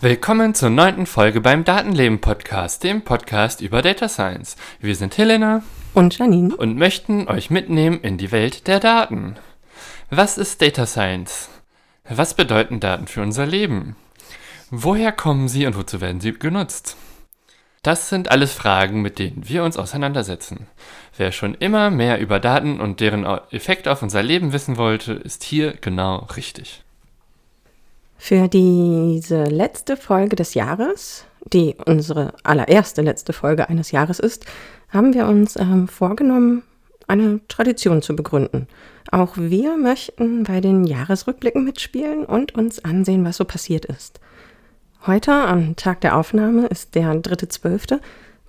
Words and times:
Willkommen 0.00 0.54
zur 0.54 0.70
neunten 0.70 1.06
Folge 1.06 1.40
beim 1.40 1.64
Datenleben 1.64 2.20
Podcast, 2.20 2.82
dem 2.82 3.02
Podcast 3.02 3.60
über 3.60 3.80
Data 3.80 4.08
Science. 4.08 4.56
Wir 4.80 4.96
sind 4.96 5.16
Helena 5.16 5.62
und 5.94 6.18
Janine 6.18 6.56
und 6.56 6.76
möchten 6.76 7.28
euch 7.28 7.50
mitnehmen 7.50 8.00
in 8.00 8.18
die 8.18 8.32
Welt 8.32 8.66
der 8.66 8.80
Daten. 8.80 9.36
Was 10.16 10.38
ist 10.38 10.62
Data 10.62 10.86
Science? 10.86 11.48
Was 12.08 12.34
bedeuten 12.34 12.78
Daten 12.78 13.08
für 13.08 13.20
unser 13.20 13.46
Leben? 13.46 13.96
Woher 14.70 15.10
kommen 15.10 15.48
sie 15.48 15.66
und 15.66 15.76
wozu 15.76 16.00
werden 16.00 16.20
sie 16.20 16.32
genutzt? 16.34 16.96
Das 17.82 18.10
sind 18.10 18.30
alles 18.30 18.52
Fragen, 18.52 19.02
mit 19.02 19.18
denen 19.18 19.48
wir 19.48 19.64
uns 19.64 19.76
auseinandersetzen. 19.76 20.68
Wer 21.16 21.32
schon 21.32 21.54
immer 21.54 21.90
mehr 21.90 22.20
über 22.20 22.38
Daten 22.38 22.80
und 22.80 23.00
deren 23.00 23.24
Effekt 23.50 23.88
auf 23.88 24.02
unser 24.02 24.22
Leben 24.22 24.52
wissen 24.52 24.76
wollte, 24.76 25.14
ist 25.14 25.42
hier 25.42 25.72
genau 25.72 26.28
richtig. 26.36 26.84
Für 28.16 28.46
diese 28.46 29.42
letzte 29.46 29.96
Folge 29.96 30.36
des 30.36 30.54
Jahres, 30.54 31.24
die 31.52 31.74
unsere 31.86 32.34
allererste 32.44 33.02
letzte 33.02 33.32
Folge 33.32 33.68
eines 33.68 33.90
Jahres 33.90 34.20
ist, 34.20 34.46
haben 34.90 35.12
wir 35.12 35.26
uns 35.26 35.56
ähm, 35.56 35.88
vorgenommen, 35.88 36.62
eine 37.06 37.40
Tradition 37.48 38.02
zu 38.02 38.16
begründen. 38.16 38.66
Auch 39.10 39.36
wir 39.36 39.76
möchten 39.76 40.44
bei 40.44 40.60
den 40.60 40.84
Jahresrückblicken 40.84 41.64
mitspielen 41.64 42.24
und 42.24 42.54
uns 42.54 42.84
ansehen, 42.84 43.24
was 43.24 43.36
so 43.36 43.44
passiert 43.44 43.84
ist. 43.84 44.20
Heute, 45.06 45.32
am 45.32 45.76
Tag 45.76 46.00
der 46.00 46.16
Aufnahme, 46.16 46.66
ist 46.66 46.94
der 46.94 47.12
3.12. 47.12 48.00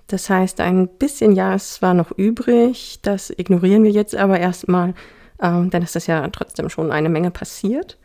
Das 0.06 0.30
heißt, 0.30 0.60
ein 0.60 0.88
bisschen 0.88 1.32
Jahr 1.32 1.56
ist 1.56 1.74
zwar 1.74 1.92
noch 1.92 2.12
übrig, 2.12 3.00
das 3.02 3.30
ignorieren 3.30 3.84
wir 3.84 3.90
jetzt 3.90 4.14
aber 4.14 4.38
erstmal, 4.38 4.94
ähm, 5.42 5.70
denn 5.70 5.82
es 5.82 5.96
ist 5.96 6.06
ja 6.06 6.26
trotzdem 6.28 6.70
schon 6.70 6.92
eine 6.92 7.08
Menge 7.08 7.30
passiert 7.30 7.98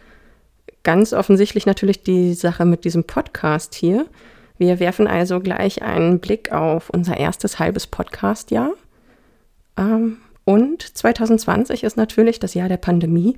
ganz 0.83 1.13
offensichtlich 1.13 1.65
natürlich 1.65 2.03
die 2.03 2.33
Sache 2.33 2.65
mit 2.65 2.85
diesem 2.85 3.03
Podcast 3.03 3.75
hier. 3.75 4.05
Wir 4.57 4.79
werfen 4.79 5.07
also 5.07 5.39
gleich 5.39 5.81
einen 5.81 6.19
Blick 6.19 6.51
auf 6.51 6.89
unser 6.89 7.17
erstes 7.17 7.59
halbes 7.59 7.87
Podcast-Jahr. 7.87 8.71
Ähm, 9.77 10.17
und 10.45 10.81
2020 10.81 11.83
ist 11.83 11.97
natürlich 11.97 12.39
das 12.39 12.53
Jahr 12.53 12.69
der 12.69 12.77
Pandemie. 12.77 13.37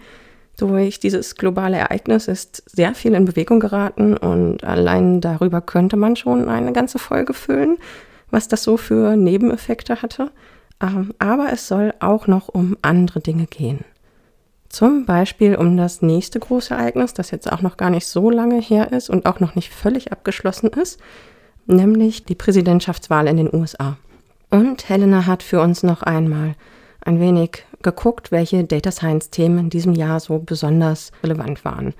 Durch 0.58 1.00
dieses 1.00 1.36
globale 1.36 1.78
Ereignis 1.78 2.28
ist 2.28 2.64
sehr 2.70 2.94
viel 2.94 3.14
in 3.14 3.26
Bewegung 3.26 3.60
geraten 3.60 4.16
und 4.16 4.64
allein 4.64 5.20
darüber 5.20 5.62
könnte 5.62 5.98
man 5.98 6.16
schon 6.16 6.48
eine 6.48 6.74
ganze 6.74 7.00
Folge 7.00 7.34
füllen, 7.34 7.78
was 8.30 8.48
das 8.48 8.64
so 8.64 8.78
für 8.78 9.16
Nebeneffekte 9.16 10.02
hatte. 10.02 10.32
Ähm, 10.82 11.14
aber 11.20 11.52
es 11.52 11.68
soll 11.68 11.94
auch 12.00 12.28
noch 12.28 12.50
um 12.50 12.78
andere 12.82 13.20
Dinge 13.20 13.48
gehen. 13.48 13.84
Zum 14.70 15.06
Beispiel 15.06 15.56
um 15.56 15.78
das 15.78 16.02
nächste 16.02 16.40
große 16.40 16.74
Ereignis, 16.74 17.14
das 17.14 17.32
jetzt 17.32 17.52
auch 17.52 17.62
noch 17.62 17.78
gar 17.78 17.90
nicht 17.90 18.08
so 18.08 18.30
lange 18.30 18.60
her 18.60 18.92
ist 18.92 19.10
und 19.10 19.26
auch 19.26 19.40
noch 19.40 19.56
nicht 19.56 19.72
völlig 19.72 20.12
abgeschlossen 20.12 20.70
ist, 20.70 21.00
nämlich 21.68 22.26
die 22.26 22.36
Präsidentschaftswahl 22.36 23.28
in 23.28 23.38
den 23.38 23.54
USA. 23.54 23.98
Und 24.50 24.90
Helena 24.90 25.26
hat 25.26 25.44
für 25.44 25.62
uns 25.62 25.84
noch 25.84 26.02
einmal 26.04 26.56
ein 27.06 27.20
wenig 27.20 27.66
geguckt, 27.82 28.32
welche 28.32 28.64
Data 28.64 28.92
Science 28.92 29.30
Themen 29.30 29.60
in 29.60 29.70
diesem 29.70 29.94
Jahr 29.94 30.20
so 30.20 30.40
besonders 30.40 31.12
relevant 31.24 31.66
waren. 31.66 31.94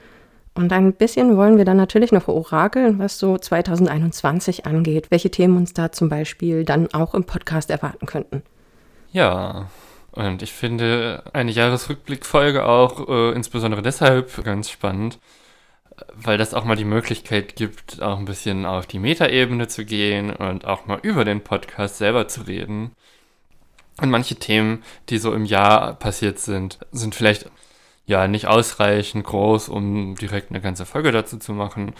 Und 0.56 0.72
ein 0.72 0.94
bisschen 0.94 1.36
wollen 1.36 1.58
wir 1.58 1.66
dann 1.66 1.78
natürlich 1.78 2.12
noch 2.12 2.28
orakeln, 2.28 3.00
was 3.00 3.18
so 3.18 3.38
2021 3.38 4.66
angeht, 4.66 5.10
welche 5.10 5.32
Themen 5.32 5.58
uns 5.58 5.74
da 5.74 5.92
zum 5.92 6.10
Beispiel 6.10 6.64
dann 6.64 6.94
auch 6.94 7.16
im 7.16 7.24
Podcast 7.24 7.72
erwarten 7.72 8.06
könnten. 8.06 8.44
Ja, 9.12 9.68
und 10.12 10.44
ich 10.44 10.54
finde 10.54 11.24
eine 11.34 11.52
Jahresrückblickfolge 11.52 12.66
auch 12.66 13.08
äh, 13.10 13.32
insbesondere 13.32 13.82
deshalb 13.82 14.44
ganz 14.44 14.70
spannend, 14.70 15.20
weil 16.14 16.38
das 16.38 16.54
auch 16.54 16.66
mal 16.66 16.76
die 16.76 16.86
Möglichkeit 16.86 17.56
gibt, 17.56 18.02
auch 18.02 18.20
ein 18.20 18.26
bisschen 18.26 18.66
auf 18.68 18.86
die 18.86 19.00
Metaebene 19.00 19.68
zu 19.68 19.86
gehen 19.86 20.32
und 20.32 20.66
auch 20.66 20.86
mal 20.86 21.00
über 21.02 21.26
den 21.26 21.42
Podcast 21.42 21.98
selber 21.98 22.28
zu 22.28 22.42
reden. 22.42 22.92
Und 24.02 24.10
manche 24.10 24.36
Themen, 24.36 24.84
die 25.10 25.18
so 25.18 25.34
im 25.34 25.46
Jahr 25.46 25.94
passiert 25.94 26.40
sind, 26.40 26.80
sind 26.92 27.16
vielleicht 27.16 27.50
ja 28.06 28.28
nicht 28.28 28.48
ausreichend 28.48 29.24
groß, 29.24 29.70
um 29.70 30.16
direkt 30.16 30.50
eine 30.50 30.62
ganze 30.62 30.86
Folge 30.86 31.12
dazu 31.12 31.38
zu 31.38 31.54
machen. 31.54 31.94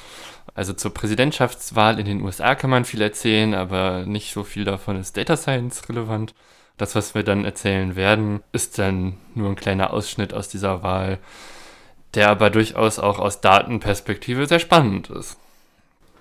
Also 0.56 0.74
zur 0.74 0.94
Präsidentschaftswahl 0.94 2.00
in 2.00 2.06
den 2.06 2.22
USA 2.22 2.56
kann 2.56 2.70
man 2.70 2.86
viel 2.86 3.02
erzählen, 3.02 3.54
aber 3.54 4.06
nicht 4.06 4.34
so 4.34 4.44
viel 4.44 4.66
davon 4.66 4.98
ist 4.98 5.16
Data 5.16 5.38
Science 5.38 5.88
relevant. 5.90 6.34
Das, 6.78 6.96
was 6.96 7.16
wir 7.16 7.24
dann 7.24 7.46
erzählen 7.46 7.96
werden, 7.96 8.42
ist 8.52 8.80
dann 8.80 9.18
nur 9.36 9.50
ein 9.50 9.56
kleiner 9.56 9.94
Ausschnitt 9.94 10.34
aus 10.34 10.50
dieser 10.50 10.84
Wahl, 10.84 11.20
der 12.16 12.30
aber 12.30 12.50
durchaus 12.50 13.00
auch 13.00 13.20
aus 13.20 13.42
Datenperspektive 13.42 14.48
sehr 14.48 14.60
spannend 14.60 15.10
ist. 15.10 15.38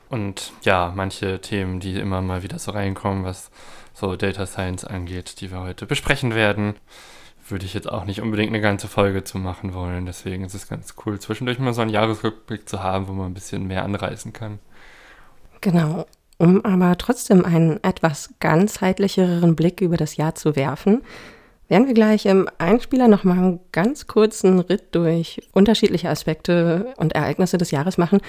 Und 0.08 0.52
ja, 0.62 0.92
manche 0.94 1.40
Themen, 1.40 1.80
die 1.80 1.98
immer 1.98 2.20
mal 2.20 2.42
wieder 2.42 2.58
so 2.58 2.72
reinkommen, 2.72 3.24
was 3.24 3.50
so 4.02 4.16
Data 4.16 4.46
Science 4.46 4.84
angeht, 4.84 5.40
die 5.40 5.52
wir 5.52 5.60
heute 5.60 5.86
besprechen 5.86 6.34
werden, 6.34 6.74
würde 7.48 7.64
ich 7.64 7.72
jetzt 7.72 7.88
auch 7.90 8.04
nicht 8.04 8.20
unbedingt 8.20 8.50
eine 8.50 8.60
ganze 8.60 8.88
Folge 8.88 9.22
zu 9.22 9.38
machen 9.38 9.74
wollen. 9.74 10.06
Deswegen 10.06 10.44
ist 10.44 10.54
es 10.54 10.68
ganz 10.68 10.94
cool, 11.06 11.20
zwischendurch 11.20 11.60
mal 11.60 11.72
so 11.72 11.82
einen 11.82 11.90
Jahresrückblick 11.90 12.68
zu 12.68 12.82
haben, 12.82 13.06
wo 13.06 13.12
man 13.12 13.30
ein 13.30 13.34
bisschen 13.34 13.66
mehr 13.66 13.84
anreißen 13.84 14.32
kann. 14.32 14.58
Genau. 15.60 16.06
Um 16.38 16.64
aber 16.64 16.98
trotzdem 16.98 17.44
einen 17.44 17.82
etwas 17.84 18.30
ganzheitlicheren 18.40 19.54
Blick 19.54 19.80
über 19.80 19.96
das 19.96 20.16
Jahr 20.16 20.34
zu 20.34 20.56
werfen, 20.56 21.02
werden 21.68 21.86
wir 21.86 21.94
gleich 21.94 22.26
im 22.26 22.48
Einspieler 22.58 23.06
nochmal 23.06 23.38
einen 23.38 23.60
ganz 23.70 24.08
kurzen 24.08 24.58
Ritt 24.58 24.94
durch 24.96 25.48
unterschiedliche 25.52 26.08
Aspekte 26.08 26.92
und 26.96 27.12
Ereignisse 27.12 27.58
des 27.58 27.70
Jahres 27.70 27.98
machen, 27.98 28.20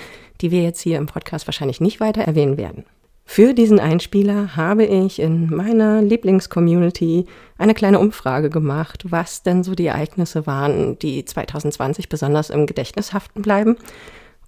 die 0.41 0.51
wir 0.51 0.61
jetzt 0.61 0.81
hier 0.81 0.99
im 0.99 1.07
Podcast 1.07 1.47
wahrscheinlich 1.47 1.81
nicht 1.81 1.99
weiter 1.99 2.21
erwähnen 2.21 2.57
werden. 2.57 2.85
Für 3.25 3.53
diesen 3.53 3.79
Einspieler 3.79 4.55
habe 4.55 4.83
ich 4.83 5.19
in 5.19 5.47
meiner 5.47 6.01
Lieblingscommunity 6.01 7.25
eine 7.57 7.73
kleine 7.73 7.99
Umfrage 7.99 8.49
gemacht, 8.49 9.05
was 9.09 9.43
denn 9.43 9.63
so 9.63 9.75
die 9.75 9.87
Ereignisse 9.87 10.45
waren, 10.45 10.99
die 10.99 11.23
2020 11.25 12.09
besonders 12.09 12.49
im 12.49 12.67
Gedächtnis 12.67 13.13
haften 13.13 13.41
bleiben 13.41 13.77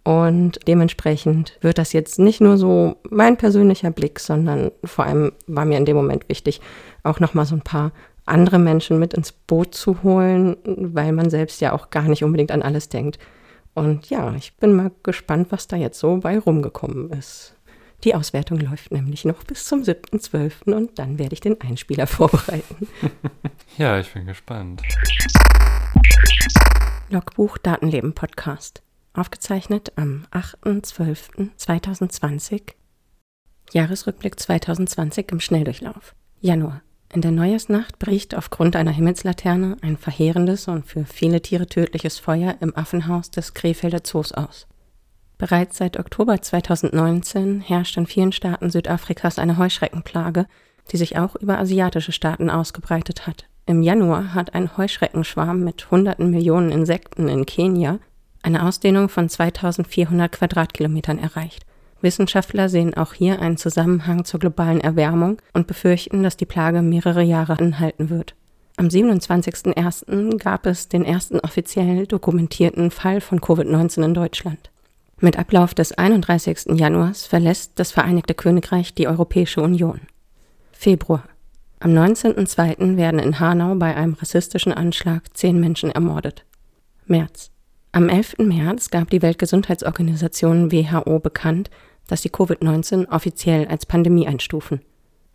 und 0.06 0.59
dementsprechend 0.68 1.58
wird 1.62 1.80
das 1.80 1.91
jetzt 1.91 2.19
nicht 2.19 2.40
nur 2.40 2.58
so 2.58 2.97
mein 3.09 3.38
persönlicher 3.38 3.90
Blick, 3.90 4.19
sondern 4.19 4.72
vor 4.84 5.06
allem 5.06 5.31
war 5.47 5.66
mir 5.66 5.80
in 5.80 5.85
dem 5.85 5.96
Moment 5.96 6.30
wichtig, 6.30 6.62
auch 7.02 7.19
nochmal 7.19 7.47
so 7.47 7.56
ein 7.56 7.64
paar 7.64 7.91
andere 8.28 8.59
Menschen 8.59 9.00
mit 9.00 9.16
ins 9.16 9.31
Boot 9.31 9.74
zu 9.74 10.03
holen, 10.03 10.58
weil 10.64 11.12
man 11.12 11.31
selbst 11.31 11.59
ja 11.59 11.74
auch 11.74 11.90
gar 11.90 12.03
nicht 12.03 12.24
unbedingt 12.24 12.52
an 12.52 12.62
alles 12.62 12.88
denkt. 12.88 13.18
Und 13.74 14.12
ja, 14.12 14.31
ich 14.35 14.56
bin 14.58 14.75
mal 14.75 14.91
gespannt, 15.02 15.47
was 15.50 15.68
da 15.68 15.75
jetzt 15.75 16.00
so 16.00 16.18
bei 16.18 16.38
rumgekommen 16.38 17.09
ist. 17.09 17.54
Die 18.05 18.16
Auswertung 18.16 18.59
läuft 18.59 18.91
nämlich 18.91 19.25
noch 19.25 19.43
bis 19.43 19.66
zum 19.66 19.81
7.12. 19.81 20.71
und 20.71 20.99
dann 20.99 21.17
werde 21.17 21.33
ich 21.33 21.41
den 21.41 21.59
Einspieler 21.59 22.05
vorbereiten. 22.07 22.88
ja, 23.77 23.99
ich 23.99 24.13
bin 24.13 24.27
gespannt. 24.27 24.83
Logbuch 27.09 27.57
Datenleben 27.57 28.13
Podcast 28.13 28.83
aufgezeichnet 29.13 29.91
am 29.95 30.27
8.12.2020. 30.31 32.73
Jahresrückblick 33.71 34.39
2020 34.39 35.31
im 35.31 35.39
Schnelldurchlauf. 35.39 36.13
Januar. 36.41 36.83
In 37.11 37.22
der 37.22 37.31
Neujahrsnacht 37.31 37.97
bricht 37.97 38.35
aufgrund 38.35 38.75
einer 38.75 38.91
Himmelslaterne 38.91 39.77
ein 39.81 39.97
verheerendes 39.97 40.67
und 40.67 40.85
für 40.85 41.05
viele 41.05 41.41
Tiere 41.41 41.66
tödliches 41.66 42.19
Feuer 42.19 42.55
im 42.59 42.75
Affenhaus 42.75 43.31
des 43.31 43.55
Krefelder 43.55 44.03
Zoos 44.03 44.31
aus. 44.33 44.67
Bereits 45.37 45.78
seit 45.78 45.99
Oktober 45.99 46.41
2019 46.41 47.61
herrscht 47.61 47.97
in 47.97 48.05
vielen 48.05 48.32
Staaten 48.32 48.70
Südafrikas 48.70 49.37
eine 49.37 49.58
Heuschreckenplage, 49.58 50.46
die 50.91 50.97
sich 50.97 51.17
auch 51.17 51.35
über 51.35 51.58
asiatische 51.59 52.11
Staaten 52.11 52.49
ausgebreitet 52.49 53.28
hat. 53.28 53.46
Im 53.66 53.82
Januar 53.82 54.34
hat 54.34 54.53
ein 54.53 54.78
Heuschreckenschwarm 54.78 55.64
mit 55.64 55.90
hunderten 55.91 56.29
Millionen 56.29 56.72
Insekten 56.72 57.28
in 57.28 57.46
Kenia 57.46 57.99
eine 58.43 58.64
Ausdehnung 58.64 59.09
von 59.09 59.28
2400 59.28 60.32
Quadratkilometern 60.32 61.17
erreicht. 61.17 61.66
Wissenschaftler 62.02 62.70
sehen 62.70 62.93
auch 62.93 63.14
hier 63.14 63.41
einen 63.41 63.58
Zusammenhang 63.58 64.23
zur 64.23 64.40
globalen 64.40 64.79
Erwärmung 64.79 65.41
und 65.53 65.66
befürchten, 65.66 66.22
dass 66.22 66.37
die 66.37 66.46
Plage 66.46 66.84
mehrere 66.84 67.23
Jahre 67.23 67.58
anhalten 67.58 68.11
wird. 68.11 68.35
Am 68.78 68.87
27.01. 68.87 70.37
gab 70.37 70.67
es 70.67 70.87
den 70.90 71.03
ersten 71.03 71.40
offiziell 71.40 72.05
dokumentierten 72.05 72.91
Fall 72.91 73.22
von 73.22 73.40
Covid-19 73.41 74.03
in 74.03 74.14
Deutschland. 74.14 74.70
Mit 75.25 75.39
Ablauf 75.39 75.73
des 75.73 75.91
31. 75.91 76.77
Januars 76.77 77.25
verlässt 77.25 77.79
das 77.79 77.91
Vereinigte 77.91 78.35
Königreich 78.35 78.93
die 78.93 79.07
Europäische 79.07 79.59
Union. 79.59 80.01
Februar. 80.72 81.23
Am 81.79 81.89
19.02. 81.93 82.95
werden 82.95 83.19
in 83.19 83.39
Hanau 83.39 83.73
bei 83.73 83.95
einem 83.95 84.13
rassistischen 84.13 84.72
Anschlag 84.72 85.35
zehn 85.35 85.59
Menschen 85.59 85.89
ermordet. 85.89 86.45
März. 87.07 87.49
Am 87.91 88.07
11. 88.07 88.35
März 88.37 88.91
gab 88.91 89.09
die 89.09 89.23
Weltgesundheitsorganisation 89.23 90.72
WHO 90.72 91.17
bekannt, 91.17 91.72
dass 92.05 92.22
sie 92.22 92.29
Covid-19 92.29 93.09
offiziell 93.09 93.66
als 93.66 93.87
Pandemie 93.87 94.27
einstufen. 94.27 94.81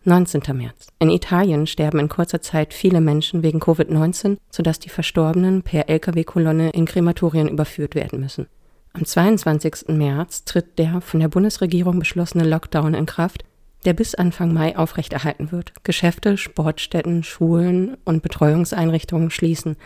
19. 0.05 0.41
März. 0.55 0.87
In 0.99 1.09
Italien 1.09 1.67
sterben 1.67 1.99
in 1.99 2.07
kurzer 2.07 2.39
Zeit 2.39 2.73
viele 2.73 3.01
Menschen 3.01 3.43
wegen 3.43 3.59
Covid-19, 3.59 4.37
sodass 4.51 4.79
die 4.79 4.87
Verstorbenen 4.87 5.63
per 5.63 5.89
Lkw-Kolonne 5.89 6.69
in 6.69 6.85
Krematorien 6.85 7.49
überführt 7.49 7.93
werden 7.95 8.21
müssen. 8.21 8.47
Am 8.93 9.05
22. 9.05 9.87
März 9.87 10.43
tritt 10.43 10.77
der 10.77 10.99
von 11.01 11.21
der 11.21 11.29
Bundesregierung 11.29 11.99
beschlossene 11.99 12.43
Lockdown 12.43 12.93
in 12.93 13.05
Kraft, 13.05 13.43
der 13.85 13.93
bis 13.93 14.15
Anfang 14.15 14.53
Mai 14.53 14.77
aufrechterhalten 14.77 15.51
wird. 15.51 15.73
Geschäfte, 15.83 16.37
Sportstätten, 16.37 17.23
Schulen 17.23 17.95
und 18.03 18.21
Betreuungseinrichtungen 18.21 19.31
schließen. 19.31 19.77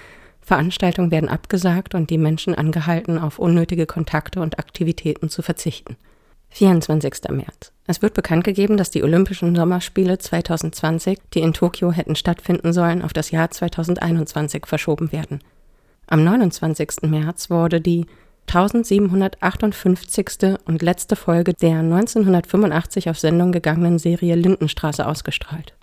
Veranstaltungen 0.42 1.12
werden 1.12 1.30
abgesagt 1.30 1.96
und 1.96 2.10
die 2.10 2.18
Menschen 2.18 2.56
angehalten, 2.56 3.20
auf 3.20 3.40
unnötige 3.40 3.86
Kontakte 3.86 4.42
und 4.42 4.60
Aktivitäten 4.60 5.30
zu 5.30 5.42
verzichten. 5.42 5.98
24. 6.50 7.30
März. 7.30 7.74
Es 7.86 8.02
wird 8.02 8.14
bekannt 8.14 8.44
gegeben, 8.44 8.78
dass 8.78 8.90
die 8.90 9.04
Olympischen 9.04 9.56
Sommerspiele 9.56 10.18
2020, 10.18 11.20
die 11.34 11.42
in 11.42 11.54
Tokio 11.54 11.92
hätten 11.92 12.16
stattfinden 12.16 12.74
sollen, 12.74 13.02
auf 13.02 13.14
das 13.14 13.32
Jahr 13.32 13.52
2021 13.52 14.66
verschoben 14.66 15.12
werden. 15.12 15.42
Am 16.08 16.24
29. 16.24 17.04
März 17.04 17.50
wurde 17.50 17.82
die 17.82 18.06
1758. 18.48 20.58
und 20.66 20.82
letzte 20.82 21.16
Folge 21.16 21.54
der 21.54 21.80
1985 21.80 23.10
auf 23.10 23.20
Sendung 23.20 23.52
gegangenen 23.52 24.00
Serie 24.00 24.36
Lindenstraße 24.36 25.06
ausgestrahlt. 25.06 25.74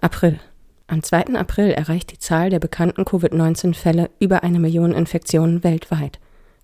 April. 0.00 0.40
Am 0.86 1.02
2. 1.02 1.34
April 1.34 1.70
erreicht 1.70 2.12
die 2.12 2.18
Zahl 2.18 2.50
der 2.50 2.58
bekannten 2.58 3.04
Covid-19-Fälle 3.04 4.10
über 4.18 4.42
eine 4.42 4.60
Million 4.60 4.92
Infektionen 4.92 5.64
weltweit. 5.64 6.18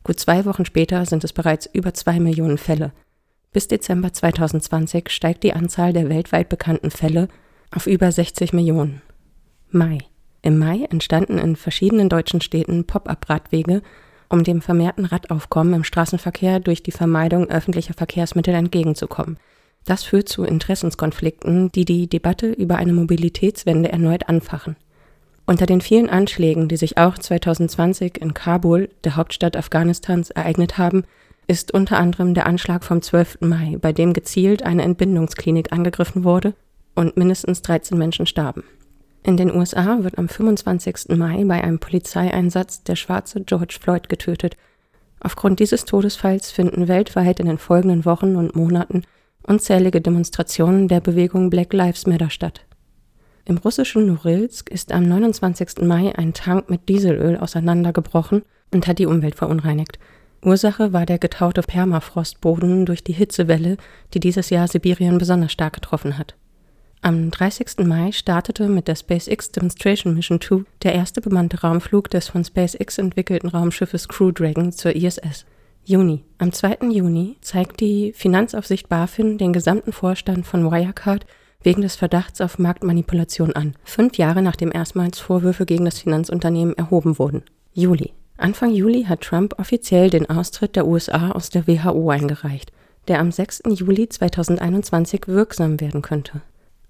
Gut 0.04 0.20
zwei 0.20 0.44
Wochen 0.44 0.64
später 0.64 1.04
sind 1.06 1.24
es 1.24 1.32
bereits 1.32 1.68
über 1.72 1.94
zwei 1.94 2.20
Millionen 2.20 2.58
Fälle. 2.58 2.92
Bis 3.52 3.68
Dezember 3.68 4.12
2020 4.12 5.10
steigt 5.10 5.42
die 5.42 5.54
Anzahl 5.54 5.92
der 5.92 6.08
weltweit 6.08 6.48
bekannten 6.48 6.90
Fälle 6.90 7.28
auf 7.70 7.86
über 7.86 8.10
60 8.10 8.52
Millionen. 8.52 9.02
Mai. 9.70 9.98
Im 10.42 10.58
Mai 10.58 10.86
entstanden 10.90 11.38
in 11.38 11.56
verschiedenen 11.56 12.08
deutschen 12.08 12.40
Städten 12.40 12.86
Pop-up-Radwege, 12.86 13.82
um 14.28 14.44
dem 14.44 14.60
vermehrten 14.60 15.04
Radaufkommen 15.04 15.74
im 15.74 15.84
Straßenverkehr 15.84 16.60
durch 16.60 16.82
die 16.82 16.92
Vermeidung 16.92 17.48
öffentlicher 17.48 17.94
Verkehrsmittel 17.94 18.54
entgegenzukommen. 18.54 19.38
Das 19.84 20.04
führt 20.04 20.28
zu 20.28 20.44
Interessenskonflikten, 20.44 21.72
die 21.72 21.84
die 21.84 22.08
Debatte 22.08 22.50
über 22.50 22.76
eine 22.76 22.92
Mobilitätswende 22.92 23.90
erneut 23.90 24.28
anfachen. 24.28 24.76
Unter 25.46 25.64
den 25.64 25.80
vielen 25.80 26.10
Anschlägen, 26.10 26.68
die 26.68 26.76
sich 26.76 26.98
auch 26.98 27.16
2020 27.16 28.20
in 28.20 28.34
Kabul, 28.34 28.90
der 29.04 29.16
Hauptstadt 29.16 29.56
Afghanistans, 29.56 30.28
ereignet 30.28 30.76
haben, 30.76 31.04
ist 31.46 31.72
unter 31.72 31.98
anderem 31.98 32.34
der 32.34 32.46
Anschlag 32.46 32.84
vom 32.84 33.00
12. 33.00 33.38
Mai, 33.40 33.78
bei 33.80 33.94
dem 33.94 34.12
gezielt 34.12 34.62
eine 34.62 34.82
Entbindungsklinik 34.82 35.72
angegriffen 35.72 36.22
wurde 36.22 36.52
und 36.94 37.16
mindestens 37.16 37.62
13 37.62 37.96
Menschen 37.96 38.26
starben. 38.26 38.64
In 39.22 39.36
den 39.36 39.54
USA 39.54 40.02
wird 40.02 40.18
am 40.18 40.28
25. 40.28 41.16
Mai 41.16 41.44
bei 41.44 41.62
einem 41.62 41.78
Polizeieinsatz 41.78 42.82
der 42.84 42.96
schwarze 42.96 43.42
George 43.42 43.78
Floyd 43.80 44.08
getötet. 44.08 44.56
Aufgrund 45.20 45.60
dieses 45.60 45.84
Todesfalls 45.84 46.50
finden 46.50 46.88
weltweit 46.88 47.40
in 47.40 47.46
den 47.46 47.58
folgenden 47.58 48.04
Wochen 48.04 48.36
und 48.36 48.54
Monaten 48.54 49.02
unzählige 49.42 50.00
Demonstrationen 50.00 50.88
der 50.88 51.00
Bewegung 51.00 51.50
Black 51.50 51.72
Lives 51.72 52.06
Matter 52.06 52.30
statt. 52.30 52.64
Im 53.44 53.56
russischen 53.56 54.06
Norilsk 54.06 54.68
ist 54.68 54.92
am 54.92 55.08
29. 55.08 55.80
Mai 55.80 56.14
ein 56.14 56.34
Tank 56.34 56.68
mit 56.68 56.88
Dieselöl 56.88 57.38
auseinandergebrochen 57.38 58.42
und 58.72 58.86
hat 58.86 58.98
die 58.98 59.06
Umwelt 59.06 59.36
verunreinigt. 59.36 59.98
Ursache 60.44 60.92
war 60.92 61.06
der 61.06 61.18
getaute 61.18 61.62
Permafrostboden 61.62 62.86
durch 62.86 63.02
die 63.02 63.14
Hitzewelle, 63.14 63.78
die 64.14 64.20
dieses 64.20 64.50
Jahr 64.50 64.68
Sibirien 64.68 65.18
besonders 65.18 65.50
stark 65.50 65.72
getroffen 65.72 66.18
hat. 66.18 66.36
Am 67.00 67.30
30. 67.30 67.86
Mai 67.86 68.10
startete 68.10 68.68
mit 68.68 68.88
der 68.88 68.96
SpaceX 68.96 69.52
Demonstration 69.52 70.14
Mission 70.14 70.40
2 70.40 70.64
der 70.82 70.94
erste 70.94 71.20
bemannte 71.20 71.60
Raumflug 71.60 72.10
des 72.10 72.28
von 72.28 72.44
SpaceX 72.44 72.98
entwickelten 72.98 73.48
Raumschiffes 73.48 74.08
Crew 74.08 74.32
Dragon 74.32 74.72
zur 74.72 74.96
ISS. 74.96 75.46
Juni. 75.84 76.24
Am 76.38 76.52
2. 76.52 76.88
Juni 76.90 77.36
zeigt 77.40 77.80
die 77.80 78.12
Finanzaufsicht 78.12 78.88
BaFin 78.88 79.38
den 79.38 79.52
gesamten 79.52 79.92
Vorstand 79.92 80.44
von 80.44 80.64
Wirecard 80.64 81.24
wegen 81.62 81.82
des 81.82 81.94
Verdachts 81.94 82.40
auf 82.40 82.58
Marktmanipulation 82.58 83.52
an, 83.54 83.76
fünf 83.84 84.18
Jahre 84.18 84.42
nachdem 84.42 84.72
erstmals 84.72 85.20
Vorwürfe 85.20 85.66
gegen 85.66 85.84
das 85.84 86.00
Finanzunternehmen 86.00 86.76
erhoben 86.76 87.18
wurden. 87.18 87.44
Juli. 87.72 88.12
Anfang 88.36 88.70
Juli 88.70 89.04
hat 89.04 89.20
Trump 89.20 89.58
offiziell 89.58 90.10
den 90.10 90.28
Austritt 90.28 90.74
der 90.74 90.86
USA 90.86 91.30
aus 91.30 91.50
der 91.50 91.66
WHO 91.66 92.10
eingereicht, 92.10 92.72
der 93.06 93.20
am 93.20 93.30
6. 93.30 93.62
Juli 93.68 94.08
2021 94.08 95.22
wirksam 95.28 95.80
werden 95.80 96.02
könnte. 96.02 96.42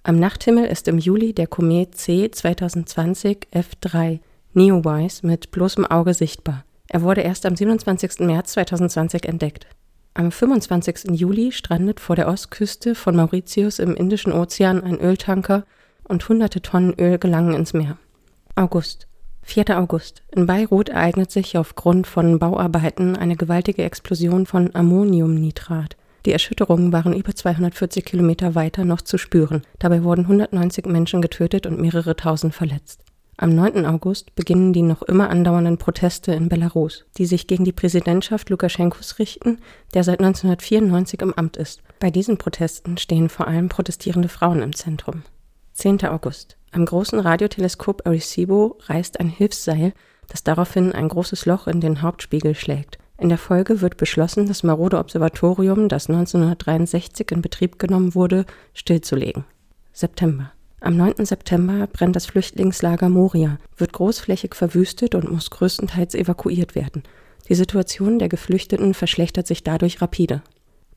Am 0.05 0.19
Nachthimmel 0.19 0.65
ist 0.65 0.89
im 0.89 0.99
Juli 0.99 1.33
der 1.33 1.47
Komet 1.47 1.95
C 1.97 2.31
2020 2.31 3.49
F3 3.53 4.21
Neowise 4.55 5.27
mit 5.27 5.51
bloßem 5.51 5.85
Auge 5.85 6.15
sichtbar. 6.15 6.65
Er 6.89 7.03
wurde 7.03 7.21
erst 7.21 7.45
am 7.45 7.55
27. 7.55 8.21
März 8.21 8.53
2020 8.53 9.27
entdeckt. 9.27 9.67
Am 10.15 10.33
25. 10.33 11.11
Juli 11.11 11.53
strandet 11.53 12.01
vor 12.01 12.17
der 12.17 12.29
Ostküste 12.29 12.95
von 12.95 13.15
Mauritius 13.15 13.79
im 13.79 13.95
Indischen 13.95 14.33
Ozean 14.33 14.83
ein 14.83 14.99
Öltanker 14.99 15.65
und 16.05 16.27
hunderte 16.29 16.63
Tonnen 16.63 16.95
Öl 16.99 17.19
gelangen 17.19 17.55
ins 17.55 17.75
Meer. 17.75 17.99
August. 18.55 19.07
4. 19.43 19.79
August. 19.79 20.23
In 20.35 20.47
Beirut 20.47 20.89
ereignet 20.89 21.31
sich 21.31 21.57
aufgrund 21.57 22.07
von 22.07 22.39
Bauarbeiten 22.39 23.17
eine 23.17 23.37
gewaltige 23.37 23.83
Explosion 23.83 24.47
von 24.47 24.75
Ammoniumnitrat. 24.75 25.97
Die 26.29 26.33
Erschütterungen 26.33 26.93
waren 26.93 27.15
über 27.15 27.35
240 27.35 28.05
Kilometer 28.05 28.55
weiter 28.55 28.85
noch 28.85 29.01
zu 29.01 29.17
spüren. 29.17 29.63
Dabei 29.79 30.05
wurden 30.05 30.25
190 30.25 30.85
Menschen 30.85 31.23
getötet 31.23 31.67
und 31.67 31.81
mehrere 31.81 32.17
tausend 32.17 32.55
verletzt. 32.55 33.01
Am 33.39 33.55
9. 33.55 33.87
August 33.87 34.35
beginnen 34.35 34.75
die 34.75 34.83
noch 34.83 35.01
immer 35.01 35.31
andauernden 35.31 35.79
Proteste 35.79 36.33
in 36.33 36.51
Belarus, 36.51 37.07
die 37.17 37.25
sich 37.25 37.47
gegen 37.47 37.65
die 37.65 37.73
Präsidentschaft 37.73 38.51
Lukaschenkos 38.51 39.19
richten, 39.19 39.57
der 39.95 40.05
seit 40.05 40.21
1994 40.21 41.23
im 41.23 41.33
Amt 41.33 41.57
ist. 41.57 41.83
Bei 41.99 42.11
diesen 42.11 42.37
Protesten 42.37 42.99
stehen 42.99 43.31
vor 43.31 43.49
allem 43.49 43.71
protestierende 43.71 44.29
Frauen 44.29 44.61
im 44.61 44.75
Zentrum. 44.75 45.23
10. 45.73 46.05
August. 46.05 46.59
Am 46.73 46.85
großen 46.85 47.21
Radioteleskop 47.21 48.07
Arecibo 48.07 48.77
reißt 48.83 49.19
ein 49.19 49.31
Hilfsseil, 49.31 49.95
das 50.27 50.45
daraufhin 50.45 50.93
ein 50.93 51.09
großes 51.09 51.47
Loch 51.47 51.69
in 51.69 51.81
den 51.81 52.03
Hauptspiegel 52.03 52.55
schlägt. 52.55 52.99
In 53.21 53.29
der 53.29 53.39
Folge 53.39 53.81
wird 53.81 53.97
beschlossen, 53.97 54.47
das 54.47 54.63
marode 54.63 54.97
Observatorium, 54.99 55.89
das 55.89 56.09
1963 56.09 57.33
in 57.33 57.43
Betrieb 57.43 57.81
genommen 57.81 58.15
wurde, 58.15 58.47
stillzulegen. 58.75 59.45
September. 59.93 60.53
Am 60.81 60.97
9. 60.97 61.27
September 61.27 61.89
brennt 61.89 62.15
das 62.15 62.27
Flüchtlingslager 62.27 63.09
Moria, 63.09 63.59
wird 63.77 63.93
großflächig 63.93 64.55
verwüstet 64.55 65.17
und 65.17 65.33
muss 65.33 65.51
größtenteils 65.51 66.15
evakuiert 66.15 66.77
werden. 66.77 67.03
Die 67.49 67.57
Situation 67.57 68.21
der 68.21 68.29
Geflüchteten 68.29 68.95
verschlechtert 68.95 69.49
sich 69.49 69.65
dadurch 69.65 70.01
rapide. 70.01 70.43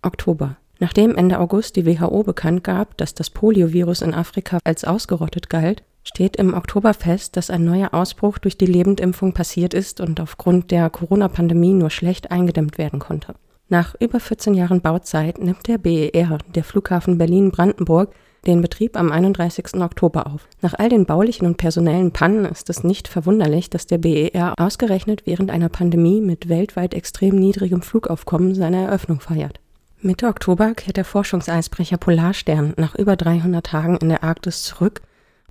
Oktober. 0.03 0.57
Nachdem 0.79 1.15
Ende 1.15 1.39
August 1.39 1.75
die 1.75 1.88
WHO 1.88 2.24
bekannt 2.24 2.63
gab, 2.63 2.98
dass 2.98 3.15
das 3.15 3.31
Poliovirus 3.31 4.01
in 4.01 4.13
Afrika 4.13 4.60
als 4.63 4.84
ausgerottet 4.84 5.50
galt, 5.50 5.84
steht 6.03 6.36
im 6.36 6.53
Oktober 6.53 6.93
fest, 6.93 7.38
dass 7.38 7.50
ein 7.50 7.63
neuer 7.63 7.93
Ausbruch 7.93 8.38
durch 8.38 8.58
die 8.58 8.65
Lebendimpfung 8.65 9.34
passiert 9.34 9.74
ist 9.74 10.01
und 10.01 10.20
aufgrund 10.20 10.72
der 10.72 10.89
Corona-Pandemie 10.89 11.74
nur 11.74 11.89
schlecht 11.89 12.31
eingedämmt 12.31 12.77
werden 12.77 13.00
konnte. 13.00 13.36
Nach 13.70 13.96
über 14.00 14.20
14 14.20 14.53
Jahren 14.53 14.81
Bauzeit 14.81 15.38
nimmt 15.38 15.67
der 15.67 15.77
BER, 15.77 16.39
der 16.53 16.63
Flughafen 16.63 17.17
Berlin-Brandenburg, 17.17 18.13
den 18.46 18.62
Betrieb 18.62 18.98
am 18.98 19.12
31. 19.12 19.75
Oktober 19.75 20.27
auf. 20.27 20.48
Nach 20.62 20.74
all 20.74 20.89
den 20.89 21.05
baulichen 21.05 21.46
und 21.46 21.58
personellen 21.58 22.12
Pannen 22.12 22.46
ist 22.46 22.70
es 22.70 22.84
nicht 22.84 23.08
verwunderlich, 23.08 23.70
dass 23.70 23.86
der 23.86 24.00
BER 24.00 24.55
ausgerechnet 24.58 25.24
während 25.25 25.51
einer 25.51 25.70
Pandemie 25.70 26.22
mit 26.22 26.50
weltweit 26.50 26.93
extrem 26.93 27.36
niedrigem 27.36 27.81
Flugaufkommen 27.81 28.55
seine 28.55 28.84
Eröffnung 28.86 29.20
feiert. 29.20 29.60
Mitte 30.01 30.27
Oktober 30.27 30.74
kehrt 30.74 30.98
der 30.98 31.05
Forschungseisbrecher 31.05 31.98
Polarstern 31.98 32.74
nach 32.77 32.96
über 32.96 33.15
300 33.15 33.63
Tagen 33.63 33.98
in 33.98 34.10
der 34.10 34.24
Arktis 34.24 34.63
zurück 34.63 35.01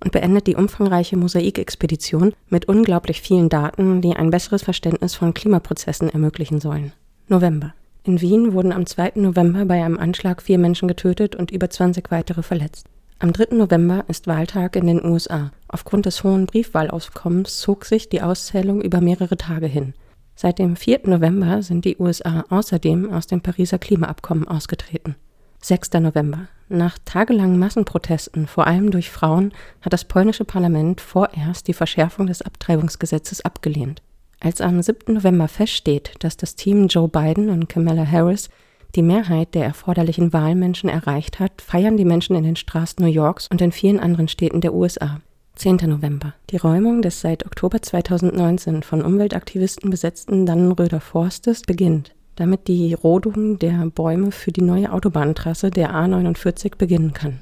und 0.03 0.13
beendet 0.13 0.47
die 0.47 0.57
umfangreiche 0.57 1.17
Mosaikexpedition 1.17 2.33
mit 2.49 2.67
unglaublich 2.67 3.21
vielen 3.21 3.49
Daten, 3.49 4.01
die 4.01 4.15
ein 4.17 4.31
besseres 4.31 4.63
Verständnis 4.63 5.15
von 5.15 5.35
Klimaprozessen 5.35 6.09
ermöglichen 6.09 6.61
sollen. 6.61 6.93
November. 7.29 7.75
In 8.05 8.21
Wien 8.21 8.55
wurden 8.55 8.73
am 8.73 8.87
2. 8.87 9.13
November 9.17 9.67
bei 9.67 9.85
einem 9.85 9.99
Anschlag 9.99 10.43
vier 10.43 10.59
Menschen 10.59 10.89
getötet 10.89 11.37
und 11.37 11.51
über 11.51 11.69
20 11.69 12.11
weitere 12.11 12.43
verletzt. 12.43 12.87
Am 13.19 13.35
3. 13.35 13.55
November 13.55 14.05
ist 14.09 14.27
Wahltag 14.27 14.77
in 14.77 14.87
den 14.87 15.05
USA. 15.05 15.53
Aufgrund 15.69 16.07
des 16.07 16.25
hohen 16.25 16.47
Briefwahlaufkommens 16.47 17.59
zog 17.59 17.85
sich 17.85 18.09
die 18.09 18.23
Auszählung 18.23 18.81
über 18.81 19.03
mehrere 19.03 19.37
Tage 19.37 19.67
hin. 19.67 19.93
Seit 20.35 20.59
dem 20.59 20.75
4. 20.75 21.01
November 21.05 21.63
sind 21.63 21.85
die 21.85 21.99
USA 21.99 22.47
außerdem 22.49 23.13
aus 23.13 23.27
dem 23.27 23.43
Pariser 23.43 23.79
Klimaabkommen 23.79 24.49
ausgetreten. 24.49 25.17
6. 25.63 25.93
November. 25.95 26.49
Nach 26.69 26.99
tagelangen 27.05 27.59
Massenprotesten, 27.59 28.47
vor 28.47 28.67
allem 28.67 28.91
durch 28.91 29.11
Frauen, 29.11 29.53
hat 29.83 29.93
das 29.93 30.05
polnische 30.05 30.45
Parlament 30.45 31.01
vorerst 31.01 31.69
die 31.69 31.75
Verschärfung 31.75 32.27
des 32.27 32.43
Abtreibungsgesetzes 32.43 33.45
abgelehnt. 33.45 34.03
Als 34.41 34.63
am 34.63 34.81
7. 34.81 35.13
November 35.13 35.49
feststeht, 35.49 36.15
dass 36.21 36.39
das 36.39 36.55
Team 36.55 36.87
Joe 36.87 37.09
Biden 37.09 37.51
und 37.51 37.69
Kamala 37.69 38.07
Harris 38.07 38.49
die 38.95 39.03
Mehrheit 39.03 39.55
der 39.55 39.65
erforderlichen 39.65 40.33
Wahlmenschen 40.33 40.89
erreicht 40.89 41.41
hat, 41.41 41.61
feiern 41.61 41.97
die 41.97 42.07
Menschen 42.07 42.37
in 42.37 42.45
den 42.45 42.57
Straßen 42.57 43.05
New 43.05 43.11
Yorks 43.11 43.47
und 43.49 43.61
in 43.61 43.71
vielen 43.71 44.01
anderen 44.01 44.29
Städten 44.29 44.63
der 44.63 44.73
USA. 44.73 45.21
10. 45.57 45.77
November. 45.87 46.33
Die 46.49 46.57
Räumung 46.57 47.03
des 47.03 47.21
seit 47.21 47.45
Oktober 47.45 47.83
2019 47.83 48.83
von 48.83 49.03
Umweltaktivisten 49.03 49.91
besetzten 49.91 50.47
Dannenröder 50.47 51.01
Forstes 51.01 51.63
beginnt, 51.63 52.15
damit 52.41 52.69
die 52.69 52.95
Rodung 52.95 53.59
der 53.59 53.85
Bäume 53.95 54.33
für 54.33 54.51
die 54.51 54.63
neue 54.63 54.91
Autobahntrasse 54.91 55.71
der 55.71 55.95
A49 55.95 56.79
beginnen 56.79 57.13
kann. 57.13 57.41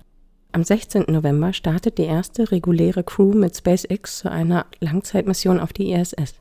Am 0.51 0.65
16. 0.65 1.05
November 1.07 1.53
startet 1.53 1.99
die 1.99 2.05
erste 2.05 2.51
reguläre 2.51 3.05
Crew 3.05 3.33
mit 3.33 3.57
SpaceX 3.57 4.19
zu 4.19 4.31
einer 4.31 4.67
Langzeitmission 4.81 5.61
auf 5.61 5.73
die 5.73 5.93
ISS. 5.93 6.35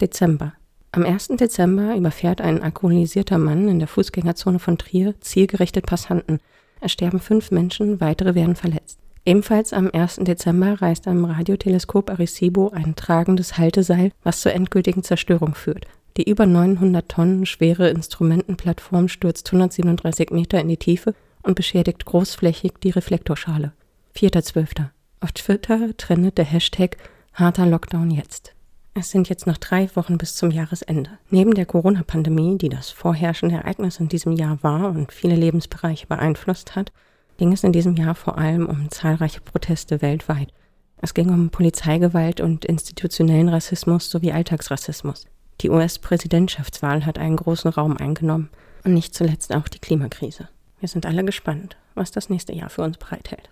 Dezember. 0.00 0.54
Am 0.90 1.04
1. 1.04 1.28
Dezember 1.38 1.94
überfährt 1.94 2.40
ein 2.40 2.64
alkoholisierter 2.64 3.38
Mann 3.38 3.68
in 3.68 3.78
der 3.78 3.86
Fußgängerzone 3.86 4.58
von 4.58 4.76
Trier 4.76 5.14
zielgerichtet 5.20 5.86
Passanten. 5.86 6.40
Es 6.80 6.90
sterben 6.90 7.20
fünf 7.20 7.52
Menschen, 7.52 8.00
weitere 8.00 8.34
werden 8.34 8.56
verletzt. 8.56 8.98
Ebenfalls 9.24 9.72
am 9.72 9.88
1. 9.92 10.16
Dezember 10.22 10.82
reißt 10.82 11.06
am 11.06 11.26
Radioteleskop 11.26 12.10
Arecibo 12.10 12.70
ein 12.70 12.96
tragendes 12.96 13.56
Halteseil, 13.56 14.10
was 14.24 14.40
zur 14.40 14.52
endgültigen 14.52 15.04
Zerstörung 15.04 15.54
führt. 15.54 15.86
Die 16.20 16.28
über 16.28 16.44
900 16.44 17.08
Tonnen 17.08 17.46
schwere 17.46 17.88
Instrumentenplattform 17.88 19.08
stürzt 19.08 19.48
137 19.48 20.28
Meter 20.32 20.60
in 20.60 20.68
die 20.68 20.76
Tiefe 20.76 21.14
und 21.42 21.54
beschädigt 21.54 22.04
großflächig 22.04 22.74
die 22.82 22.90
Reflektorschale. 22.90 23.72
4.12. 24.14 24.88
Auf 25.20 25.32
Twitter 25.32 25.96
trendet 25.96 26.36
der 26.36 26.44
Hashtag 26.44 26.98
harter 27.32 27.64
Lockdown 27.64 28.10
jetzt. 28.10 28.54
Es 28.92 29.10
sind 29.10 29.30
jetzt 29.30 29.46
noch 29.46 29.56
drei 29.56 29.88
Wochen 29.94 30.18
bis 30.18 30.36
zum 30.36 30.50
Jahresende. 30.50 31.12
Neben 31.30 31.54
der 31.54 31.64
Corona-Pandemie, 31.64 32.58
die 32.58 32.68
das 32.68 32.90
vorherrschende 32.90 33.54
Ereignis 33.54 33.98
in 33.98 34.10
diesem 34.10 34.32
Jahr 34.32 34.62
war 34.62 34.90
und 34.90 35.12
viele 35.12 35.36
Lebensbereiche 35.36 36.06
beeinflusst 36.06 36.76
hat, 36.76 36.92
ging 37.38 37.50
es 37.54 37.64
in 37.64 37.72
diesem 37.72 37.96
Jahr 37.96 38.14
vor 38.14 38.36
allem 38.36 38.66
um 38.66 38.90
zahlreiche 38.90 39.40
Proteste 39.40 40.02
weltweit. 40.02 40.52
Es 40.98 41.14
ging 41.14 41.30
um 41.30 41.48
Polizeigewalt 41.48 42.42
und 42.42 42.66
institutionellen 42.66 43.48
Rassismus 43.48 44.10
sowie 44.10 44.32
Alltagsrassismus. 44.32 45.24
Die 45.60 45.68
US-Präsidentschaftswahl 45.68 47.04
hat 47.04 47.18
einen 47.18 47.36
großen 47.36 47.70
Raum 47.70 47.98
eingenommen 47.98 48.48
und 48.82 48.94
nicht 48.94 49.14
zuletzt 49.14 49.54
auch 49.54 49.68
die 49.68 49.78
Klimakrise. 49.78 50.48
Wir 50.78 50.88
sind 50.88 51.04
alle 51.04 51.22
gespannt, 51.22 51.76
was 51.94 52.10
das 52.10 52.30
nächste 52.30 52.54
Jahr 52.54 52.70
für 52.70 52.80
uns 52.80 52.96
bereithält. 52.96 53.50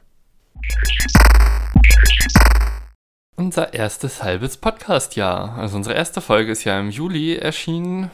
Unser 3.37 3.75
erstes 3.75 4.23
halbes 4.23 4.57
Podcast-Jahr. 4.57 5.59
Also 5.59 5.77
unsere 5.77 5.97
erste 5.97 6.23
Folge 6.23 6.50
ist 6.50 6.65
ja 6.65 6.81
im 6.81 6.88
Juli 6.88 7.37
erschienen 7.37 8.11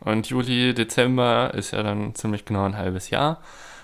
und 0.00 0.26
Juli, 0.28 0.74
Dezember 0.74 1.54
ist 1.54 1.70
ja 1.70 1.82
dann 1.82 2.14
ziemlich 2.14 2.44
genau 2.44 2.66
ein 2.66 2.76
halbes 2.76 3.08
Jahr. 3.08 3.40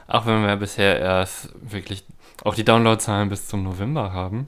Auch 0.06 0.26
wenn 0.26 0.46
wir 0.46 0.56
bisher 0.56 1.00
erst 1.00 1.48
wirklich 1.54 2.04
auch 2.42 2.54
die 2.54 2.66
Downloadzahlen 2.66 3.30
bis 3.30 3.48
zum 3.48 3.62
November 3.62 4.12
haben. 4.12 4.46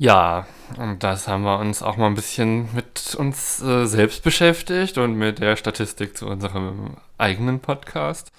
Ja, 0.00 0.46
und 0.78 1.02
das 1.02 1.28
haben 1.28 1.42
wir 1.42 1.58
uns 1.58 1.82
auch 1.82 1.98
mal 1.98 2.06
ein 2.06 2.14
bisschen 2.14 2.74
mit 2.74 3.14
uns 3.16 3.60
äh, 3.60 3.84
selbst 3.84 4.22
beschäftigt 4.22 4.96
und 4.96 5.14
mit 5.14 5.40
der 5.40 5.56
Statistik 5.56 6.16
zu 6.16 6.26
unserem 6.26 6.96
eigenen 7.18 7.60
Podcast. 7.60 8.32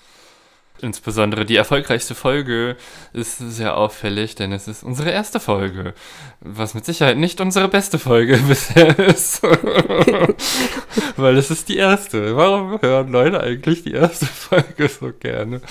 Insbesondere 0.82 1.46
die 1.46 1.58
erfolgreichste 1.58 2.16
Folge 2.16 2.78
ist 3.14 3.38
sehr 3.38 3.78
auffällig, 3.78 4.34
denn 4.34 4.52
es 4.54 4.68
ist 4.68 4.82
unsere 4.82 5.12
erste 5.12 5.40
Folge, 5.40 5.94
was 6.40 6.74
mit 6.74 6.84
Sicherheit 6.84 7.18
nicht 7.18 7.40
unsere 7.40 7.68
beste 7.68 8.00
Folge 8.00 8.38
bisher 8.48 8.98
ist. 8.98 9.44
Weil 11.16 11.38
es 11.38 11.52
ist 11.52 11.70
die 11.70 11.78
erste. 11.78 12.36
Warum 12.36 12.82
hören 12.82 13.12
Leute 13.12 13.40
eigentlich 13.40 13.84
die 13.84 13.94
erste 13.94 14.26
Folge 14.26 14.90
so 14.90 15.12
gerne? 15.14 15.62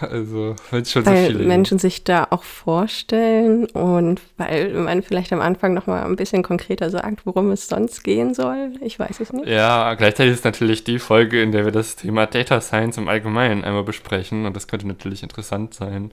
Also, 0.00 0.56
wenn 0.70 0.84
schon 0.84 1.06
weil 1.06 1.26
so 1.26 1.32
viele. 1.32 1.44
Menschen 1.44 1.78
sich 1.78 2.04
da 2.04 2.26
auch 2.30 2.42
vorstellen 2.42 3.66
und 3.66 4.20
weil 4.36 4.72
man 4.74 5.02
vielleicht 5.02 5.32
am 5.32 5.40
Anfang 5.40 5.74
nochmal 5.74 6.04
ein 6.04 6.16
bisschen 6.16 6.42
konkreter 6.42 6.90
sagt, 6.90 7.26
worum 7.26 7.50
es 7.50 7.68
sonst 7.68 8.04
gehen 8.04 8.34
soll. 8.34 8.72
Ich 8.80 8.98
weiß 8.98 9.20
es 9.20 9.32
nicht. 9.32 9.48
Ja, 9.48 9.94
gleichzeitig 9.94 10.34
ist 10.34 10.44
natürlich 10.44 10.84
die 10.84 10.98
Folge, 10.98 11.42
in 11.42 11.52
der 11.52 11.64
wir 11.64 11.72
das 11.72 11.96
Thema 11.96 12.26
Data 12.26 12.60
Science 12.60 12.96
im 12.96 13.08
Allgemeinen 13.08 13.64
einmal 13.64 13.84
besprechen 13.84 14.46
und 14.46 14.54
das 14.54 14.68
könnte 14.68 14.86
natürlich 14.86 15.22
interessant 15.22 15.74
sein 15.74 16.12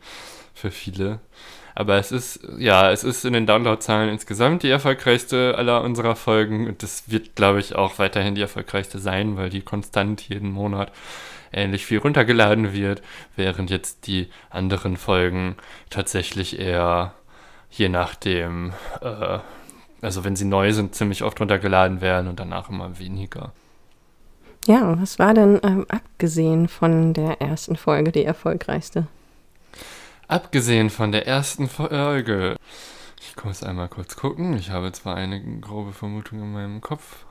für 0.53 0.71
viele. 0.71 1.19
Aber 1.77 1.97
es 1.97 2.13
ist, 2.13 2.39
ja, 2.57 2.89
es 2.89 3.03
ist 3.03 3.25
in 3.25 3.33
den 3.33 3.45
Downloadzahlen 3.45 4.09
insgesamt 4.09 4.63
die 4.63 4.69
erfolgreichste 4.69 5.55
aller 5.57 5.83
unserer 5.83 6.15
Folgen 6.15 6.67
und 6.67 6.81
das 6.81 7.03
wird, 7.07 7.35
glaube 7.35 7.59
ich, 7.59 7.75
auch 7.75 7.99
weiterhin 7.99 8.33
die 8.33 8.41
erfolgreichste 8.41 8.97
sein, 8.97 9.35
weil 9.35 9.49
die 9.49 9.61
konstant 9.61 10.21
jeden 10.21 10.51
Monat 10.51 10.93
ähnlich 11.55 11.85
viel 11.85 11.99
runtergeladen 11.99 12.73
wird, 12.73 13.01
während 13.35 13.69
jetzt 13.69 14.07
die 14.07 14.29
anderen 14.49 14.97
Folgen 14.97 15.55
tatsächlich 15.89 16.59
eher 16.59 17.13
je 17.77 17.89
nachdem, 17.89 18.73
äh, 19.01 19.39
also 20.01 20.23
wenn 20.23 20.35
sie 20.35 20.45
neu 20.45 20.71
sind, 20.71 20.95
ziemlich 20.95 21.23
oft 21.23 21.39
runtergeladen 21.39 22.01
werden 22.01 22.27
und 22.27 22.39
danach 22.39 22.69
immer 22.69 22.99
weniger. 22.99 23.51
Ja, 24.67 24.99
was 24.99 25.19
war 25.19 25.33
denn 25.33 25.59
ähm, 25.63 25.85
abgesehen 25.89 26.67
von 26.67 27.13
der 27.13 27.41
ersten 27.41 27.75
Folge 27.75 28.11
die 28.11 28.25
erfolgreichste? 28.25 29.07
Abgesehen 30.27 30.89
von 30.89 31.11
der 31.11 31.27
ersten 31.27 31.69
Folge. 31.69 32.55
Ich 33.19 33.43
muss 33.43 33.61
einmal 33.61 33.89
kurz 33.89 34.15
gucken. 34.15 34.57
Ich 34.57 34.71
habe 34.71 34.91
zwar 34.91 35.15
eine 35.15 35.59
grobe 35.59 35.93
Vermutung 35.93 36.39
in 36.41 36.53
meinem 36.53 36.81
Kopf, 36.81 37.24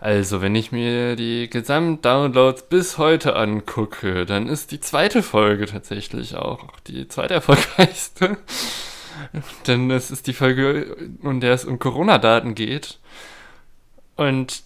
also, 0.00 0.40
wenn 0.40 0.54
ich 0.54 0.72
mir 0.72 1.14
die 1.14 1.50
Gesamtdownloads 1.50 2.62
bis 2.70 2.96
heute 2.96 3.36
angucke, 3.36 4.24
dann 4.24 4.48
ist 4.48 4.72
die 4.72 4.80
zweite 4.80 5.22
Folge 5.22 5.66
tatsächlich 5.66 6.36
auch 6.36 6.80
die 6.86 7.06
zweite 7.06 7.34
erfolgreichste. 7.34 8.38
Denn 9.66 9.90
es 9.90 10.10
ist 10.10 10.26
die 10.26 10.32
Folge, 10.32 10.96
in 11.22 11.40
der 11.40 11.52
es 11.52 11.66
um 11.66 11.78
Corona-Daten 11.78 12.54
geht. 12.54 12.98
Und 14.16 14.62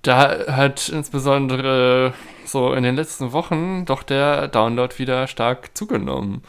da 0.00 0.46
hat 0.46 0.88
insbesondere 0.88 2.14
so 2.46 2.72
in 2.72 2.82
den 2.82 2.96
letzten 2.96 3.32
Wochen 3.32 3.84
doch 3.84 4.02
der 4.02 4.48
Download 4.48 4.98
wieder 4.98 5.26
stark 5.26 5.76
zugenommen. 5.76 6.42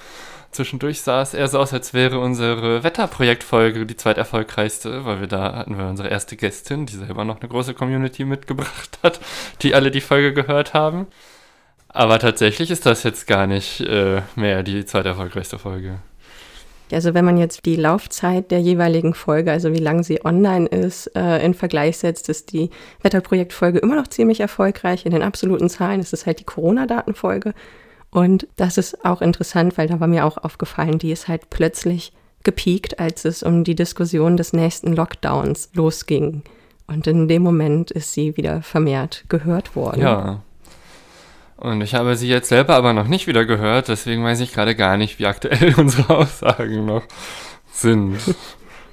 Zwischendurch 0.51 1.01
sah 1.01 1.21
es 1.21 1.33
eher 1.33 1.47
so 1.47 1.59
aus, 1.59 1.73
als 1.73 1.93
wäre 1.93 2.19
unsere 2.19 2.83
Wetterprojektfolge 2.83 3.85
die 3.85 3.95
zweiterfolgreichste, 3.95 5.05
weil 5.05 5.21
wir 5.21 5.27
da 5.27 5.55
hatten 5.55 5.77
wir 5.77 5.85
unsere 5.85 6.09
erste 6.09 6.35
Gästin, 6.35 6.85
die 6.85 6.97
selber 6.97 7.23
noch 7.23 7.39
eine 7.39 7.49
große 7.49 7.73
Community 7.73 8.25
mitgebracht 8.25 8.99
hat, 9.01 9.21
die 9.61 9.73
alle 9.75 9.91
die 9.91 10.01
Folge 10.01 10.33
gehört 10.33 10.73
haben. 10.73 11.07
Aber 11.87 12.19
tatsächlich 12.19 12.69
ist 12.69 12.85
das 12.85 13.03
jetzt 13.03 13.27
gar 13.27 13.47
nicht 13.47 13.81
äh, 13.81 14.21
mehr 14.35 14.63
die 14.63 14.85
zweiterfolgreichste 14.85 15.57
Folge. 15.57 15.99
Also 16.91 17.13
wenn 17.13 17.25
man 17.25 17.37
jetzt 17.37 17.65
die 17.65 17.77
Laufzeit 17.77 18.51
der 18.51 18.59
jeweiligen 18.59 19.13
Folge, 19.13 19.51
also 19.51 19.73
wie 19.73 19.79
lange 19.79 20.03
sie 20.03 20.25
online 20.25 20.67
ist, 20.67 21.07
äh, 21.15 21.43
in 21.43 21.53
Vergleich 21.53 21.97
setzt, 21.97 22.27
ist 22.27 22.51
die 22.51 22.69
Wetterprojektfolge 23.01 23.79
immer 23.79 23.95
noch 23.95 24.07
ziemlich 24.07 24.41
erfolgreich. 24.41 25.05
In 25.05 25.11
den 25.11 25.21
absoluten 25.21 25.69
Zahlen 25.69 26.01
ist 26.01 26.11
es 26.13 26.25
halt 26.25 26.39
die 26.39 26.45
Corona-Datenfolge. 26.45 27.53
Und 28.11 28.47
das 28.57 28.77
ist 28.77 29.05
auch 29.05 29.21
interessant, 29.21 29.77
weil 29.77 29.87
da 29.87 29.99
war 29.99 30.07
mir 30.07 30.25
auch 30.25 30.37
aufgefallen, 30.37 30.99
die 30.99 31.11
ist 31.11 31.27
halt 31.27 31.49
plötzlich 31.49 32.11
gepiekt, 32.43 32.99
als 32.99 33.25
es 33.25 33.41
um 33.41 33.63
die 33.63 33.75
Diskussion 33.75 34.37
des 34.37 34.53
nächsten 34.53 34.93
Lockdowns 34.93 35.69
losging. 35.73 36.43
Und 36.87 37.07
in 37.07 37.27
dem 37.27 37.41
Moment 37.41 37.89
ist 37.89 38.13
sie 38.13 38.35
wieder 38.35 38.61
vermehrt 38.61 39.23
gehört 39.29 39.75
worden. 39.75 40.01
Ja. 40.01 40.41
Und 41.55 41.81
ich 41.81 41.93
habe 41.93 42.15
sie 42.15 42.27
jetzt 42.27 42.49
selber 42.49 42.75
aber 42.75 42.91
noch 42.91 43.07
nicht 43.07 43.27
wieder 43.27 43.45
gehört, 43.45 43.87
deswegen 43.87 44.23
weiß 44.23 44.39
ich 44.39 44.51
gerade 44.51 44.75
gar 44.75 44.97
nicht, 44.97 45.19
wie 45.19 45.27
aktuell 45.27 45.75
unsere 45.77 46.17
Aussagen 46.17 46.85
noch 46.85 47.03
sind. 47.71 48.17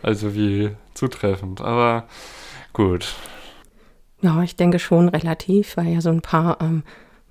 Also 0.02 0.34
wie 0.34 0.70
zutreffend. 0.94 1.60
Aber 1.60 2.04
gut. 2.72 3.14
Ja, 4.20 4.42
ich 4.42 4.54
denke 4.54 4.78
schon 4.78 5.08
relativ, 5.08 5.76
weil 5.76 5.88
ja 5.88 6.00
so 6.00 6.10
ein 6.10 6.20
paar 6.20 6.58
ähm, 6.60 6.82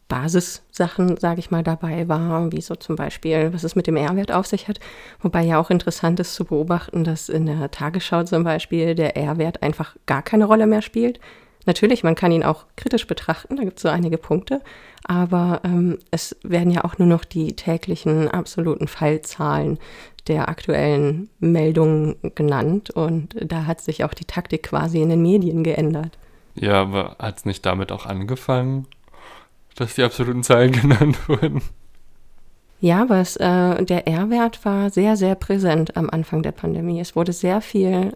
Basissachen, 0.07 1.17
sage 1.17 1.39
ich 1.39 1.51
mal, 1.51 1.63
dabei 1.63 2.07
war, 2.07 2.51
wie 2.51 2.61
so 2.61 2.75
zum 2.75 2.95
Beispiel, 2.95 3.53
was 3.53 3.63
es 3.63 3.75
mit 3.75 3.87
dem 3.87 3.97
R-Wert 3.97 4.31
auf 4.31 4.47
sich 4.47 4.67
hat. 4.67 4.79
Wobei 5.21 5.43
ja 5.43 5.59
auch 5.59 5.69
interessant 5.69 6.19
ist 6.19 6.35
zu 6.35 6.45
beobachten, 6.45 7.03
dass 7.03 7.29
in 7.29 7.45
der 7.45 7.71
Tagesschau 7.71 8.23
zum 8.23 8.43
Beispiel 8.43 8.95
der 8.95 9.17
R-Wert 9.17 9.63
einfach 9.63 9.95
gar 10.05 10.21
keine 10.21 10.45
Rolle 10.45 10.67
mehr 10.67 10.81
spielt. 10.81 11.19
Natürlich, 11.65 12.01
man 12.01 12.15
kann 12.15 12.31
ihn 12.31 12.43
auch 12.43 12.65
kritisch 12.77 13.07
betrachten, 13.07 13.57
da 13.57 13.63
gibt 13.63 13.77
es 13.77 13.81
so 13.81 13.89
einige 13.89 14.17
Punkte, 14.17 14.61
aber 15.03 15.59
ähm, 15.65 15.99
es 16.11 16.37
werden 16.41 16.71
ja 16.71 16.85
auch 16.85 16.97
nur 16.97 17.09
noch 17.09 17.25
die 17.25 17.57
täglichen 17.57 18.29
absoluten 18.29 18.87
Fallzahlen 18.87 19.77
der 20.29 20.47
aktuellen 20.47 21.29
Meldungen 21.39 22.15
genannt 22.35 22.91
und 22.91 23.35
da 23.41 23.65
hat 23.65 23.81
sich 23.81 24.05
auch 24.05 24.13
die 24.13 24.23
Taktik 24.23 24.63
quasi 24.63 25.01
in 25.01 25.09
den 25.09 25.21
Medien 25.21 25.63
geändert. 25.63 26.17
Ja, 26.55 26.81
aber 26.81 27.17
hat 27.19 27.39
es 27.39 27.45
nicht 27.45 27.65
damit 27.65 27.91
auch 27.91 28.05
angefangen? 28.05 28.87
Dass 29.77 29.95
die 29.95 30.03
absoluten 30.03 30.43
Zahlen 30.43 30.71
genannt 30.81 31.29
wurden. 31.29 31.61
Ja, 32.79 33.01
aber 33.01 33.19
es, 33.19 33.35
äh, 33.37 33.83
der 33.83 34.07
R-Wert 34.07 34.63
war 34.63 34.89
sehr, 34.89 35.15
sehr 35.15 35.35
präsent 35.35 35.97
am 35.97 36.09
Anfang 36.09 36.43
der 36.43 36.51
Pandemie. 36.51 36.99
Es 36.99 37.15
wurde 37.15 37.33
sehr 37.33 37.61
viel 37.61 38.13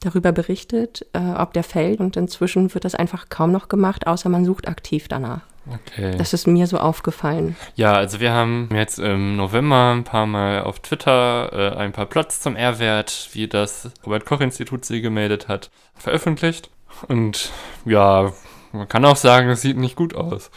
darüber 0.00 0.32
berichtet, 0.32 1.06
äh, 1.12 1.20
ob 1.38 1.52
der 1.54 1.62
fällt 1.62 2.00
und 2.00 2.16
inzwischen 2.16 2.74
wird 2.74 2.84
das 2.84 2.94
einfach 2.94 3.28
kaum 3.28 3.52
noch 3.52 3.68
gemacht, 3.68 4.06
außer 4.06 4.28
man 4.28 4.44
sucht 4.44 4.68
aktiv 4.68 5.08
danach. 5.08 5.42
Okay. 5.66 6.16
Das 6.18 6.32
ist 6.32 6.46
mir 6.46 6.66
so 6.66 6.78
aufgefallen. 6.78 7.56
Ja, 7.76 7.92
also 7.92 8.18
wir 8.18 8.32
haben 8.32 8.68
jetzt 8.74 8.98
im 8.98 9.36
November 9.36 9.92
ein 9.92 10.02
paar 10.02 10.26
Mal 10.26 10.62
auf 10.62 10.80
Twitter 10.80 11.52
äh, 11.52 11.76
ein 11.76 11.92
paar 11.92 12.06
Plots 12.06 12.40
zum 12.40 12.56
R-Wert, 12.56 13.28
wie 13.32 13.46
das 13.46 13.90
Robert-Koch-Institut 14.04 14.84
sie 14.84 15.00
gemeldet 15.00 15.46
hat, 15.46 15.70
veröffentlicht. 15.94 16.68
Und 17.06 17.50
ja, 17.84 18.32
man 18.72 18.88
kann 18.88 19.04
auch 19.04 19.16
sagen, 19.16 19.50
es 19.50 19.62
sieht 19.62 19.76
nicht 19.76 19.94
gut 19.94 20.16
aus. 20.16 20.50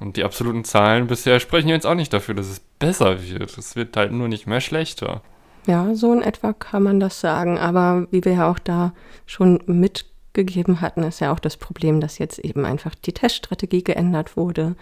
Und 0.00 0.16
die 0.16 0.24
absoluten 0.24 0.64
Zahlen 0.64 1.06
bisher 1.06 1.40
sprechen 1.40 1.68
jetzt 1.68 1.86
auch 1.86 1.94
nicht 1.94 2.12
dafür, 2.12 2.34
dass 2.34 2.48
es 2.48 2.60
besser 2.60 3.22
wird. 3.22 3.56
Es 3.56 3.76
wird 3.76 3.96
halt 3.96 4.12
nur 4.12 4.28
nicht 4.28 4.46
mehr 4.46 4.60
schlechter. 4.60 5.22
Ja, 5.66 5.94
so 5.94 6.12
in 6.12 6.22
etwa 6.22 6.52
kann 6.52 6.82
man 6.82 7.00
das 7.00 7.20
sagen. 7.20 7.58
Aber 7.58 8.06
wie 8.10 8.24
wir 8.24 8.32
ja 8.32 8.50
auch 8.50 8.58
da 8.58 8.92
schon 9.26 9.62
mitgegeben 9.66 10.80
hatten, 10.80 11.02
ist 11.04 11.20
ja 11.20 11.32
auch 11.32 11.38
das 11.38 11.56
Problem, 11.56 12.00
dass 12.00 12.18
jetzt 12.18 12.38
eben 12.38 12.64
einfach 12.64 12.94
die 12.94 13.12
Teststrategie 13.12 13.84
geändert 13.84 14.36
wurde 14.36 14.76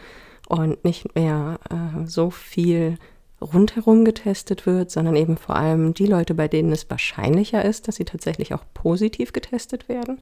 und 0.49 0.85
nicht 0.85 1.15
mehr 1.15 1.61
äh, 1.71 2.07
so 2.07 2.31
viel 2.31 2.99
rundherum 3.41 4.05
getestet 4.05 4.67
wird, 4.67 4.91
sondern 4.91 5.17
eben 5.17 5.37
vor 5.37 5.57
allem 5.57 5.95
die 5.95 6.07
Leute, 6.07 6.35
bei 6.35 6.49
denen 6.49 6.73
es 6.73 6.89
wahrscheinlicher 6.89 7.65
ist, 7.65 7.89
dass 7.89 7.97
sie 7.97 8.05
tatsächlich 8.05 8.55
auch 8.55 8.65
positiv 8.73 9.33
getestet 9.33 9.89
werden. 9.89 10.21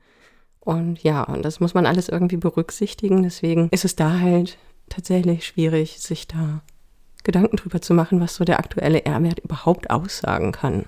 Und 0.61 1.03
ja, 1.03 1.23
und 1.25 1.45
das 1.45 1.61
muss 1.61 1.75
man 1.75 1.87
alles 1.87 2.09
irgendwie 2.09 2.37
berücksichtigen. 2.37 3.23
Deswegen 3.23 3.69
ist 3.71 3.85
es 3.85 3.97
da 3.97 4.21
halt 4.21 4.59
tatsächlich 4.91 5.47
schwierig, 5.47 5.99
sich 6.01 6.29
da 6.29 6.61
Gedanken 7.25 7.57
drüber 7.57 7.81
zu 7.81 7.95
machen, 7.95 8.21
was 8.21 8.35
so 8.35 8.45
der 8.45 8.59
aktuelle 8.59 9.05
R-Wert 9.05 9.39
überhaupt 9.39 9.91
aussagen 9.91 10.53
kann. 10.53 10.85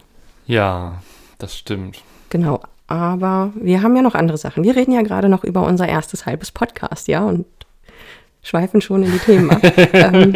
Ja, 0.47 1.03
das 1.39 1.57
stimmt. 1.57 2.03
Genau, 2.29 2.61
aber 2.87 3.53
wir 3.55 3.83
haben 3.83 3.97
ja 3.97 4.03
noch 4.03 4.15
andere 4.15 4.37
Sachen. 4.37 4.65
Wir 4.65 4.77
reden 4.77 4.93
ja 4.93 5.03
gerade 5.03 5.29
noch 5.29 5.45
über 5.45 5.67
unser 5.67 5.89
erstes 5.89 6.27
halbes 6.27 6.53
Podcast, 6.53 7.09
ja, 7.09 7.25
und 7.25 7.47
schweifen 8.43 8.81
schon 8.81 9.03
in 9.03 9.13
die 9.13 9.19
Themen 9.19 9.51
ab. 9.51 9.63
ähm, 9.93 10.35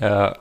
ja. 0.00 0.36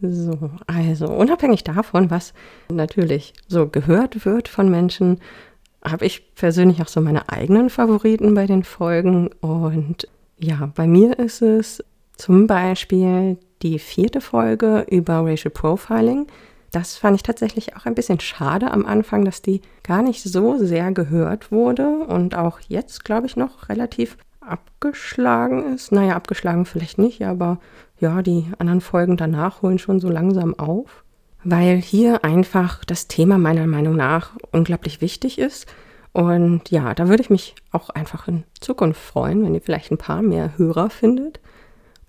So, 0.00 0.50
also 0.66 1.06
unabhängig 1.06 1.64
davon, 1.64 2.10
was 2.10 2.32
natürlich 2.68 3.32
so 3.48 3.66
gehört 3.68 4.24
wird 4.24 4.48
von 4.48 4.70
Menschen, 4.70 5.20
habe 5.84 6.06
ich 6.06 6.34
persönlich 6.34 6.80
auch 6.80 6.88
so 6.88 7.00
meine 7.00 7.28
eigenen 7.28 7.68
Favoriten 7.68 8.34
bei 8.34 8.46
den 8.46 8.62
Folgen. 8.62 9.28
Und 9.40 10.06
ja, 10.38 10.70
bei 10.74 10.86
mir 10.86 11.18
ist 11.18 11.42
es 11.42 11.84
zum 12.16 12.46
Beispiel 12.46 13.38
die 13.62 13.78
vierte 13.78 14.20
Folge 14.20 14.86
über 14.90 15.24
Racial 15.24 15.50
Profiling. 15.50 16.26
Das 16.70 16.96
fand 16.96 17.16
ich 17.16 17.22
tatsächlich 17.22 17.76
auch 17.76 17.86
ein 17.86 17.94
bisschen 17.94 18.20
schade 18.20 18.70
am 18.70 18.84
Anfang, 18.84 19.24
dass 19.24 19.40
die 19.40 19.62
gar 19.82 20.02
nicht 20.02 20.22
so 20.22 20.58
sehr 20.58 20.92
gehört 20.92 21.50
wurde 21.50 21.88
und 21.88 22.36
auch 22.36 22.60
jetzt, 22.68 23.04
glaube 23.04 23.26
ich, 23.26 23.36
noch 23.36 23.68
relativ 23.68 24.18
abgeschlagen 24.40 25.74
ist. 25.74 25.92
Naja, 25.92 26.14
abgeschlagen 26.14 26.66
vielleicht 26.66 26.98
nicht, 26.98 27.24
aber 27.24 27.58
ja, 27.98 28.22
die 28.22 28.46
anderen 28.58 28.80
Folgen 28.80 29.16
danach 29.16 29.62
holen 29.62 29.78
schon 29.78 30.00
so 30.00 30.08
langsam 30.08 30.58
auf, 30.58 31.04
weil 31.42 31.76
hier 31.76 32.24
einfach 32.24 32.84
das 32.84 33.08
Thema 33.08 33.38
meiner 33.38 33.66
Meinung 33.66 33.96
nach 33.96 34.32
unglaublich 34.52 35.00
wichtig 35.00 35.38
ist. 35.38 35.66
Und 36.18 36.72
ja, 36.72 36.94
da 36.94 37.08
würde 37.08 37.22
ich 37.22 37.30
mich 37.30 37.54
auch 37.70 37.90
einfach 37.90 38.26
in 38.26 38.42
Zukunft 38.58 39.00
freuen, 39.00 39.44
wenn 39.44 39.54
ihr 39.54 39.60
vielleicht 39.60 39.92
ein 39.92 39.98
paar 39.98 40.20
mehr 40.20 40.58
Hörer 40.58 40.90
findet. 40.90 41.38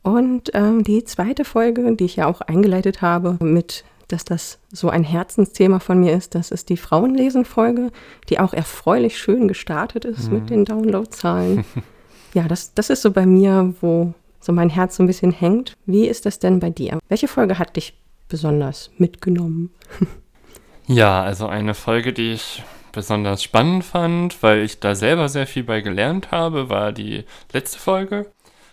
Und 0.01 0.49
ähm, 0.55 0.83
die 0.83 1.03
zweite 1.03 1.45
Folge, 1.45 1.95
die 1.95 2.05
ich 2.05 2.15
ja 2.15 2.25
auch 2.25 2.41
eingeleitet 2.41 3.03
habe, 3.03 3.37
mit, 3.39 3.83
dass 4.07 4.25
das 4.25 4.57
so 4.71 4.89
ein 4.89 5.03
Herzensthema 5.03 5.77
von 5.77 5.99
mir 5.99 6.13
ist, 6.13 6.33
das 6.33 6.49
ist 6.49 6.69
die 6.69 6.77
Frauenlesen-Folge, 6.77 7.91
die 8.29 8.39
auch 8.39 8.51
erfreulich 8.51 9.19
schön 9.19 9.47
gestartet 9.47 10.05
ist 10.05 10.31
mhm. 10.31 10.39
mit 10.39 10.49
den 10.49 10.65
Downloadzahlen. 10.65 11.63
ja, 12.33 12.47
das, 12.47 12.73
das 12.73 12.89
ist 12.89 13.03
so 13.03 13.11
bei 13.11 13.27
mir, 13.27 13.75
wo 13.79 14.15
so 14.39 14.51
mein 14.51 14.71
Herz 14.71 14.95
so 14.95 15.03
ein 15.03 15.07
bisschen 15.07 15.31
hängt. 15.31 15.73
Wie 15.85 16.07
ist 16.07 16.25
das 16.25 16.39
denn 16.39 16.59
bei 16.59 16.71
dir? 16.71 16.97
Welche 17.09 17.27
Folge 17.27 17.59
hat 17.59 17.75
dich 17.75 17.93
besonders 18.27 18.89
mitgenommen? 18.97 19.69
ja, 20.87 21.21
also 21.21 21.45
eine 21.45 21.75
Folge, 21.75 22.11
die 22.11 22.31
ich 22.31 22.63
besonders 22.91 23.43
spannend 23.43 23.83
fand, 23.83 24.41
weil 24.41 24.59
ich 24.59 24.79
da 24.79 24.95
selber 24.95 25.29
sehr 25.29 25.47
viel 25.47 25.63
bei 25.63 25.81
gelernt 25.81 26.31
habe, 26.31 26.69
war 26.69 26.91
die 26.91 27.25
letzte 27.51 27.79
Folge, 27.79 28.31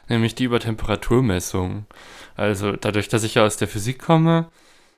nämlich 0.09 0.35
die 0.35 0.44
über 0.44 0.61
Temperaturmessung. 0.61 1.87
Also 2.37 2.72
dadurch, 2.72 3.09
dass 3.09 3.24
ich 3.24 3.35
ja 3.35 3.44
aus 3.44 3.57
der 3.57 3.68
Physik 3.68 3.98
komme, 3.98 4.46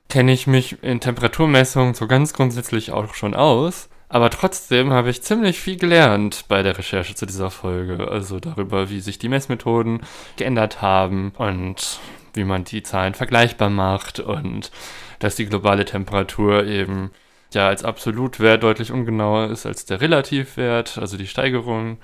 kenne 0.09 0.31
ich 0.33 0.47
mich 0.47 0.83
in 0.83 0.99
Temperaturmessungen 0.99 1.93
so 1.93 2.07
ganz 2.07 2.33
grundsätzlich 2.33 2.91
auch 2.91 3.13
schon 3.13 3.35
aus. 3.35 3.89
Aber 4.11 4.31
trotzdem 4.31 4.91
habe 4.91 5.11
ich 5.11 5.21
ziemlich 5.21 5.59
viel 5.59 5.77
gelernt 5.77 6.45
bei 6.47 6.63
der 6.63 6.77
Recherche 6.77 7.13
zu 7.13 7.27
dieser 7.27 7.51
Folge. 7.51 8.07
Also 8.09 8.39
darüber, 8.39 8.89
wie 8.89 9.01
sich 9.01 9.19
die 9.19 9.29
Messmethoden 9.29 10.01
geändert 10.35 10.81
haben 10.81 11.31
und 11.37 11.99
wie 12.33 12.43
man 12.43 12.63
die 12.63 12.81
Zahlen 12.81 13.13
vergleichbar 13.13 13.69
macht 13.69 14.19
und 14.19 14.71
dass 15.19 15.35
die 15.35 15.45
globale 15.45 15.85
Temperatur 15.85 16.65
eben 16.65 17.11
ja 17.53 17.67
als 17.67 17.83
Absolutwert 17.83 18.63
deutlich 18.63 18.91
ungenauer 18.91 19.49
ist 19.49 19.65
als 19.65 19.85
der 19.85 20.01
Relativwert, 20.01 20.97
also 20.97 21.17
die 21.17 21.27
Steigerung. 21.27 21.97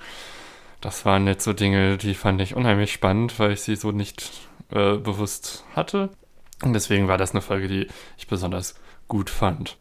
Das 0.80 1.04
waren 1.04 1.26
jetzt 1.26 1.44
so 1.44 1.52
Dinge, 1.52 1.96
die 1.96 2.14
fand 2.14 2.40
ich 2.40 2.54
unheimlich 2.54 2.92
spannend, 2.92 3.38
weil 3.38 3.52
ich 3.52 3.62
sie 3.62 3.76
so 3.76 3.92
nicht 3.92 4.30
äh, 4.70 4.96
bewusst 4.96 5.64
hatte. 5.74 6.10
Und 6.62 6.72
deswegen 6.72 7.08
war 7.08 7.18
das 7.18 7.32
eine 7.32 7.42
Folge, 7.42 7.68
die 7.68 7.86
ich 8.16 8.26
besonders 8.26 8.74
gut 9.08 9.30
fand. 9.30 9.78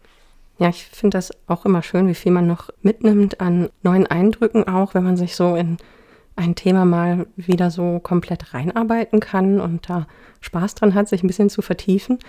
Ja, 0.58 0.70
ich 0.70 0.86
finde 0.86 1.18
das 1.18 1.32
auch 1.48 1.66
immer 1.66 1.84
schön, 1.84 2.08
wie 2.08 2.16
viel 2.16 2.32
man 2.32 2.48
noch 2.48 2.70
mitnimmt 2.82 3.42
an 3.42 3.70
neuen 3.84 4.08
Eindrücken, 4.08 4.68
auch 4.68 4.94
wenn 4.94 5.04
man 5.04 5.18
sich 5.18 5.36
so 5.36 5.56
in 5.56 5.78
ein 6.38 6.56
Thema 6.56 6.86
mal 6.86 7.28
wieder 7.36 7.72
so 7.72 8.00
komplett 8.00 8.54
reinarbeiten 8.54 9.20
kann 9.20 9.60
und 9.60 9.90
da 9.90 10.08
Spaß 10.42 10.76
dran 10.76 10.94
hat, 10.94 11.08
sich 11.08 11.24
ein 11.24 11.28
bisschen 11.28 11.50
zu 11.50 11.62
vertiefen. 11.62 12.20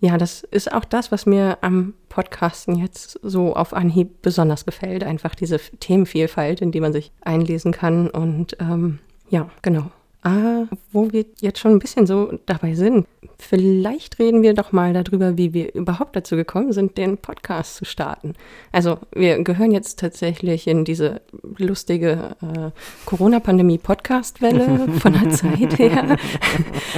Ja, 0.00 0.18
das 0.18 0.42
ist 0.42 0.72
auch 0.72 0.84
das, 0.84 1.10
was 1.10 1.24
mir 1.24 1.58
am 1.62 1.94
Podcasten 2.08 2.76
jetzt 2.76 3.18
so 3.22 3.56
auf 3.56 3.72
Anhieb 3.72 4.20
besonders 4.20 4.66
gefällt. 4.66 5.04
Einfach 5.04 5.34
diese 5.34 5.58
Themenvielfalt, 5.58 6.60
in 6.60 6.70
die 6.70 6.80
man 6.80 6.92
sich 6.92 7.12
einlesen 7.22 7.72
kann. 7.72 8.10
Und 8.10 8.56
ähm, 8.60 8.98
ja, 9.30 9.48
genau. 9.62 9.90
Ah, 10.26 10.66
wo 10.90 11.12
wir 11.12 11.24
jetzt 11.40 11.60
schon 11.60 11.70
ein 11.70 11.78
bisschen 11.78 12.04
so 12.04 12.36
dabei 12.46 12.74
sind, 12.74 13.06
vielleicht 13.38 14.18
reden 14.18 14.42
wir 14.42 14.54
doch 14.54 14.72
mal 14.72 14.92
darüber, 14.92 15.38
wie 15.38 15.54
wir 15.54 15.72
überhaupt 15.72 16.16
dazu 16.16 16.34
gekommen 16.34 16.72
sind, 16.72 16.98
den 16.98 17.16
Podcast 17.16 17.76
zu 17.76 17.84
starten. 17.84 18.34
Also 18.72 18.98
wir 19.14 19.40
gehören 19.44 19.70
jetzt 19.70 20.00
tatsächlich 20.00 20.66
in 20.66 20.84
diese 20.84 21.20
lustige 21.58 22.34
äh, 22.42 22.70
Corona-Pandemie-Podcast-Welle 23.04 24.88
von 24.98 25.12
der 25.12 25.30
Zeit 25.30 25.78
her. 25.78 26.16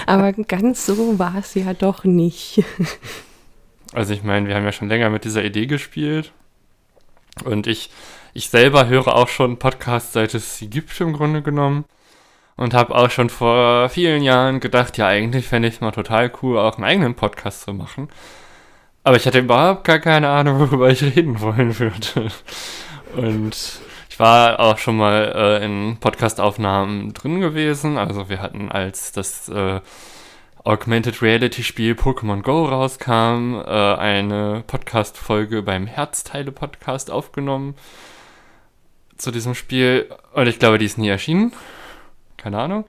Aber 0.06 0.32
ganz 0.32 0.86
so 0.86 1.18
war 1.18 1.34
es 1.38 1.52
ja 1.52 1.74
doch 1.74 2.04
nicht. 2.04 2.64
Also 3.92 4.14
ich 4.14 4.22
meine, 4.22 4.48
wir 4.48 4.54
haben 4.54 4.64
ja 4.64 4.72
schon 4.72 4.88
länger 4.88 5.10
mit 5.10 5.24
dieser 5.24 5.44
Idee 5.44 5.66
gespielt. 5.66 6.32
Und 7.44 7.66
ich, 7.66 7.90
ich 8.32 8.48
selber 8.48 8.88
höre 8.88 9.08
auch 9.08 9.28
schon 9.28 9.58
Podcasts, 9.58 10.14
seit 10.14 10.32
es 10.32 10.56
sie 10.56 10.70
gibt 10.70 10.98
im 11.02 11.12
Grunde 11.12 11.42
genommen 11.42 11.84
und 12.58 12.74
habe 12.74 12.94
auch 12.94 13.10
schon 13.10 13.30
vor 13.30 13.88
vielen 13.88 14.20
Jahren 14.22 14.58
gedacht, 14.58 14.98
ja, 14.98 15.06
eigentlich 15.06 15.46
fände 15.46 15.68
ich 15.68 15.76
es 15.76 15.80
mal 15.80 15.92
total 15.92 16.30
cool, 16.42 16.58
auch 16.58 16.74
einen 16.74 16.84
eigenen 16.84 17.14
Podcast 17.14 17.62
zu 17.62 17.72
machen. 17.72 18.08
Aber 19.04 19.16
ich 19.16 19.26
hatte 19.26 19.38
überhaupt 19.38 19.84
gar 19.84 20.00
keine 20.00 20.28
Ahnung, 20.28 20.58
worüber 20.58 20.90
ich 20.90 21.02
reden 21.02 21.40
wollen 21.40 21.78
würde. 21.78 22.32
Und 23.16 23.80
ich 24.10 24.18
war 24.18 24.58
auch 24.58 24.76
schon 24.76 24.96
mal 24.96 25.32
äh, 25.36 25.64
in 25.64 25.98
Podcastaufnahmen 26.00 27.14
drin 27.14 27.40
gewesen. 27.40 27.96
Also 27.96 28.28
wir 28.28 28.42
hatten, 28.42 28.72
als 28.72 29.12
das 29.12 29.48
äh, 29.48 29.80
Augmented 30.64 31.22
Reality 31.22 31.62
Spiel 31.62 31.92
Pokémon 31.94 32.42
Go 32.42 32.64
rauskam, 32.64 33.54
äh, 33.54 33.68
eine 33.68 34.64
Podcast-Folge 34.66 35.62
beim 35.62 35.86
Herzteile-Podcast 35.86 37.12
aufgenommen 37.12 37.76
zu 39.16 39.30
diesem 39.30 39.54
Spiel. 39.54 40.08
Und 40.32 40.48
ich 40.48 40.58
glaube, 40.58 40.78
die 40.78 40.86
ist 40.86 40.98
nie 40.98 41.08
erschienen 41.08 41.52
keine 42.38 42.58
Ahnung. 42.58 42.84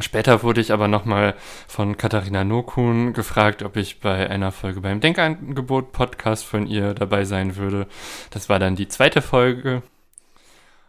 Später 0.00 0.44
wurde 0.44 0.60
ich 0.60 0.72
aber 0.72 0.86
nochmal 0.86 1.34
von 1.66 1.96
Katharina 1.96 2.44
Nokun 2.44 3.12
gefragt, 3.12 3.64
ob 3.64 3.76
ich 3.76 3.98
bei 3.98 4.30
einer 4.30 4.52
Folge 4.52 4.80
beim 4.80 5.00
Denkangebot 5.00 5.90
Podcast 5.90 6.44
von 6.44 6.68
ihr 6.68 6.94
dabei 6.94 7.24
sein 7.24 7.56
würde. 7.56 7.88
Das 8.30 8.48
war 8.48 8.60
dann 8.60 8.76
die 8.76 8.86
zweite 8.86 9.20
Folge. 9.20 9.82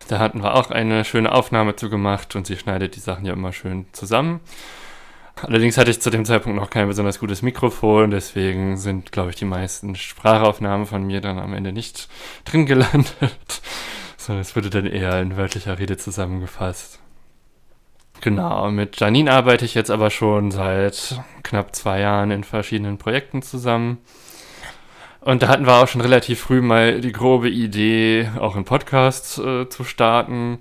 Da 0.07 0.19
hatten 0.19 0.43
wir 0.43 0.53
auch 0.53 0.69
eine 0.69 1.03
schöne 1.03 1.31
Aufnahme 1.31 1.75
zu 1.75 1.89
gemacht 1.89 2.35
und 2.35 2.45
sie 2.45 2.57
schneidet 2.57 2.95
die 2.95 2.99
Sachen 2.99 3.25
ja 3.25 3.33
immer 3.33 3.53
schön 3.53 3.87
zusammen. 3.91 4.39
Allerdings 5.35 5.77
hatte 5.77 5.89
ich 5.89 6.01
zu 6.01 6.11
dem 6.11 6.25
Zeitpunkt 6.25 6.59
noch 6.59 6.69
kein 6.69 6.87
besonders 6.87 7.19
gutes 7.19 7.41
Mikrofon, 7.41 8.11
deswegen 8.11 8.77
sind, 8.77 9.11
glaube 9.11 9.31
ich, 9.31 9.35
die 9.35 9.45
meisten 9.45 9.95
Sprachaufnahmen 9.95 10.85
von 10.85 11.03
mir 11.03 11.21
dann 11.21 11.39
am 11.39 11.53
Ende 11.53 11.71
nicht 11.71 12.07
drin 12.45 12.67
gelandet, 12.67 13.15
sondern 14.17 14.41
es 14.41 14.55
wurde 14.55 14.69
dann 14.69 14.85
eher 14.85 15.19
in 15.21 15.37
wörtlicher 15.37 15.79
Rede 15.79 15.97
zusammengefasst. 15.97 17.00
Genau, 18.21 18.69
mit 18.69 18.99
Janine 18.99 19.31
arbeite 19.31 19.65
ich 19.65 19.73
jetzt 19.73 19.89
aber 19.89 20.11
schon 20.11 20.51
seit 20.51 21.19
knapp 21.41 21.75
zwei 21.75 22.01
Jahren 22.01 22.29
in 22.29 22.43
verschiedenen 22.43 22.99
Projekten 22.99 23.41
zusammen. 23.41 23.97
Und 25.21 25.41
da 25.41 25.47
hatten 25.47 25.65
wir 25.65 25.75
auch 25.75 25.87
schon 25.87 26.01
relativ 26.01 26.39
früh 26.39 26.61
mal 26.61 27.01
die 27.01 27.11
grobe 27.11 27.49
Idee, 27.49 28.29
auch 28.39 28.55
einen 28.55 28.65
Podcast 28.65 29.39
äh, 29.39 29.67
zu 29.69 29.83
starten. 29.83 30.59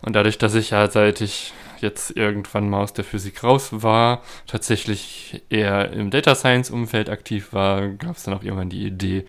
Und 0.00 0.16
dadurch, 0.16 0.38
dass 0.38 0.54
ich 0.54 0.70
ja 0.70 0.90
seit 0.90 1.20
ich 1.20 1.52
jetzt 1.80 2.16
irgendwann 2.16 2.70
mal 2.70 2.82
aus 2.82 2.94
der 2.94 3.04
Physik 3.04 3.44
raus 3.44 3.68
war, 3.82 4.22
tatsächlich 4.46 5.42
eher 5.50 5.92
im 5.92 6.10
Data 6.10 6.34
Science 6.34 6.70
Umfeld 6.70 7.10
aktiv 7.10 7.52
war, 7.52 7.88
gab 7.88 8.16
es 8.16 8.22
dann 8.22 8.34
auch 8.34 8.42
irgendwann 8.42 8.70
die 8.70 8.86
Idee, 8.86 9.26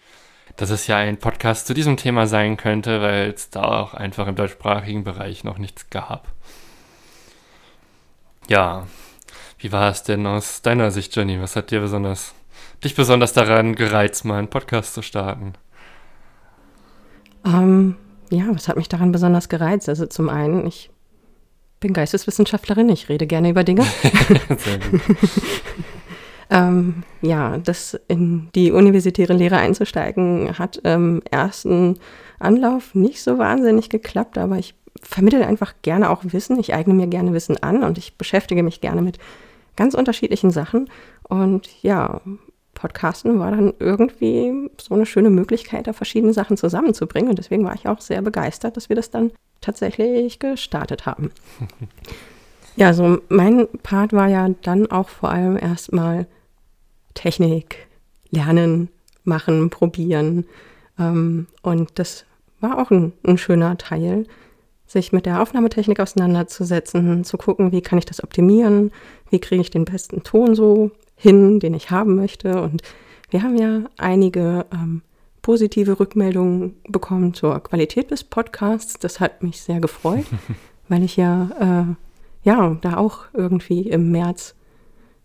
dass 0.56 0.69
es 0.69 0.88
ja 0.88 0.98
ein 0.98 1.17
Podcast 1.17 1.67
zu 1.67 1.74
diesem 1.74 1.98
Thema 1.98 2.28
sein 2.28 2.58
könnte, 2.58 3.02
weil 3.02 3.32
es 3.32 3.50
da 3.50 3.63
auch 3.63 3.93
einfach 3.93 4.28
im 4.28 4.36
deutschsprachigen 4.36 5.04
Bereich 5.04 5.43
noch 5.43 5.58
nichts 5.58 5.89
gab. 5.89 6.28
Ja, 8.49 8.86
wie 9.58 9.71
war 9.71 9.89
es 9.89 10.03
denn 10.03 10.27
aus 10.27 10.62
deiner 10.62 10.91
Sicht, 10.91 11.15
Jenny? 11.15 11.41
Was 11.41 11.56
hat 11.56 11.71
dir 11.71 11.79
besonders, 11.79 12.34
dich 12.84 12.95
besonders 12.95 13.34
daran 13.34 13.75
gereizt, 13.75 14.25
mal 14.25 14.38
einen 14.38 14.49
Podcast 14.49 14.93
zu 14.93 15.01
starten? 15.01 15.53
Ähm, 17.45 17.95
ja, 18.29 18.45
was 18.49 18.67
hat 18.67 18.77
mich 18.77 18.89
daran 18.89 19.12
besonders 19.12 19.49
gereizt? 19.49 19.89
Also 19.89 20.06
zum 20.06 20.29
einen, 20.29 20.67
ich 20.67 20.91
bin 21.79 21.93
Geisteswissenschaftlerin, 21.93 22.89
ich 22.89 23.10
rede 23.10 23.27
gerne 23.27 23.49
über 23.49 23.63
Dinge. 23.63 23.86
Ähm, 26.53 27.01
ja, 27.23 27.58
das 27.58 27.99
in 28.08 28.49
die 28.53 28.71
universitäre 28.71 29.34
Lehre 29.34 29.58
einzusteigen, 29.58 30.60
hat 30.60 30.77
im 30.77 31.23
ersten 31.32 31.97
Anlauf 32.38 32.93
nicht 32.93 33.23
so 33.23 33.39
wahnsinnig 33.39 33.89
geklappt, 33.89 34.38
aber 34.38 34.60
ich 34.60 34.75
vermittle 35.04 35.46
einfach 35.46 35.74
gerne 35.82 36.10
auch 36.10 36.22
Wissen. 36.24 36.60
Ich 36.60 36.74
eigne 36.74 36.94
mir 36.94 37.08
gerne 37.08 37.34
Wissen 37.34 37.62
an 37.62 37.84
und 37.84 37.98
ich 37.98 38.18
beschäftige 38.18 38.63
mich 38.63 38.82
gerne 38.82 39.02
mit 39.02 39.20
ganz 39.76 39.94
unterschiedlichen 39.94 40.52
Sachen. 40.52 40.89
Und 41.24 41.70
ja, 41.82 42.22
Podcasten 42.74 43.39
war 43.39 43.52
dann 43.52 43.74
irgendwie 43.80 44.70
so 44.80 44.94
eine 44.94 45.06
schöne 45.06 45.30
Möglichkeit, 45.30 45.88
da 45.88 45.94
verschiedene 45.94 46.34
Sachen 46.34 46.58
zusammenzubringen. 46.58 47.30
Und 47.30 47.39
deswegen 47.39 47.63
war 47.63 47.76
ich 47.76 47.88
auch 47.88 48.02
sehr 48.02 48.22
begeistert, 48.22 48.78
dass 48.78 48.89
wir 48.89 48.96
das 48.96 49.12
dann 49.12 49.32
tatsächlich 49.62 50.39
gestartet 50.39 51.06
haben. 51.06 51.32
ja, 52.76 52.94
so 52.94 53.20
mein 53.30 53.68
Part 53.84 54.13
war 54.13 54.28
ja 54.28 54.50
dann 54.63 54.92
auch 54.92 55.10
vor 55.10 55.30
allem 55.30 55.58
erstmal 55.58 56.28
Technik, 57.13 57.88
lernen, 58.32 58.89
machen, 59.24 59.70
probieren. 59.70 60.46
Ähm, 61.00 61.48
und 61.62 61.92
das 62.00 62.26
war 62.60 62.80
auch 62.80 62.92
ein, 62.92 63.13
ein 63.26 63.38
schöner 63.38 63.78
Teil, 63.78 64.26
sich 64.93 65.12
mit 65.12 65.25
der 65.25 65.41
Aufnahmetechnik 65.41 65.99
auseinanderzusetzen, 65.99 67.23
zu 67.23 67.38
gucken, 67.38 67.71
wie 67.71 67.82
kann 67.82 67.99
ich 67.99 68.06
das 68.06 68.23
optimieren, 68.23 68.91
wie 69.29 69.39
kriege 69.39 69.62
ich 69.62 69.69
den 69.69 69.86
besten 69.86 70.23
Ton 70.23 70.56
so 70.56 70.91
hin, 71.15 71.60
den 71.60 71.73
ich 71.73 71.91
haben 71.91 72.15
möchte. 72.15 72.62
Und 72.62 72.82
wir 73.29 73.43
haben 73.43 73.58
ja 73.58 73.89
einige 73.97 74.65
ähm, 74.71 75.01
positive 75.41 75.99
Rückmeldungen 75.99 76.75
bekommen 76.88 77.34
zur 77.34 77.60
Qualität 77.60 78.12
des 78.12 78.23
Podcasts. 78.23 78.97
Das 78.99 79.19
hat 79.19 79.43
mich 79.43 79.62
sehr 79.62 79.79
gefreut, 79.79 80.25
weil 80.88 81.03
ich 81.03 81.17
ja, 81.17 81.49
äh, 81.60 82.47
ja, 82.47 82.77
da 82.82 82.97
auch 82.97 83.25
irgendwie 83.34 83.89
im 83.89 84.12
März 84.12 84.56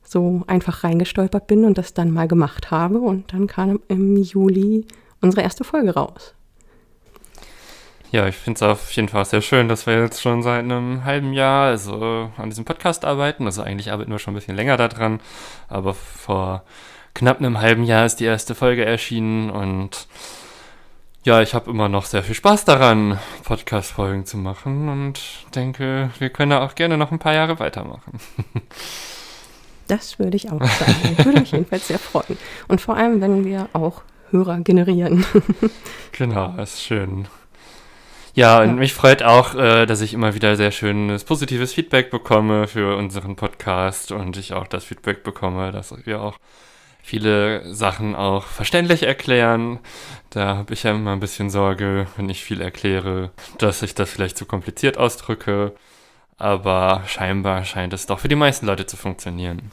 so 0.03 0.43
einfach 0.47 0.85
reingestolpert 0.85 1.47
bin 1.47 1.65
und 1.65 1.77
das 1.77 1.93
dann 1.93 2.11
mal 2.11 2.27
gemacht 2.27 2.71
habe. 2.71 2.99
Und 2.99 3.33
dann 3.35 3.47
kam 3.47 3.81
im 3.89 4.17
Juli 4.17 4.87
unsere 5.21 5.43
erste 5.43 5.65
Folge 5.65 5.95
raus. 5.95 6.35
Ja, 8.11 8.27
ich 8.27 8.37
finde 8.37 8.57
es 8.57 8.63
auf 8.63 8.91
jeden 8.93 9.09
Fall 9.09 9.27
sehr 9.27 9.43
schön, 9.43 9.69
dass 9.69 9.87
wir 9.87 10.01
jetzt 10.01 10.23
schon 10.23 10.43
seit 10.43 10.61
einem 10.61 11.05
halben 11.05 11.35
Jahr 11.35 11.67
also 11.67 12.31
an 12.39 12.49
diesem 12.49 12.65
Podcast 12.65 13.05
arbeiten. 13.05 13.45
Also 13.45 13.63
eigentlich 13.63 13.93
arbeiten 13.93 14.11
wir 14.11 14.19
schon 14.19 14.33
ein 14.33 14.37
bisschen 14.37 14.57
länger 14.57 14.79
daran, 14.79 15.21
aber 15.69 15.93
vor 15.93 16.63
knapp 17.15 17.39
einem 17.39 17.61
halben 17.61 17.85
Jahr 17.85 18.07
ist 18.07 18.17
die 18.17 18.25
erste 18.25 18.55
Folge 18.55 18.85
erschienen 18.85 19.51
und 19.51 20.07
ja, 21.25 21.43
ich 21.43 21.53
habe 21.53 21.71
immer 21.71 21.91
noch 21.91 22.07
sehr 22.07 22.23
viel 22.23 22.35
Spaß 22.35 22.65
daran, 22.65 23.19
Podcast-Folgen 23.45 24.25
zu 24.25 24.39
machen 24.39 24.89
und 24.89 25.21
denke, 25.55 26.11
wir 26.19 26.31
können 26.31 26.53
auch 26.53 26.75
gerne 26.75 26.97
noch 26.97 27.13
ein 27.13 27.19
paar 27.19 27.35
Jahre 27.35 27.59
weitermachen. 27.59 28.19
Das 29.89 30.19
würde 30.19 30.37
ich 30.37 30.51
auch 30.53 30.63
sagen. 30.63 31.17
Ich 31.17 31.25
würde 31.25 31.41
mich 31.41 31.53
jedenfalls 31.53 31.89
sehr 31.89 31.99
freuen. 31.99 32.37
Und 32.69 32.83
vor 32.83 32.99
allem, 32.99 33.23
wenn 33.23 33.47
wir 33.47 33.71
auch 33.73 34.03
Hörer 34.31 34.61
generieren. 34.61 35.25
Genau, 36.13 36.55
ist 36.59 36.83
schön. 36.83 37.27
Ja, 38.39 38.61
und 38.61 38.69
ja. 38.69 38.75
mich 38.75 38.95
freut 38.95 39.25
auch, 39.25 39.57
äh, 39.57 39.85
dass 39.85 40.01
ich 40.01 40.15
immer 40.15 40.33
wieder 40.33 40.55
sehr 40.55 40.71
schönes 40.71 41.25
positives 41.25 41.73
Feedback 41.73 42.09
bekomme 42.09 42.69
für 42.69 42.97
unseren 42.97 43.35
Podcast 43.35 44.13
und 44.13 44.37
ich 44.37 44.53
auch 44.53 44.69
das 44.69 44.85
Feedback 44.85 45.25
bekomme, 45.25 45.73
dass 45.73 45.93
wir 46.07 46.23
auch 46.23 46.39
viele 47.03 47.75
Sachen 47.75 48.15
auch 48.15 48.45
verständlich 48.45 49.03
erklären. 49.03 49.81
Da 50.31 50.57
habe 50.57 50.73
ich 50.73 50.85
ja 50.85 50.93
immer 50.93 51.15
ein 51.15 51.19
bisschen 51.19 51.51
Sorge, 51.51 52.07
wenn 52.17 52.31
ich 52.31 52.45
viel 52.45 52.61
erkläre, 52.61 53.33
dass 53.59 53.83
ich 53.83 53.97
das 53.97 54.09
vielleicht 54.09 54.39
zu 54.39 54.47
kompliziert 54.47 54.99
ausdrücke. 54.99 55.73
Aber 56.37 57.03
scheinbar 57.09 57.65
scheint 57.65 57.93
es 57.93 58.07
doch 58.07 58.21
für 58.21 58.29
die 58.29 58.37
meisten 58.37 58.67
Leute 58.67 58.87
zu 58.87 58.97
funktionieren. 58.97 59.73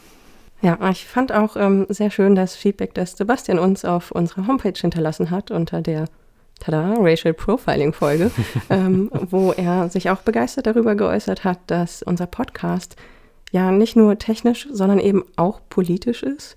Ja, 0.63 0.89
ich 0.89 1.05
fand 1.05 1.31
auch 1.31 1.55
ähm, 1.55 1.85
sehr 1.89 2.09
schön 2.09 2.33
das 2.33 2.55
Feedback, 2.55 2.95
das 2.95 3.11
Sebastian 3.11 3.59
uns 3.59 3.85
auf 3.85 4.09
unserer 4.09 4.47
Homepage 4.47 4.73
hinterlassen 4.75 5.29
hat 5.29 5.51
unter 5.51 5.83
der 5.83 6.05
tada, 6.59 6.95
Racial 6.97 7.33
Profiling 7.33 7.93
Folge, 7.93 8.31
ähm, 8.69 9.09
wo 9.29 9.51
er 9.51 9.89
sich 9.89 10.09
auch 10.09 10.21
begeistert 10.21 10.67
darüber 10.67 10.95
geäußert 10.95 11.43
hat, 11.43 11.59
dass 11.67 12.03
unser 12.03 12.27
Podcast 12.27 12.95
ja 13.51 13.71
nicht 13.71 13.95
nur 13.95 14.17
technisch, 14.17 14.67
sondern 14.71 14.99
eben 14.99 15.23
auch 15.35 15.61
politisch 15.69 16.23
ist. 16.23 16.55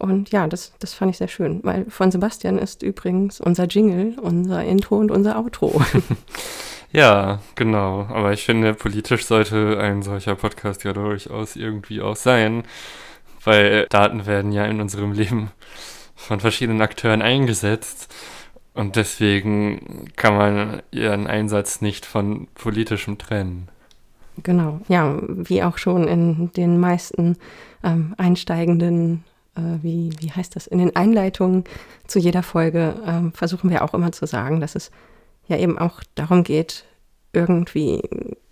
Und 0.00 0.30
ja, 0.30 0.46
das, 0.46 0.72
das 0.78 0.94
fand 0.94 1.10
ich 1.10 1.18
sehr 1.18 1.28
schön, 1.28 1.60
weil 1.62 1.84
von 1.90 2.10
Sebastian 2.10 2.58
ist 2.58 2.82
übrigens 2.82 3.38
unser 3.38 3.66
Jingle, 3.66 4.16
unser 4.18 4.64
Intro 4.64 4.96
und 4.96 5.10
unser 5.10 5.38
Outro. 5.38 5.82
ja, 6.92 7.40
genau. 7.54 8.06
Aber 8.08 8.32
ich 8.32 8.42
finde, 8.42 8.72
politisch 8.72 9.26
sollte 9.26 9.78
ein 9.78 10.02
solcher 10.02 10.36
Podcast 10.36 10.84
ja 10.84 10.94
durchaus 10.94 11.54
irgendwie 11.54 12.00
auch 12.00 12.16
sein, 12.16 12.64
weil 13.44 13.86
Daten 13.90 14.24
werden 14.24 14.52
ja 14.52 14.64
in 14.64 14.80
unserem 14.80 15.12
Leben 15.12 15.50
von 16.16 16.40
verschiedenen 16.40 16.80
Akteuren 16.80 17.20
eingesetzt. 17.20 18.12
Und 18.74 18.96
deswegen 18.96 20.10
kann 20.16 20.36
man 20.36 20.82
ihren 20.90 21.26
Einsatz 21.26 21.80
nicht 21.80 22.06
von 22.06 22.46
politischem 22.54 23.18
trennen. 23.18 23.68
Genau, 24.42 24.80
ja, 24.88 25.18
wie 25.26 25.62
auch 25.62 25.76
schon 25.76 26.06
in 26.06 26.52
den 26.52 26.78
meisten 26.78 27.36
ähm, 27.82 28.14
einsteigenden, 28.16 29.24
äh, 29.56 29.82
wie, 29.82 30.12
wie 30.18 30.30
heißt 30.30 30.56
das, 30.56 30.66
in 30.66 30.78
den 30.78 30.94
Einleitungen 30.96 31.64
zu 32.06 32.18
jeder 32.18 32.42
Folge 32.42 32.94
ähm, 33.06 33.32
versuchen 33.32 33.70
wir 33.70 33.82
auch 33.84 33.92
immer 33.92 34.12
zu 34.12 34.26
sagen, 34.26 34.60
dass 34.60 34.76
es 34.76 34.90
ja 35.48 35.56
eben 35.58 35.78
auch 35.78 36.00
darum 36.14 36.44
geht, 36.44 36.84
irgendwie 37.32 38.02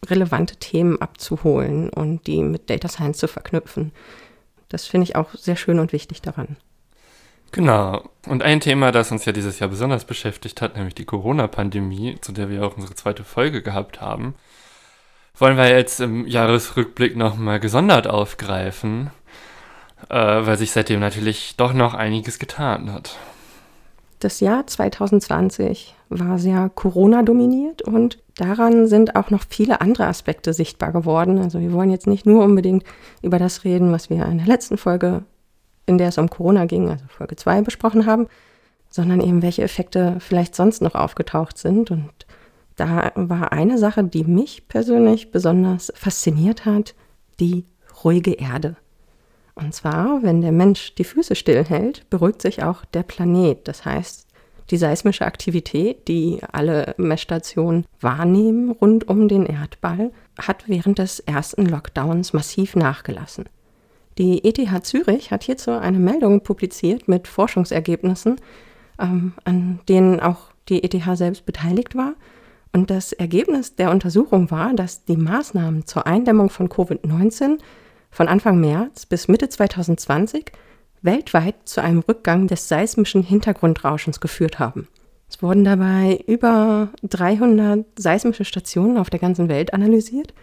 relevante 0.07 0.57
Themen 0.57 1.01
abzuholen 1.01 1.91
und 1.91 2.27
die 2.27 2.43
mit 2.43 2.71
Data 2.71 2.89
Science 2.89 3.19
zu 3.19 3.29
verknüpfen. 3.29 3.93
Das 4.69 4.87
finde 4.87 5.05
ich 5.05 5.17
auch 5.17 5.35
sehr 5.35 5.57
schön 5.57 5.79
und 5.79 5.93
wichtig 5.93 6.23
daran. 6.23 6.57
Genau. 7.53 8.03
Und 8.27 8.43
ein 8.43 8.61
Thema, 8.61 8.93
das 8.93 9.11
uns 9.11 9.25
ja 9.25 9.33
dieses 9.33 9.59
Jahr 9.59 9.71
besonders 9.71 10.05
beschäftigt 10.05 10.61
hat, 10.61 10.77
nämlich 10.77 10.95
die 10.95 11.07
Corona-Pandemie, 11.07 12.19
zu 12.21 12.33
der 12.33 12.51
wir 12.51 12.65
auch 12.65 12.77
unsere 12.77 12.95
zweite 12.95 13.25
Folge 13.25 13.63
gehabt 13.63 14.01
haben, 14.01 14.35
wollen 15.37 15.57
wir 15.57 15.69
jetzt 15.69 16.01
im 16.01 16.27
Jahresrückblick 16.27 17.17
nochmal 17.17 17.61
gesondert 17.61 18.07
aufgreifen, 18.07 19.11
äh, 20.11 20.15
weil 20.15 20.59
sich 20.59 20.73
seitdem 20.73 21.01
natürlich 21.01 21.57
doch 21.57 21.73
noch 21.73 21.95
einiges 21.95 22.39
getan 22.39 22.93
hat. 22.93 23.17
Das 24.21 24.41
Jahr 24.41 24.67
2020 24.67 25.95
war 26.09 26.39
sehr 26.39 26.71
Corona-dominiert 26.75 27.83
und 27.83 28.19
daran 28.37 28.89
sind 28.89 29.15
auch 29.15 29.31
noch 29.31 29.45
viele 29.49 29.81
andere 29.81 30.07
Aspekte 30.07 30.53
sichtbar 30.53 30.93
geworden. 30.93 31.39
Also 31.39 31.61
wir 31.61 31.73
wollen 31.73 31.91
jetzt 31.91 32.09
nicht 32.09 32.27
nur 32.27 32.43
unbedingt 32.45 32.85
über 33.23 33.39
das 33.39 33.65
reden, 33.65 33.93
was 33.93 34.11
wir 34.11 34.25
in 34.27 34.39
der 34.39 34.47
letzten 34.47 34.77
Folge 34.77 35.23
in 35.89 35.99
der 35.99 36.09
es 36.09 36.19
um 36.19 36.31
Corona 36.31 36.67
ging, 36.67 36.89
also 36.89 37.05
Folge 37.09 37.37
2 37.37 37.63
besprochen 37.63 38.07
haben, 38.07 38.29
sondern 38.91 39.21
eben 39.21 39.43
welche 39.43 39.63
Effekte 39.63 40.17
vielleicht 40.21 40.55
sonst 40.55 40.83
noch 40.83 40.95
aufgetaucht 40.95 41.59
sind. 41.59 41.91
Und 41.91 42.11
da 42.77 43.13
war 43.15 43.53
eine 43.53 43.79
Sache, 43.79 44.05
die 44.05 44.25
mich 44.25 44.69
persönlich 44.69 45.31
besonders 45.31 45.93
fasziniert 45.95 46.65
hat, 46.65 46.95
die 47.41 47.65
ruhige 48.05 48.33
Erde. 48.33 48.77
Und 49.55 49.75
zwar, 49.75 50.23
wenn 50.23 50.41
der 50.41 50.53
Mensch 50.53 50.95
die 50.95 51.05
Füße 51.05 51.35
stillhält, 51.35 52.09
beruhigt 52.11 52.43
sich 52.43 52.63
auch 52.63 52.85
der 52.85 53.03
Planet. 53.03 53.67
Das 53.67 53.85
heißt, 53.85 54.29
die 54.71 54.77
seismische 54.77 55.25
Aktivität, 55.25 56.07
die 56.09 56.41
alle 56.53 56.95
Messstationen 56.97 57.85
wahrnehmen 58.01 58.71
rund 58.71 59.09
um 59.09 59.27
den 59.27 59.47
Erdball, 59.47 60.13
hat 60.39 60.69
während 60.69 60.99
des 60.99 61.21
ersten 61.21 61.67
Lockdowns 61.67 62.33
massiv 62.33 62.77
nachgelassen. 62.77 63.47
Die 64.19 64.45
ETH 64.45 64.85
Zürich 64.85 65.31
hat 65.31 65.45
hierzu 65.45 65.71
eine 65.71 65.99
Meldung 65.99 66.43
publiziert 66.43 67.07
mit 67.07 67.29
Forschungsergebnissen, 67.29 68.37
ähm, 68.99 69.33
an 69.45 69.79
denen 69.89 70.19
auch 70.19 70.51
die 70.69 70.83
ETH 70.83 71.17
selbst 71.17 71.47
beteiligt 71.47 71.95
war. 71.95 72.15
Und 72.73 72.91
das 72.91 73.13
Ergebnis 73.13 73.77
der 73.77 73.91
Untersuchung 73.91 74.51
war, 74.51 74.75
dass 74.75 75.05
die 75.05 75.17
Maßnahmen 75.17 75.87
zur 75.87 76.07
Eindämmung 76.07 76.51
von 76.51 76.69
Covid-19 76.69 77.59
von 78.11 78.29
Anfang 78.29 78.61
März 78.61 79.07
bis 79.07 79.29
Mitte 79.29 79.49
2020 79.49 80.53
weltweit 81.01 81.55
zu 81.65 81.81
einem 81.81 82.01
Rückgang 82.01 82.49
des 82.49 82.69
seismischen 82.69 83.23
Hintergrundrauschens 83.23 84.21
geführt 84.21 84.59
haben. 84.59 84.89
Es 85.31 85.43
wurden 85.43 85.63
dabei 85.63 86.25
über 86.27 86.89
300 87.03 87.87
seismische 87.97 88.45
Stationen 88.45 88.99
auf 88.99 89.11
der 89.11 89.21
ganzen 89.21 89.49
Welt 89.49 89.75
analysiert. 89.75 90.35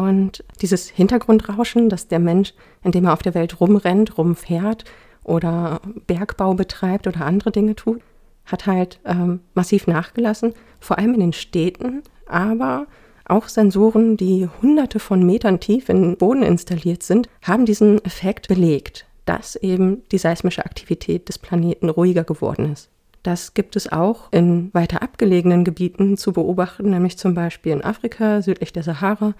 Und 0.00 0.42
dieses 0.62 0.88
Hintergrundrauschen, 0.88 1.90
das 1.90 2.08
der 2.08 2.20
Mensch, 2.20 2.54
indem 2.82 3.04
er 3.04 3.12
auf 3.12 3.20
der 3.20 3.34
Welt 3.34 3.60
rumrennt, 3.60 4.16
rumfährt 4.16 4.84
oder 5.24 5.82
Bergbau 6.06 6.54
betreibt 6.54 7.06
oder 7.06 7.26
andere 7.26 7.52
Dinge 7.52 7.76
tut, 7.76 8.00
hat 8.46 8.66
halt 8.66 8.98
ähm, 9.04 9.40
massiv 9.52 9.86
nachgelassen, 9.86 10.54
vor 10.80 10.96
allem 10.96 11.12
in 11.12 11.20
den 11.20 11.32
Städten, 11.34 12.02
aber 12.26 12.86
auch 13.26 13.48
Sensoren, 13.48 14.16
die 14.16 14.48
hunderte 14.62 15.00
von 15.00 15.22
Metern 15.22 15.60
tief 15.60 15.90
in 15.90 16.00
den 16.00 16.16
Boden 16.16 16.42
installiert 16.42 17.02
sind, 17.02 17.28
haben 17.42 17.66
diesen 17.66 18.02
Effekt 18.06 18.48
belegt, 18.48 19.04
dass 19.26 19.54
eben 19.54 20.00
die 20.12 20.18
seismische 20.18 20.64
Aktivität 20.64 21.28
des 21.28 21.38
Planeten 21.38 21.90
ruhiger 21.90 22.24
geworden 22.24 22.72
ist. 22.72 22.88
Das 23.22 23.52
gibt 23.52 23.76
es 23.76 23.92
auch 23.92 24.32
in 24.32 24.72
weiter 24.72 25.02
abgelegenen 25.02 25.62
Gebieten 25.62 26.16
zu 26.16 26.32
beobachten, 26.32 26.88
nämlich 26.88 27.18
zum 27.18 27.34
Beispiel 27.34 27.72
in 27.72 27.84
Afrika, 27.84 28.40
südlich 28.40 28.72
der 28.72 28.82
Sahara. 28.82 29.34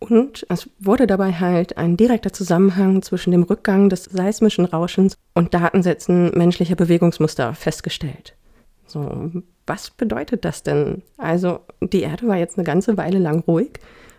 Und 0.00 0.46
es 0.48 0.68
wurde 0.78 1.06
dabei 1.06 1.32
halt 1.32 1.76
ein 1.76 1.96
direkter 1.96 2.32
Zusammenhang 2.32 3.02
zwischen 3.02 3.32
dem 3.32 3.42
Rückgang 3.42 3.90
des 3.90 4.04
seismischen 4.04 4.64
Rauschens 4.64 5.14
und 5.34 5.52
Datensätzen 5.52 6.30
menschlicher 6.36 6.74
Bewegungsmuster 6.74 7.54
festgestellt. 7.54 8.34
So, 8.86 9.30
was 9.66 9.90
bedeutet 9.90 10.44
das 10.44 10.62
denn? 10.62 11.02
Also, 11.18 11.60
die 11.80 12.00
Erde 12.00 12.26
war 12.26 12.36
jetzt 12.36 12.56
eine 12.56 12.64
ganze 12.64 12.96
Weile 12.96 13.18
lang 13.18 13.40
ruhig 13.40 13.72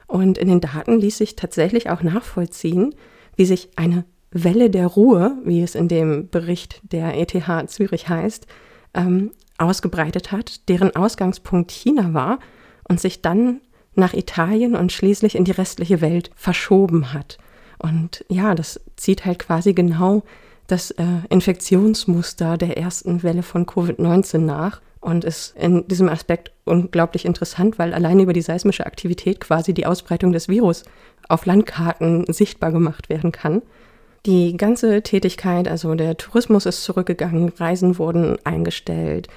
und 0.07 0.37
in 0.37 0.47
den 0.47 0.61
Daten 0.61 0.99
ließ 0.99 1.17
sich 1.17 1.35
tatsächlich 1.35 1.89
auch 1.89 2.03
nachvollziehen, 2.03 2.93
wie 3.35 3.45
sich 3.45 3.69
eine 3.75 4.05
Welle 4.29 4.69
der 4.69 4.87
Ruhe, 4.87 5.37
wie 5.43 5.61
es 5.61 5.75
in 5.75 5.87
dem 5.87 6.29
Bericht 6.29 6.79
der 6.83 7.19
ETH 7.19 7.69
Zürich 7.69 8.07
heißt, 8.07 8.45
ähm, 8.93 9.31
ausgebreitet 9.57 10.31
hat, 10.31 10.69
deren 10.69 10.95
Ausgangspunkt 10.95 11.71
China 11.71 12.13
war 12.13 12.39
und 12.87 12.99
sich 12.99 13.21
dann 13.21 13.61
nach 13.95 14.13
Italien 14.13 14.75
und 14.75 14.91
schließlich 14.91 15.35
in 15.35 15.45
die 15.45 15.51
restliche 15.51 16.01
Welt 16.01 16.31
verschoben 16.35 17.13
hat. 17.13 17.37
Und 17.77 18.23
ja, 18.29 18.55
das 18.55 18.79
zieht 18.95 19.25
halt 19.25 19.39
quasi 19.39 19.73
genau 19.73 20.23
das 20.67 20.91
äh, 20.91 21.03
Infektionsmuster 21.29 22.57
der 22.57 22.77
ersten 22.77 23.23
Welle 23.23 23.43
von 23.43 23.65
Covid-19 23.65 24.39
nach 24.39 24.81
und 25.01 25.25
ist 25.25 25.55
in 25.57 25.87
diesem 25.87 26.07
Aspekt 26.07 26.51
unglaublich 26.63 27.25
interessant, 27.25 27.79
weil 27.79 27.93
allein 27.93 28.19
über 28.19 28.33
die 28.33 28.41
seismische 28.41 28.85
Aktivität 28.85 29.41
quasi 29.41 29.73
die 29.73 29.85
Ausbreitung 29.85 30.31
des 30.31 30.47
Virus 30.47 30.83
auf 31.27 31.45
Landkarten 31.45 32.31
sichtbar 32.31 32.71
gemacht 32.71 33.09
werden 33.09 33.31
kann. 33.31 33.63
Die 34.27 34.55
ganze 34.55 35.01
Tätigkeit, 35.01 35.67
also 35.67 35.95
der 35.95 36.15
Tourismus 36.17 36.67
ist 36.67 36.83
zurückgegangen, 36.83 37.49
Reisen 37.49 37.97
wurden 37.97 38.37
eingestellt. 38.45 39.27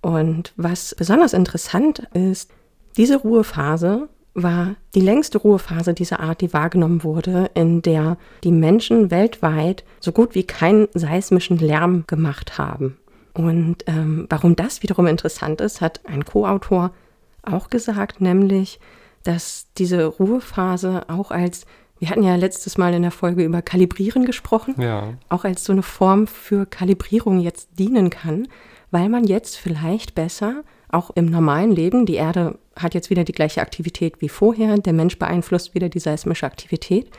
Und 0.00 0.54
was 0.56 0.94
besonders 0.94 1.34
interessant 1.34 2.08
ist, 2.14 2.50
diese 2.96 3.16
Ruhephase 3.16 4.08
war 4.34 4.76
die 4.94 5.00
längste 5.00 5.38
Ruhephase 5.38 5.92
dieser 5.94 6.20
Art, 6.20 6.40
die 6.40 6.52
wahrgenommen 6.52 7.02
wurde, 7.02 7.50
in 7.54 7.82
der 7.82 8.16
die 8.44 8.52
Menschen 8.52 9.10
weltweit 9.10 9.84
so 9.98 10.12
gut 10.12 10.34
wie 10.34 10.44
keinen 10.44 10.88
seismischen 10.94 11.58
Lärm 11.58 12.04
gemacht 12.06 12.58
haben. 12.58 12.96
Und 13.34 13.84
ähm, 13.86 14.26
warum 14.28 14.56
das 14.56 14.82
wiederum 14.82 15.06
interessant 15.06 15.60
ist, 15.60 15.80
hat 15.80 16.00
ein 16.04 16.24
Co-Autor 16.24 16.92
auch 17.42 17.70
gesagt, 17.70 18.20
nämlich, 18.20 18.80
dass 19.22 19.66
diese 19.76 20.04
Ruhephase 20.04 21.08
auch 21.08 21.30
als 21.30 21.66
wir 22.00 22.08
hatten 22.08 22.22
ja 22.22 22.34
letztes 22.34 22.78
Mal 22.78 22.94
in 22.94 23.02
der 23.02 23.10
Folge 23.10 23.44
über 23.44 23.60
Kalibrieren 23.60 24.24
gesprochen, 24.24 24.74
ja. 24.78 25.12
auch 25.28 25.44
als 25.44 25.64
so 25.64 25.72
eine 25.72 25.82
Form 25.82 26.26
für 26.26 26.64
Kalibrierung 26.64 27.40
jetzt 27.40 27.78
dienen 27.78 28.08
kann, 28.08 28.48
weil 28.90 29.10
man 29.10 29.24
jetzt 29.24 29.58
vielleicht 29.58 30.14
besser 30.14 30.64
auch 30.92 31.10
im 31.10 31.26
normalen 31.26 31.72
Leben, 31.72 32.06
die 32.06 32.14
Erde 32.14 32.58
hat 32.76 32.94
jetzt 32.94 33.10
wieder 33.10 33.24
die 33.24 33.32
gleiche 33.32 33.60
Aktivität 33.60 34.20
wie 34.20 34.28
vorher, 34.28 34.78
der 34.78 34.92
Mensch 34.92 35.18
beeinflusst 35.18 35.74
wieder 35.74 35.88
die 35.88 35.98
seismische 35.98 36.46
Aktivität, 36.46 37.10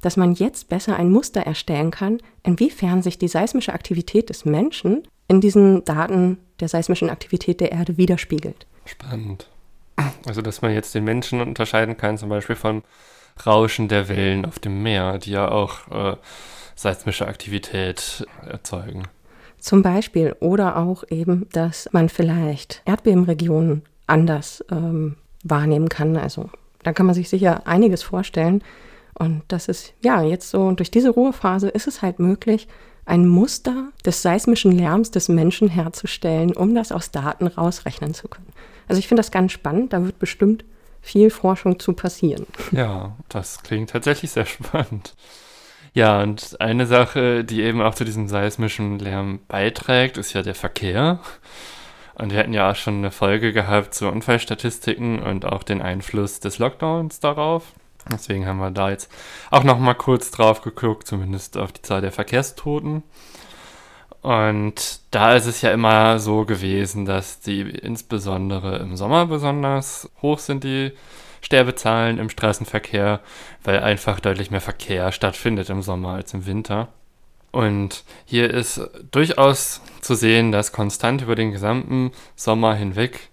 dass 0.00 0.16
man 0.16 0.34
jetzt 0.34 0.68
besser 0.68 0.96
ein 0.96 1.10
Muster 1.10 1.42
erstellen 1.42 1.90
kann, 1.90 2.18
inwiefern 2.42 3.02
sich 3.02 3.18
die 3.18 3.28
seismische 3.28 3.72
Aktivität 3.72 4.30
des 4.30 4.44
Menschen 4.44 5.02
in 5.26 5.40
diesen 5.40 5.84
Daten 5.84 6.38
der 6.60 6.68
seismischen 6.68 7.10
Aktivität 7.10 7.60
der 7.60 7.72
Erde 7.72 7.96
widerspiegelt. 7.96 8.66
Spannend. 8.84 9.48
Also, 10.26 10.42
dass 10.42 10.62
man 10.62 10.72
jetzt 10.72 10.94
den 10.94 11.04
Menschen 11.04 11.40
unterscheiden 11.40 11.96
kann, 11.96 12.18
zum 12.18 12.28
Beispiel 12.28 12.56
von 12.56 12.82
Rauschen 13.44 13.88
der 13.88 14.08
Wellen 14.08 14.44
auf 14.44 14.58
dem 14.58 14.82
Meer, 14.82 15.18
die 15.18 15.32
ja 15.32 15.50
auch 15.50 15.88
äh, 15.90 16.16
seismische 16.74 17.26
Aktivität 17.26 18.26
erzeugen. 18.46 19.08
Zum 19.58 19.82
Beispiel 19.82 20.36
oder 20.40 20.76
auch 20.76 21.04
eben, 21.10 21.48
dass 21.52 21.88
man 21.92 22.08
vielleicht 22.08 22.82
Erdbebenregionen 22.84 23.82
anders 24.06 24.64
ähm, 24.70 25.16
wahrnehmen 25.44 25.88
kann. 25.88 26.16
Also 26.16 26.50
da 26.82 26.92
kann 26.92 27.06
man 27.06 27.14
sich 27.14 27.28
sicher 27.28 27.66
einiges 27.66 28.02
vorstellen. 28.02 28.62
Und 29.14 29.42
das 29.48 29.68
ist 29.68 29.94
ja 30.02 30.22
jetzt 30.22 30.50
so, 30.50 30.70
durch 30.72 30.90
diese 30.90 31.10
Ruhephase 31.10 31.68
ist 31.68 31.88
es 31.88 32.02
halt 32.02 32.18
möglich, 32.18 32.68
ein 33.04 33.26
Muster 33.26 33.88
des 34.04 34.22
seismischen 34.22 34.70
Lärms 34.70 35.10
des 35.10 35.28
Menschen 35.28 35.68
herzustellen, 35.68 36.54
um 36.54 36.74
das 36.74 36.92
aus 36.92 37.10
Daten 37.10 37.46
rausrechnen 37.46 38.14
zu 38.14 38.28
können. 38.28 38.52
Also 38.86 38.98
ich 38.98 39.08
finde 39.08 39.20
das 39.20 39.30
ganz 39.30 39.52
spannend, 39.52 39.92
da 39.92 40.04
wird 40.04 40.18
bestimmt 40.18 40.64
viel 41.00 41.30
Forschung 41.30 41.78
zu 41.78 41.94
passieren. 41.94 42.46
Ja, 42.70 43.16
das 43.28 43.62
klingt 43.62 43.90
tatsächlich 43.90 44.30
sehr 44.30 44.46
spannend. 44.46 45.14
Ja, 45.98 46.22
und 46.22 46.60
eine 46.60 46.86
Sache, 46.86 47.42
die 47.42 47.60
eben 47.60 47.82
auch 47.82 47.92
zu 47.92 48.04
diesem 48.04 48.28
seismischen 48.28 49.00
Lärm 49.00 49.40
beiträgt, 49.48 50.16
ist 50.16 50.32
ja 50.32 50.42
der 50.42 50.54
Verkehr. 50.54 51.18
Und 52.14 52.30
wir 52.30 52.38
hatten 52.38 52.52
ja 52.52 52.70
auch 52.70 52.76
schon 52.76 52.98
eine 52.98 53.10
Folge 53.10 53.52
gehabt 53.52 53.94
zu 53.94 54.06
Unfallstatistiken 54.06 55.20
und 55.20 55.44
auch 55.44 55.64
den 55.64 55.82
Einfluss 55.82 56.38
des 56.38 56.60
Lockdowns 56.60 57.18
darauf. 57.18 57.72
Deswegen 58.12 58.46
haben 58.46 58.60
wir 58.60 58.70
da 58.70 58.90
jetzt 58.90 59.10
auch 59.50 59.64
noch 59.64 59.80
mal 59.80 59.94
kurz 59.94 60.30
drauf 60.30 60.62
geguckt, 60.62 61.08
zumindest 61.08 61.56
auf 61.56 61.72
die 61.72 61.82
Zahl 61.82 62.00
der 62.00 62.12
Verkehrstoten. 62.12 63.02
Und 64.22 65.00
da 65.10 65.34
ist 65.34 65.46
es 65.46 65.62
ja 65.62 65.72
immer 65.72 66.20
so 66.20 66.44
gewesen, 66.44 67.06
dass 67.06 67.40
die 67.40 67.62
insbesondere 67.62 68.76
im 68.78 68.94
Sommer 68.94 69.26
besonders 69.26 70.08
hoch 70.22 70.38
sind, 70.38 70.62
die 70.62 70.92
Sterbezahlen 71.40 72.18
im 72.18 72.30
Straßenverkehr, 72.30 73.20
weil 73.64 73.80
einfach 73.80 74.20
deutlich 74.20 74.50
mehr 74.50 74.60
Verkehr 74.60 75.12
stattfindet 75.12 75.70
im 75.70 75.82
Sommer 75.82 76.10
als 76.10 76.34
im 76.34 76.46
Winter. 76.46 76.88
Und 77.50 78.04
hier 78.24 78.50
ist 78.50 78.80
durchaus 79.10 79.80
zu 80.00 80.14
sehen, 80.14 80.52
dass 80.52 80.72
konstant 80.72 81.22
über 81.22 81.34
den 81.34 81.52
gesamten 81.52 82.12
Sommer 82.36 82.74
hinweg 82.74 83.30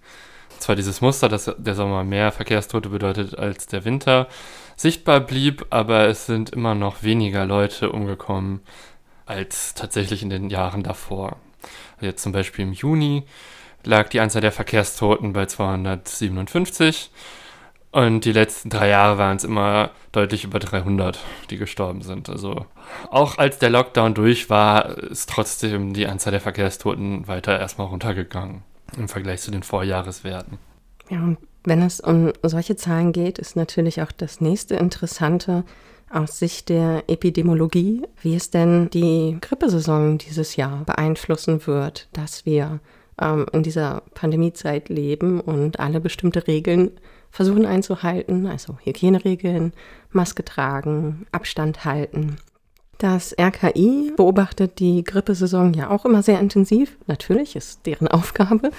zwar 0.58 0.76
dieses 0.76 1.00
Muster, 1.00 1.28
dass 1.28 1.52
der 1.58 1.74
Sommer 1.74 2.02
mehr 2.02 2.32
Verkehrstote 2.32 2.88
bedeutet 2.88 3.38
als 3.38 3.66
der 3.66 3.84
Winter, 3.84 4.26
sichtbar 4.74 5.20
blieb, 5.20 5.66
aber 5.70 6.08
es 6.08 6.26
sind 6.26 6.50
immer 6.50 6.74
noch 6.74 7.02
weniger 7.02 7.44
Leute 7.44 7.92
umgekommen 7.92 8.60
als 9.26 9.74
tatsächlich 9.74 10.22
in 10.22 10.30
den 10.30 10.50
Jahren 10.50 10.82
davor. 10.82 11.36
Jetzt 12.00 12.22
zum 12.22 12.32
Beispiel 12.32 12.64
im 12.64 12.72
Juni 12.72 13.24
lag 13.84 14.08
die 14.08 14.20
Anzahl 14.20 14.42
der 14.42 14.52
Verkehrstoten 14.52 15.32
bei 15.32 15.46
257 15.46 17.10
und 17.92 18.24
die 18.24 18.32
letzten 18.32 18.70
drei 18.70 18.88
Jahre 18.88 19.18
waren 19.18 19.36
es 19.36 19.44
immer 19.44 19.90
deutlich 20.12 20.44
über 20.44 20.58
300, 20.58 21.18
die 21.50 21.56
gestorben 21.56 22.02
sind. 22.02 22.28
Also 22.28 22.66
auch 23.10 23.38
als 23.38 23.58
der 23.58 23.70
Lockdown 23.70 24.14
durch 24.14 24.50
war, 24.50 24.98
ist 24.98 25.30
trotzdem 25.30 25.94
die 25.94 26.06
Anzahl 26.06 26.32
der 26.32 26.40
Verkehrstoten 26.40 27.26
weiter 27.28 27.58
erstmal 27.58 27.86
runtergegangen 27.86 28.62
im 28.96 29.08
Vergleich 29.08 29.40
zu 29.40 29.50
den 29.50 29.62
Vorjahreswerten. 29.62 30.58
Ja, 31.08 31.20
und 31.20 31.38
wenn 31.64 31.82
es 31.82 32.00
um 32.00 32.32
solche 32.42 32.76
Zahlen 32.76 33.12
geht, 33.12 33.38
ist 33.38 33.56
natürlich 33.56 34.02
auch 34.02 34.12
das 34.12 34.40
nächste 34.40 34.76
Interessante, 34.76 35.64
aus 36.10 36.38
Sicht 36.38 36.68
der 36.68 37.04
Epidemiologie, 37.08 38.02
wie 38.22 38.36
es 38.36 38.50
denn 38.50 38.90
die 38.90 39.38
Grippesaison 39.40 40.18
dieses 40.18 40.56
Jahr 40.56 40.84
beeinflussen 40.84 41.66
wird, 41.66 42.08
dass 42.12 42.46
wir 42.46 42.78
ähm, 43.20 43.46
in 43.52 43.62
dieser 43.62 44.02
Pandemiezeit 44.14 44.88
leben 44.88 45.40
und 45.40 45.80
alle 45.80 46.00
bestimmte 46.00 46.46
Regeln 46.46 46.92
versuchen 47.36 47.66
einzuhalten, 47.66 48.46
also 48.46 48.78
Hygieneregeln, 48.82 49.74
Maske 50.10 50.42
tragen, 50.42 51.26
Abstand 51.32 51.84
halten. 51.84 52.36
Das 52.96 53.34
RKI 53.38 54.12
beobachtet 54.16 54.78
die 54.78 55.04
Grippesaison 55.04 55.74
ja 55.74 55.90
auch 55.90 56.06
immer 56.06 56.22
sehr 56.22 56.40
intensiv. 56.40 56.96
Natürlich 57.06 57.54
ist 57.54 57.84
deren 57.84 58.08
Aufgabe. 58.18 58.70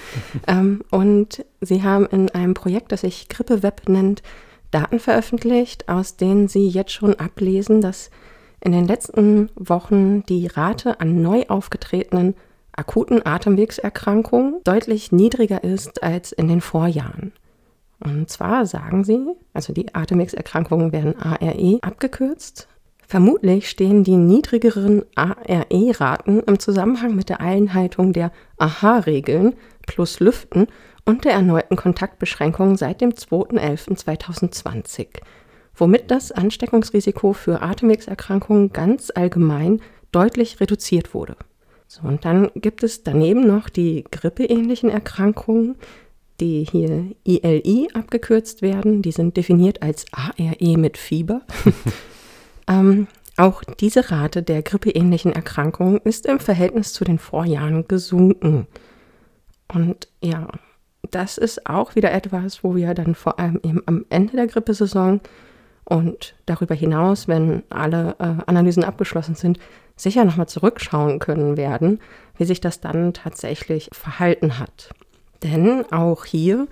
ähm, 0.48 0.82
und 0.90 1.44
sie 1.60 1.84
haben 1.84 2.06
in 2.06 2.30
einem 2.30 2.54
Projekt, 2.54 2.90
das 2.90 3.02
sich 3.02 3.28
GrippeWeb 3.28 3.88
nennt, 3.88 4.22
Daten 4.72 4.98
veröffentlicht, 4.98 5.88
aus 5.88 6.16
denen 6.16 6.48
sie 6.48 6.68
jetzt 6.68 6.92
schon 6.92 7.14
ablesen, 7.14 7.80
dass 7.80 8.10
in 8.60 8.72
den 8.72 8.88
letzten 8.88 9.50
Wochen 9.54 10.24
die 10.24 10.48
Rate 10.48 10.98
an 10.98 11.22
neu 11.22 11.44
aufgetretenen 11.48 12.34
akuten 12.72 13.24
Atemwegserkrankungen 13.24 14.56
deutlich 14.64 15.12
niedriger 15.12 15.62
ist 15.62 16.02
als 16.02 16.32
in 16.32 16.48
den 16.48 16.60
Vorjahren. 16.60 17.32
Und 18.00 18.30
zwar 18.30 18.64
sagen 18.66 19.04
sie, 19.04 19.26
also 19.52 19.72
die 19.72 19.94
Atemwegserkrankungen 19.94 20.92
werden 20.92 21.18
ARE 21.18 21.78
abgekürzt. 21.82 22.68
Vermutlich 23.06 23.70
stehen 23.70 24.04
die 24.04 24.16
niedrigeren 24.16 25.02
ARE-Raten 25.14 26.40
im 26.40 26.58
Zusammenhang 26.58 27.14
mit 27.14 27.30
der 27.30 27.40
Einhaltung 27.40 28.12
der 28.12 28.32
AHA-Regeln 28.58 29.54
plus 29.86 30.20
Lüften 30.20 30.66
und 31.06 31.24
der 31.24 31.32
erneuten 31.32 31.76
Kontaktbeschränkungen 31.76 32.76
seit 32.76 33.00
dem 33.00 33.12
2.11.2020, 33.12 35.06
womit 35.74 36.10
das 36.10 36.32
Ansteckungsrisiko 36.32 37.32
für 37.32 37.62
Atemwegserkrankungen 37.62 38.74
ganz 38.74 39.10
allgemein 39.14 39.80
deutlich 40.12 40.60
reduziert 40.60 41.14
wurde. 41.14 41.36
So, 41.86 42.06
und 42.06 42.26
dann 42.26 42.50
gibt 42.54 42.82
es 42.82 43.02
daneben 43.02 43.46
noch 43.46 43.70
die 43.70 44.04
grippeähnlichen 44.10 44.90
Erkrankungen, 44.90 45.76
die 46.40 46.64
hier 46.64 47.14
ILI 47.24 47.88
abgekürzt 47.94 48.62
werden. 48.62 49.02
Die 49.02 49.12
sind 49.12 49.36
definiert 49.36 49.82
als 49.82 50.06
ARE 50.12 50.78
mit 50.78 50.96
Fieber. 50.96 51.42
ähm, 52.68 53.06
auch 53.36 53.62
diese 53.64 54.10
Rate 54.10 54.42
der 54.42 54.62
grippeähnlichen 54.62 55.32
Erkrankungen 55.32 55.98
ist 55.98 56.26
im 56.26 56.40
Verhältnis 56.40 56.92
zu 56.92 57.04
den 57.04 57.18
Vorjahren 57.18 57.86
gesunken. 57.86 58.66
Und 59.72 60.08
ja, 60.22 60.48
das 61.10 61.38
ist 61.38 61.68
auch 61.68 61.94
wieder 61.94 62.12
etwas, 62.12 62.64
wo 62.64 62.74
wir 62.74 62.94
dann 62.94 63.14
vor 63.14 63.38
allem 63.38 63.60
eben 63.62 63.82
am 63.86 64.04
Ende 64.10 64.36
der 64.36 64.46
Grippesaison 64.46 65.20
und 65.84 66.34
darüber 66.46 66.74
hinaus, 66.74 67.28
wenn 67.28 67.62
alle 67.70 68.16
äh, 68.18 68.42
Analysen 68.46 68.84
abgeschlossen 68.84 69.34
sind, 69.34 69.58
sicher 69.96 70.24
nochmal 70.24 70.48
zurückschauen 70.48 71.18
können 71.18 71.56
werden, 71.56 72.00
wie 72.36 72.44
sich 72.44 72.60
das 72.60 72.80
dann 72.80 73.14
tatsächlich 73.14 73.88
verhalten 73.92 74.58
hat. 74.58 74.90
Denn 75.42 75.84
auch 75.92 76.24
hier 76.24 76.66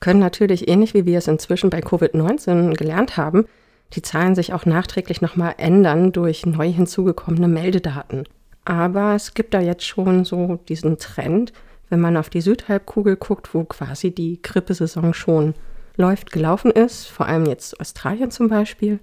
können 0.00 0.20
natürlich, 0.20 0.68
ähnlich 0.68 0.94
wie 0.94 1.06
wir 1.06 1.18
es 1.18 1.28
inzwischen 1.28 1.70
bei 1.70 1.78
Covid-19 1.80 2.74
gelernt 2.74 3.16
haben, 3.16 3.46
die 3.94 4.02
Zahlen 4.02 4.34
sich 4.34 4.52
auch 4.52 4.66
nachträglich 4.66 5.20
nochmal 5.20 5.54
ändern 5.58 6.12
durch 6.12 6.46
neu 6.46 6.70
hinzugekommene 6.70 7.48
Meldedaten. 7.48 8.24
Aber 8.64 9.14
es 9.14 9.34
gibt 9.34 9.54
da 9.54 9.60
jetzt 9.60 9.86
schon 9.86 10.24
so 10.24 10.58
diesen 10.68 10.98
Trend, 10.98 11.52
wenn 11.88 12.00
man 12.00 12.16
auf 12.16 12.30
die 12.30 12.40
Südhalbkugel 12.40 13.16
guckt, 13.16 13.54
wo 13.54 13.64
quasi 13.64 14.12
die 14.12 14.40
Grippesaison 14.40 15.12
schon 15.14 15.54
läuft, 15.96 16.32
gelaufen 16.32 16.70
ist, 16.70 17.06
vor 17.06 17.26
allem 17.26 17.46
jetzt 17.46 17.78
Australien 17.80 18.30
zum 18.30 18.48
Beispiel, 18.48 18.98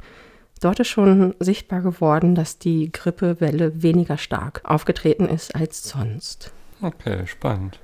dort 0.60 0.80
ist 0.80 0.88
schon 0.88 1.36
sichtbar 1.40 1.82
geworden, 1.82 2.36
dass 2.36 2.58
die 2.58 2.92
Grippewelle 2.92 3.84
weniger 3.84 4.18
stark 4.18 4.62
aufgetreten 4.64 5.30
ist 5.30 5.56
als 5.56 5.88
sonst. 5.88 6.52
Okay, 6.82 7.28
spannend. 7.28 7.80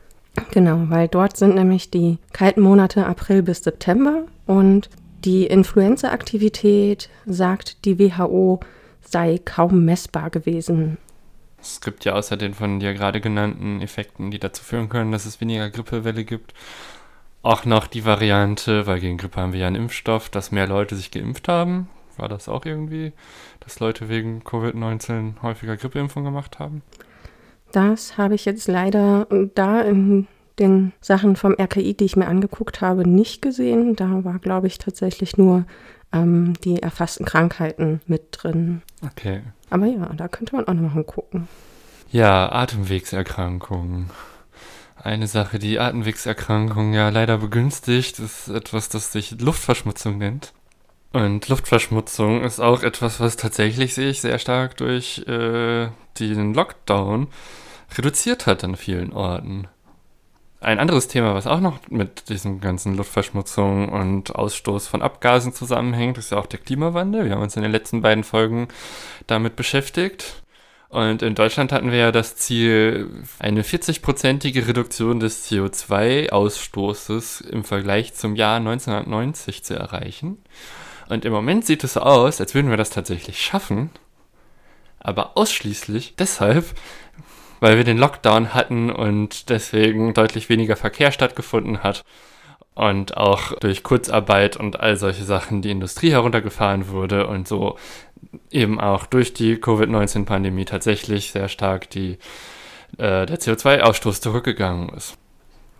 Genau, 0.51 0.83
weil 0.89 1.07
dort 1.07 1.37
sind 1.37 1.55
nämlich 1.55 1.91
die 1.91 2.17
kalten 2.33 2.61
Monate 2.61 3.05
April 3.05 3.41
bis 3.41 3.63
September 3.63 4.23
und 4.45 4.89
die 5.23 5.45
Influenza-Aktivität, 5.45 7.09
sagt 7.25 7.85
die 7.85 7.97
WHO, 7.99 8.59
sei 9.01 9.39
kaum 9.43 9.85
messbar 9.85 10.29
gewesen 10.29 10.97
es 11.65 11.81
gibt 11.81 12.05
ja 12.05 12.13
außer 12.13 12.37
den 12.37 12.53
von 12.53 12.79
dir 12.79 12.93
gerade 12.93 13.19
genannten 13.19 13.81
Effekten, 13.81 14.31
die 14.31 14.39
dazu 14.39 14.63
führen 14.63 14.89
können, 14.89 15.11
dass 15.11 15.25
es 15.25 15.41
weniger 15.41 15.69
Grippewelle 15.69 16.23
gibt, 16.23 16.53
auch 17.41 17.65
noch 17.65 17.87
die 17.87 18.05
Variante, 18.05 18.87
weil 18.87 18.99
gegen 18.99 19.17
Grippe 19.17 19.41
haben 19.41 19.53
wir 19.53 19.61
ja 19.61 19.67
einen 19.67 19.75
Impfstoff, 19.75 20.29
dass 20.29 20.51
mehr 20.51 20.67
Leute 20.67 20.95
sich 20.95 21.11
geimpft 21.11 21.47
haben. 21.47 21.89
War 22.17 22.29
das 22.29 22.47
auch 22.47 22.65
irgendwie, 22.65 23.13
dass 23.59 23.79
Leute 23.79 24.09
wegen 24.09 24.41
Covid-19 24.41 25.41
häufiger 25.41 25.75
Grippeimpfung 25.75 26.23
gemacht 26.23 26.59
haben? 26.59 26.81
Das 27.75 28.17
habe 28.17 28.35
ich 28.35 28.45
jetzt 28.45 28.69
leider 28.69 29.27
da 29.53 29.81
in 29.81 30.27
den 30.59 30.93
Sachen 31.01 31.35
vom 31.35 31.53
RKI, 31.59 31.93
die 31.93 32.05
ich 32.05 32.15
mir 32.15 32.27
angeguckt 32.27 32.79
habe, 32.79 33.05
nicht 33.05 33.41
gesehen. 33.41 33.97
Da 33.97 34.23
war, 34.23 34.39
glaube 34.39 34.67
ich, 34.67 34.77
tatsächlich 34.77 35.35
nur 35.35 35.65
ähm, 36.13 36.53
die 36.63 36.81
erfassten 36.81 37.25
Krankheiten 37.25 37.99
mit 38.07 38.29
drin. 38.31 38.81
Okay. 39.05 39.41
Aber 39.69 39.87
ja, 39.87 40.05
da 40.15 40.29
könnte 40.29 40.55
man 40.55 40.65
auch 40.69 40.73
noch 40.73 40.93
mal 40.93 41.03
gucken. 41.03 41.49
Ja, 42.13 42.49
Atemwegserkrankungen. 42.49 44.09
Eine 44.95 45.27
Sache, 45.27 45.59
die 45.59 45.77
Atemwegserkrankungen 45.77 46.93
ja 46.93 47.09
leider 47.09 47.39
begünstigt, 47.39 48.19
ist 48.19 48.47
etwas, 48.47 48.87
das 48.87 49.11
sich 49.11 49.41
Luftverschmutzung 49.41 50.17
nennt. 50.17 50.53
Und 51.15 51.47
Luftverschmutzung 51.47 52.43
ist 52.43 52.59
auch 52.59 52.83
etwas, 52.83 53.21
was 53.21 53.37
tatsächlich 53.37 53.93
sich 53.93 54.19
sehr 54.19 54.37
stark 54.37 54.75
durch 54.75 55.19
äh, 55.19 55.87
den 56.19 56.53
Lockdown 56.53 57.27
reduziert 57.97 58.47
hat 58.47 58.65
an 58.65 58.75
vielen 58.75 59.13
Orten. 59.13 59.69
Ein 60.59 60.77
anderes 60.77 61.07
Thema, 61.07 61.33
was 61.33 61.47
auch 61.47 61.61
noch 61.61 61.79
mit 61.89 62.27
diesem 62.27 62.59
ganzen 62.59 62.97
Luftverschmutzung 62.97 63.87
und 63.87 64.35
Ausstoß 64.35 64.89
von 64.89 65.01
Abgasen 65.01 65.53
zusammenhängt, 65.53 66.17
ist 66.17 66.33
ja 66.33 66.37
auch 66.37 66.47
der 66.47 66.59
Klimawandel. 66.59 67.23
Wir 67.23 67.31
haben 67.31 67.43
uns 67.43 67.55
in 67.55 67.63
den 67.63 67.71
letzten 67.71 68.01
beiden 68.01 68.25
Folgen 68.25 68.67
damit 69.25 69.55
beschäftigt. 69.55 70.43
Und 70.89 71.21
in 71.21 71.33
Deutschland 71.33 71.71
hatten 71.71 71.91
wir 71.91 71.99
ja 71.99 72.11
das 72.11 72.35
Ziel, 72.35 73.23
eine 73.39 73.61
40-prozentige 73.61 74.67
Reduktion 74.67 75.21
des 75.21 75.49
CO2-Ausstoßes 75.49 77.47
im 77.47 77.63
Vergleich 77.63 78.15
zum 78.15 78.35
Jahr 78.35 78.57
1990 78.57 79.63
zu 79.63 79.75
erreichen. 79.75 80.39
Und 81.09 81.25
im 81.25 81.33
Moment 81.33 81.65
sieht 81.65 81.83
es 81.83 81.93
so 81.93 82.01
aus, 82.01 82.41
als 82.41 82.55
würden 82.55 82.69
wir 82.69 82.77
das 82.77 82.89
tatsächlich 82.89 83.41
schaffen. 83.41 83.89
Aber 84.99 85.37
ausschließlich 85.37 86.15
deshalb, 86.17 86.65
weil 87.59 87.77
wir 87.77 87.83
den 87.83 87.97
Lockdown 87.97 88.53
hatten 88.53 88.89
und 88.89 89.49
deswegen 89.49 90.13
deutlich 90.13 90.49
weniger 90.49 90.75
Verkehr 90.75 91.11
stattgefunden 91.11 91.83
hat. 91.83 92.03
Und 92.73 93.15
auch 93.15 93.53
durch 93.59 93.83
Kurzarbeit 93.83 94.57
und 94.57 94.79
all 94.79 94.97
solche 94.97 95.23
Sachen 95.23 95.61
die 95.61 95.71
Industrie 95.71 96.11
heruntergefahren 96.11 96.89
wurde 96.89 97.27
und 97.27 97.47
so 97.47 97.77
eben 98.51 98.81
auch 98.81 99.05
durch 99.05 99.33
die 99.33 99.55
Covid-19-Pandemie 99.55 100.65
tatsächlich 100.65 101.31
sehr 101.31 101.47
stark 101.47 101.89
die, 101.91 102.17
äh, 102.97 103.25
der 103.25 103.39
CO2-Ausstoß 103.39 104.19
zurückgegangen 104.19 104.89
ist. 104.89 105.17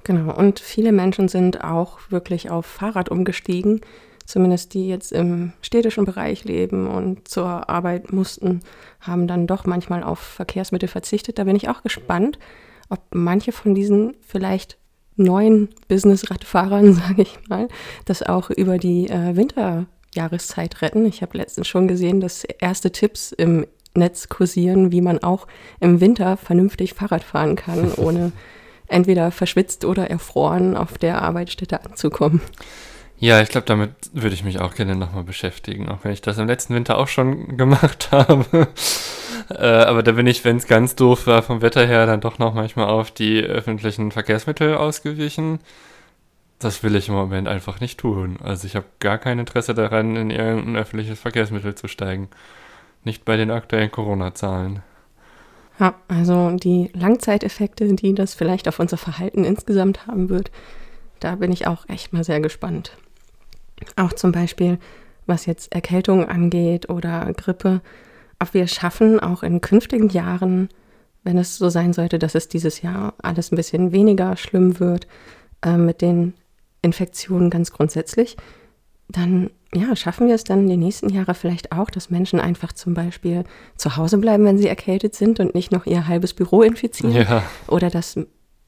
Genau, 0.06 0.34
und 0.34 0.60
viele 0.60 0.92
Menschen 0.92 1.28
sind 1.28 1.64
auch 1.64 2.00
wirklich 2.10 2.50
auf 2.50 2.66
Fahrrad 2.66 3.10
umgestiegen 3.10 3.82
zumindest 4.26 4.74
die 4.74 4.88
jetzt 4.88 5.12
im 5.12 5.54
städtischen 5.62 6.06
Bereich 6.06 6.44
leben 6.44 6.88
und 6.88 7.28
zur 7.28 7.70
Arbeit 7.70 8.12
mussten, 8.12 8.62
haben 9.00 9.28
dann 9.28 9.48
doch 9.48 9.66
manchmal 9.66 10.04
auf 10.04 10.20
Verkehrsmittel 10.20 10.90
verzichtet. 10.90 11.38
Da 11.40 11.44
bin 11.44 11.56
ich 11.56 11.70
auch 11.70 11.84
gespannt, 11.84 12.40
ob 12.90 13.00
manche 13.12 13.52
von 13.52 13.76
diesen 13.76 14.16
vielleicht 14.22 14.78
neuen 15.16 15.70
Business-Radfahrern, 15.88 16.94
sage 16.96 17.22
ich 17.22 17.38
mal, 17.48 17.68
das 18.06 18.24
auch 18.24 18.50
über 18.50 18.78
die 18.78 19.08
äh, 19.10 19.36
Winterjahreszeit 19.36 20.82
retten. 20.82 21.06
Ich 21.06 21.22
habe 21.22 21.38
letztens 21.38 21.68
schon 21.68 21.88
gesehen, 21.88 22.20
dass 22.20 22.44
erste 22.44 22.92
Tipps 22.92 23.32
im 23.32 23.66
Netz 23.94 24.28
kursieren, 24.28 24.92
wie 24.92 25.02
man 25.02 25.20
auch 25.24 25.48
im 25.80 26.02
Winter 26.02 26.36
vernünftig 26.36 26.94
Fahrrad 26.94 27.24
fahren 27.24 27.56
kann, 27.56 27.94
ohne 27.98 28.32
entweder 28.88 29.32
verschwitzt 29.32 29.86
oder 29.86 30.10
erfroren 30.10 30.78
auf 30.78 30.98
der 30.98 31.22
Arbeitsstätte 31.22 31.84
anzukommen. 31.84 32.42
Ja, 33.17 33.41
ich 33.41 33.49
glaube, 33.49 33.65
damit 33.65 33.91
würde 34.13 34.36
ich 34.36 34.43
mich 34.43 34.60
auch 34.60 34.73
gerne 34.73 34.95
nochmal 34.95 35.23
beschäftigen, 35.23 35.88
auch 35.89 35.99
wenn 36.04 36.12
ich 36.12 36.21
das 36.21 36.38
im 36.38 36.47
letzten 36.47 36.75
Winter 36.75 36.97
auch 36.97 37.08
schon 37.08 37.58
gemacht 37.58 38.10
habe. 38.12 38.67
äh, 39.49 39.65
aber 39.65 40.04
da 40.04 40.13
bin 40.13 40.28
ich, 40.28 40.43
wenn 40.43 40.58
es 40.58 40.67
ganz 40.67 40.95
doof 40.95 41.28
war 41.28 41.41
vom 41.41 41.62
Wetter 41.62 41.86
her, 41.86 42.06
dann 42.06 42.21
doch 42.21 42.39
noch 42.39 42.54
manchmal 42.54 42.88
auf 42.88 43.12
die 43.12 43.41
öffentlichen 43.41 44.12
Verkehrsmittel 44.12 44.75
ausgewichen. 44.75 45.60
Das 46.60 46.84
will 46.84 46.95
ich 46.95 47.10
im 47.10 47.15
Moment 47.15 47.47
einfach 47.47 47.80
nicht 47.80 47.99
tun. 47.99 48.38
Also 48.43 48.65
ich 48.67 48.75
habe 48.75 48.86
gar 48.99 49.17
kein 49.17 49.39
Interesse 49.39 49.73
daran, 49.73 50.15
in 50.15 50.30
irgendein 50.30 50.78
öffentliches 50.78 51.19
Verkehrsmittel 51.19 51.75
zu 51.75 51.88
steigen. 51.88 52.30
Nicht 53.04 53.23
bei 53.23 53.38
den 53.38 53.51
aktuellen 53.51 53.91
Corona-Zahlen. 53.91 54.82
Ja, 55.80 55.95
also 56.08 56.51
die 56.51 56.89
Langzeiteffekte, 56.93 57.93
die 57.93 58.13
das 58.15 58.34
vielleicht 58.34 58.67
auf 58.67 58.80
unser 58.80 58.97
Verhalten 58.97 59.43
insgesamt 59.43 60.08
haben 60.08 60.30
wird, 60.30 60.49
da 61.19 61.36
bin 61.36 61.51
ich 61.51 61.67
auch 61.67 61.88
echt 61.89 62.13
mal 62.13 62.23
sehr 62.23 62.39
gespannt. 62.39 62.97
Auch 63.96 64.14
zum 64.14 64.32
Beispiel, 64.32 64.80
was 65.26 65.46
jetzt 65.46 65.74
Erkältung 65.74 66.28
angeht 66.28 66.90
oder 66.90 67.32
Grippe, 67.34 67.82
ob 68.40 68.54
wir 68.54 68.64
es 68.64 68.74
schaffen, 68.74 69.20
auch 69.20 69.44
in 69.44 69.62
künftigen 69.62 70.10
Jahren, 70.10 70.70
wenn 71.24 71.38
es 71.38 71.58
so 71.58 71.70
sein 71.70 71.94
sollte, 71.94 72.20
dass 72.20 72.36
es 72.36 72.48
dieses 72.48 72.82
Jahr 72.82 73.14
alles 73.22 73.52
ein 73.52 73.56
bisschen 73.56 73.92
weniger 73.92 74.38
schlimm 74.38 74.80
wird 74.80 75.08
äh, 75.63 75.78
mit 75.78 76.02
den 76.02 76.34
Infektionen 76.82 77.50
ganz 77.50 77.71
grundsätzlich, 77.71 78.38
dann 79.10 79.50
ja, 79.73 79.96
schaffen 79.96 80.28
wir 80.28 80.36
es 80.36 80.44
dann 80.44 80.67
die 80.67 80.78
nächsten 80.78 81.10
Jahre 81.10 81.34
vielleicht 81.34 81.71
auch, 81.71 81.90
dass 81.90 82.10
Menschen 82.10 82.40
einfach 82.40 82.71
zum 82.71 82.94
Beispiel 82.94 83.44
zu 83.76 83.98
Hause 83.98 84.17
bleiben, 84.17 84.46
wenn 84.46 84.58
sie 84.58 84.67
erkältet 84.67 85.15
sind 85.15 85.40
und 85.40 85.54
nicht 85.54 85.71
noch 85.71 85.86
ihr 85.86 86.08
halbes 86.08 86.34
Büro 86.34 86.62
infizieren. 86.62 87.13
Ja. 87.13 87.44
Oder 87.67 87.90
dass 87.90 88.17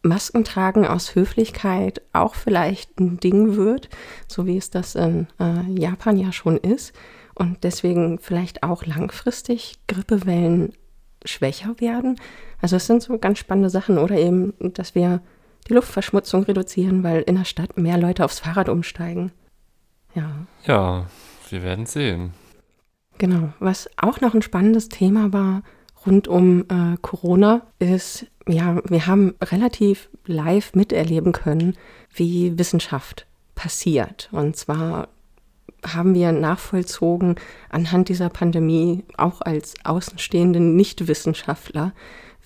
Masken 0.04 0.44
tragen 0.44 0.86
aus 0.86 1.16
Höflichkeit 1.16 2.02
auch 2.14 2.36
vielleicht 2.36 3.00
ein 3.00 3.20
Ding 3.20 3.56
wird, 3.56 3.90
so 4.28 4.46
wie 4.46 4.58
es 4.58 4.70
das 4.70 4.96
in 4.96 5.28
äh, 5.40 5.62
Japan 5.70 6.18
ja 6.18 6.32
schon 6.32 6.58
ist. 6.58 6.94
Und 7.36 7.64
deswegen 7.64 8.20
vielleicht 8.20 8.64
auch 8.64 8.86
langfristig 8.86 9.76
Grippewellen 9.88 10.74
schwächer 11.24 11.76
werden. 11.80 12.20
Also 12.62 12.78
es 12.78 12.88
sind 12.88 13.04
so 13.04 13.18
ganz 13.20 13.38
spannende 13.38 13.70
Sachen. 13.70 13.98
Oder 13.98 14.18
eben, 14.18 14.54
dass 14.60 14.96
wir 14.96 15.22
die 15.68 15.74
Luftverschmutzung 15.74 16.44
reduzieren, 16.44 17.04
weil 17.04 17.22
in 17.22 17.36
der 17.36 17.46
Stadt 17.46 17.78
mehr 17.78 17.98
Leute 17.98 18.26
aufs 18.26 18.40
Fahrrad 18.40 18.70
umsteigen. 18.70 19.32
Ja. 20.16 20.32
Ja, 20.66 21.06
wir 21.50 21.64
werden 21.64 21.86
sehen. 21.86 22.34
Genau. 23.18 23.54
Was 23.60 23.90
auch 23.98 24.22
noch 24.22 24.34
ein 24.34 24.42
spannendes 24.42 24.90
Thema 24.90 25.34
war 25.34 25.64
rund 26.06 26.28
um 26.28 26.62
äh, 26.70 26.98
Corona, 27.02 27.68
ist, 27.80 28.28
ja, 28.48 28.82
wir 28.88 29.08
haben 29.08 29.36
relativ 29.42 30.10
live 30.26 30.74
miterleben 30.74 31.32
können, 31.32 31.76
wie 32.14 32.58
Wissenschaft 32.58 33.28
passiert. 33.56 34.30
Und 34.32 34.56
zwar 34.56 35.10
haben 35.86 36.16
wir 36.16 36.32
nachvollzogen 36.32 37.36
anhand 37.70 38.10
dieser 38.10 38.30
Pandemie, 38.30 39.04
auch 39.18 39.42
als 39.42 39.76
außenstehende 39.84 40.60
Nichtwissenschaftler, 40.60 41.94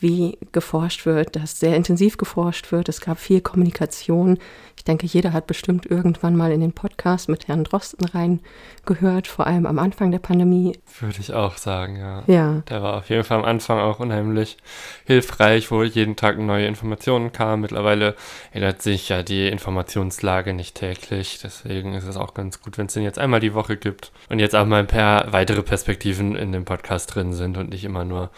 wie 0.01 0.37
geforscht 0.51 1.05
wird, 1.05 1.35
dass 1.35 1.59
sehr 1.59 1.75
intensiv 1.75 2.17
geforscht 2.17 2.71
wird. 2.71 2.89
Es 2.89 3.01
gab 3.01 3.19
viel 3.19 3.41
Kommunikation. 3.41 4.39
Ich 4.75 4.83
denke, 4.83 5.05
jeder 5.05 5.31
hat 5.31 5.45
bestimmt 5.45 5.85
irgendwann 5.85 6.35
mal 6.35 6.51
in 6.51 6.59
den 6.59 6.73
Podcast 6.73 7.29
mit 7.29 7.47
Herrn 7.47 7.63
Drosten 7.63 8.07
reingehört, 8.07 9.27
vor 9.27 9.45
allem 9.45 9.67
am 9.67 9.77
Anfang 9.77 10.09
der 10.09 10.17
Pandemie. 10.17 10.75
Würde 10.99 11.19
ich 11.19 11.33
auch 11.33 11.57
sagen, 11.57 11.97
ja. 11.97 12.23
Ja. 12.25 12.63
Der 12.67 12.81
war 12.81 12.97
auf 12.97 13.09
jeden 13.09 13.23
Fall 13.23 13.37
am 13.37 13.45
Anfang 13.45 13.79
auch 13.79 13.99
unheimlich 13.99 14.57
hilfreich, 15.05 15.69
wo 15.69 15.83
jeden 15.83 16.15
Tag 16.15 16.39
neue 16.39 16.65
Informationen 16.65 17.31
kamen. 17.31 17.61
Mittlerweile 17.61 18.15
ändert 18.51 18.81
sich 18.81 19.09
ja 19.09 19.21
die 19.21 19.47
Informationslage 19.47 20.53
nicht 20.53 20.75
täglich. 20.75 21.39
Deswegen 21.43 21.93
ist 21.93 22.07
es 22.07 22.17
auch 22.17 22.33
ganz 22.33 22.59
gut, 22.61 22.79
wenn 22.79 22.87
es 22.87 22.93
den 22.93 23.03
jetzt 23.03 23.19
einmal 23.19 23.39
die 23.39 23.53
Woche 23.53 23.77
gibt 23.77 24.11
und 24.29 24.39
jetzt 24.39 24.55
auch 24.55 24.65
mal 24.65 24.79
ein 24.79 24.87
paar 24.87 25.31
weitere 25.31 25.61
Perspektiven 25.61 26.35
in 26.35 26.51
dem 26.51 26.65
Podcast 26.65 27.13
drin 27.13 27.33
sind 27.33 27.57
und 27.57 27.69
nicht 27.69 27.83
immer 27.83 28.03
nur 28.03 28.31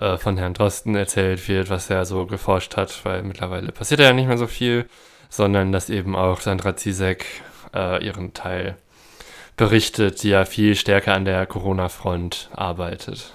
äh, 0.00 0.16
von 0.18 0.36
Herrn 0.36 0.54
Drosten 0.54 0.94
erzählt 0.94 1.48
wird, 1.48 1.70
was 1.70 1.90
er 1.90 2.04
so 2.04 2.26
geforscht 2.26 2.76
hat, 2.76 3.04
weil 3.04 3.22
mittlerweile 3.22 3.72
passiert 3.72 4.00
ja 4.00 4.12
nicht 4.12 4.28
mehr 4.28 4.38
so 4.38 4.46
viel, 4.46 4.86
sondern 5.28 5.72
dass 5.72 5.90
eben 5.90 6.16
auch 6.16 6.40
Sandra 6.40 6.76
Zizek 6.76 7.24
äh, 7.74 8.04
ihren 8.04 8.34
Teil 8.34 8.76
berichtet, 9.56 10.22
die 10.22 10.30
ja 10.30 10.44
viel 10.44 10.74
stärker 10.76 11.14
an 11.14 11.24
der 11.24 11.46
Corona-Front 11.46 12.50
arbeitet. 12.54 13.32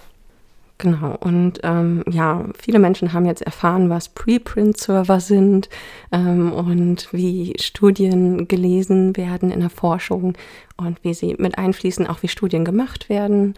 Genau, 0.80 1.16
und 1.20 1.60
ähm, 1.64 2.04
ja, 2.10 2.46
viele 2.60 2.80
Menschen 2.80 3.14
haben 3.14 3.26
jetzt 3.26 3.42
erfahren, 3.42 3.90
was 3.90 4.10
Preprint-Server 4.10 5.20
sind 5.20 5.70
ähm, 6.12 6.52
und 6.52 7.14
wie 7.14 7.56
Studien 7.60 8.48
gelesen 8.48 9.16
werden 9.16 9.52
in 9.52 9.60
der 9.60 9.70
Forschung 9.70 10.36
und 10.76 11.02
wie 11.04 11.14
sie 11.14 11.36
mit 11.38 11.58
einfließen, 11.58 12.08
auch 12.08 12.24
wie 12.24 12.28
Studien 12.28 12.66
gemacht 12.66 13.08
werden 13.08 13.54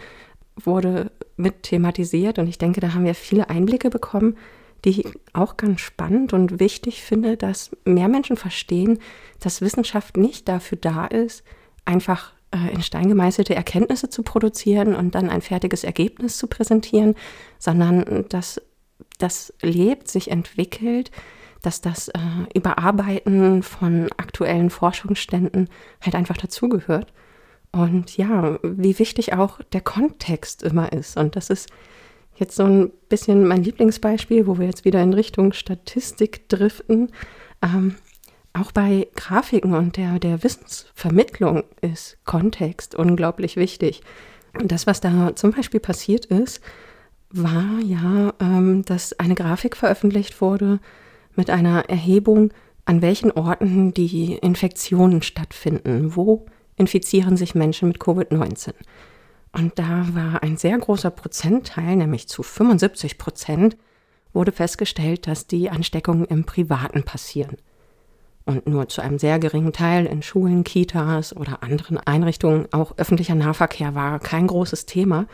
wurde 0.64 1.12
mit 1.38 1.64
thematisiert 1.64 2.40
und 2.40 2.48
ich 2.48 2.58
denke, 2.58 2.82
da 2.82 2.94
haben 2.94 3.06
wir 3.06 3.16
viele 3.16 3.50
Einblicke 3.50 3.90
bekommen, 3.90 4.38
die 4.84 5.02
ich 5.02 5.06
auch 5.34 5.58
ganz 5.58 5.82
spannend 5.82 6.34
und 6.34 6.60
wichtig 6.60 7.02
finde, 7.02 7.38
dass 7.38 7.72
mehr 7.86 8.08
Menschen 8.08 8.38
verstehen, 8.38 9.00
dass 9.40 9.62
Wissenschaft 9.62 10.16
nicht 10.16 10.48
dafür 10.48 10.78
da 10.80 11.06
ist, 11.06 11.44
einfach 11.86 12.34
äh, 12.52 12.74
in 12.74 12.82
Stein 12.82 13.10
gemeißelte 13.10 13.56
Erkenntnisse 13.56 14.10
zu 14.10 14.24
produzieren 14.24 14.96
und 14.96 15.16
dann 15.16 15.30
ein 15.30 15.42
fertiges 15.42 15.84
Ergebnis 15.84 16.38
zu 16.38 16.48
präsentieren, 16.48 17.16
sondern 17.58 18.26
dass 18.30 18.62
das 19.18 19.54
lebt, 19.62 20.08
sich 20.08 20.30
entwickelt, 20.32 21.12
dass 21.62 21.82
das 21.82 22.10
äh, 22.10 22.20
Überarbeiten 22.54 23.64
von 23.64 24.10
aktuellen 24.18 24.70
Forschungsständen 24.70 25.70
halt 26.02 26.16
einfach 26.16 26.38
dazugehört. 26.38 27.12
Und 27.76 28.16
ja, 28.16 28.58
wie 28.64 28.98
wichtig 29.00 29.34
auch 29.34 29.60
der 29.74 29.82
Kontext 29.82 30.64
immer 30.64 30.94
ist. 30.94 31.18
Und 31.18 31.36
das 31.36 31.50
ist 31.50 31.70
jetzt 32.38 32.56
so 32.56 32.64
ein 32.64 32.90
bisschen 33.10 33.46
mein 33.46 33.64
Lieblingsbeispiel, 33.64 34.48
wo 34.48 34.58
wir 34.58 34.66
jetzt 34.66 34.86
wieder 34.86 35.04
in 35.04 35.12
Richtung 35.12 35.52
Statistik 35.52 36.48
driften. 36.48 37.12
Ähm, 37.62 37.96
auch 38.54 38.72
bei 38.72 39.10
Grafiken 39.18 39.74
und 39.74 39.98
der, 39.98 40.20
der 40.20 40.42
Wissensvermittlung 40.42 41.66
ist 41.82 42.18
Kontext 42.24 42.96
unglaublich 42.96 43.58
wichtig. 43.58 44.02
Und 44.58 44.72
das, 44.72 44.88
was 44.88 45.02
da 45.02 45.36
zum 45.36 45.52
Beispiel 45.52 45.82
passiert 45.82 46.28
ist, 46.28 46.62
war 47.30 47.82
ja, 47.84 48.34
ähm, 48.40 48.86
dass 48.86 49.20
eine 49.20 49.36
Grafik 49.36 49.76
veröffentlicht 49.76 50.40
wurde 50.40 50.80
mit 51.36 51.50
einer 51.50 51.90
Erhebung, 51.90 52.54
an 52.86 53.02
welchen 53.02 53.32
Orten 53.32 53.94
die 53.94 54.36
Infektionen 54.36 55.22
stattfinden, 55.22 56.16
wo 56.16 56.46
infizieren 56.76 57.38
sich 57.38 57.56
Menschen 57.56 57.88
mit 57.88 58.00
Covid-19. 58.00 58.74
Und 59.52 59.80
da 59.80 60.08
war 60.12 60.44
ein 60.44 60.58
sehr 60.58 60.78
großer 60.78 61.12
Prozentteil, 61.12 61.96
nämlich 61.96 62.28
zu 62.28 62.44
75 62.44 63.18
Prozent, 63.18 63.78
wurde 64.34 64.52
festgestellt, 64.52 65.28
dass 65.28 65.48
die 65.48 65.70
Ansteckungen 65.70 66.26
im 66.26 66.44
Privaten 66.44 67.04
passieren. 67.04 67.58
Und 68.44 68.68
nur 68.68 68.90
zu 68.90 69.02
einem 69.02 69.18
sehr 69.18 69.40
geringen 69.40 69.74
Teil 69.74 70.06
in 70.06 70.22
Schulen, 70.22 70.64
Kitas 70.64 71.36
oder 71.36 71.64
anderen 71.64 71.98
Einrichtungen, 71.98 72.68
auch 72.72 72.98
öffentlicher 72.98 73.34
Nahverkehr 73.34 73.96
war 73.96 74.20
kein 74.20 74.48
großes 74.48 74.86
Thema. 74.86 75.26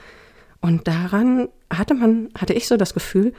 Und 0.62 0.88
daran 0.88 1.50
hatte 1.74 1.96
man, 1.96 2.30
hatte 2.38 2.54
ich 2.54 2.68
so 2.68 2.78
das 2.78 2.94
Gefühl, 2.94 3.34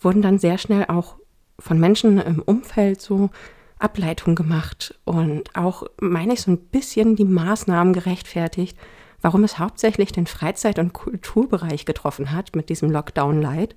wurden 0.00 0.22
dann 0.22 0.38
sehr 0.38 0.56
schnell 0.56 0.86
auch 0.86 1.16
von 1.58 1.78
Menschen 1.78 2.18
im 2.18 2.40
Umfeld 2.40 3.00
so 3.00 3.30
Ableitung 3.78 4.34
gemacht 4.34 4.98
und 5.04 5.54
auch, 5.54 5.84
meine 6.00 6.34
ich, 6.34 6.42
so 6.42 6.50
ein 6.50 6.58
bisschen 6.58 7.16
die 7.16 7.24
Maßnahmen 7.24 7.92
gerechtfertigt, 7.92 8.76
warum 9.20 9.44
es 9.44 9.58
hauptsächlich 9.58 10.12
den 10.12 10.26
Freizeit- 10.26 10.78
und 10.78 10.92
Kulturbereich 10.92 11.84
getroffen 11.84 12.32
hat 12.32 12.54
mit 12.56 12.68
diesem 12.68 12.90
Lockdown-Light, 12.90 13.74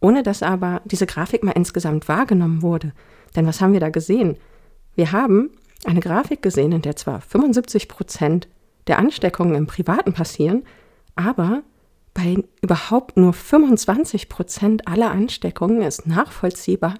ohne 0.00 0.22
dass 0.22 0.42
aber 0.42 0.82
diese 0.84 1.06
Grafik 1.06 1.42
mal 1.42 1.52
insgesamt 1.52 2.08
wahrgenommen 2.08 2.62
wurde. 2.62 2.92
Denn 3.36 3.46
was 3.46 3.60
haben 3.60 3.72
wir 3.72 3.80
da 3.80 3.90
gesehen? 3.90 4.36
Wir 4.94 5.12
haben 5.12 5.50
eine 5.84 6.00
Grafik 6.00 6.42
gesehen, 6.42 6.72
in 6.72 6.82
der 6.82 6.96
zwar 6.96 7.20
75 7.20 7.88
Prozent 7.88 8.48
der 8.86 8.98
Ansteckungen 8.98 9.54
im 9.54 9.66
Privaten 9.66 10.12
passieren, 10.12 10.64
aber 11.14 11.62
bei 12.14 12.36
überhaupt 12.62 13.16
nur 13.16 13.32
25 13.32 14.28
Prozent 14.28 14.88
aller 14.88 15.10
Ansteckungen 15.10 15.82
ist 15.82 16.06
nachvollziehbar, 16.06 16.94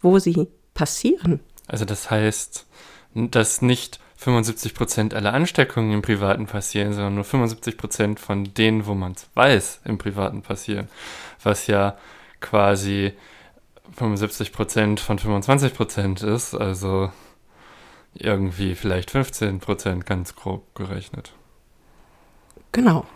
wo 0.00 0.18
sie 0.18 0.48
passieren. 0.74 1.40
Also 1.66 1.84
das 1.84 2.10
heißt, 2.10 2.66
dass 3.14 3.62
nicht 3.62 4.00
75% 4.20 5.14
aller 5.14 5.34
Ansteckungen 5.34 5.92
im 5.92 6.02
Privaten 6.02 6.46
passieren, 6.46 6.92
sondern 6.92 7.16
nur 7.16 7.24
75% 7.24 8.18
von 8.18 8.54
denen, 8.54 8.86
wo 8.86 8.94
man 8.94 9.12
es 9.12 9.26
weiß, 9.34 9.80
im 9.84 9.98
Privaten 9.98 10.42
passieren. 10.42 10.88
Was 11.42 11.66
ja 11.66 11.96
quasi 12.40 13.12
75% 13.98 15.00
von 15.00 15.18
25% 15.18 16.24
ist, 16.24 16.54
also 16.54 17.10
irgendwie 18.14 18.74
vielleicht 18.74 19.10
15% 19.10 20.04
ganz 20.04 20.36
grob 20.36 20.74
gerechnet. 20.74 21.32
Genau. 22.72 23.06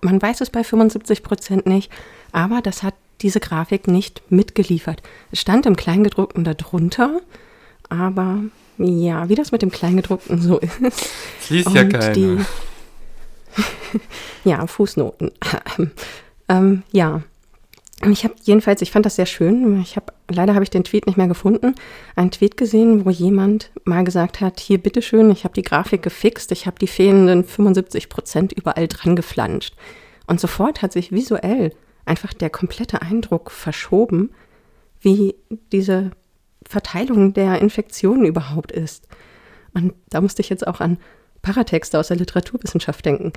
Man 0.00 0.20
weiß 0.20 0.40
es 0.40 0.50
bei 0.50 0.62
75% 0.62 1.68
nicht, 1.68 1.90
aber 2.32 2.60
das 2.60 2.82
hat 2.82 2.94
diese 3.20 3.40
Grafik 3.40 3.86
nicht 3.86 4.30
mitgeliefert. 4.30 5.02
Es 5.30 5.40
stand 5.40 5.64
im 5.64 5.76
Kleingedruckten 5.76 6.42
darunter, 6.42 7.20
aber 7.92 8.38
ja, 8.78 9.28
wie 9.28 9.34
das 9.34 9.52
mit 9.52 9.62
dem 9.62 9.70
Kleingedruckten 9.70 10.40
so 10.40 10.58
ist. 10.58 11.10
Liest 11.48 11.70
ja 11.74 11.84
keiner. 11.84 12.12
Die, 12.12 12.38
ja, 14.44 14.66
Fußnoten. 14.66 15.30
ähm, 16.48 16.82
ja. 16.90 17.22
Ich 18.10 18.24
habe 18.24 18.34
jedenfalls, 18.42 18.82
ich 18.82 18.90
fand 18.90 19.06
das 19.06 19.14
sehr 19.14 19.26
schön. 19.26 19.80
Ich 19.80 19.94
habe, 19.94 20.12
leider 20.28 20.54
habe 20.54 20.64
ich 20.64 20.70
den 20.70 20.82
Tweet 20.82 21.06
nicht 21.06 21.16
mehr 21.16 21.28
gefunden, 21.28 21.76
einen 22.16 22.32
Tweet 22.32 22.56
gesehen, 22.56 23.04
wo 23.04 23.10
jemand 23.10 23.70
mal 23.84 24.02
gesagt 24.02 24.40
hat, 24.40 24.58
hier 24.58 24.78
bitteschön, 24.78 25.30
ich 25.30 25.44
habe 25.44 25.54
die 25.54 25.62
Grafik 25.62 26.02
gefixt, 26.02 26.50
ich 26.50 26.66
habe 26.66 26.80
die 26.80 26.88
fehlenden 26.88 27.44
75 27.44 28.08
Prozent 28.08 28.52
überall 28.52 28.88
dran 28.88 29.14
geflanscht. 29.14 29.76
Und 30.26 30.40
sofort 30.40 30.82
hat 30.82 30.92
sich 30.92 31.12
visuell 31.12 31.72
einfach 32.04 32.32
der 32.32 32.50
komplette 32.50 33.02
Eindruck 33.02 33.52
verschoben, 33.52 34.30
wie 35.00 35.36
diese 35.70 36.10
Verteilung 36.72 37.34
der 37.34 37.60
Infektionen 37.60 38.24
überhaupt 38.24 38.72
ist. 38.72 39.06
Und 39.74 39.92
da 40.10 40.20
musste 40.20 40.42
ich 40.42 40.48
jetzt 40.48 40.66
auch 40.66 40.80
an 40.80 40.98
Paratexte 41.42 41.98
aus 41.98 42.08
der 42.08 42.16
Literaturwissenschaft 42.16 43.04
denken. 43.04 43.32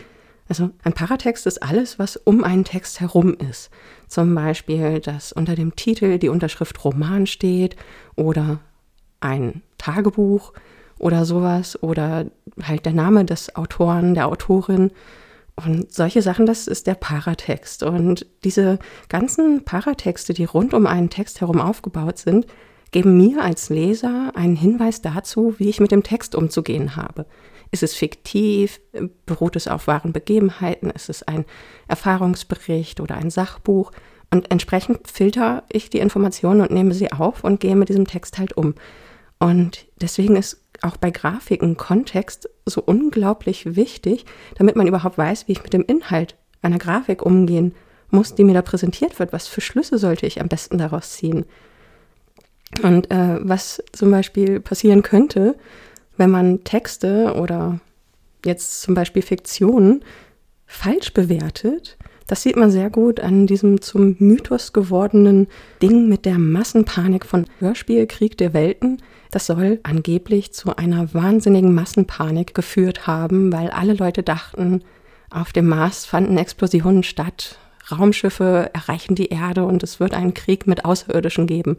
Also 0.47 0.69
ein 0.83 0.93
Paratext 0.93 1.47
ist 1.47 1.61
alles, 1.61 1.97
was 1.99 2.17
um 2.17 2.43
einen 2.43 2.63
Text 2.63 2.99
herum 2.99 3.33
ist. 3.33 3.71
Zum 4.07 4.33
Beispiel, 4.35 4.99
dass 4.99 5.33
unter 5.33 5.55
dem 5.55 5.75
Titel 5.75 6.19
die 6.19 6.29
Unterschrift 6.29 6.83
Roman 6.85 7.25
steht 7.25 7.75
oder 8.15 8.59
ein 9.19 9.63
Tagebuch 9.77 10.53
oder 10.99 11.25
sowas 11.25 11.81
oder 11.81 12.27
halt 12.61 12.85
der 12.85 12.93
Name 12.93 13.25
des 13.25 13.55
Autoren, 13.55 14.13
der 14.13 14.27
Autorin. 14.27 14.91
Und 15.55 15.91
solche 15.91 16.21
Sachen, 16.21 16.45
das 16.45 16.67
ist 16.67 16.85
der 16.85 16.95
Paratext. 16.95 17.81
Und 17.81 18.27
diese 18.43 18.77
ganzen 19.09 19.65
Paratexte, 19.65 20.33
die 20.33 20.45
rund 20.45 20.73
um 20.73 20.85
einen 20.85 21.09
Text 21.09 21.41
herum 21.41 21.59
aufgebaut 21.59 22.19
sind, 22.19 22.45
geben 22.95 23.17
mir 23.17 23.43
als 23.43 23.67
Leser 23.67 24.31
einen 24.35 24.55
Hinweis 24.55 25.01
dazu, 25.01 25.55
wie 25.57 25.67
ich 25.67 25.81
mit 25.81 25.91
dem 25.91 26.01
Text 26.01 26.33
umzugehen 26.33 26.95
habe. 26.95 27.25
Ist 27.69 27.83
es 27.83 27.93
fiktiv? 27.93 28.79
Beruht 29.25 29.57
es 29.57 29.67
auf 29.67 29.87
wahren 29.87 30.13
Begebenheiten? 30.13 30.89
Ist 30.91 31.09
es 31.09 31.21
ein 31.21 31.43
Erfahrungsbericht 31.89 33.01
oder 33.01 33.15
ein 33.15 33.29
Sachbuch? 33.29 33.91
Und 34.31 34.49
entsprechend 34.49 35.09
filter 35.11 35.63
ich 35.69 35.89
die 35.89 35.99
Informationen 35.99 36.61
und 36.61 36.71
nehme 36.71 36.93
sie 36.93 37.11
auf 37.11 37.43
und 37.43 37.59
gehe 37.59 37.75
mit 37.75 37.89
diesem 37.89 38.07
Text 38.07 38.37
halt 38.37 38.55
um. 38.55 38.75
Und 39.39 39.87
deswegen 39.99 40.37
ist 40.37 40.63
auch 40.81 40.95
bei 40.95 41.11
Grafiken 41.11 41.75
Kontext 41.75 42.49
so 42.65 42.81
unglaublich 42.81 43.75
wichtig, 43.75 44.23
damit 44.57 44.77
man 44.77 44.87
überhaupt 44.87 45.17
weiß, 45.17 45.49
wie 45.49 45.51
ich 45.51 45.63
mit 45.63 45.73
dem 45.73 45.83
Inhalt 45.83 46.37
einer 46.61 46.77
Grafik 46.79 47.23
umgehen 47.23 47.75
muss, 48.09 48.35
die 48.35 48.45
mir 48.45 48.53
da 48.53 48.61
präsentiert 48.61 49.19
wird. 49.19 49.33
Was 49.33 49.49
für 49.49 49.59
Schlüsse 49.59 49.97
sollte 49.97 50.25
ich 50.25 50.39
am 50.39 50.47
besten 50.47 50.77
daraus 50.77 51.11
ziehen? 51.11 51.45
Und 52.83 53.11
äh, 53.11 53.39
was 53.41 53.83
zum 53.91 54.11
Beispiel 54.11 54.59
passieren 54.59 55.01
könnte, 55.01 55.55
wenn 56.17 56.29
man 56.29 56.63
Texte 56.63 57.33
oder 57.35 57.79
jetzt 58.43 58.81
zum 58.81 58.95
Beispiel 58.95 59.21
Fiktionen 59.21 60.03
falsch 60.65 61.13
bewertet, 61.13 61.97
das 62.27 62.41
sieht 62.41 62.55
man 62.55 62.71
sehr 62.71 62.89
gut 62.89 63.19
an 63.19 63.45
diesem 63.45 63.81
zum 63.81 64.15
Mythos 64.17 64.73
gewordenen 64.73 65.47
Ding 65.81 66.07
mit 66.07 66.25
der 66.25 66.39
Massenpanik 66.39 67.25
von 67.25 67.45
Hörspielkrieg 67.59 68.37
der 68.37 68.53
Welten. 68.53 69.01
Das 69.29 69.45
soll 69.45 69.79
angeblich 69.83 70.51
zu 70.51 70.75
einer 70.75 71.13
wahnsinnigen 71.13 71.73
Massenpanik 71.75 72.55
geführt 72.55 73.05
haben, 73.05 73.53
weil 73.53 73.69
alle 73.69 73.93
Leute 73.93 74.23
dachten, 74.23 74.81
auf 75.29 75.53
dem 75.53 75.67
Mars 75.67 76.05
fanden 76.05 76.37
Explosionen 76.37 77.03
statt, 77.03 77.59
Raumschiffe 77.91 78.71
erreichen 78.73 79.13
die 79.13 79.27
Erde 79.27 79.65
und 79.65 79.83
es 79.83 79.99
wird 79.99 80.13
einen 80.15 80.33
Krieg 80.33 80.65
mit 80.65 80.85
Außerirdischen 80.85 81.45
geben. 81.45 81.77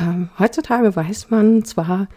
Ähm, 0.00 0.30
heutzutage 0.38 0.94
weiß 0.94 1.30
man 1.30 1.64
zwar, 1.64 2.08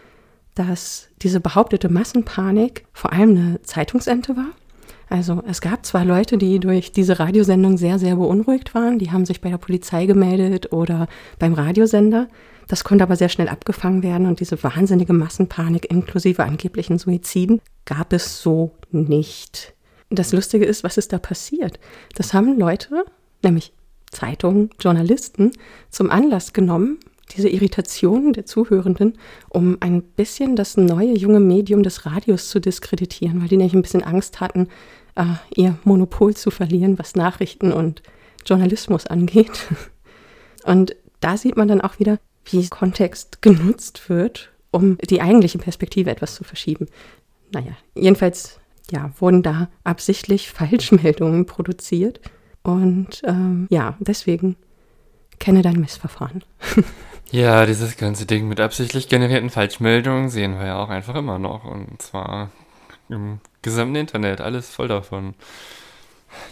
dass 0.54 1.08
diese 1.22 1.40
behauptete 1.40 1.88
Massenpanik 1.88 2.84
vor 2.92 3.12
allem 3.12 3.30
eine 3.30 3.62
Zeitungsente 3.62 4.36
war. 4.36 4.50
Also 5.08 5.42
es 5.46 5.60
gab 5.60 5.84
zwar 5.84 6.04
Leute, 6.04 6.38
die 6.38 6.58
durch 6.58 6.92
diese 6.92 7.18
Radiosendung 7.18 7.76
sehr, 7.76 7.98
sehr 7.98 8.16
beunruhigt 8.16 8.74
waren, 8.74 8.98
die 8.98 9.10
haben 9.10 9.26
sich 9.26 9.40
bei 9.42 9.50
der 9.50 9.58
Polizei 9.58 10.06
gemeldet 10.06 10.72
oder 10.72 11.06
beim 11.38 11.52
Radiosender. 11.52 12.28
Das 12.68 12.84
konnte 12.84 13.04
aber 13.04 13.16
sehr 13.16 13.28
schnell 13.28 13.48
abgefangen 13.48 14.02
werden 14.02 14.26
und 14.26 14.40
diese 14.40 14.62
wahnsinnige 14.62 15.12
Massenpanik 15.12 15.90
inklusive 15.90 16.44
angeblichen 16.44 16.98
Suiziden 16.98 17.60
gab 17.84 18.12
es 18.14 18.40
so 18.40 18.72
nicht. 18.90 19.74
Das 20.08 20.32
Lustige 20.32 20.64
ist, 20.64 20.84
was 20.84 20.96
ist 20.96 21.12
da 21.12 21.18
passiert? 21.18 21.78
Das 22.14 22.32
haben 22.32 22.58
Leute, 22.58 23.04
nämlich 23.42 23.74
Zeitungen, 24.10 24.70
Journalisten, 24.80 25.52
zum 25.90 26.10
Anlass 26.10 26.52
genommen, 26.52 26.98
diese 27.30 27.48
Irritation 27.48 28.32
der 28.32 28.46
Zuhörenden, 28.46 29.18
um 29.48 29.78
ein 29.80 30.02
bisschen 30.02 30.56
das 30.56 30.76
neue 30.76 31.16
junge 31.16 31.40
Medium 31.40 31.82
des 31.82 32.04
Radios 32.04 32.48
zu 32.48 32.60
diskreditieren, 32.60 33.40
weil 33.40 33.48
die 33.48 33.56
nämlich 33.56 33.74
ein 33.74 33.82
bisschen 33.82 34.02
Angst 34.02 34.40
hatten, 34.40 34.68
äh, 35.14 35.24
ihr 35.54 35.78
Monopol 35.84 36.34
zu 36.34 36.50
verlieren, 36.50 36.98
was 36.98 37.14
Nachrichten 37.14 37.72
und 37.72 38.02
Journalismus 38.44 39.06
angeht. 39.06 39.68
Und 40.64 40.94
da 41.18 41.36
sieht 41.36 41.56
man 41.56 41.66
dann 41.66 41.80
auch 41.80 41.98
wieder, 41.98 42.20
wie 42.44 42.68
Kontext 42.68 43.42
genutzt 43.42 44.08
wird, 44.08 44.52
um 44.70 44.96
die 44.98 45.20
eigentliche 45.20 45.58
Perspektive 45.58 46.10
etwas 46.10 46.36
zu 46.36 46.44
verschieben. 46.44 46.86
Naja, 47.52 47.72
jedenfalls 47.94 48.60
ja, 48.90 49.10
wurden 49.18 49.42
da 49.42 49.68
absichtlich 49.84 50.50
Falschmeldungen 50.52 51.46
produziert. 51.46 52.20
Und 52.62 53.22
ähm, 53.24 53.66
ja, 53.70 53.96
deswegen 53.98 54.56
kenne 55.38 55.62
dein 55.62 55.80
Missverfahren. 55.80 56.44
Ja, 57.32 57.64
dieses 57.64 57.96
ganze 57.96 58.26
Ding 58.26 58.46
mit 58.46 58.60
absichtlich 58.60 59.08
generierten 59.08 59.48
Falschmeldungen 59.48 60.28
sehen 60.28 60.58
wir 60.58 60.66
ja 60.66 60.78
auch 60.78 60.90
einfach 60.90 61.14
immer 61.14 61.38
noch. 61.38 61.64
Und 61.64 62.02
zwar 62.02 62.50
im 63.08 63.40
gesamten 63.62 63.96
Internet, 63.96 64.42
alles 64.42 64.68
voll 64.68 64.86
davon. 64.86 65.34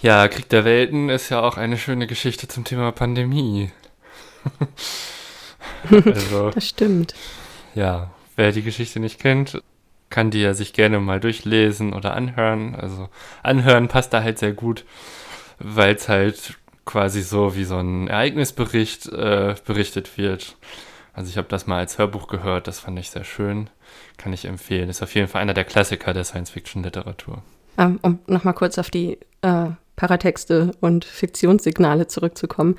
Ja, 0.01 0.27
Krieg 0.29 0.49
der 0.49 0.65
Welten 0.65 1.11
ist 1.11 1.29
ja 1.29 1.43
auch 1.43 1.59
eine 1.59 1.77
schöne 1.77 2.07
Geschichte 2.07 2.49
zum 2.49 2.65
Thema 2.65 2.93
Pandemie. 2.93 3.71
also, 5.91 6.51
das 6.51 6.67
stimmt. 6.67 7.15
Ja, 7.75 8.11
wer 8.37 8.51
die 8.53 8.63
Geschichte 8.63 9.01
nicht 9.01 9.21
kennt, 9.21 9.63
kann 10.09 10.31
die 10.31 10.41
ja 10.41 10.55
sich 10.55 10.73
gerne 10.73 10.99
mal 10.99 11.21
durchlesen 11.21 11.93
oder 11.93 12.15
anhören. 12.15 12.75
Also 12.75 13.11
anhören 13.43 13.89
passt 13.89 14.15
da 14.15 14.23
halt 14.23 14.39
sehr 14.39 14.53
gut, 14.53 14.87
weil 15.59 15.95
es 15.95 16.09
halt 16.09 16.57
quasi 16.85 17.23
so 17.23 17.57
wie 17.57 17.65
so 17.65 17.79
ein 17.79 18.09
Ereignisbericht 18.09 19.07
äh, 19.07 19.55
berichtet 19.65 20.17
wird. 20.19 20.57
Also 21.13 21.29
ich 21.29 21.37
habe 21.37 21.49
das 21.49 21.67
mal 21.67 21.79
als 21.79 21.99
Hörbuch 21.99 22.29
gehört, 22.29 22.67
das 22.67 22.81
fand 22.81 22.99
ich 22.99 23.11
sehr 23.11 23.25
schön. 23.25 23.69
Kann 24.17 24.33
ich 24.33 24.45
empfehlen. 24.45 24.89
Ist 24.89 25.03
auf 25.03 25.15
jeden 25.15 25.29
Fall 25.29 25.43
einer 25.43 25.55
der 25.55 25.65
Klassiker 25.65 26.13
der 26.13 26.25
Science-Fiction-Literatur. 26.25 27.43
Ähm, 27.79 27.99
um 28.03 28.19
nochmal 28.27 28.55
kurz 28.55 28.79
auf 28.79 28.91
die 28.91 29.19
äh, 29.43 29.67
Paratexte 29.97 30.73
und 30.81 31.05
Fiktionssignale 31.05 32.07
zurückzukommen. 32.07 32.77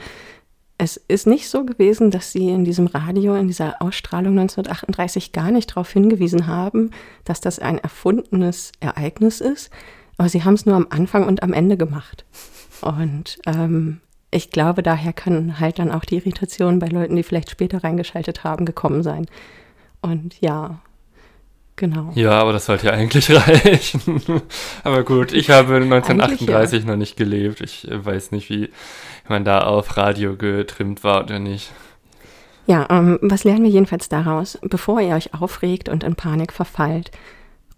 Es 0.78 0.98
ist 0.98 1.28
nicht 1.28 1.50
so 1.50 1.64
gewesen, 1.64 2.10
dass 2.10 2.32
sie 2.32 2.50
in 2.50 2.66
diesem 2.66 2.88
Radio, 2.88 3.36
in 3.36 3.48
dieser 3.48 3.82
Ausstrahlung 3.82 4.40
1938 4.40 5.32
gar 5.32 5.52
nicht 5.52 5.72
darauf 5.72 5.92
hingewiesen 5.92 6.48
haben, 6.48 6.90
dass 7.24 7.40
das 7.40 7.60
ein 7.60 7.78
erfundenes 7.78 8.72
Ereignis 8.80 9.42
ist. 9.42 9.70
Aber 10.18 10.30
sie 10.30 10.44
haben 10.44 10.56
es 10.56 10.66
nur 10.66 10.76
am 10.76 10.88
Anfang 10.90 11.28
und 11.28 11.44
am 11.44 11.54
Ende 11.54 11.78
gemacht. 11.78 12.26
Und 12.82 13.40
ähm, 13.46 14.02
ich 14.32 14.50
glaube, 14.50 14.82
daher 14.82 15.14
kann 15.14 15.60
halt 15.60 15.80
dann 15.80 15.92
auch 15.92 16.06
die 16.06 16.16
Irritation 16.16 16.80
bei 16.80 16.88
Leuten, 16.88 17.16
die 17.16 17.24
vielleicht 17.24 17.50
später 17.50 17.84
reingeschaltet 17.84 18.44
haben, 18.44 18.66
gekommen 18.66 19.04
sein. 19.04 19.26
Und 20.02 20.40
ja, 20.40 20.80
genau. 21.76 22.12
Ja, 22.16 22.32
aber 22.40 22.54
das 22.54 22.66
sollte 22.66 22.88
ja 22.88 22.94
eigentlich 22.94 23.30
reichen. 23.36 24.42
aber 24.84 25.04
gut, 25.04 25.34
ich 25.34 25.50
habe 25.50 25.76
1938 25.76 26.84
ja. 26.84 26.90
noch 26.90 26.98
nicht 26.98 27.18
gelebt. 27.18 27.62
Ich 27.62 27.90
äh, 27.90 28.04
weiß 28.04 28.32
nicht, 28.32 28.50
wie 28.50 28.70
man 29.28 29.44
da 29.44 29.62
auf 29.62 29.98
Radio 29.98 30.36
getrimmt 30.38 31.04
war 31.04 31.24
oder 31.24 31.40
nicht. 31.40 31.72
Ja, 32.68 32.88
ähm, 32.90 33.20
was 33.22 33.44
lernen 33.44 33.64
wir 33.64 33.72
jedenfalls 33.72 34.08
daraus? 34.08 34.58
Bevor 34.62 35.02
ihr 35.02 35.16
euch 35.16 35.34
aufregt 35.34 35.90
und 35.90 36.04
in 36.04 36.16
Panik 36.16 36.54
verfallt 36.54 37.12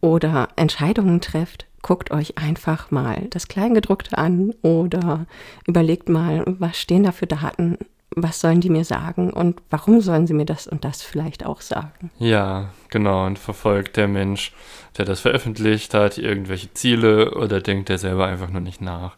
oder 0.02 0.50
Entscheidungen 0.56 1.22
trefft, 1.22 1.66
guckt 1.84 2.10
euch 2.10 2.40
einfach 2.40 2.90
mal 2.90 3.28
das 3.30 3.48
Kleingedruckte 3.48 4.18
an 4.18 4.56
oder 4.64 5.28
überlegt 5.68 6.10
mal, 6.10 6.44
was 6.48 6.80
stehen 6.80 7.04
da 7.04 7.12
für 7.12 7.28
Daten, 7.28 7.78
was 8.16 8.40
sollen 8.40 8.62
die 8.62 8.70
mir 8.70 8.86
sagen 8.86 9.32
und 9.32 9.62
warum 9.70 10.02
sollen 10.02 10.26
sie 10.26 10.34
mir 10.34 10.46
das 10.46 10.66
und 10.66 10.84
das 10.86 11.04
vielleicht 11.04 11.46
auch 11.46 11.62
sagen. 11.62 12.10
Ja, 12.18 12.70
genau, 12.90 13.26
und 13.26 13.38
verfolgt 13.38 13.98
der 13.98 14.08
Mensch, 14.08 14.54
der 14.98 15.06
das 15.06 15.20
veröffentlicht 15.20 15.94
hat, 15.94 16.18
irgendwelche 16.18 16.74
Ziele 16.74 17.36
oder 17.36 17.62
denkt 17.62 17.90
er 17.90 17.98
selber 17.98 18.26
einfach 18.26 18.50
nur 18.50 18.62
nicht 18.62 18.82
nach. 18.82 19.16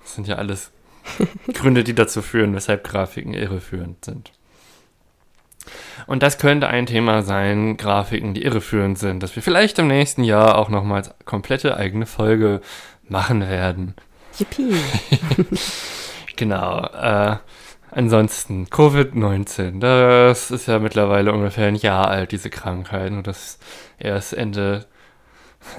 Das 0.00 0.14
sind 0.14 0.26
ja 0.26 0.36
alles 0.36 0.72
Gründe, 1.52 1.84
die 1.84 1.94
dazu 1.94 2.22
führen, 2.22 2.54
weshalb 2.54 2.84
Grafiken 2.84 3.34
irreführend 3.34 4.04
sind. 4.04 4.32
Und 6.06 6.22
das 6.22 6.38
könnte 6.38 6.68
ein 6.68 6.86
Thema 6.86 7.22
sein, 7.22 7.76
Grafiken, 7.76 8.34
die 8.34 8.42
irreführend 8.42 8.98
sind, 8.98 9.22
dass 9.22 9.36
wir 9.36 9.42
vielleicht 9.42 9.78
im 9.78 9.88
nächsten 9.88 10.24
Jahr 10.24 10.58
auch 10.58 10.68
nochmals 10.68 11.10
komplette 11.24 11.76
eigene 11.76 12.06
Folge 12.06 12.60
machen 13.08 13.48
werden. 13.48 13.94
Yippie. 14.38 14.76
genau. 16.36 16.80
Äh, 16.86 17.36
ansonsten, 17.90 18.66
Covid-19, 18.66 19.80
das 19.80 20.50
ist 20.50 20.66
ja 20.66 20.78
mittlerweile 20.78 21.32
ungefähr 21.32 21.66
ein 21.66 21.76
Jahr 21.76 22.08
alt, 22.08 22.32
diese 22.32 22.50
Krankheit. 22.50 23.10
Und 23.10 23.26
das 23.26 23.58
erst 23.98 24.32
Ende, 24.32 24.86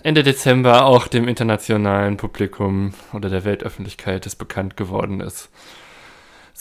Ende 0.04 0.24
Dezember 0.24 0.86
auch 0.86 1.08
dem 1.08 1.28
internationalen 1.28 2.18
Publikum 2.18 2.94
oder 3.14 3.30
der 3.30 3.46
Weltöffentlichkeit 3.46 4.26
das 4.26 4.36
bekannt 4.36 4.78
geworden 4.78 5.22
ist. 5.22 5.50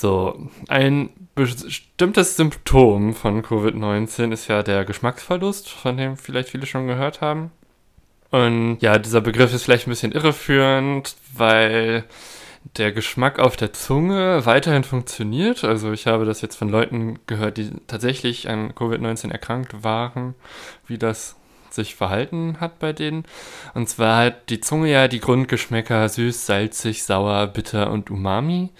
So, 0.01 0.49
ein 0.69 1.11
bestimmtes 1.35 2.37
Symptom 2.37 3.15
von 3.15 3.43
Covid-19 3.43 4.33
ist 4.33 4.47
ja 4.47 4.63
der 4.63 4.85
Geschmacksverlust, 4.85 5.69
von 5.69 5.97
dem 5.97 6.17
vielleicht 6.17 6.51
viele 6.51 6.67
schon 6.67 6.87
gehört 6.87 7.21
haben. 7.21 7.51
Und 8.31 8.79
ja, 8.79 9.01
dieser 9.01 9.21
Begriff 9.21 9.53
ist 9.53 9.65
vielleicht 9.65 9.89
ein 9.89 9.91
bisschen 9.91 10.13
irreführend, 10.13 11.17
weil 11.35 12.05
der 12.77 12.93
Geschmack 12.93 13.41
auf 13.41 13.57
der 13.57 13.73
Zunge 13.73 14.47
weiterhin 14.47 14.85
funktioniert. 14.85 15.65
Also 15.65 15.91
ich 15.91 16.07
habe 16.07 16.25
das 16.25 16.43
jetzt 16.43 16.55
von 16.55 16.69
Leuten 16.69 17.19
gehört, 17.27 17.57
die 17.57 17.73
tatsächlich 17.89 18.49
an 18.49 18.75
Covid-19 18.75 19.33
erkrankt 19.33 19.83
waren, 19.83 20.37
wie 20.87 20.99
das 20.99 21.35
sich 21.71 21.97
verhalten 21.97 22.59
hat 22.61 22.79
bei 22.79 22.93
denen. 22.93 23.25
Und 23.75 23.89
zwar 23.89 24.27
hat 24.27 24.49
die 24.49 24.61
Zunge 24.61 24.93
ja 24.93 25.09
die 25.09 25.19
Grundgeschmäcker 25.19 26.09
süß, 26.09 26.47
salzig, 26.47 27.03
sauer, 27.03 27.49
bitter 27.49 27.91
und 27.91 28.13
umami 28.13 28.71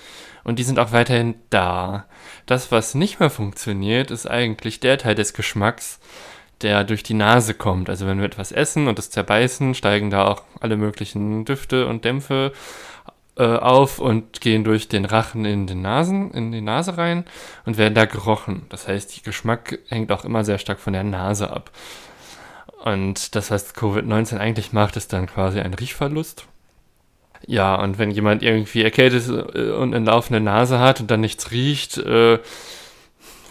und 0.49 0.59
die 0.59 0.63
sind 0.63 0.79
auch 0.79 0.93
weiterhin 0.93 1.35
da. 1.51 2.07
Das, 2.47 2.73
was 2.73 2.95
nicht 2.95 3.21
mehr 3.21 3.29
funktioniert, 3.29 4.11
ist 4.11 4.27
eigentlich 4.27 4.81
der 4.81 4.97
Teil 4.97 5.15
des 5.15 5.35
Geschmacks, 5.35 6.01
der 6.63 6.85
durch 6.85 7.03
die 7.03 7.13
Nase 7.13 7.53
kommt. 7.53 7.91
Also 7.91 8.07
wenn 8.07 8.19
wir 8.19 8.25
etwas 8.25 8.51
essen 8.51 8.89
und 8.89 8.99
es 8.99 9.11
zerbeißen, 9.11 9.75
steigen 9.75 10.09
da 10.09 10.27
auch 10.27 10.43
alle 10.59 10.79
möglichen 10.79 11.45
Düfte 11.45 11.87
und 11.87 12.07
Dämpfe 12.07 12.55
äh, 13.37 13.45
auf 13.45 13.99
und 13.99 14.41
gehen 14.41 14.65
durch 14.65 14.89
den 14.89 15.05
Rachen 15.05 15.45
in 15.45 15.67
den 15.67 15.83
Nasen, 15.83 16.31
in 16.31 16.51
die 16.51 16.63
Nase 16.63 16.97
rein 16.97 17.27
und 17.67 17.77
werden 17.77 17.95
da 17.95 18.07
gerochen. 18.07 18.65
Das 18.71 18.89
heißt, 18.89 19.17
der 19.17 19.25
Geschmack 19.25 19.79
hängt 19.89 20.11
auch 20.11 20.25
immer 20.25 20.45
sehr 20.45 20.57
stark 20.57 20.81
von 20.81 20.95
der 20.95 21.05
Nase 21.05 21.51
ab. 21.51 21.71
Und 22.85 23.35
das, 23.35 23.51
was 23.51 23.75
Covid-19 23.75 24.39
eigentlich 24.39 24.73
macht, 24.73 24.97
ist 24.97 25.13
dann 25.13 25.27
quasi 25.27 25.61
ein 25.61 25.75
Riechverlust. 25.75 26.47
Ja, 27.47 27.77
und 27.77 27.99
wenn 27.99 28.11
jemand 28.11 28.43
irgendwie 28.43 28.83
erkältet 28.83 29.29
äh, 29.29 29.71
und 29.71 29.95
eine 29.95 30.05
laufende 30.05 30.41
Nase 30.41 30.79
hat 30.79 31.01
und 31.01 31.11
dann 31.11 31.21
nichts 31.21 31.51
riecht, 31.51 31.99
äh, 31.99 32.39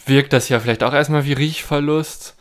wirkt 0.05 0.33
das 0.33 0.49
ja 0.49 0.59
vielleicht 0.59 0.83
auch 0.83 0.93
erstmal 0.93 1.25
wie 1.25 1.33
Riechverlust. 1.33 2.35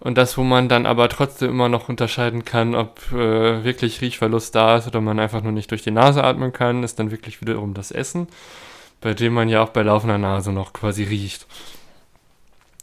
Und 0.00 0.16
das, 0.16 0.38
wo 0.38 0.44
man 0.44 0.68
dann 0.68 0.86
aber 0.86 1.08
trotzdem 1.08 1.50
immer 1.50 1.68
noch 1.68 1.88
unterscheiden 1.88 2.44
kann, 2.44 2.76
ob 2.76 3.00
äh, 3.12 3.64
wirklich 3.64 4.00
Riechverlust 4.00 4.54
da 4.54 4.76
ist 4.76 4.86
oder 4.86 5.00
man 5.00 5.18
einfach 5.18 5.42
nur 5.42 5.52
nicht 5.52 5.70
durch 5.72 5.82
die 5.82 5.90
Nase 5.90 6.22
atmen 6.22 6.52
kann, 6.52 6.84
ist 6.84 7.00
dann 7.00 7.10
wirklich 7.10 7.40
wiederum 7.40 7.74
das 7.74 7.90
Essen, 7.90 8.28
bei 9.00 9.14
dem 9.14 9.34
man 9.34 9.48
ja 9.48 9.60
auch 9.62 9.70
bei 9.70 9.82
laufender 9.82 10.18
Nase 10.18 10.52
noch 10.52 10.72
quasi 10.72 11.02
riecht. 11.02 11.46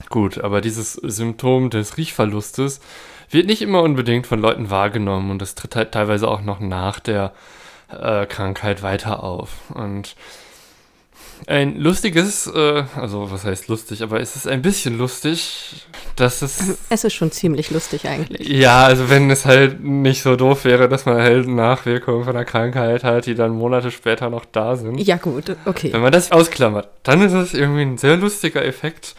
Gut, 0.10 0.39
aber 0.39 0.60
dieses 0.60 0.93
Symptom 0.93 1.70
des 1.70 1.95
Riechverlustes 1.97 2.82
wird 3.30 3.47
nicht 3.47 3.62
immer 3.62 3.82
unbedingt 3.82 4.28
von 4.28 4.39
Leuten 4.39 4.70
wahrgenommen 4.70 5.32
und 5.32 5.41
das 5.41 5.56
tritt 5.56 5.76
halt 5.76 5.93
teilweise 5.93 6.28
auch 6.28 6.41
noch 6.41 6.60
nach 6.60 6.99
der 6.99 7.34
äh, 7.90 8.26
Krankheit 8.26 8.84
weiter 8.84 9.24
auf. 9.24 9.50
Und 9.74 10.16
ein 11.48 11.78
lustiges, 11.78 12.48
äh, 12.48 12.84
also 12.96 13.30
was 13.30 13.44
heißt 13.44 13.68
lustig, 13.68 14.02
aber 14.02 14.20
es 14.20 14.36
ist 14.36 14.48
ein 14.48 14.62
bisschen 14.62 14.98
lustig, 14.98 15.86
dass 16.16 16.42
es. 16.42 16.78
Es 16.90 17.04
ist 17.04 17.14
schon 17.14 17.32
ziemlich 17.32 17.72
lustig 17.72 18.08
eigentlich. 18.08 18.48
Ja, 18.48 18.86
also 18.86 19.10
wenn 19.10 19.30
es 19.30 19.46
halt 19.46 19.84
nicht 19.84 20.24
so 20.24 20.36
doof 20.36 20.66
wäre, 20.66 20.88
dass 20.88 21.06
man 21.06 21.18
halt 21.18 21.48
Nachwirkungen 21.48 22.24
von 22.24 22.36
einer 22.36 22.46
Krankheit 22.46 23.04
hat, 23.04 23.26
die 23.26 23.36
dann 23.36 23.52
Monate 23.52 23.92
später 23.92 24.30
noch 24.30 24.46
da 24.46 24.76
sind. 24.76 25.00
Ja, 25.00 25.18
gut, 25.18 25.56
okay. 25.66 25.92
Wenn 25.94 26.02
man 26.02 26.12
das 26.12 26.32
ausklammert, 26.32 26.88
dann 27.04 27.22
ist 27.22 27.34
es 27.34 27.54
irgendwie 27.54 27.82
ein 27.82 27.98
sehr 27.98 28.18
lustiger 28.18 28.64
Effekt, 28.64 29.16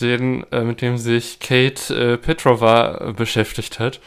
den, 0.00 0.44
äh, 0.50 0.62
mit 0.62 0.80
dem 0.80 0.98
sich 0.98 1.40
Kate 1.40 1.94
äh, 1.94 2.16
Petrova 2.16 3.10
äh, 3.10 3.12
beschäftigt 3.12 3.78
hat. 3.78 4.00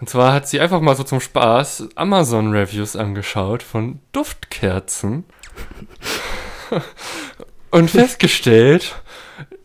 Und 0.00 0.08
zwar 0.08 0.32
hat 0.32 0.48
sie 0.48 0.60
einfach 0.60 0.80
mal 0.80 0.96
so 0.96 1.04
zum 1.04 1.20
Spaß 1.20 1.90
Amazon-Reviews 1.94 2.96
angeschaut 2.96 3.62
von 3.62 4.00
Duftkerzen 4.12 5.24
und 7.70 7.90
festgestellt, 7.90 8.96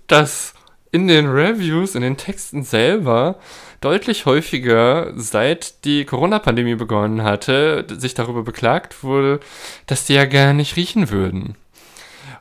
dass 0.08 0.54
in 0.92 1.08
den 1.08 1.28
Reviews, 1.28 1.96
in 1.96 2.02
den 2.02 2.18
Texten 2.18 2.64
selber 2.64 3.38
deutlich 3.80 4.26
häufiger, 4.26 5.14
seit 5.16 5.86
die 5.86 6.06
Corona-Pandemie 6.06 6.76
begonnen 6.76 7.24
hatte, 7.24 7.86
sich 7.98 8.14
darüber 8.14 8.44
beklagt 8.44 9.04
wurde, 9.04 9.40
dass 9.88 10.06
die 10.06 10.14
ja 10.14 10.26
gar 10.26 10.54
nicht 10.54 10.76
riechen 10.76 11.12
würden. 11.12 11.56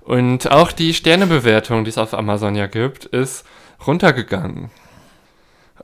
Und 0.00 0.50
auch 0.50 0.72
die 0.72 0.94
Sternebewertung, 0.94 1.84
die 1.84 1.90
es 1.90 1.98
auf 1.98 2.12
Amazon 2.12 2.56
ja 2.56 2.66
gibt, 2.66 3.04
ist 3.06 3.44
runtergegangen. 3.86 4.70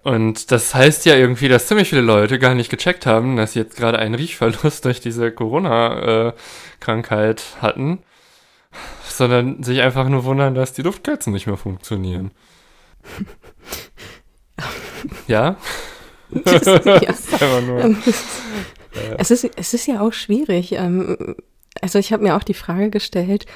Und 0.03 0.51
das 0.51 0.75
heißt 0.75 1.07
ja 1.07 1.15
irgendwie, 1.15 1.49
dass 1.49 1.67
ziemlich 1.67 1.91
viele 1.91 2.01
Leute 2.01 2.39
gar 2.39 2.55
nicht 2.55 2.71
gecheckt 2.71 3.05
haben, 3.07 3.37
dass 3.37 3.53
sie 3.53 3.59
jetzt 3.59 3.77
gerade 3.77 3.99
einen 3.99 4.15
Riechverlust 4.15 4.85
durch 4.85 5.01
diese 5.01 5.33
Corona-Krankheit 5.33 7.43
hatten 7.61 7.99
sondern 9.21 9.63
sich 9.63 9.83
einfach 9.83 10.09
nur 10.09 10.25
wundern, 10.25 10.55
dass 10.55 10.73
die 10.73 10.83
Luftkerzen 10.83 11.33
nicht 11.33 11.47
mehr 11.47 11.57
funktionieren. 11.57 12.31
ja? 15.27 15.57
Das, 16.31 16.65
ja. 16.65 17.01
Ähm, 18.93 19.15
es, 19.19 19.31
ist, 19.31 19.49
es 19.57 19.73
ist 19.73 19.87
ja 19.87 20.01
auch 20.01 20.13
schwierig. 20.13 20.73
Ähm, 20.73 21.37
also 21.81 22.01
ich 22.01 22.13
habe 22.13 22.25
mir 22.25 22.35
auch 22.35 22.43
die 22.43 22.55
Frage 22.55 22.91
gestellt, 22.91 23.47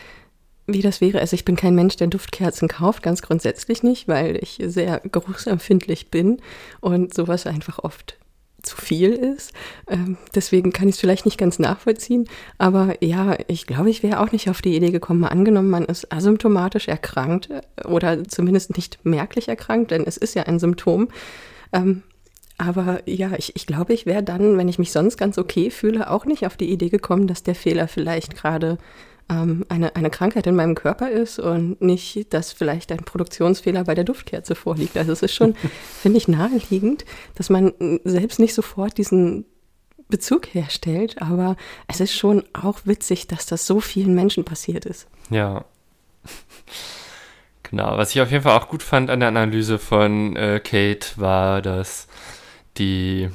wie 0.66 0.82
das 0.82 1.00
wäre. 1.00 1.20
Also 1.20 1.34
ich 1.34 1.44
bin 1.44 1.56
kein 1.56 1.74
Mensch, 1.74 1.96
der 1.96 2.06
Duftkerzen 2.06 2.68
kauft, 2.68 3.02
ganz 3.02 3.22
grundsätzlich 3.22 3.82
nicht, 3.82 4.08
weil 4.08 4.36
ich 4.42 4.58
sehr 4.64 5.00
geruchsempfindlich 5.00 6.10
bin 6.10 6.38
und 6.80 7.12
sowas 7.12 7.46
einfach 7.46 7.78
oft 7.80 8.16
zu 8.64 8.76
viel 8.76 9.12
ist. 9.12 9.52
Ähm, 9.88 10.16
deswegen 10.34 10.72
kann 10.72 10.88
ich 10.88 10.94
es 10.94 11.00
vielleicht 11.00 11.26
nicht 11.26 11.38
ganz 11.38 11.58
nachvollziehen. 11.58 12.26
Aber 12.58 12.94
ja, 13.02 13.36
ich 13.46 13.66
glaube, 13.66 13.90
ich 13.90 14.02
wäre 14.02 14.20
auch 14.20 14.32
nicht 14.32 14.48
auf 14.48 14.62
die 14.62 14.74
Idee 14.74 14.90
gekommen, 14.90 15.20
mal 15.20 15.28
angenommen, 15.28 15.70
man 15.70 15.84
ist 15.84 16.12
asymptomatisch 16.12 16.88
erkrankt 16.88 17.50
äh, 17.50 17.86
oder 17.86 18.24
zumindest 18.24 18.76
nicht 18.76 19.04
merklich 19.04 19.48
erkrankt, 19.48 19.90
denn 19.90 20.04
es 20.06 20.16
ist 20.16 20.34
ja 20.34 20.44
ein 20.44 20.58
Symptom. 20.58 21.08
Ähm, 21.72 22.02
aber 22.56 23.00
ja, 23.08 23.32
ich, 23.36 23.56
ich 23.56 23.66
glaube, 23.66 23.92
ich 23.92 24.06
wäre 24.06 24.22
dann, 24.22 24.56
wenn 24.56 24.68
ich 24.68 24.78
mich 24.78 24.92
sonst 24.92 25.16
ganz 25.16 25.38
okay 25.38 25.70
fühle, 25.70 26.10
auch 26.10 26.24
nicht 26.24 26.46
auf 26.46 26.56
die 26.56 26.70
Idee 26.70 26.88
gekommen, 26.88 27.26
dass 27.26 27.42
der 27.42 27.56
Fehler 27.56 27.88
vielleicht 27.88 28.36
gerade 28.36 28.78
ähm, 29.28 29.64
eine, 29.68 29.96
eine 29.96 30.10
Krankheit 30.10 30.46
in 30.46 30.56
meinem 30.56 30.74
Körper 30.74 31.10
ist 31.10 31.38
und 31.38 31.80
nicht, 31.80 32.32
dass 32.32 32.52
vielleicht 32.52 32.92
ein 32.92 32.98
Produktionsfehler 32.98 33.84
bei 33.84 33.94
der 33.94 34.04
Duftkerze 34.04 34.54
vorliegt. 34.54 34.96
Also 34.96 35.12
es 35.12 35.22
ist 35.22 35.34
schon, 35.34 35.54
finde 36.00 36.18
ich, 36.18 36.28
naheliegend, 36.28 37.04
dass 37.34 37.50
man 37.50 37.72
selbst 38.04 38.38
nicht 38.38 38.54
sofort 38.54 38.98
diesen 38.98 39.46
Bezug 40.08 40.54
herstellt, 40.54 41.20
aber 41.22 41.56
es 41.88 42.00
ist 42.00 42.14
schon 42.14 42.44
auch 42.52 42.80
witzig, 42.84 43.26
dass 43.26 43.46
das 43.46 43.66
so 43.66 43.80
vielen 43.80 44.14
Menschen 44.14 44.44
passiert 44.44 44.84
ist. 44.84 45.08
Ja. 45.30 45.64
Genau, 47.62 47.96
was 47.96 48.14
ich 48.14 48.20
auf 48.20 48.30
jeden 48.30 48.42
Fall 48.44 48.58
auch 48.58 48.68
gut 48.68 48.82
fand 48.82 49.10
an 49.10 49.20
der 49.20 49.30
Analyse 49.30 49.78
von 49.78 50.36
äh, 50.36 50.60
Kate 50.60 51.06
war, 51.16 51.62
dass 51.62 52.06
die 52.76 53.30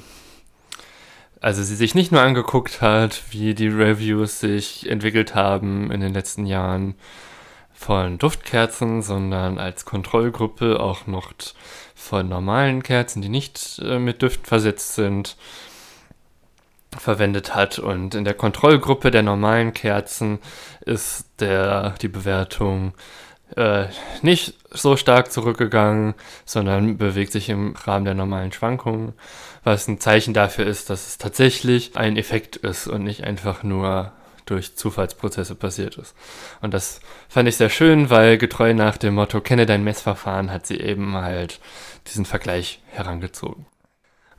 also 1.42 1.64
sie 1.64 1.76
sich 1.76 1.96
nicht 1.96 2.12
nur 2.12 2.22
angeguckt 2.22 2.82
hat, 2.82 3.22
wie 3.32 3.54
die 3.54 3.68
Reviews 3.68 4.40
sich 4.40 4.90
entwickelt 4.90 5.36
haben 5.36 5.92
in 5.92 6.02
den 6.02 6.14
letzten 6.14 6.46
Jahren 6.46 6.96
von 7.74 8.18
Duftkerzen, 8.18 9.02
sondern 9.02 9.58
als 9.58 9.86
Kontrollgruppe 9.86 10.80
auch 10.82 11.08
noch 11.08 11.32
von 11.96 12.28
normalen 12.28 12.84
Kerzen, 12.84 13.22
die 13.22 13.30
nicht 13.30 13.80
äh, 13.84 14.00
mit 14.00 14.22
Düften 14.22 14.46
versetzt 14.46 14.96
sind, 14.96 15.38
verwendet 16.98 17.56
hat. 17.56 17.80
Und 17.80 18.16
in 18.16 18.26
der 18.26 18.34
Kontrollgruppe 18.34 19.12
der 19.12 19.24
normalen 19.24 19.74
Kerzen 19.74 20.40
ist 20.82 21.26
der, 21.40 21.92
die 22.02 22.10
Bewertung 22.10 22.94
äh, 23.56 23.86
nicht 24.22 24.56
so 24.72 24.98
stark 24.98 25.32
zurückgegangen, 25.32 26.16
sondern 26.46 26.98
bewegt 26.98 27.32
sich 27.32 27.48
im 27.50 27.76
Rahmen 27.76 28.06
der 28.06 28.14
normalen 28.14 28.52
Schwankungen 28.52 29.14
was 29.70 29.88
ein 29.88 30.00
Zeichen 30.00 30.34
dafür 30.34 30.66
ist, 30.66 30.90
dass 30.90 31.08
es 31.08 31.18
tatsächlich 31.18 31.96
ein 31.96 32.18
Effekt 32.18 32.56
ist 32.56 32.88
und 32.88 33.04
nicht 33.04 33.24
einfach 33.24 33.64
nur 33.64 34.12
durch 34.46 34.76
Zufallsprozesse 34.76 35.54
passiert 35.54 35.98
ist. 35.98 36.16
Und 36.62 36.74
das 36.74 37.02
fand 37.28 37.48
ich 37.48 37.58
sehr 37.58 37.70
schön, 37.70 38.10
weil 38.10 38.40
getreu 38.40 38.74
nach 38.74 38.98
dem 38.98 39.14
Motto 39.14 39.42
Kenne 39.42 39.68
dein 39.68 39.84
Messverfahren 39.84 40.52
hat 40.52 40.66
sie 40.66 40.80
eben 40.80 41.16
halt 41.16 41.60
diesen 42.08 42.26
Vergleich 42.26 42.82
herangezogen. 42.88 43.68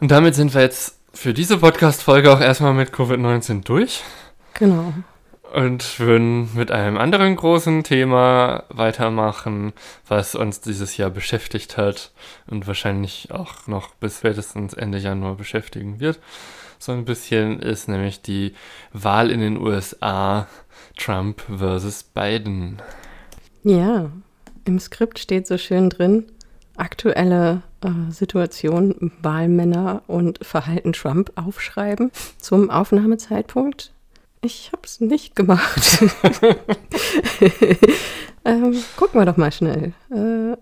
Und 0.00 0.10
damit 0.10 0.34
sind 0.34 0.52
wir 0.52 0.62
jetzt 0.62 0.98
für 1.14 1.32
diese 1.32 1.58
Podcast-Folge 1.58 2.32
auch 2.32 2.40
erstmal 2.40 2.74
mit 2.74 2.90
Covid-19 2.90 3.62
durch. 3.62 4.02
Genau 4.54 4.92
und 5.55 5.98
würden 5.98 6.51
mit 6.55 6.70
einem 6.70 6.96
anderen 6.96 7.36
großen 7.36 7.84
Thema 7.84 8.64
weitermachen, 8.68 9.72
was 10.07 10.34
uns 10.34 10.61
dieses 10.61 10.96
Jahr 10.96 11.11
beschäftigt 11.11 11.76
hat 11.76 12.12
und 12.46 12.66
wahrscheinlich 12.66 13.30
auch 13.30 13.66
noch 13.66 13.94
bis 13.94 14.18
spätestens 14.18 14.74
Ende 14.74 14.98
Januar 14.98 15.34
beschäftigen 15.34 16.01
wird. 16.01 16.20
So 16.78 16.92
ein 16.92 17.05
bisschen 17.05 17.61
ist 17.61 17.88
nämlich 17.88 18.22
die 18.22 18.55
Wahl 18.92 19.30
in 19.30 19.40
den 19.40 19.59
USA 19.59 20.46
Trump 20.96 21.42
versus 21.42 22.03
Biden. 22.03 22.80
Ja, 23.62 24.11
im 24.64 24.78
Skript 24.78 25.18
steht 25.18 25.46
so 25.46 25.59
schön 25.59 25.90
drin, 25.90 26.26
aktuelle 26.76 27.62
äh, 27.82 28.11
Situation, 28.11 29.12
Wahlmänner 29.20 30.03
und 30.07 30.44
Verhalten 30.44 30.92
Trump 30.92 31.32
aufschreiben 31.34 32.11
zum 32.38 32.70
Aufnahmezeitpunkt. 32.70 33.92
Ich 34.43 34.70
hab's 34.72 35.01
nicht 35.01 35.36
gemacht. 35.36 36.03
ähm, 38.45 38.82
gucken 38.97 39.20
wir 39.20 39.26
doch 39.26 39.36
mal 39.36 39.53
schnell. 39.53 39.93
Äh, 40.11 40.53
äh, 40.53 40.57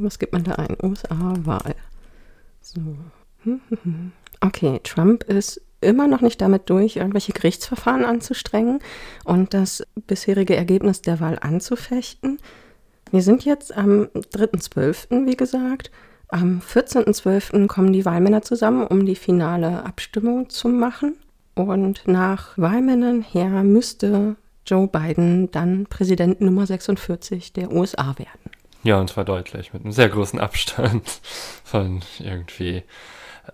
was 0.00 0.18
gibt 0.18 0.32
man 0.32 0.42
da 0.42 0.52
ein? 0.52 0.76
USA-Wahl. 0.82 1.74
So. 2.60 2.80
Okay, 4.40 4.78
Trump 4.82 5.24
ist 5.24 5.62
immer 5.80 6.06
noch 6.06 6.20
nicht 6.20 6.38
damit 6.42 6.68
durch, 6.68 6.96
irgendwelche 6.96 7.32
Gerichtsverfahren 7.32 8.04
anzustrengen 8.04 8.80
und 9.24 9.54
das 9.54 9.82
bisherige 10.06 10.54
Ergebnis 10.54 11.00
der 11.00 11.18
Wahl 11.18 11.38
anzufechten. 11.40 12.38
Wir 13.10 13.22
sind 13.22 13.46
jetzt 13.46 13.74
am 13.74 14.08
3.12., 14.14 15.26
wie 15.26 15.36
gesagt. 15.36 15.90
Am 16.28 16.60
14.12. 16.60 17.68
kommen 17.68 17.92
die 17.92 18.04
Wahlmänner 18.04 18.42
zusammen, 18.42 18.86
um 18.86 19.06
die 19.06 19.16
finale 19.16 19.84
Abstimmung 19.84 20.50
zu 20.50 20.68
machen. 20.68 21.16
Und 21.54 22.06
nach 22.06 22.58
Wahlmännern 22.58 23.22
her 23.22 23.48
müsste 23.62 24.36
Joe 24.66 24.88
Biden 24.88 25.50
dann 25.50 25.86
Präsident 25.86 26.40
Nummer 26.40 26.66
46 26.66 27.52
der 27.52 27.70
USA 27.70 28.18
werden. 28.18 28.50
Ja, 28.82 28.98
und 29.00 29.08
zwar 29.08 29.24
deutlich, 29.24 29.72
mit 29.72 29.82
einem 29.82 29.92
sehr 29.92 30.08
großen 30.08 30.38
Abstand 30.38 31.08
von 31.64 32.02
irgendwie 32.18 32.82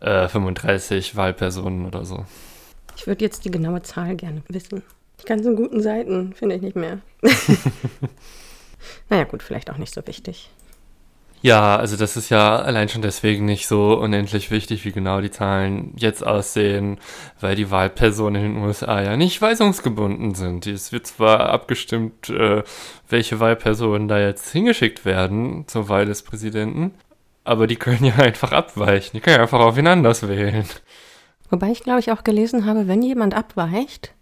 äh, 0.00 0.28
35 0.28 1.16
Wahlpersonen 1.16 1.86
oder 1.86 2.04
so. 2.04 2.24
Ich 2.96 3.06
würde 3.06 3.24
jetzt 3.24 3.44
die 3.44 3.50
genaue 3.50 3.82
Zahl 3.82 4.16
gerne 4.16 4.42
wissen. 4.48 4.82
Die 5.20 5.26
ganzen 5.26 5.56
guten 5.56 5.80
Seiten 5.80 6.32
finde 6.32 6.56
ich 6.56 6.62
nicht 6.62 6.76
mehr. 6.76 6.98
naja, 9.08 9.24
gut, 9.24 9.42
vielleicht 9.42 9.70
auch 9.70 9.78
nicht 9.78 9.94
so 9.94 10.06
wichtig. 10.06 10.50
Ja, 11.42 11.76
also 11.76 11.96
das 11.96 12.18
ist 12.18 12.28
ja 12.28 12.58
allein 12.58 12.90
schon 12.90 13.00
deswegen 13.00 13.46
nicht 13.46 13.66
so 13.66 13.94
unendlich 13.98 14.50
wichtig, 14.50 14.84
wie 14.84 14.92
genau 14.92 15.22
die 15.22 15.30
Zahlen 15.30 15.94
jetzt 15.96 16.26
aussehen, 16.26 16.98
weil 17.40 17.56
die 17.56 17.70
Wahlpersonen 17.70 18.44
in 18.44 18.54
den 18.54 18.62
USA 18.62 19.00
ja 19.00 19.16
nicht 19.16 19.40
weisungsgebunden 19.40 20.34
sind. 20.34 20.66
Es 20.66 20.92
wird 20.92 21.06
zwar 21.06 21.48
abgestimmt, 21.48 22.28
äh, 22.28 22.62
welche 23.08 23.40
Wahlpersonen 23.40 24.06
da 24.06 24.18
jetzt 24.20 24.50
hingeschickt 24.50 25.06
werden 25.06 25.66
zur 25.66 25.88
Wahl 25.88 26.04
des 26.04 26.22
Präsidenten, 26.22 26.92
aber 27.44 27.66
die 27.66 27.76
können 27.76 28.04
ja 28.04 28.14
einfach 28.18 28.52
abweichen. 28.52 29.12
Die 29.14 29.20
können 29.20 29.36
ja 29.36 29.42
einfach 29.42 29.60
auf 29.60 29.78
ihn 29.78 29.86
anders 29.86 30.28
wählen. 30.28 30.66
Wobei 31.48 31.70
ich, 31.70 31.82
glaube 31.82 32.00
ich, 32.00 32.12
auch 32.12 32.22
gelesen 32.22 32.66
habe, 32.66 32.86
wenn 32.86 33.02
jemand 33.02 33.34
abweicht, 33.34 34.14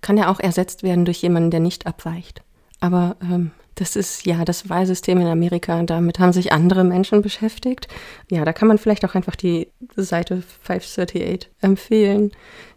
kann 0.00 0.16
er 0.16 0.30
auch 0.30 0.40
ersetzt 0.40 0.82
werden 0.82 1.04
durch 1.04 1.22
jemanden, 1.22 1.50
der 1.50 1.60
nicht 1.60 1.86
abweicht. 1.86 2.42
Aber 2.80 3.16
ähm, 3.22 3.52
das 3.82 3.96
ist 3.96 4.26
ja 4.26 4.44
das 4.44 4.68
Wahlsystem 4.68 5.20
in 5.20 5.26
Amerika. 5.26 5.82
Damit 5.82 6.20
haben 6.20 6.32
sich 6.32 6.52
andere 6.52 6.84
Menschen 6.84 7.20
beschäftigt. 7.20 7.88
Ja, 8.30 8.44
da 8.44 8.52
kann 8.52 8.68
man 8.68 8.78
vielleicht 8.78 9.04
auch 9.04 9.16
einfach 9.16 9.34
die 9.34 9.68
Seite 9.96 10.44
538 10.62 11.50
empfehlen, 11.60 12.30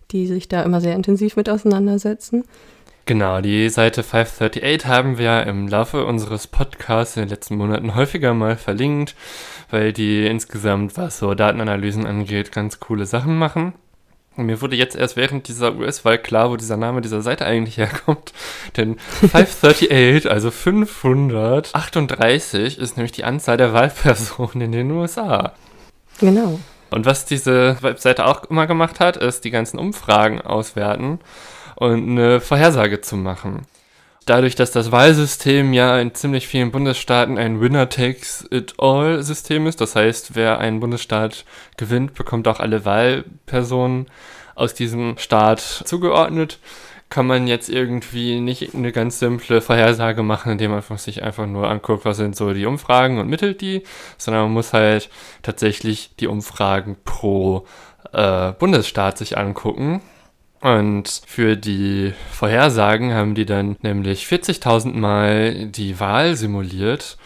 die 0.09 0.25
sich 0.25 0.47
da 0.47 0.63
immer 0.63 0.81
sehr 0.81 0.95
intensiv 0.95 1.35
mit 1.35 1.47
auseinandersetzen. 1.47 2.43
Genau, 3.05 3.39
die 3.39 3.69
Seite 3.69 4.01
538 4.01 4.87
haben 4.87 5.19
wir 5.19 5.45
im 5.45 5.67
Laufe 5.67 6.07
unseres 6.07 6.47
Podcasts 6.47 7.15
in 7.17 7.21
den 7.21 7.29
letzten 7.29 7.55
Monaten 7.55 7.93
häufiger 7.93 8.33
mal 8.33 8.57
verlinkt, 8.57 9.15
weil 9.69 9.93
die 9.93 10.25
insgesamt, 10.25 10.97
was 10.97 11.19
so 11.19 11.35
Datenanalysen 11.35 12.07
angeht, 12.07 12.51
ganz 12.51 12.79
coole 12.79 13.05
Sachen 13.05 13.37
machen. 13.37 13.73
Und 14.38 14.47
mir 14.47 14.61
wurde 14.61 14.75
jetzt 14.75 14.95
erst 14.95 15.15
während 15.15 15.47
dieser 15.47 15.75
US-Wahl 15.75 16.17
klar, 16.17 16.51
wo 16.51 16.57
dieser 16.57 16.77
Name 16.77 17.01
dieser 17.01 17.21
Seite 17.21 17.45
eigentlich 17.45 17.77
herkommt. 17.77 18.33
Denn 18.75 18.97
538, 18.97 20.29
also 20.29 20.51
538, 20.51 22.77
ist 22.77 22.97
nämlich 22.97 23.13
die 23.13 23.23
Anzahl 23.23 23.57
der 23.57 23.73
Wahlpersonen 23.73 24.61
in 24.61 24.71
den 24.71 24.91
USA. 24.91 25.53
Genau. 26.19 26.59
Und 26.91 27.05
was 27.05 27.25
diese 27.25 27.77
Webseite 27.81 28.25
auch 28.25 28.43
immer 28.45 28.67
gemacht 28.67 28.99
hat, 28.99 29.17
ist 29.17 29.43
die 29.43 29.51
ganzen 29.51 29.79
Umfragen 29.79 30.41
auswerten 30.41 31.19
und 31.75 32.09
eine 32.09 32.39
Vorhersage 32.39 33.01
zu 33.01 33.17
machen 33.17 33.65
dadurch, 34.26 34.55
dass 34.55 34.71
das 34.71 34.91
Wahlsystem 34.91 35.73
ja 35.73 35.99
in 35.99 36.13
ziemlich 36.13 36.47
vielen 36.47 36.71
Bundesstaaten 36.71 37.38
ein 37.38 37.61
Winner-Takes-it-all-System 37.61 39.67
ist, 39.67 39.82
das 39.82 39.95
heißt, 39.95 40.36
wer 40.36 40.59
einen 40.59 40.80
Bundesstaat 40.80 41.45
gewinnt, 41.78 42.15
bekommt 42.15 42.47
auch 42.47 42.59
alle 42.59 42.86
Wahlpersonen 42.86 44.07
aus 44.55 44.73
diesem 44.73 45.17
Staat 45.17 45.59
zugeordnet, 45.59 46.59
kann 47.09 47.28
man 47.28 47.45
jetzt 47.45 47.69
irgendwie 47.69 48.39
nicht 48.39 48.73
eine 48.73 48.91
ganz 48.91 49.19
simple 49.19 49.61
Vorhersage 49.61 50.23
machen, 50.23 50.53
indem 50.53 50.71
man 50.71 50.82
sich 50.97 51.21
einfach 51.21 51.45
nur 51.45 51.69
anguckt, 51.69 52.03
was 52.03 52.17
sind 52.17 52.36
so 52.36 52.51
die 52.53 52.65
Umfragen 52.65 53.19
und 53.19 53.30
mittelt 53.30 53.61
die, 53.61 53.84
sondern 54.17 54.43
man 54.43 54.53
muss 54.53 54.73
halt 54.73 55.09
tatsächlich 55.43 56.15
die 56.19 56.28
Umfragen 56.28 56.97
pro 57.05 57.67
äh, 58.11 58.53
Bundesstaat 58.53 59.19
sich 59.19 59.38
angucken 59.38 60.01
und 60.61 61.21
für 61.27 61.55
die 61.57 62.13
Vorhersagen 62.31 63.13
haben 63.13 63.35
die 63.35 63.45
dann 63.45 63.75
nämlich 63.81 64.25
40.000 64.25 64.93
Mal 64.93 65.67
die 65.67 65.99
Wahl 65.99 66.35
simuliert 66.35 67.17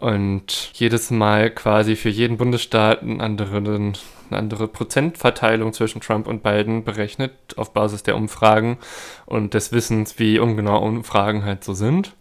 und 0.00 0.70
jedes 0.74 1.10
Mal 1.10 1.50
quasi 1.50 1.94
für 1.94 2.08
jeden 2.08 2.38
Bundesstaat 2.38 3.02
einen 3.02 3.20
anderen, 3.20 3.92
eine 4.30 4.38
andere 4.38 4.66
Prozentverteilung 4.66 5.72
zwischen 5.72 6.00
Trump 6.00 6.26
und 6.26 6.42
Biden 6.42 6.84
berechnet 6.84 7.32
auf 7.56 7.72
Basis 7.72 8.02
der 8.02 8.16
Umfragen 8.16 8.78
und 9.26 9.54
des 9.54 9.72
Wissens, 9.72 10.18
wie 10.18 10.38
ungenau 10.38 10.82
Umfragen 10.82 11.44
halt 11.44 11.64
so 11.64 11.74
sind. 11.74 12.14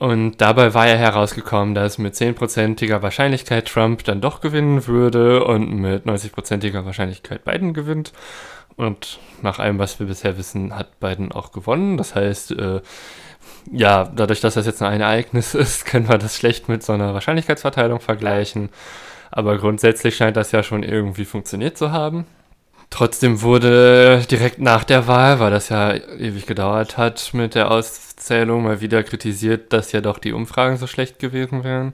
Und 0.00 0.40
dabei 0.40 0.72
war 0.72 0.88
ja 0.88 0.94
herausgekommen, 0.94 1.74
dass 1.74 1.98
mit 1.98 2.14
10%iger 2.14 3.02
Wahrscheinlichkeit 3.02 3.68
Trump 3.68 4.02
dann 4.04 4.22
doch 4.22 4.40
gewinnen 4.40 4.86
würde 4.86 5.44
und 5.44 5.74
mit 5.74 6.06
90%iger 6.06 6.86
Wahrscheinlichkeit 6.86 7.44
Biden 7.44 7.74
gewinnt. 7.74 8.12
Und 8.80 9.18
nach 9.42 9.58
allem, 9.58 9.78
was 9.78 10.00
wir 10.00 10.06
bisher 10.06 10.38
wissen, 10.38 10.74
hat 10.74 11.00
Biden 11.00 11.32
auch 11.32 11.52
gewonnen. 11.52 11.98
Das 11.98 12.14
heißt, 12.14 12.52
äh, 12.52 12.80
ja, 13.70 14.04
dadurch, 14.04 14.40
dass 14.40 14.54
das 14.54 14.64
jetzt 14.64 14.80
ein 14.80 15.02
Ereignis 15.02 15.54
ist, 15.54 15.84
können 15.84 16.08
wir 16.08 16.16
das 16.16 16.34
schlecht 16.36 16.70
mit 16.70 16.82
so 16.82 16.94
einer 16.94 17.12
Wahrscheinlichkeitsverteilung 17.12 18.00
vergleichen. 18.00 18.70
Aber 19.30 19.58
grundsätzlich 19.58 20.16
scheint 20.16 20.38
das 20.38 20.52
ja 20.52 20.62
schon 20.62 20.82
irgendwie 20.82 21.26
funktioniert 21.26 21.76
zu 21.76 21.92
haben. 21.92 22.26
Trotzdem 22.88 23.42
wurde 23.42 24.24
direkt 24.30 24.60
nach 24.60 24.84
der 24.84 25.06
Wahl, 25.06 25.40
weil 25.40 25.50
das 25.50 25.68
ja 25.68 25.92
ewig 25.92 26.46
gedauert 26.46 26.96
hat 26.96 27.34
mit 27.34 27.54
der 27.54 27.70
Auszählung, 27.70 28.62
mal 28.62 28.80
wieder 28.80 29.02
kritisiert, 29.02 29.74
dass 29.74 29.92
ja 29.92 30.00
doch 30.00 30.18
die 30.18 30.32
Umfragen 30.32 30.78
so 30.78 30.86
schlecht 30.86 31.18
gewesen 31.18 31.64
wären. 31.64 31.92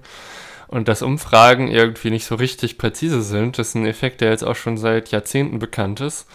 Und 0.68 0.86
dass 0.86 1.02
Umfragen 1.02 1.66
irgendwie 1.66 2.10
nicht 2.10 2.26
so 2.26 2.36
richtig 2.36 2.78
präzise 2.78 3.22
sind, 3.22 3.58
ist 3.58 3.74
ein 3.74 3.86
Effekt, 3.86 4.20
der 4.20 4.30
jetzt 4.30 4.44
auch 4.44 4.56
schon 4.56 4.78
seit 4.78 5.10
Jahrzehnten 5.10 5.58
bekannt 5.58 6.00
ist. 6.00 6.28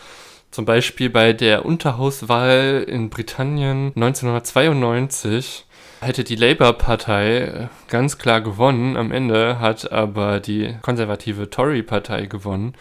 Zum 0.52 0.66
Beispiel 0.66 1.10
bei 1.10 1.32
der 1.32 1.66
Unterhauswahl 1.66 2.86
in 2.86 3.10
Britannien 3.10 3.94
1992 3.96 5.66
hätte 6.02 6.26
die 6.26 6.36
Labour-Partei 6.36 7.70
ganz 7.88 8.18
klar 8.18 8.42
gewonnen. 8.42 8.98
Am 8.98 9.14
Ende 9.14 9.60
hat 9.60 9.94
aber 9.94 10.42
die 10.42 10.76
konservative 10.82 11.50
Tory-Partei 11.50 12.26
gewonnen. 12.26 12.74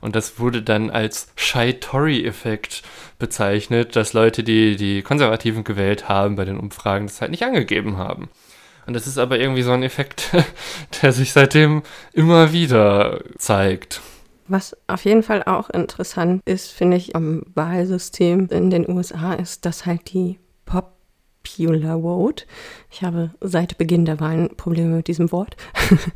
Und 0.00 0.14
das 0.14 0.38
wurde 0.38 0.62
dann 0.62 0.90
als 0.90 1.32
Shy-Tory-Effekt 1.34 2.82
bezeichnet, 3.18 3.96
dass 3.96 4.12
Leute, 4.12 4.44
die 4.44 4.76
die 4.76 5.02
Konservativen 5.02 5.64
gewählt 5.64 6.08
haben 6.08 6.36
bei 6.36 6.44
den 6.44 6.56
Umfragen, 6.56 7.08
das 7.08 7.20
halt 7.20 7.32
nicht 7.32 7.42
angegeben 7.42 7.96
haben. 7.96 8.28
Und 8.86 8.94
das 8.94 9.08
ist 9.08 9.18
aber 9.18 9.40
irgendwie 9.40 9.62
so 9.62 9.72
ein 9.72 9.82
Effekt, 9.82 10.30
der 11.02 11.12
sich 11.12 11.32
seitdem 11.32 11.82
immer 12.12 12.52
wieder 12.52 13.18
zeigt. 13.38 14.00
Was 14.48 14.76
auf 14.86 15.04
jeden 15.04 15.22
Fall 15.22 15.42
auch 15.42 15.70
interessant 15.70 16.42
ist, 16.46 16.70
finde 16.70 16.96
ich, 16.96 17.14
am 17.14 17.42
Wahlsystem 17.54 18.48
in 18.50 18.70
den 18.70 18.88
USA, 18.88 19.34
ist, 19.34 19.66
dass 19.66 19.84
halt 19.84 20.12
die 20.12 20.38
Popular 20.64 22.00
Vote, 22.00 22.44
ich 22.90 23.02
habe 23.02 23.30
seit 23.40 23.78
Beginn 23.78 24.04
der 24.04 24.20
Wahlen 24.20 24.56
Probleme 24.56 24.96
mit 24.96 25.08
diesem 25.08 25.30
Wort. 25.32 25.56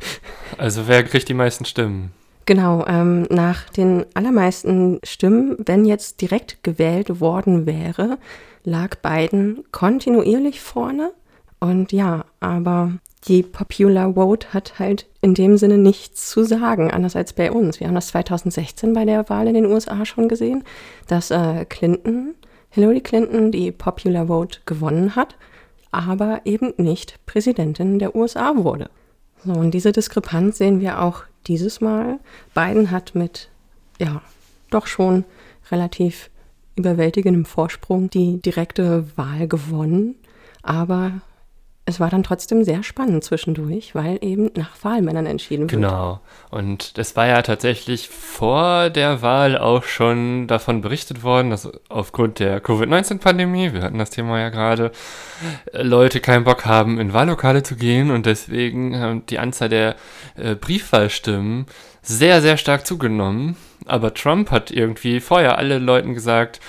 also 0.57 0.87
wer 0.87 1.03
kriegt 1.03 1.29
die 1.29 1.33
meisten 1.33 1.65
Stimmen? 1.65 2.11
Genau, 2.45 2.85
ähm, 2.87 3.23
nach 3.29 3.69
den 3.69 4.05
allermeisten 4.15 4.99
Stimmen, 5.03 5.55
wenn 5.65 5.85
jetzt 5.85 6.19
direkt 6.19 6.63
gewählt 6.63 7.21
worden 7.21 7.65
wäre, 7.65 8.17
lag 8.63 8.95
Biden 8.97 9.63
kontinuierlich 9.71 10.59
vorne. 10.59 11.13
Und 11.59 11.93
ja, 11.93 12.25
aber 12.41 12.93
die 13.27 13.43
Popular 13.43 14.13
Vote 14.15 14.53
hat 14.53 14.79
halt 14.79 15.05
in 15.21 15.33
dem 15.33 15.57
Sinne 15.57 15.77
nichts 15.77 16.29
zu 16.29 16.43
sagen, 16.43 16.91
anders 16.91 17.15
als 17.15 17.33
bei 17.33 17.51
uns. 17.51 17.79
Wir 17.79 17.87
haben 17.87 17.95
das 17.95 18.07
2016 18.07 18.93
bei 18.93 19.05
der 19.05 19.29
Wahl 19.29 19.47
in 19.47 19.53
den 19.53 19.65
USA 19.65 20.05
schon 20.05 20.27
gesehen, 20.27 20.63
dass 21.07 21.31
äh, 21.31 21.65
Clinton, 21.65 22.35
Hillary 22.69 23.01
Clinton, 23.01 23.51
die 23.51 23.71
Popular 23.71 24.27
Vote 24.27 24.59
gewonnen 24.65 25.15
hat, 25.15 25.35
aber 25.91 26.41
eben 26.45 26.73
nicht 26.77 27.19
Präsidentin 27.25 27.99
der 27.99 28.15
USA 28.15 28.57
wurde. 28.57 28.89
So, 29.45 29.53
und 29.53 29.71
diese 29.71 29.91
Diskrepanz 29.91 30.57
sehen 30.57 30.81
wir 30.81 31.01
auch 31.01 31.23
dieses 31.47 31.81
Mal. 31.81 32.19
Biden 32.53 32.91
hat 32.91 33.15
mit, 33.15 33.49
ja, 33.99 34.21
doch 34.69 34.87
schon 34.87 35.23
relativ 35.71 36.29
überwältigendem 36.75 37.45
Vorsprung 37.45 38.09
die 38.09 38.41
direkte 38.41 39.05
Wahl 39.15 39.47
gewonnen, 39.47 40.15
aber 40.63 41.21
es 41.85 41.99
war 41.99 42.09
dann 42.09 42.23
trotzdem 42.23 42.63
sehr 42.63 42.81
spannend 42.81 43.25
zwischendurch, 43.25 43.93
weil 43.93 44.17
eben 44.21 44.49
nach 44.55 44.71
Wahlmännern 44.83 45.25
entschieden 45.25 45.63
wurde. 45.63 45.75
Genau. 45.75 46.21
Und 46.49 46.93
es 46.97 47.17
war 47.17 47.27
ja 47.27 47.41
tatsächlich 47.41 48.07
vor 48.07 48.89
der 48.89 49.21
Wahl 49.21 49.57
auch 49.57 49.83
schon 49.83 50.47
davon 50.47 50.79
berichtet 50.79 51.23
worden, 51.23 51.49
dass 51.49 51.69
aufgrund 51.89 52.39
der 52.39 52.61
Covid-19-Pandemie, 52.61 53.73
wir 53.73 53.81
hatten 53.81 53.97
das 53.97 54.11
Thema 54.11 54.39
ja 54.39 54.47
gerade, 54.47 54.91
Leute 55.73 56.21
keinen 56.21 56.45
Bock 56.45 56.65
haben, 56.65 57.01
in 57.01 57.11
Wahllokale 57.11 57.63
zu 57.63 57.75
gehen 57.75 58.11
und 58.11 58.25
deswegen 58.25 58.97
haben 58.97 59.25
die 59.25 59.39
Anzahl 59.39 59.67
der 59.67 59.97
äh, 60.37 60.55
Briefwahlstimmen 60.55 61.65
sehr, 62.01 62.41
sehr 62.41 62.55
stark 62.55 62.87
zugenommen. 62.87 63.57
Aber 63.85 64.13
Trump 64.13 64.51
hat 64.51 64.71
irgendwie 64.71 65.19
vorher 65.19 65.57
alle 65.57 65.79
Leuten 65.79 66.13
gesagt, 66.13 66.61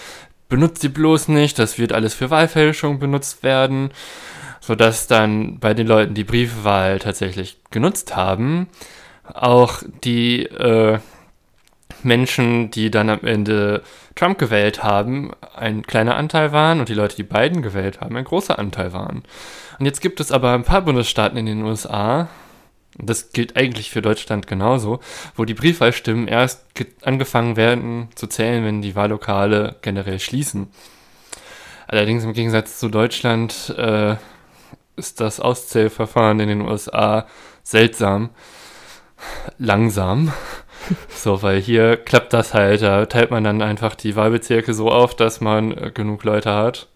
benutzt 0.49 0.83
sie 0.83 0.89
bloß 0.89 1.29
nicht, 1.29 1.61
das 1.61 1.79
wird 1.79 1.93
alles 1.93 2.15
für 2.15 2.31
Wahlfälschung 2.31 2.99
benutzt 2.99 3.45
werden 3.45 3.91
sodass 4.67 5.07
dann 5.07 5.59
bei 5.59 5.75
den 5.75 5.87
Leuten, 5.87 6.15
die 6.15 6.25
Briefwahl 6.25 6.99
tatsächlich 6.99 7.59
genutzt 7.71 8.17
haben, 8.17 8.69
auch 9.35 9.83
die 10.03 10.47
äh, 10.47 10.99
Menschen, 12.03 12.71
die 12.71 12.91
dann 12.91 13.11
am 13.11 13.21
Ende 13.25 13.83
Trump 14.15 14.39
gewählt 14.39 14.83
haben, 14.83 15.33
ein 15.55 15.83
kleiner 15.83 16.17
Anteil 16.17 16.53
waren 16.53 16.81
und 16.81 16.89
die 16.89 16.95
Leute, 16.95 17.15
die 17.15 17.25
Biden 17.25 17.61
gewählt 17.61 18.01
haben, 18.01 18.17
ein 18.17 18.25
großer 18.25 18.59
Anteil 18.59 18.95
waren. 18.95 19.25
Und 19.79 19.85
jetzt 19.85 20.01
gibt 20.01 20.19
es 20.19 20.33
aber 20.33 20.53
ein 20.53 20.65
paar 20.65 20.81
Bundesstaaten 20.81 21.37
in 21.37 21.45
den 21.45 21.63
USA, 21.63 22.29
das 22.97 23.33
gilt 23.33 23.59
eigentlich 23.59 23.91
für 23.91 24.01
Deutschland 24.01 24.47
genauso, 24.47 25.01
wo 25.37 25.45
die 25.45 25.53
Briefwahlstimmen 25.53 26.27
erst 26.27 26.65
angefangen 27.03 27.57
werden 27.57 28.09
zu 28.15 28.29
zählen, 28.29 28.65
wenn 28.65 28.81
die 28.81 28.97
Wahllokale 28.97 29.77
generell 29.83 30.21
schließen. 30.21 30.69
Allerdings 31.87 32.25
im 32.25 32.33
Gegensatz 32.33 32.79
zu 32.79 32.89
Deutschland 32.89 33.75
äh, 33.77 34.17
ist 34.97 35.21
das 35.21 35.41
Auszählverfahren 35.41 36.41
in 36.41 36.49
den 36.49 36.61
USA 36.63 37.27
seltsam. 37.63 38.31
langsam. 39.59 40.33
So, 41.09 41.43
weil 41.43 41.63
hier 41.63 41.97
klappt 41.97 42.35
das 42.35 42.53
halt. 42.53 42.83
Da 42.83 43.07
teilt 43.07 43.31
man 43.31 43.43
dann 43.43 43.63
einfach 43.63 43.95
die 43.95 44.17
Wahlbezirke 44.17 44.75
so 44.75 44.91
auf, 44.91 45.17
dass 45.17 45.41
man 45.41 45.73
äh, 45.73 45.91
genug 45.91 46.25
Leute 46.25 46.53
hat 46.53 46.89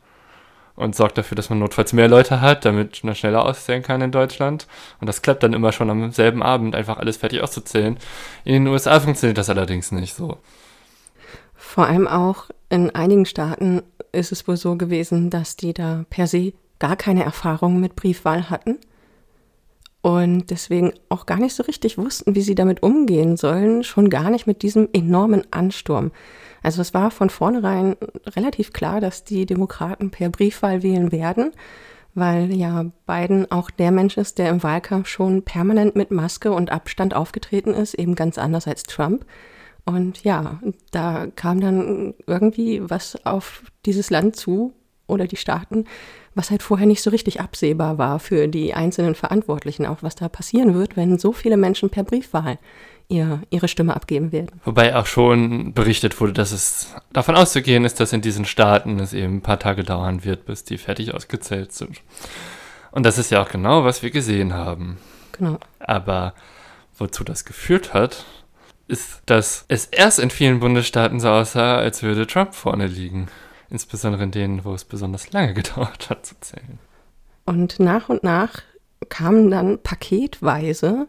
und 0.78 0.94
sorgt 0.94 1.18
dafür, 1.18 1.36
dass 1.36 1.50
man 1.50 1.58
notfalls 1.58 1.92
mehr 1.92 2.06
Leute 2.06 2.40
hat, 2.40 2.64
damit 2.64 3.02
man 3.02 3.14
schneller 3.14 3.44
auszählen 3.44 3.82
kann 3.82 4.00
in 4.00 4.12
Deutschland. 4.12 4.68
Und 5.00 5.08
das 5.08 5.22
klappt 5.22 5.42
dann 5.42 5.52
immer 5.52 5.72
schon 5.72 5.90
am 5.90 6.12
selben 6.12 6.42
Abend, 6.42 6.76
einfach 6.76 6.98
alles 6.98 7.16
fertig 7.16 7.42
auszuzählen. 7.42 7.98
In 8.44 8.52
den 8.52 8.66
USA 8.68 9.00
funktioniert 9.00 9.38
das 9.38 9.50
allerdings 9.50 9.90
nicht 9.90 10.14
so. 10.14 10.38
Vor 11.56 11.86
allem 11.86 12.06
auch 12.06 12.44
in 12.68 12.94
einigen 12.94 13.26
Staaten 13.26 13.82
ist 14.12 14.30
es 14.30 14.46
wohl 14.46 14.56
so 14.56 14.76
gewesen, 14.76 15.30
dass 15.30 15.56
die 15.56 15.74
da 15.74 16.04
per 16.10 16.28
se 16.28 16.52
gar 16.78 16.96
keine 16.96 17.24
Erfahrung 17.24 17.80
mit 17.80 17.96
Briefwahl 17.96 18.50
hatten 18.50 18.78
und 20.00 20.50
deswegen 20.50 20.92
auch 21.08 21.26
gar 21.26 21.38
nicht 21.38 21.54
so 21.54 21.64
richtig 21.64 21.98
wussten, 21.98 22.34
wie 22.34 22.40
sie 22.40 22.54
damit 22.54 22.82
umgehen 22.82 23.36
sollen, 23.36 23.82
schon 23.82 24.10
gar 24.10 24.30
nicht 24.30 24.46
mit 24.46 24.62
diesem 24.62 24.88
enormen 24.92 25.42
Ansturm. 25.50 26.12
Also 26.62 26.80
es 26.80 26.94
war 26.94 27.10
von 27.10 27.30
vornherein 27.30 27.96
relativ 28.26 28.72
klar, 28.72 29.00
dass 29.00 29.24
die 29.24 29.44
Demokraten 29.44 30.10
per 30.10 30.28
Briefwahl 30.28 30.82
wählen 30.82 31.12
werden, 31.12 31.52
weil 32.14 32.52
ja 32.54 32.86
Biden 33.06 33.50
auch 33.50 33.70
der 33.70 33.90
Mensch 33.90 34.16
ist, 34.16 34.38
der 34.38 34.50
im 34.50 34.62
Wahlkampf 34.62 35.08
schon 35.08 35.42
permanent 35.42 35.96
mit 35.96 36.10
Maske 36.10 36.52
und 36.52 36.70
Abstand 36.70 37.14
aufgetreten 37.14 37.74
ist, 37.74 37.94
eben 37.94 38.14
ganz 38.14 38.38
anders 38.38 38.66
als 38.66 38.84
Trump. 38.84 39.24
Und 39.84 40.22
ja, 40.22 40.60
da 40.90 41.26
kam 41.34 41.60
dann 41.60 42.14
irgendwie 42.26 42.82
was 42.88 43.24
auf 43.26 43.64
dieses 43.84 44.10
Land 44.10 44.36
zu 44.36 44.74
oder 45.08 45.26
die 45.26 45.36
Staaten, 45.36 45.86
was 46.34 46.50
halt 46.50 46.62
vorher 46.62 46.86
nicht 46.86 47.02
so 47.02 47.10
richtig 47.10 47.40
absehbar 47.40 47.98
war 47.98 48.20
für 48.20 48.46
die 48.46 48.74
einzelnen 48.74 49.16
Verantwortlichen, 49.16 49.86
auch 49.86 50.02
was 50.02 50.14
da 50.14 50.28
passieren 50.28 50.74
wird, 50.74 50.96
wenn 50.96 51.18
so 51.18 51.32
viele 51.32 51.56
Menschen 51.56 51.90
per 51.90 52.04
Briefwahl 52.04 52.58
ihr, 53.08 53.40
ihre 53.50 53.68
Stimme 53.68 53.96
abgeben 53.96 54.32
werden. 54.32 54.60
Wobei 54.64 54.94
auch 54.94 55.06
schon 55.06 55.72
berichtet 55.72 56.20
wurde, 56.20 56.34
dass 56.34 56.52
es 56.52 56.94
davon 57.12 57.36
auszugehen 57.36 57.84
ist, 57.84 58.00
dass 58.00 58.12
in 58.12 58.20
diesen 58.20 58.44
Staaten 58.44 59.00
es 59.00 59.12
eben 59.12 59.36
ein 59.36 59.42
paar 59.42 59.58
Tage 59.58 59.82
dauern 59.82 60.24
wird, 60.24 60.46
bis 60.46 60.64
die 60.64 60.78
fertig 60.78 61.14
ausgezählt 61.14 61.72
sind. 61.72 62.00
Und 62.90 63.04
das 63.04 63.18
ist 63.18 63.30
ja 63.30 63.42
auch 63.42 63.48
genau, 63.48 63.84
was 63.84 64.02
wir 64.02 64.10
gesehen 64.10 64.54
haben. 64.54 64.98
Genau. 65.32 65.58
Aber 65.78 66.34
wozu 66.96 67.24
das 67.24 67.44
geführt 67.44 67.94
hat, 67.94 68.24
ist, 68.88 69.22
dass 69.26 69.64
es 69.68 69.86
erst 69.86 70.18
in 70.18 70.30
vielen 70.30 70.60
Bundesstaaten 70.60 71.20
so 71.20 71.28
aussah, 71.28 71.76
als 71.76 72.02
würde 72.02 72.26
Trump 72.26 72.54
vorne 72.54 72.86
liegen 72.86 73.28
insbesondere 73.70 74.24
in 74.24 74.30
denen, 74.30 74.64
wo 74.64 74.74
es 74.74 74.84
besonders 74.84 75.32
lange 75.32 75.54
gedauert 75.54 76.10
hat 76.10 76.26
zu 76.26 76.34
zählen. 76.40 76.78
Und 77.44 77.80
nach 77.80 78.08
und 78.08 78.22
nach 78.24 78.62
kamen 79.08 79.50
dann 79.50 79.78
paketweise 79.78 81.06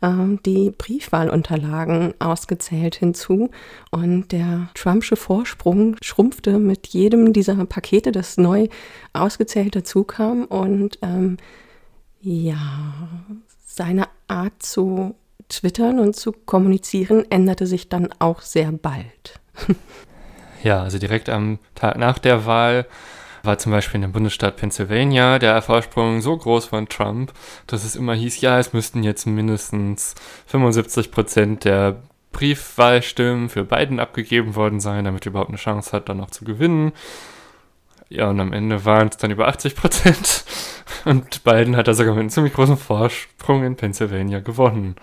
äh, 0.00 0.08
die 0.46 0.70
Briefwahlunterlagen 0.70 2.14
ausgezählt 2.20 2.94
hinzu 2.94 3.50
und 3.90 4.32
der 4.32 4.68
Trumpsche 4.74 5.16
Vorsprung 5.16 5.96
schrumpfte 6.02 6.58
mit 6.58 6.88
jedem 6.88 7.32
dieser 7.32 7.64
Pakete, 7.66 8.12
das 8.12 8.36
neu 8.36 8.68
ausgezählt 9.12 9.76
dazu 9.76 10.04
kam 10.04 10.44
und 10.44 10.98
ähm, 11.02 11.36
ja, 12.20 12.56
seine 13.66 14.06
Art 14.28 14.62
zu 14.62 15.14
twittern 15.48 15.98
und 15.98 16.14
zu 16.14 16.32
kommunizieren 16.32 17.24
änderte 17.30 17.66
sich 17.66 17.88
dann 17.88 18.08
auch 18.18 18.40
sehr 18.40 18.70
bald. 18.72 19.40
Ja, 20.62 20.82
also 20.82 20.98
direkt 20.98 21.28
am 21.28 21.58
Tag 21.74 21.96
nach 21.98 22.18
der 22.18 22.46
Wahl 22.46 22.86
war 23.42 23.58
zum 23.58 23.72
Beispiel 23.72 23.96
in 23.96 24.02
dem 24.02 24.12
Bundesstaat 24.12 24.56
Pennsylvania 24.56 25.38
der 25.38 25.60
Vorsprung 25.62 26.20
so 26.20 26.36
groß 26.36 26.66
von 26.66 26.88
Trump, 26.88 27.32
dass 27.66 27.82
es 27.84 27.96
immer 27.96 28.14
hieß, 28.14 28.40
ja, 28.40 28.58
es 28.58 28.72
müssten 28.72 29.02
jetzt 29.02 29.26
mindestens 29.26 30.14
75 30.46 31.10
Prozent 31.10 31.64
der 31.64 32.02
Briefwahlstimmen 32.30 33.48
für 33.48 33.64
Biden 33.64 33.98
abgegeben 33.98 34.54
worden 34.54 34.80
sein, 34.80 35.04
damit 35.04 35.26
er 35.26 35.30
überhaupt 35.30 35.50
eine 35.50 35.58
Chance 35.58 35.92
hat, 35.92 36.08
dann 36.08 36.18
noch 36.18 36.30
zu 36.30 36.44
gewinnen. 36.44 36.92
Ja, 38.08 38.30
und 38.30 38.40
am 38.40 38.52
Ende 38.52 38.84
waren 38.84 39.08
es 39.08 39.16
dann 39.16 39.30
über 39.30 39.48
80 39.48 39.74
Prozent. 39.74 40.44
Und 41.04 41.42
Biden 41.44 41.76
hat 41.76 41.88
da 41.88 41.94
sogar 41.94 42.12
mit 42.12 42.20
einem 42.20 42.30
ziemlich 42.30 42.52
großen 42.52 42.76
Vorsprung 42.76 43.64
in 43.64 43.74
Pennsylvania 43.74 44.40
gewonnen. 44.40 44.96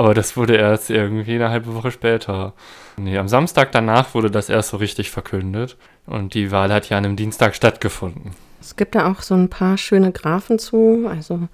Aber 0.00 0.14
das 0.14 0.34
wurde 0.34 0.56
erst 0.56 0.88
irgendwie 0.88 1.34
eine 1.34 1.50
halbe 1.50 1.74
Woche 1.74 1.90
später. 1.90 2.54
Nee, 2.96 3.18
am 3.18 3.28
Samstag 3.28 3.70
danach 3.72 4.14
wurde 4.14 4.30
das 4.30 4.48
erst 4.48 4.70
so 4.70 4.78
richtig 4.78 5.10
verkündet. 5.10 5.76
Und 6.06 6.32
die 6.32 6.50
Wahl 6.50 6.72
hat 6.72 6.88
ja 6.88 6.96
an 6.96 7.04
einem 7.04 7.16
Dienstag 7.16 7.54
stattgefunden. 7.54 8.30
Es 8.62 8.76
gibt 8.76 8.94
da 8.94 9.12
auch 9.12 9.20
so 9.20 9.34
ein 9.34 9.50
paar 9.50 9.76
schöne 9.76 10.10
Graphen 10.10 10.58
zu. 10.58 11.06
Also 11.06 11.48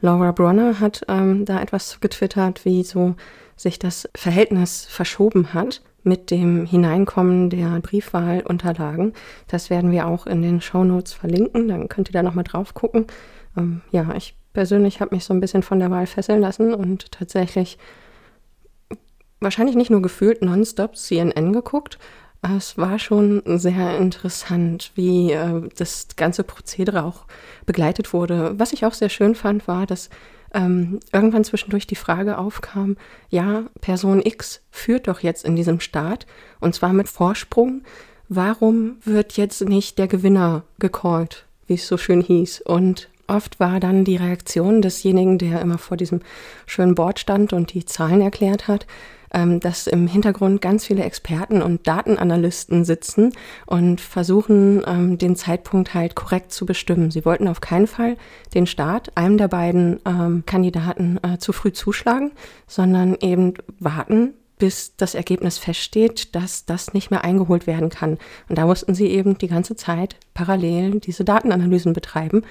Laura 0.00 0.30
Bronner 0.30 0.78
hat 0.78 1.06
ähm, 1.08 1.44
da 1.44 1.60
etwas 1.60 1.98
getwittert, 1.98 2.64
wie 2.64 2.84
so 2.84 3.16
sich 3.56 3.80
das 3.80 4.08
Verhältnis 4.14 4.86
verschoben 4.88 5.52
hat 5.52 5.82
mit 6.04 6.30
dem 6.30 6.66
Hineinkommen 6.66 7.50
der 7.50 7.80
Briefwahlunterlagen. 7.80 9.12
Das 9.48 9.70
werden 9.70 9.90
wir 9.90 10.06
auch 10.06 10.28
in 10.28 10.42
den 10.42 10.60
Shownotes 10.60 11.14
verlinken. 11.14 11.66
Dann 11.66 11.88
könnt 11.88 12.10
ihr 12.10 12.12
da 12.12 12.22
nochmal 12.22 12.44
drauf 12.44 12.74
gucken. 12.74 13.08
Ähm, 13.56 13.80
ja, 13.90 14.14
ich 14.16 14.37
persönlich 14.52 15.00
habe 15.00 15.14
mich 15.14 15.24
so 15.24 15.34
ein 15.34 15.40
bisschen 15.40 15.62
von 15.62 15.78
der 15.78 15.90
Wahl 15.90 16.06
fesseln 16.06 16.40
lassen 16.40 16.74
und 16.74 17.12
tatsächlich 17.12 17.78
wahrscheinlich 19.40 19.76
nicht 19.76 19.90
nur 19.90 20.02
gefühlt 20.02 20.42
nonstop 20.42 20.96
CNN 20.96 21.52
geguckt. 21.52 21.98
Es 22.40 22.78
war 22.78 22.98
schon 22.98 23.42
sehr 23.44 23.98
interessant, 23.98 24.92
wie 24.94 25.32
äh, 25.32 25.68
das 25.76 26.08
ganze 26.16 26.44
Prozedere 26.44 27.02
auch 27.02 27.26
begleitet 27.66 28.12
wurde. 28.12 28.58
Was 28.58 28.72
ich 28.72 28.84
auch 28.84 28.94
sehr 28.94 29.08
schön 29.08 29.34
fand, 29.34 29.66
war, 29.66 29.86
dass 29.86 30.08
ähm, 30.54 31.00
irgendwann 31.12 31.44
zwischendurch 31.44 31.86
die 31.86 31.96
Frage 31.96 32.38
aufkam, 32.38 32.96
ja, 33.28 33.64
Person 33.80 34.22
X 34.24 34.62
führt 34.70 35.08
doch 35.08 35.20
jetzt 35.20 35.44
in 35.44 35.56
diesem 35.56 35.80
Staat 35.80 36.26
und 36.60 36.74
zwar 36.74 36.92
mit 36.92 37.08
Vorsprung. 37.08 37.82
Warum 38.28 38.96
wird 39.04 39.36
jetzt 39.36 39.62
nicht 39.62 39.98
der 39.98 40.06
Gewinner 40.06 40.62
gecallt, 40.78 41.46
wie 41.66 41.74
es 41.74 41.88
so 41.88 41.96
schön 41.96 42.20
hieß? 42.20 42.62
Und 42.62 43.08
oft 43.28 43.60
war 43.60 43.80
dann 43.80 44.04
die 44.04 44.16
Reaktion 44.16 44.82
desjenigen, 44.82 45.38
der 45.38 45.60
immer 45.60 45.78
vor 45.78 45.96
diesem 45.96 46.20
schönen 46.66 46.94
Board 46.94 47.18
stand 47.18 47.52
und 47.52 47.74
die 47.74 47.84
Zahlen 47.84 48.20
erklärt 48.20 48.68
hat, 48.68 48.86
ähm, 49.32 49.60
dass 49.60 49.86
im 49.86 50.06
Hintergrund 50.06 50.60
ganz 50.60 50.86
viele 50.86 51.04
Experten 51.04 51.62
und 51.62 51.86
Datenanalysten 51.86 52.84
sitzen 52.84 53.32
und 53.66 54.00
versuchen, 54.00 54.82
ähm, 54.86 55.18
den 55.18 55.36
Zeitpunkt 55.36 55.94
halt 55.94 56.14
korrekt 56.14 56.52
zu 56.52 56.66
bestimmen. 56.66 57.10
Sie 57.10 57.24
wollten 57.24 57.48
auf 57.48 57.60
keinen 57.60 57.86
Fall 57.86 58.16
den 58.54 58.66
Staat 58.66 59.16
einem 59.16 59.38
der 59.38 59.48
beiden 59.48 60.00
ähm, 60.06 60.44
Kandidaten 60.46 61.18
äh, 61.22 61.38
zu 61.38 61.52
früh 61.52 61.72
zuschlagen, 61.72 62.32
sondern 62.66 63.16
eben 63.20 63.54
warten, 63.78 64.34
bis 64.58 64.96
das 64.96 65.14
Ergebnis 65.14 65.58
feststeht, 65.58 66.34
dass 66.34 66.66
das 66.66 66.92
nicht 66.92 67.10
mehr 67.10 67.22
eingeholt 67.22 67.66
werden 67.66 67.90
kann. 67.90 68.18
Und 68.48 68.58
da 68.58 68.66
mussten 68.66 68.94
sie 68.94 69.06
eben 69.06 69.38
die 69.38 69.48
ganze 69.48 69.76
Zeit 69.76 70.16
parallel 70.34 71.00
diese 71.00 71.24
Datenanalysen 71.24 71.92
betreiben. 71.92 72.42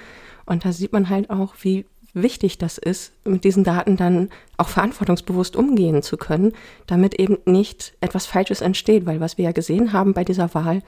Und 0.48 0.64
da 0.64 0.72
sieht 0.72 0.92
man 0.92 1.08
halt 1.08 1.30
auch, 1.30 1.54
wie 1.60 1.84
wichtig 2.14 2.58
das 2.58 2.78
ist, 2.78 3.12
mit 3.24 3.44
diesen 3.44 3.64
Daten 3.64 3.96
dann 3.96 4.30
auch 4.56 4.68
verantwortungsbewusst 4.68 5.56
umgehen 5.56 6.02
zu 6.02 6.16
können, 6.16 6.52
damit 6.86 7.20
eben 7.20 7.38
nicht 7.44 7.94
etwas 8.00 8.26
Falsches 8.26 8.60
entsteht. 8.60 9.06
Weil 9.06 9.20
was 9.20 9.38
wir 9.38 9.44
ja 9.44 9.52
gesehen 9.52 9.92
haben 9.92 10.14
bei 10.14 10.24
dieser 10.24 10.54
Wahl, 10.54 10.82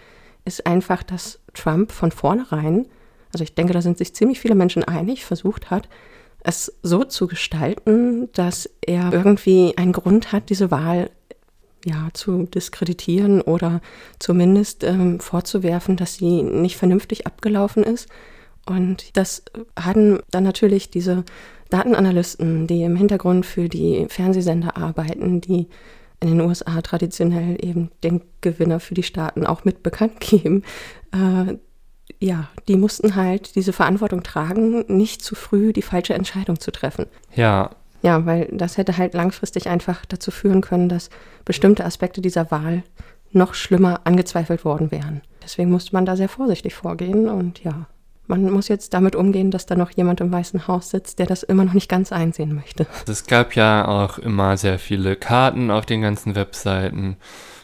ist 0.44 0.66
einfach, 0.66 1.02
dass 1.02 1.40
Trump 1.52 1.92
von 1.92 2.10
vornherein, 2.10 2.86
also 3.32 3.44
ich 3.44 3.54
denke, 3.54 3.74
da 3.74 3.82
sind 3.82 3.98
sich 3.98 4.14
ziemlich 4.14 4.40
viele 4.40 4.54
Menschen 4.54 4.82
einig, 4.82 5.24
versucht 5.24 5.70
hat, 5.70 5.88
es 6.42 6.72
so 6.82 7.04
zu 7.04 7.26
gestalten, 7.26 8.30
dass 8.32 8.70
er 8.80 9.12
irgendwie 9.12 9.74
einen 9.76 9.92
Grund 9.92 10.32
hat, 10.32 10.48
diese 10.48 10.70
Wahl 10.70 11.10
ja, 11.84 12.08
zu 12.14 12.44
diskreditieren 12.44 13.40
oder 13.42 13.80
zumindest 14.18 14.84
ähm, 14.84 15.20
vorzuwerfen, 15.20 15.96
dass 15.96 16.14
sie 16.14 16.42
nicht 16.42 16.76
vernünftig 16.76 17.26
abgelaufen 17.26 17.84
ist. 17.84 18.08
Und 18.70 19.16
das 19.16 19.42
hatten 19.76 20.20
dann 20.30 20.44
natürlich 20.44 20.90
diese 20.90 21.24
Datenanalysten, 21.70 22.68
die 22.68 22.84
im 22.84 22.94
Hintergrund 22.94 23.44
für 23.44 23.68
die 23.68 24.06
Fernsehsender 24.08 24.76
arbeiten, 24.76 25.40
die 25.40 25.66
in 26.20 26.28
den 26.28 26.40
USA 26.40 26.80
traditionell 26.80 27.56
eben 27.60 27.90
den 28.04 28.20
Gewinner 28.42 28.78
für 28.78 28.94
die 28.94 29.02
Staaten 29.02 29.44
auch 29.44 29.64
mit 29.64 29.82
bekannt 29.82 30.20
geben. 30.20 30.62
Äh, 31.12 31.56
ja, 32.20 32.48
die 32.68 32.76
mussten 32.76 33.16
halt 33.16 33.56
diese 33.56 33.72
Verantwortung 33.72 34.22
tragen, 34.22 34.84
nicht 34.86 35.20
zu 35.22 35.34
früh 35.34 35.72
die 35.72 35.82
falsche 35.82 36.14
Entscheidung 36.14 36.60
zu 36.60 36.70
treffen. 36.70 37.06
Ja. 37.34 37.70
Ja, 38.02 38.24
weil 38.24 38.48
das 38.52 38.76
hätte 38.78 38.96
halt 38.96 39.14
langfristig 39.14 39.68
einfach 39.68 40.06
dazu 40.06 40.30
führen 40.30 40.60
können, 40.60 40.88
dass 40.88 41.10
bestimmte 41.44 41.84
Aspekte 41.84 42.20
dieser 42.20 42.52
Wahl 42.52 42.84
noch 43.32 43.54
schlimmer 43.54 44.02
angezweifelt 44.04 44.64
worden 44.64 44.92
wären. 44.92 45.22
Deswegen 45.42 45.72
musste 45.72 45.92
man 45.92 46.06
da 46.06 46.16
sehr 46.16 46.28
vorsichtig 46.28 46.74
vorgehen 46.74 47.28
und 47.28 47.64
ja, 47.64 47.88
man 48.30 48.50
muss 48.50 48.68
jetzt 48.68 48.94
damit 48.94 49.16
umgehen, 49.16 49.50
dass 49.50 49.66
da 49.66 49.74
noch 49.74 49.90
jemand 49.90 50.20
im 50.20 50.32
Weißen 50.32 50.66
Haus 50.68 50.90
sitzt, 50.90 51.18
der 51.18 51.26
das 51.26 51.42
immer 51.42 51.64
noch 51.64 51.74
nicht 51.74 51.88
ganz 51.88 52.12
einsehen 52.12 52.54
möchte. 52.54 52.86
Es 53.06 53.26
gab 53.26 53.54
ja 53.56 53.86
auch 53.86 54.18
immer 54.18 54.56
sehr 54.56 54.78
viele 54.78 55.16
Karten 55.16 55.70
auf 55.70 55.84
den 55.84 56.00
ganzen 56.00 56.34
Webseiten, 56.34 57.16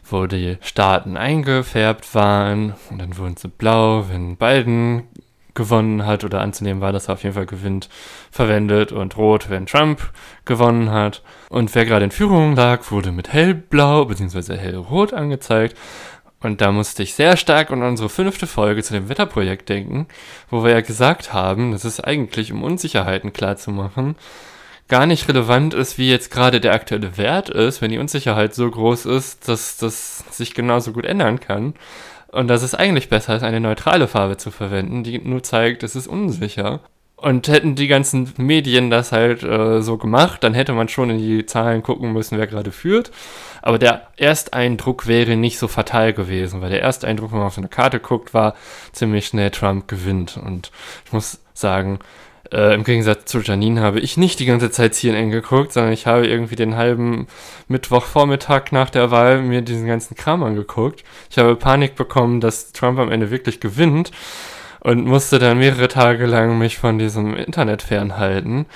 wo 0.04 0.26
die 0.26 0.58
Staaten 0.60 1.16
eingefärbt 1.16 2.14
waren 2.14 2.74
und 2.90 2.98
dann 2.98 3.16
wurden 3.16 3.36
sie 3.36 3.48
blau, 3.48 4.06
wenn 4.10 4.36
Biden 4.36 5.04
gewonnen 5.54 6.04
hat 6.04 6.22
oder 6.22 6.42
anzunehmen 6.42 6.82
war, 6.82 6.92
dass 6.92 7.08
er 7.08 7.14
auf 7.14 7.22
jeden 7.22 7.34
Fall 7.34 7.46
gewinnt, 7.46 7.88
verwendet 8.30 8.92
und 8.92 9.16
rot, 9.16 9.48
wenn 9.48 9.66
Trump 9.66 10.12
gewonnen 10.44 10.90
hat. 10.90 11.22
Und 11.48 11.74
wer 11.74 11.86
gerade 11.86 12.04
in 12.04 12.10
Führung 12.10 12.54
lag, 12.54 12.90
wurde 12.90 13.10
mit 13.10 13.32
hellblau 13.32 14.04
bzw. 14.04 14.56
hellrot 14.56 15.12
angezeigt. 15.12 15.76
Und 16.46 16.60
da 16.60 16.70
musste 16.70 17.02
ich 17.02 17.14
sehr 17.14 17.36
stark 17.36 17.72
an 17.72 17.82
unsere 17.82 18.08
fünfte 18.08 18.46
Folge 18.46 18.80
zu 18.84 18.94
dem 18.94 19.08
Wetterprojekt 19.08 19.68
denken, 19.68 20.06
wo 20.48 20.62
wir 20.62 20.70
ja 20.70 20.80
gesagt 20.80 21.32
haben, 21.32 21.72
dass 21.72 21.82
es 21.82 21.98
eigentlich, 21.98 22.52
um 22.52 22.62
Unsicherheiten 22.62 23.32
klarzumachen, 23.32 24.14
gar 24.86 25.06
nicht 25.06 25.28
relevant 25.28 25.74
ist, 25.74 25.98
wie 25.98 26.08
jetzt 26.08 26.30
gerade 26.30 26.60
der 26.60 26.72
aktuelle 26.72 27.16
Wert 27.16 27.48
ist, 27.48 27.82
wenn 27.82 27.90
die 27.90 27.98
Unsicherheit 27.98 28.54
so 28.54 28.70
groß 28.70 29.06
ist, 29.06 29.48
dass 29.48 29.76
das 29.76 30.18
sich 30.30 30.54
genauso 30.54 30.92
gut 30.92 31.04
ändern 31.04 31.40
kann. 31.40 31.74
Und 32.28 32.46
dass 32.46 32.62
es 32.62 32.76
eigentlich 32.76 33.08
besser 33.08 33.34
ist, 33.34 33.42
eine 33.42 33.60
neutrale 33.60 34.06
Farbe 34.06 34.36
zu 34.36 34.52
verwenden, 34.52 35.02
die 35.02 35.18
nur 35.18 35.42
zeigt, 35.42 35.82
es 35.82 35.96
ist 35.96 36.06
unsicher. 36.06 36.80
Und 37.18 37.48
hätten 37.48 37.76
die 37.76 37.86
ganzen 37.86 38.34
Medien 38.36 38.90
das 38.90 39.10
halt 39.10 39.42
äh, 39.42 39.80
so 39.80 39.96
gemacht, 39.96 40.44
dann 40.44 40.52
hätte 40.52 40.74
man 40.74 40.88
schon 40.88 41.08
in 41.08 41.18
die 41.18 41.46
Zahlen 41.46 41.82
gucken 41.82 42.12
müssen, 42.12 42.36
wer 42.36 42.46
gerade 42.46 42.72
führt. 42.72 43.10
Aber 43.62 43.78
der 43.78 44.08
Ersteindruck 44.18 45.06
wäre 45.06 45.34
nicht 45.34 45.58
so 45.58 45.66
fatal 45.66 46.12
gewesen, 46.12 46.60
weil 46.60 46.70
der 46.70 46.82
Ersteindruck, 46.82 47.32
wenn 47.32 47.38
man 47.38 47.46
auf 47.46 47.56
eine 47.56 47.68
Karte 47.68 48.00
guckt, 48.00 48.34
war 48.34 48.54
ziemlich 48.92 49.26
schnell 49.26 49.50
Trump 49.50 49.88
gewinnt. 49.88 50.36
Und 50.36 50.70
ich 51.06 51.12
muss 51.12 51.40
sagen, 51.54 52.00
äh, 52.52 52.74
Im 52.74 52.84
Gegensatz 52.84 53.24
zu 53.26 53.40
Janine 53.40 53.80
habe 53.80 54.00
ich 54.00 54.16
nicht 54.16 54.38
die 54.38 54.46
ganze 54.46 54.70
Zeit 54.70 54.94
CNN 54.94 55.30
geguckt, 55.30 55.72
sondern 55.72 55.92
ich 55.92 56.06
habe 56.06 56.26
irgendwie 56.26 56.56
den 56.56 56.76
halben 56.76 57.26
Mittwochvormittag 57.68 58.72
nach 58.72 58.90
der 58.90 59.10
Wahl 59.10 59.42
mir 59.42 59.62
diesen 59.62 59.86
ganzen 59.86 60.16
Kram 60.16 60.42
angeguckt. 60.42 61.02
Ich 61.30 61.38
habe 61.38 61.56
Panik 61.56 61.96
bekommen, 61.96 62.40
dass 62.40 62.72
Trump 62.72 62.98
am 62.98 63.10
Ende 63.10 63.30
wirklich 63.30 63.60
gewinnt 63.60 64.12
und 64.80 65.04
musste 65.04 65.38
dann 65.38 65.58
mehrere 65.58 65.88
Tage 65.88 66.26
lang 66.26 66.58
mich 66.58 66.78
von 66.78 66.98
diesem 66.98 67.34
Internet 67.34 67.82
fernhalten, 67.82 68.66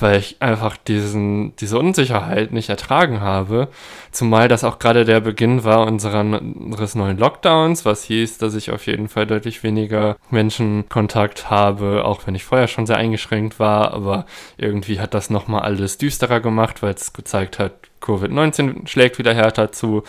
weil 0.00 0.18
ich 0.18 0.36
einfach 0.40 0.76
diesen, 0.76 1.54
diese 1.56 1.78
Unsicherheit 1.78 2.52
nicht 2.52 2.68
ertragen 2.68 3.20
habe. 3.20 3.68
Zumal 4.10 4.48
das 4.48 4.64
auch 4.64 4.78
gerade 4.78 5.04
der 5.04 5.20
Beginn 5.20 5.64
war 5.64 5.86
unseres 5.86 6.94
neuen 6.94 7.18
Lockdowns, 7.18 7.84
was 7.84 8.04
hieß, 8.04 8.38
dass 8.38 8.54
ich 8.54 8.70
auf 8.70 8.86
jeden 8.86 9.08
Fall 9.08 9.26
deutlich 9.26 9.62
weniger 9.62 10.16
Menschenkontakt 10.30 11.50
habe, 11.50 12.04
auch 12.04 12.26
wenn 12.26 12.34
ich 12.34 12.44
vorher 12.44 12.68
schon 12.68 12.86
sehr 12.86 12.96
eingeschränkt 12.96 13.58
war. 13.58 13.92
Aber 13.92 14.26
irgendwie 14.56 15.00
hat 15.00 15.14
das 15.14 15.30
nochmal 15.30 15.62
alles 15.62 15.98
düsterer 15.98 16.40
gemacht, 16.40 16.82
weil 16.82 16.94
es 16.94 17.12
gezeigt 17.12 17.58
hat, 17.58 17.72
Covid-19 18.02 18.86
schlägt 18.86 19.18
wieder 19.18 19.34
härter 19.34 19.72
zu. 19.72 20.02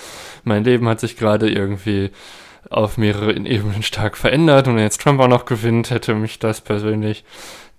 Mein 0.43 0.63
Leben 0.63 0.87
hat 0.87 0.99
sich 0.99 1.17
gerade 1.17 1.49
irgendwie 1.49 2.11
auf 2.69 2.97
mehreren 2.97 3.45
Ebenen 3.45 3.83
stark 3.83 4.17
verändert 4.17 4.67
und 4.67 4.75
wenn 4.75 4.83
jetzt 4.83 5.01
Trump 5.01 5.19
auch 5.19 5.27
noch 5.27 5.45
gewinnt, 5.45 5.89
hätte 5.89 6.13
mich 6.15 6.39
das 6.39 6.61
persönlich 6.61 7.23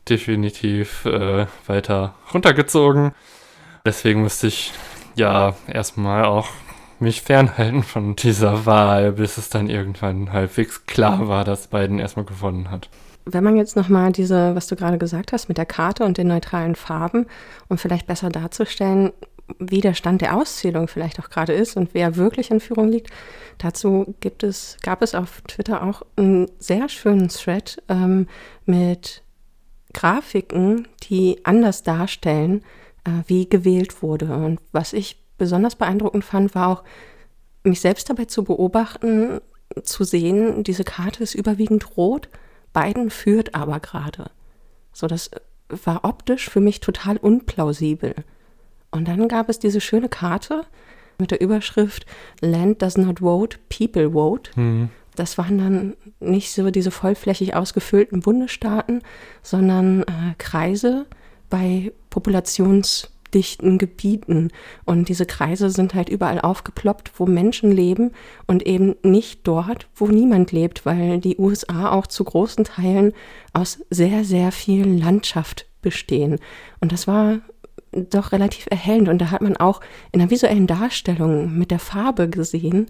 definitiv 0.09 1.05
äh, 1.05 1.47
weiter 1.66 2.14
runtergezogen. 2.32 3.12
Deswegen 3.84 4.22
musste 4.22 4.47
ich 4.47 4.72
ja 5.14 5.55
erstmal 5.66 6.24
auch 6.24 6.49
mich 7.01 7.22
fernhalten 7.22 7.82
von 7.82 8.16
dieser 8.16 8.66
Wahl, 8.66 9.12
bis 9.12 9.36
es 9.39 9.51
dann 9.51 9.68
irgendwann 9.68 10.32
halbwegs 10.32 10.86
klar 10.86 11.28
war, 11.28 11.45
dass 11.45 11.68
Biden 11.68 11.99
erstmal 11.99 12.24
gewonnen 12.24 12.70
hat. 12.70 12.89
Wenn 13.24 13.45
man 13.45 13.57
jetzt 13.57 13.76
nochmal 13.76 14.11
diese, 14.11 14.55
was 14.55 14.68
du 14.68 14.76
gerade 14.76 14.99
gesagt 14.99 15.32
hast, 15.32 15.49
mit 15.49 15.59
der 15.59 15.66
Karte 15.66 16.05
und 16.05 16.16
den 16.16 16.28
neutralen 16.28 16.74
Farben, 16.74 17.26
um 17.68 17.76
vielleicht 17.76 18.07
besser 18.07 18.30
darzustellen, 18.30 19.12
wie 19.59 19.80
der 19.80 19.94
Stand 19.94 20.20
der 20.20 20.36
Auszählung 20.36 20.88
vielleicht 20.88 21.18
auch 21.20 21.30
gerade 21.30 21.53
ist 21.53 21.76
und 21.76 21.94
wer 21.94 22.16
wirklich 22.16 22.51
in 22.51 22.61
Führung 22.61 22.88
liegt. 22.88 23.11
Dazu 23.59 24.14
gibt 24.20 24.42
es, 24.42 24.76
gab 24.82 25.03
es 25.03 25.14
auf 25.14 25.40
Twitter 25.42 25.82
auch 25.82 26.03
einen 26.16 26.51
sehr 26.59 26.88
schönen 26.88 27.28
Thread 27.28 27.82
ähm, 27.88 28.28
mit 28.66 29.22
Grafiken, 29.94 30.86
die 31.05 31.40
anders 31.44 31.82
darstellen, 31.82 32.62
äh, 33.05 33.22
wie 33.26 33.49
gewählt 33.49 34.03
wurde. 34.03 34.34
Und 34.34 34.61
was 34.72 34.92
ich 34.92 35.16
besonders 35.38 35.76
beeindruckend 35.76 36.24
fand, 36.24 36.55
war 36.55 36.68
auch, 36.68 36.84
mich 37.64 37.80
selbst 37.80 38.09
dabei 38.09 38.26
zu 38.26 38.44
beobachten, 38.44 39.40
zu 39.82 40.05
sehen, 40.05 40.62
diese 40.64 40.84
Karte 40.84 41.22
ist 41.22 41.34
überwiegend 41.34 41.96
rot, 41.96 42.28
Biden 42.72 43.11
führt 43.11 43.55
aber 43.55 43.80
gerade. 43.80 44.30
So, 44.92 45.07
das 45.07 45.30
war 45.68 46.05
optisch 46.05 46.49
für 46.49 46.61
mich 46.61 46.80
total 46.80 47.16
unplausibel. 47.16 48.14
Und 48.91 49.09
dann 49.09 49.28
gab 49.28 49.49
es 49.49 49.59
diese 49.59 49.80
schöne 49.80 50.09
Karte 50.09 50.62
mit 51.18 51.30
der 51.30 51.41
Überschrift 51.41 52.07
Land 52.41 52.82
does 52.82 52.97
not 52.97 53.20
vote, 53.20 53.59
people 53.68 54.12
vote. 54.12 54.51
Mhm. 54.57 54.91
Das 55.16 55.36
waren 55.36 55.59
dann 55.59 55.97
nicht 56.20 56.53
so 56.53 56.70
diese 56.70 56.93
vollflächig 56.93 57.57
ausgefüllten 57.57 58.20
Bundesstaaten, 58.20 59.03
sondern 59.43 60.03
äh, 60.03 60.34
Kreise 60.39 61.07
bei 61.51 61.93
populationsdichten 62.11 63.78
Gebieten. 63.78 64.53
Und 64.84 65.09
diese 65.09 65.26
Kreise 65.26 65.70
sind 65.70 65.95
halt 65.95 66.09
überall 66.09 66.41
aufgeploppt, 66.41 67.11
wo 67.16 67.26
Menschen 67.26 67.72
leben 67.72 68.12
und 68.47 68.64
eben 68.64 68.95
nicht 69.03 69.41
dort, 69.43 69.89
wo 69.97 70.07
niemand 70.07 70.53
lebt, 70.53 70.86
weil 70.86 71.18
die 71.18 71.36
USA 71.36 71.91
auch 71.91 72.07
zu 72.07 72.22
großen 72.22 72.62
Teilen 72.62 73.12
aus 73.53 73.80
sehr, 73.91 74.22
sehr 74.22 74.53
viel 74.53 74.86
Landschaft 74.86 75.66
bestehen. 75.82 76.39
Und 76.80 76.93
das 76.93 77.09
war 77.09 77.41
doch 78.05 78.32
relativ 78.32 78.66
erhellend. 78.70 79.09
Und 79.09 79.18
da 79.18 79.30
hat 79.30 79.42
man 79.42 79.57
auch 79.57 79.80
in 80.12 80.20
der 80.20 80.30
visuellen 80.30 80.66
Darstellung 80.66 81.57
mit 81.57 81.70
der 81.70 81.78
Farbe 81.78 82.28
gesehen, 82.28 82.86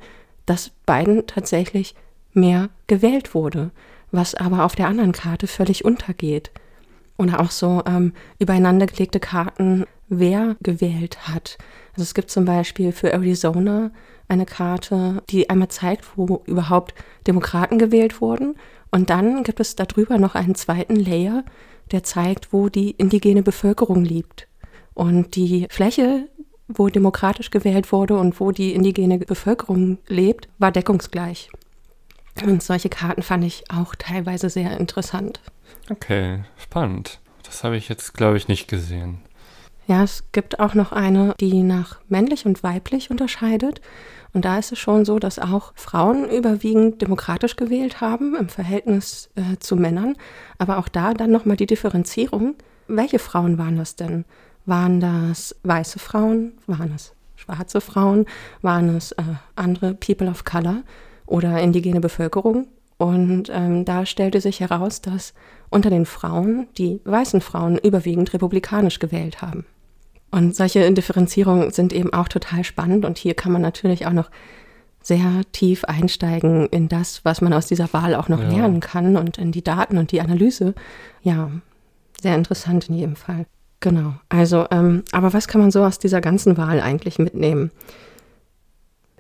dass 0.47 0.71
Biden 0.87 1.27
tatsächlich 1.27 1.95
mehr 2.33 2.71
gewählt 2.87 3.35
wurde, 3.35 3.71
was 4.11 4.35
aber 4.35 4.65
auf 4.65 4.75
der 4.75 4.89
anderen 4.89 5.13
Karte 5.13 5.47
völlig 5.47 5.85
untergeht. 5.85 6.51
Oder 7.17 7.41
auch 7.41 7.51
so 7.51 7.83
ähm, 7.87 8.13
übereinandergelegte 8.39 9.21
Karten, 9.21 9.85
wer 10.09 10.57
gewählt 10.63 11.29
hat. 11.29 11.59
Also 11.93 12.03
es 12.03 12.15
gibt 12.15 12.31
zum 12.31 12.45
Beispiel 12.45 12.93
für 12.93 13.13
Arizona 13.13 13.91
eine 14.29 14.47
Karte, 14.47 15.23
die 15.31 15.51
einmal 15.51 15.69
zeigt, 15.69 16.17
wo 16.17 16.43
überhaupt 16.47 16.95
Demokraten 17.27 17.79
gewählt 17.79 18.21
wurden. 18.21 18.55
Und 18.91 19.11
dann 19.11 19.43
gibt 19.43 19.61
es 19.61 19.75
darüber 19.75 20.19
noch 20.19 20.35
einen 20.35 20.55
zweiten 20.55 20.97
Layer, 20.97 21.45
der 21.91 22.03
zeigt, 22.05 22.53
wo 22.53 22.69
die 22.69 22.93
indigene 22.93 23.43
Bevölkerung 23.43 24.05
liegt. 24.05 24.47
Und 24.99 25.37
die 25.37 25.69
Fläche, 25.71 26.27
wo 26.67 26.89
demokratisch 26.89 27.51
gewählt 27.51 27.93
wurde 27.93 28.17
und 28.17 28.41
wo 28.41 28.51
die 28.51 28.75
indigene 28.75 29.17
Bevölkerung 29.19 29.99
lebt, 30.09 30.49
war 30.59 30.73
deckungsgleich. 30.73 31.51
Und 32.45 32.65
solche 32.65 32.89
Karten 32.89 33.23
fand 33.23 33.45
ich 33.45 33.63
auch 33.71 33.95
teilweise 33.95 34.51
sehr 34.51 34.77
interessant. 34.77 35.41
Okay, 35.89 36.43
spannend. 36.57 37.21
Das 37.45 37.63
habe 37.63 37.77
ich 37.77 37.89
jetzt, 37.89 38.15
glaube 38.15 38.39
ich, 38.39 38.49
nicht 38.49 38.67
gesehen. 38.67 39.19
Ja, 39.87 40.03
es 40.03 40.25
gibt 40.33 40.59
auch 40.59 40.75
noch 40.75 40.91
eine, 40.91 41.33
die 41.39 41.63
nach 41.63 42.01
männlich 42.09 42.45
und 42.45 42.65
weiblich 42.65 43.09
unterscheidet. 43.09 43.81
Und 44.33 44.45
da 44.45 44.59
ist 44.59 44.73
es 44.73 44.81
schon 44.81 45.05
so, 45.05 45.21
dass 45.21 45.39
auch 45.39 45.71
Frauen 45.77 46.29
überwiegend 46.29 47.03
demokratisch 47.03 47.55
gewählt 47.55 48.01
haben 48.01 48.35
im 48.35 48.49
Verhältnis 48.49 49.31
äh, 49.37 49.59
zu 49.61 49.77
Männern. 49.77 50.17
Aber 50.59 50.79
auch 50.79 50.89
da 50.89 51.15
dann 51.15 51.31
nochmal 51.31 51.57
die 51.57 51.67
Differenzierung. 51.67 52.57
Welche 52.89 53.21
Frauen 53.21 53.59
waren 53.59 53.77
das 53.77 53.95
denn? 53.95 54.25
Waren 54.69 55.01
das 55.01 55.57
weiße 55.63 55.99
Frauen? 55.99 56.53
Waren 56.67 56.93
es 56.95 57.15
schwarze 57.37 57.81
Frauen? 57.81 58.27
Waren 58.61 58.95
es 58.95 59.13
äh, 59.13 59.23
andere 59.57 59.95
People 59.95 60.29
of 60.29 60.45
Color 60.45 60.83
oder 61.25 61.59
indigene 61.63 62.01
Bevölkerung? 62.01 62.67
Und 62.99 63.49
ähm, 63.51 63.87
da 63.87 64.05
stellte 64.05 64.43
sich 64.43 64.61
heraus, 64.61 65.01
dass 65.01 65.33
unter 65.71 65.89
den 65.89 66.05
Frauen 66.05 66.67
die 66.77 67.01
weißen 67.05 67.41
Frauen 67.41 67.79
überwiegend 67.79 68.35
republikanisch 68.35 68.99
gewählt 68.99 69.41
haben. 69.41 69.65
Und 70.31 70.55
solche 70.55 70.93
Differenzierungen 70.93 71.71
sind 71.71 71.95
eben 71.95 72.13
auch 72.13 72.29
total 72.29 72.63
spannend. 72.63 73.07
Und 73.07 73.17
hier 73.17 73.33
kann 73.33 73.53
man 73.53 73.63
natürlich 73.63 74.07
auch 74.07 74.13
noch 74.13 74.31
sehr 75.01 75.45
tief 75.53 75.85
einsteigen 75.85 76.67
in 76.67 76.91
das, 76.91 77.25
was 77.25 77.41
man 77.41 77.55
aus 77.55 77.69
dieser 77.69 77.91
Wahl 77.95 78.15
auch 78.15 78.29
noch 78.29 78.43
ja. 78.43 78.51
lernen 78.51 78.81
kann 78.81 79.17
und 79.17 79.39
in 79.39 79.51
die 79.51 79.65
Daten 79.65 79.97
und 79.97 80.13
die 80.13 80.21
Analyse. 80.21 80.75
Ja, 81.23 81.51
sehr 82.21 82.35
interessant 82.35 82.91
in 82.91 82.97
jedem 82.97 83.17
Fall. 83.17 83.47
Genau. 83.81 84.15
Also, 84.29 84.67
ähm, 84.71 85.05
aber 85.13 85.33
was 85.33 85.47
kann 85.47 85.61
man 85.61 85.71
so 85.71 85.85
aus 85.85 85.99
dieser 85.99 86.21
ganzen 86.21 86.57
Wahl 86.57 86.81
eigentlich 86.81 87.19
mitnehmen? 87.19 87.71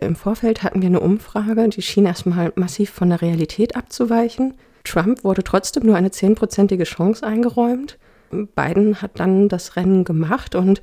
Im 0.01 0.17
Vorfeld 0.17 0.63
hatten 0.63 0.81
wir 0.81 0.89
eine 0.89 1.01
Umfrage, 1.01 1.69
die 1.69 1.83
schien 1.83 2.07
erstmal 2.07 2.53
massiv 2.57 2.91
von 2.91 3.11
der 3.11 3.23
Realität 3.23 3.77
abzuweichen. 3.77 4.55
Trump 4.85 5.25
wurde 5.25 5.43
trotzdem 5.43 5.85
nur 5.87 5.97
eine 5.97 6.11
zehnprozentige 6.11 6.85
Chance 6.85 7.27
eingeräumt. 7.27 7.99
Biden 8.31 9.01
hat 9.01 9.19
dann 9.19 9.49
das 9.49 9.77
Rennen 9.77 10.05
gemacht 10.05 10.55
und 10.55 10.81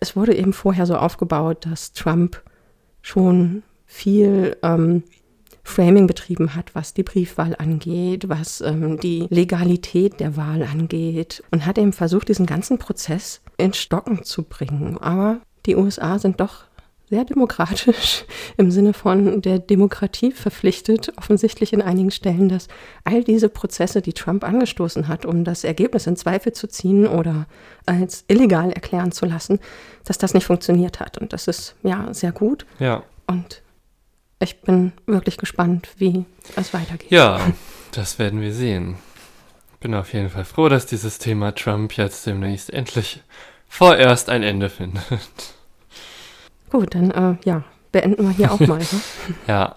es 0.00 0.16
wurde 0.16 0.34
eben 0.34 0.52
vorher 0.52 0.86
so 0.86 0.96
aufgebaut, 0.96 1.66
dass 1.66 1.92
Trump 1.92 2.42
schon 3.00 3.62
viel 3.86 4.56
ähm, 4.62 5.04
Framing 5.66 6.06
betrieben 6.06 6.54
hat, 6.54 6.74
was 6.74 6.94
die 6.94 7.02
Briefwahl 7.02 7.56
angeht, 7.58 8.28
was 8.28 8.60
ähm, 8.60 9.00
die 9.00 9.26
Legalität 9.30 10.20
der 10.20 10.36
Wahl 10.36 10.62
angeht 10.62 11.42
und 11.50 11.66
hat 11.66 11.76
eben 11.76 11.92
versucht, 11.92 12.28
diesen 12.28 12.46
ganzen 12.46 12.78
Prozess 12.78 13.42
in 13.56 13.72
Stocken 13.72 14.22
zu 14.22 14.44
bringen. 14.44 14.96
Aber 14.98 15.40
die 15.66 15.74
USA 15.74 16.20
sind 16.20 16.40
doch 16.40 16.66
sehr 17.10 17.24
demokratisch 17.24 18.24
im 18.56 18.70
Sinne 18.70 18.92
von 18.92 19.42
der 19.42 19.58
Demokratie 19.58 20.30
verpflichtet, 20.30 21.12
offensichtlich 21.16 21.72
in 21.72 21.82
einigen 21.82 22.12
Stellen, 22.12 22.48
dass 22.48 22.68
all 23.02 23.24
diese 23.24 23.48
Prozesse, 23.48 24.02
die 24.02 24.12
Trump 24.12 24.44
angestoßen 24.44 25.08
hat, 25.08 25.26
um 25.26 25.42
das 25.42 25.64
Ergebnis 25.64 26.06
in 26.06 26.16
Zweifel 26.16 26.52
zu 26.52 26.68
ziehen 26.68 27.08
oder 27.08 27.46
als 27.86 28.24
illegal 28.28 28.70
erklären 28.70 29.10
zu 29.10 29.26
lassen, 29.26 29.58
dass 30.04 30.16
das 30.16 30.32
nicht 30.32 30.46
funktioniert 30.46 31.00
hat. 31.00 31.18
Und 31.18 31.32
das 31.32 31.48
ist 31.48 31.74
ja 31.82 32.14
sehr 32.14 32.30
gut. 32.30 32.66
Ja. 32.78 33.02
Und 33.26 33.62
ich 34.38 34.60
bin 34.60 34.92
wirklich 35.06 35.38
gespannt, 35.38 35.88
wie 35.96 36.24
es 36.56 36.74
weitergeht. 36.74 37.10
Ja, 37.10 37.40
das 37.92 38.18
werden 38.18 38.40
wir 38.40 38.52
sehen. 38.52 38.96
Bin 39.80 39.94
auf 39.94 40.12
jeden 40.12 40.30
Fall 40.30 40.44
froh, 40.44 40.68
dass 40.68 40.86
dieses 40.86 41.18
Thema 41.18 41.54
Trump 41.54 41.96
jetzt 41.96 42.26
demnächst 42.26 42.72
endlich 42.72 43.22
vorerst 43.68 44.28
ein 44.28 44.42
Ende 44.42 44.68
findet. 44.70 45.02
Gut, 46.70 46.94
dann 46.94 47.10
äh, 47.10 47.36
ja, 47.44 47.64
beenden 47.92 48.26
wir 48.26 48.34
hier 48.34 48.52
auch 48.52 48.60
mal. 48.60 48.78
Ne? 48.78 48.86
ja. 49.46 49.76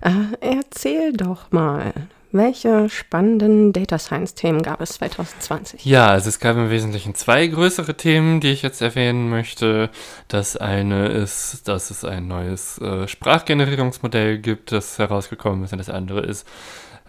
Äh, 0.00 0.36
erzähl 0.40 1.12
doch 1.12 1.52
mal, 1.52 1.92
welche 2.32 2.88
spannenden 2.88 3.72
Data 3.72 3.98
Science 3.98 4.34
Themen 4.34 4.62
gab 4.62 4.80
es 4.80 4.90
2020? 4.90 5.84
Ja, 5.84 6.08
also 6.08 6.28
es 6.28 6.40
gab 6.40 6.56
im 6.56 6.70
Wesentlichen 6.70 7.14
zwei 7.14 7.46
größere 7.46 7.96
Themen, 7.96 8.40
die 8.40 8.52
ich 8.52 8.62
jetzt 8.62 8.80
erwähnen 8.80 9.28
möchte. 9.30 9.90
Das 10.28 10.56
eine 10.56 11.08
ist, 11.08 11.68
dass 11.68 11.90
es 11.90 12.04
ein 12.04 12.28
neues 12.28 12.78
äh, 12.78 13.08
Sprachgenerierungsmodell 13.08 14.38
gibt, 14.38 14.72
das 14.72 14.98
herausgekommen 14.98 15.64
ist, 15.64 15.72
und 15.72 15.78
das 15.78 15.90
andere 15.90 16.20
ist 16.20 16.46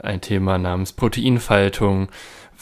ein 0.01 0.21
Thema 0.21 0.57
namens 0.57 0.93
Proteinfaltung 0.93 2.09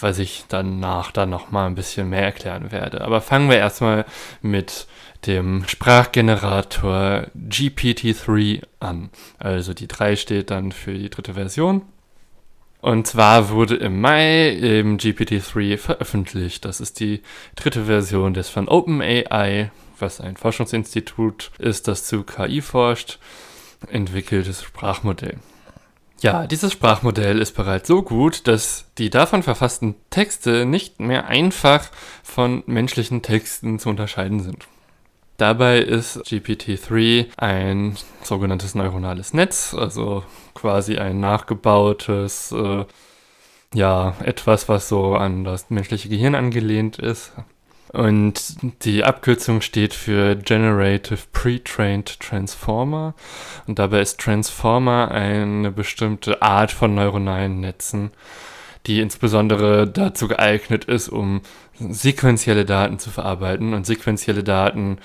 was 0.02 0.20
ich 0.20 0.46
danach 0.48 1.12
dann 1.12 1.30
nochmal 1.30 1.68
ein 1.68 1.76
bisschen 1.76 2.10
mehr 2.10 2.24
erklären 2.24 2.72
werde. 2.72 3.02
Aber 3.02 3.22
fangen 3.22 3.50
wir 3.50 3.58
erstmal 3.58 4.06
mit 4.42 4.88
dem 5.28 5.66
Sprachgenerator 5.68 7.28
GPT-3 7.36 8.64
an. 8.80 9.10
Also 9.38 9.74
die 9.74 9.88
3 9.88 10.16
steht 10.16 10.52
dann 10.52 10.72
für 10.72 10.94
die 10.94 11.10
dritte 11.10 11.34
Version. 11.34 11.82
Und 12.82 13.08
zwar 13.08 13.50
wurde 13.50 13.76
im 13.76 14.00
Mai 14.00 14.56
eben 14.56 14.98
GPT-3 14.98 15.78
veröffentlicht. 15.78 16.64
Das 16.64 16.80
ist 16.80 17.00
die 17.00 17.22
dritte 17.56 17.86
Version 17.86 18.34
des 18.34 18.48
von 18.48 18.70
OpenAI, 18.70 19.72
was 20.00 20.22
ein 20.22 20.38
Forschungsinstitut 20.38 21.52
ist, 21.60 21.90
das 21.90 22.06
zu 22.06 22.24
KI 22.24 22.62
forscht, 22.62 23.20
entwickeltes 23.90 24.64
Sprachmodell. 24.64 25.38
Ja, 26.22 26.48
dieses 26.48 26.74
Sprachmodell 26.74 27.40
ist 27.40 27.56
bereits 27.56 27.88
so 27.88 28.02
gut, 28.02 28.48
dass 28.48 28.86
die 28.98 29.10
davon 29.10 29.44
verfassten 29.44 29.96
Texte 30.10 30.66
nicht 30.66 31.00
mehr 31.00 31.28
einfach 31.28 31.90
von 32.24 32.64
menschlichen 32.66 33.22
Texten 33.22 33.80
zu 33.80 33.90
unterscheiden 33.90 34.42
sind. 34.42 34.68
Dabei 35.40 35.80
ist 35.80 36.18
GPT-3 36.26 37.28
ein 37.38 37.96
sogenanntes 38.24 38.76
neuronales 38.76 39.34
Netz, 39.34 39.74
also 39.74 40.26
quasi 40.54 40.98
ein 40.98 41.22
nachgebautes, 41.22 42.52
äh, 42.52 42.84
ja, 43.74 44.16
etwas, 44.22 44.68
was 44.68 44.90
so 44.90 45.16
an 45.16 45.46
das 45.46 45.70
menschliche 45.70 46.10
Gehirn 46.10 46.36
angelehnt 46.36 47.00
ist. 47.00 47.32
Und 47.94 48.58
die 48.84 49.06
Abkürzung 49.06 49.62
steht 49.62 49.94
für 49.94 50.36
Generative 50.36 51.22
Pre-Trained 51.32 52.20
Transformer. 52.20 53.16
Und 53.66 53.80
dabei 53.80 54.02
ist 54.02 54.20
Transformer 54.20 55.10
eine 55.10 55.72
bestimmte 55.72 56.42
Art 56.42 56.72
von 56.72 56.94
neuronalen 56.94 57.62
Netzen, 57.62 58.12
die 58.88 59.00
insbesondere 59.00 59.88
dazu 59.88 60.28
geeignet 60.28 60.84
ist, 60.84 61.08
um 61.08 61.42
sequentielle 61.80 62.66
Daten 62.66 63.00
zu 63.00 63.10
verarbeiten. 63.10 63.74
Und 63.74 63.86
sequentielle 63.86 64.44
Daten 64.44 65.00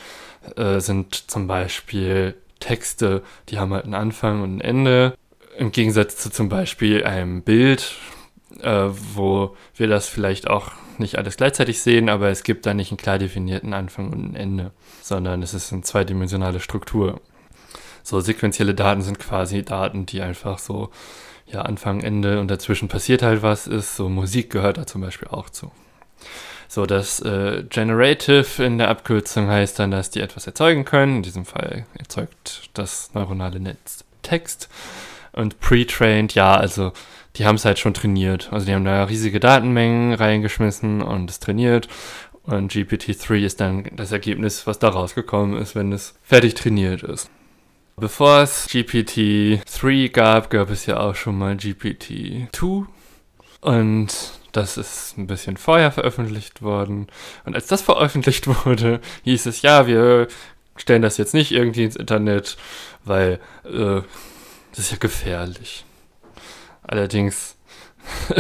äh, 0.57 0.81
sind 0.81 1.31
zum 1.31 1.47
Beispiel 1.47 2.35
Texte, 2.61 3.22
die 3.49 3.59
haben 3.59 3.72
halt 3.72 3.85
einen 3.85 3.95
Anfang 3.95 4.43
und 4.43 4.57
ein 4.57 4.61
Ende. 4.61 5.16
Im 5.57 5.72
Gegensatz 5.72 6.16
zu 6.16 6.31
zum 6.31 6.49
Beispiel 6.49 7.05
einem 7.05 7.43
Bild, 7.43 7.95
äh, 8.61 8.89
wo 9.14 9.57
wir 9.77 9.89
das 9.89 10.09
vielleicht 10.09 10.49
auch 10.49 10.72
nicht 10.99 11.18
alles 11.18 11.37
gleichzeitig 11.37 11.81
sehen, 11.81 12.09
aber 12.09 12.29
es 12.29 12.43
gibt 12.43 12.66
da 12.66 12.75
nicht 12.75 12.91
einen 12.91 12.99
klar 12.99 13.18
definierten 13.18 13.75
Anfang 13.75 14.12
und 14.12 14.33
ein 14.33 14.37
Ende, 14.37 14.72
sondern 15.03 15.43
es 15.43 15.55
ist 15.55 15.72
eine 15.72 15.83
zweidimensionale 15.83 16.61
Struktur. 16.61 17.20
So 18.03 18.20
sequentielle 18.20 18.75
Daten 18.75 19.03
sind 19.03 19.18
quasi 19.18 19.62
Daten, 19.64 20.07
die 20.07 20.22
einfach 20.22 20.59
so 20.59 20.91
ja 21.47 21.62
Anfang, 21.62 22.01
Ende 22.01 22.41
und 22.41 22.49
dazwischen 22.49 22.89
passiert 22.89 23.22
halt 23.22 23.43
was 23.43 23.66
ist. 23.66 23.97
So 23.97 24.09
Musik 24.09 24.51
gehört 24.51 24.79
da 24.79 24.87
zum 24.87 25.01
Beispiel 25.01 25.29
auch 25.29 25.51
zu. 25.51 25.70
So, 26.75 26.87
das 26.87 27.20
äh, 27.20 27.62
Generative 27.70 28.64
in 28.64 28.79
der 28.79 28.89
Abkürzung 28.89 29.47
heißt 29.47 29.79
dann, 29.79 29.93
dass 29.93 30.11
die 30.11 30.18
etwas 30.18 30.49
erzeugen 30.49 30.85
können. 30.85 31.18
In 31.18 31.22
diesem 31.22 31.45
Fall 31.45 31.87
erzeugt 31.97 32.68
das 32.75 33.14
neuronale 33.14 33.61
Netz 33.61 34.05
Text. 34.22 34.68
Und 35.31 35.61
pre-trained, 35.61 36.35
ja, 36.35 36.57
also 36.57 36.93
die 37.37 37.47
haben 37.47 37.55
es 37.55 37.64
halt 37.64 37.79
schon 37.79 37.95
trainiert. 37.95 38.49
Also 38.51 38.66
die 38.66 38.75
haben 38.75 38.85
da 38.85 39.05
riesige 39.05 39.39
Datenmengen 39.39 40.14
reingeschmissen 40.14 41.01
und 41.01 41.31
es 41.31 41.39
trainiert. 41.39 41.87
Und 42.43 42.72
GPT-3 42.72 43.37
ist 43.45 43.61
dann 43.61 43.85
das 43.93 44.11
Ergebnis, 44.11 44.66
was 44.66 44.81
da 44.81 44.89
rausgekommen 44.89 45.57
ist, 45.57 45.77
wenn 45.77 45.93
es 45.93 46.18
fertig 46.25 46.55
trainiert 46.55 47.05
ist. 47.05 47.31
Bevor 47.97 48.41
es 48.41 48.68
GPT-3 48.68 50.11
gab, 50.11 50.51
gab 50.51 50.70
es 50.70 50.87
ja 50.87 50.99
auch 50.99 51.14
schon 51.14 51.39
mal 51.39 51.55
GPT-2. 51.55 52.87
Und 53.61 54.12
das 54.57 54.76
ist 54.76 55.18
ein 55.18 55.26
bisschen 55.26 55.57
vorher 55.57 55.90
veröffentlicht 55.90 56.62
worden. 56.62 57.09
Und 57.44 57.55
als 57.55 57.66
das 57.66 57.82
veröffentlicht 57.82 58.46
wurde, 58.66 59.00
hieß 59.24 59.46
es, 59.46 59.62
ja, 59.62 59.86
wir 59.86 60.28
stellen 60.76 61.02
das 61.02 61.16
jetzt 61.18 61.34
nicht 61.34 61.52
irgendwie 61.52 61.84
ins 61.84 61.96
Internet, 61.96 62.57
weil 63.05 63.40
äh, 63.64 64.00
das 64.70 64.78
ist 64.78 64.92
ja 64.92 64.96
gefährlich. 64.98 65.84
Allerdings 66.82 67.57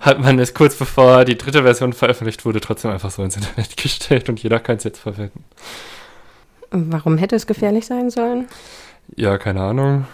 hat 0.00 0.20
man 0.20 0.38
es 0.38 0.54
kurz 0.54 0.76
bevor 0.76 1.24
die 1.24 1.38
dritte 1.38 1.62
Version 1.62 1.92
veröffentlicht 1.92 2.44
wurde, 2.44 2.60
trotzdem 2.60 2.90
einfach 2.90 3.10
so 3.10 3.22
ins 3.22 3.36
Internet 3.36 3.76
gestellt 3.82 4.28
und 4.28 4.42
jeder 4.42 4.60
kann 4.60 4.76
es 4.76 4.84
jetzt 4.84 5.00
verwenden. 5.00 5.44
Warum 6.70 7.16
hätte 7.16 7.36
es 7.36 7.46
gefährlich 7.46 7.86
sein 7.86 8.10
sollen? 8.10 8.48
Ja, 9.14 9.38
keine 9.38 9.62
Ahnung. 9.62 10.06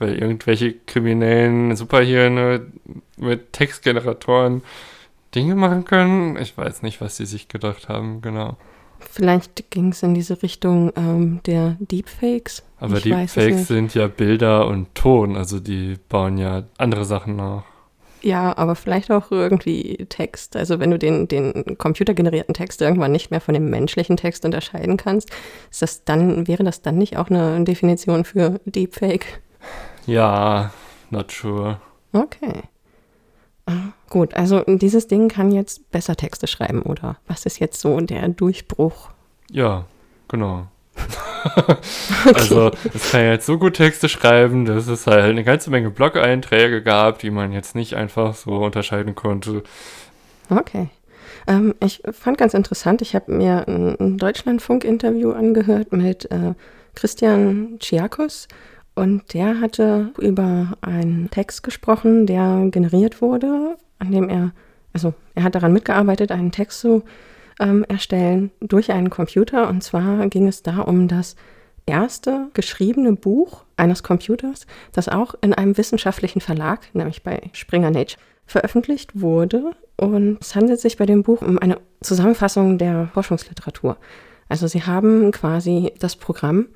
Weil 0.00 0.16
irgendwelche 0.16 0.72
kriminellen 0.72 1.76
Superhirne 1.76 2.66
mit 3.16 3.52
Textgeneratoren 3.52 4.62
Dinge 5.34 5.54
machen 5.54 5.84
können. 5.84 6.36
Ich 6.36 6.58
weiß 6.58 6.82
nicht, 6.82 7.00
was 7.00 7.16
sie 7.16 7.26
sich 7.26 7.46
gedacht 7.46 7.88
haben, 7.88 8.20
genau. 8.20 8.56
Vielleicht 8.98 9.70
ging 9.70 9.90
es 9.90 10.02
in 10.02 10.14
diese 10.14 10.42
Richtung 10.42 10.92
ähm, 10.96 11.40
der 11.46 11.76
Deepfakes. 11.78 12.62
Aber 12.78 12.96
ich 12.96 13.04
Deepfakes 13.04 13.68
sind 13.68 13.94
ja 13.94 14.08
Bilder 14.08 14.66
und 14.66 14.94
Ton, 14.94 15.36
also 15.36 15.60
die 15.60 15.96
bauen 16.08 16.38
ja 16.38 16.64
andere 16.76 17.04
Sachen 17.04 17.36
nach. 17.36 17.64
Ja, 18.22 18.56
aber 18.58 18.74
vielleicht 18.74 19.10
auch 19.10 19.30
irgendwie 19.30 20.06
Text. 20.08 20.54
Also 20.56 20.78
wenn 20.78 20.90
du 20.90 20.98
den, 20.98 21.26
den 21.28 21.78
computergenerierten 21.78 22.54
Text 22.54 22.82
irgendwann 22.82 23.12
nicht 23.12 23.30
mehr 23.30 23.40
von 23.40 23.54
dem 23.54 23.70
menschlichen 23.70 24.16
Text 24.18 24.44
unterscheiden 24.44 24.96
kannst, 24.98 25.30
ist 25.70 25.80
das 25.80 26.04
dann, 26.04 26.46
wäre 26.46 26.64
das 26.64 26.82
dann 26.82 26.98
nicht 26.98 27.16
auch 27.16 27.30
eine 27.30 27.64
Definition 27.64 28.24
für 28.24 28.60
Deepfake? 28.66 29.40
Ja, 30.10 30.72
not 31.10 31.30
sure. 31.30 31.80
Okay. 32.12 32.64
Ah, 33.66 33.92
gut, 34.08 34.34
also 34.34 34.64
dieses 34.66 35.06
Ding 35.06 35.28
kann 35.28 35.52
jetzt 35.52 35.92
besser 35.92 36.16
Texte 36.16 36.48
schreiben, 36.48 36.82
oder? 36.82 37.18
Was 37.28 37.46
ist 37.46 37.60
jetzt 37.60 37.80
so 37.80 38.00
der 38.00 38.28
Durchbruch? 38.28 39.10
Ja, 39.52 39.84
genau. 40.26 40.66
okay. 41.54 41.76
Also 42.34 42.72
es 42.92 43.12
kann 43.12 43.22
jetzt 43.22 43.46
so 43.46 43.56
gut 43.56 43.74
Texte 43.74 44.08
schreiben, 44.08 44.64
dass 44.64 44.88
es 44.88 45.06
halt 45.06 45.26
eine 45.26 45.44
ganze 45.44 45.70
Menge 45.70 45.90
Blog-Einträge 45.90 46.82
gab, 46.82 47.20
die 47.20 47.30
man 47.30 47.52
jetzt 47.52 47.76
nicht 47.76 47.94
einfach 47.94 48.34
so 48.34 48.64
unterscheiden 48.64 49.14
konnte. 49.14 49.62
Okay. 50.48 50.88
Ähm, 51.46 51.76
ich 51.78 52.02
fand 52.10 52.36
ganz 52.36 52.54
interessant, 52.54 53.00
ich 53.00 53.14
habe 53.14 53.30
mir 53.30 53.68
ein, 53.68 54.18
Deutschlandfunk-Interview 54.18 55.30
angehört 55.30 55.92
mit 55.92 56.28
äh, 56.32 56.54
Christian 56.96 57.78
Chiakos 57.78 58.48
und 59.00 59.32
der 59.32 59.62
hatte 59.62 60.12
über 60.18 60.76
einen 60.82 61.30
Text 61.30 61.62
gesprochen, 61.62 62.26
der 62.26 62.68
generiert 62.70 63.22
wurde, 63.22 63.78
an 63.98 64.12
dem 64.12 64.28
er, 64.28 64.52
also 64.92 65.14
er 65.34 65.44
hat 65.44 65.54
daran 65.54 65.72
mitgearbeitet, 65.72 66.30
einen 66.30 66.52
Text 66.52 66.80
zu 66.80 67.02
ähm, 67.60 67.82
erstellen 67.88 68.50
durch 68.60 68.92
einen 68.92 69.08
Computer. 69.08 69.70
Und 69.70 69.82
zwar 69.82 70.28
ging 70.28 70.46
es 70.46 70.62
da 70.62 70.80
um 70.80 71.08
das 71.08 71.36
erste 71.86 72.48
geschriebene 72.52 73.14
Buch 73.14 73.64
eines 73.78 74.02
Computers, 74.02 74.66
das 74.92 75.08
auch 75.08 75.34
in 75.40 75.54
einem 75.54 75.78
wissenschaftlichen 75.78 76.42
Verlag, 76.42 76.94
nämlich 76.94 77.22
bei 77.22 77.40
Springer 77.54 77.90
Nature, 77.90 78.20
veröffentlicht 78.44 79.18
wurde. 79.18 79.70
Und 79.96 80.42
es 80.42 80.54
handelt 80.54 80.78
sich 80.78 80.98
bei 80.98 81.06
dem 81.06 81.22
Buch 81.22 81.40
um 81.40 81.58
eine 81.58 81.78
Zusammenfassung 82.02 82.76
der 82.76 83.08
Forschungsliteratur. 83.14 83.96
Also 84.50 84.66
sie 84.66 84.82
haben 84.82 85.30
quasi 85.30 85.94
das 85.98 86.16
Programm 86.16 86.66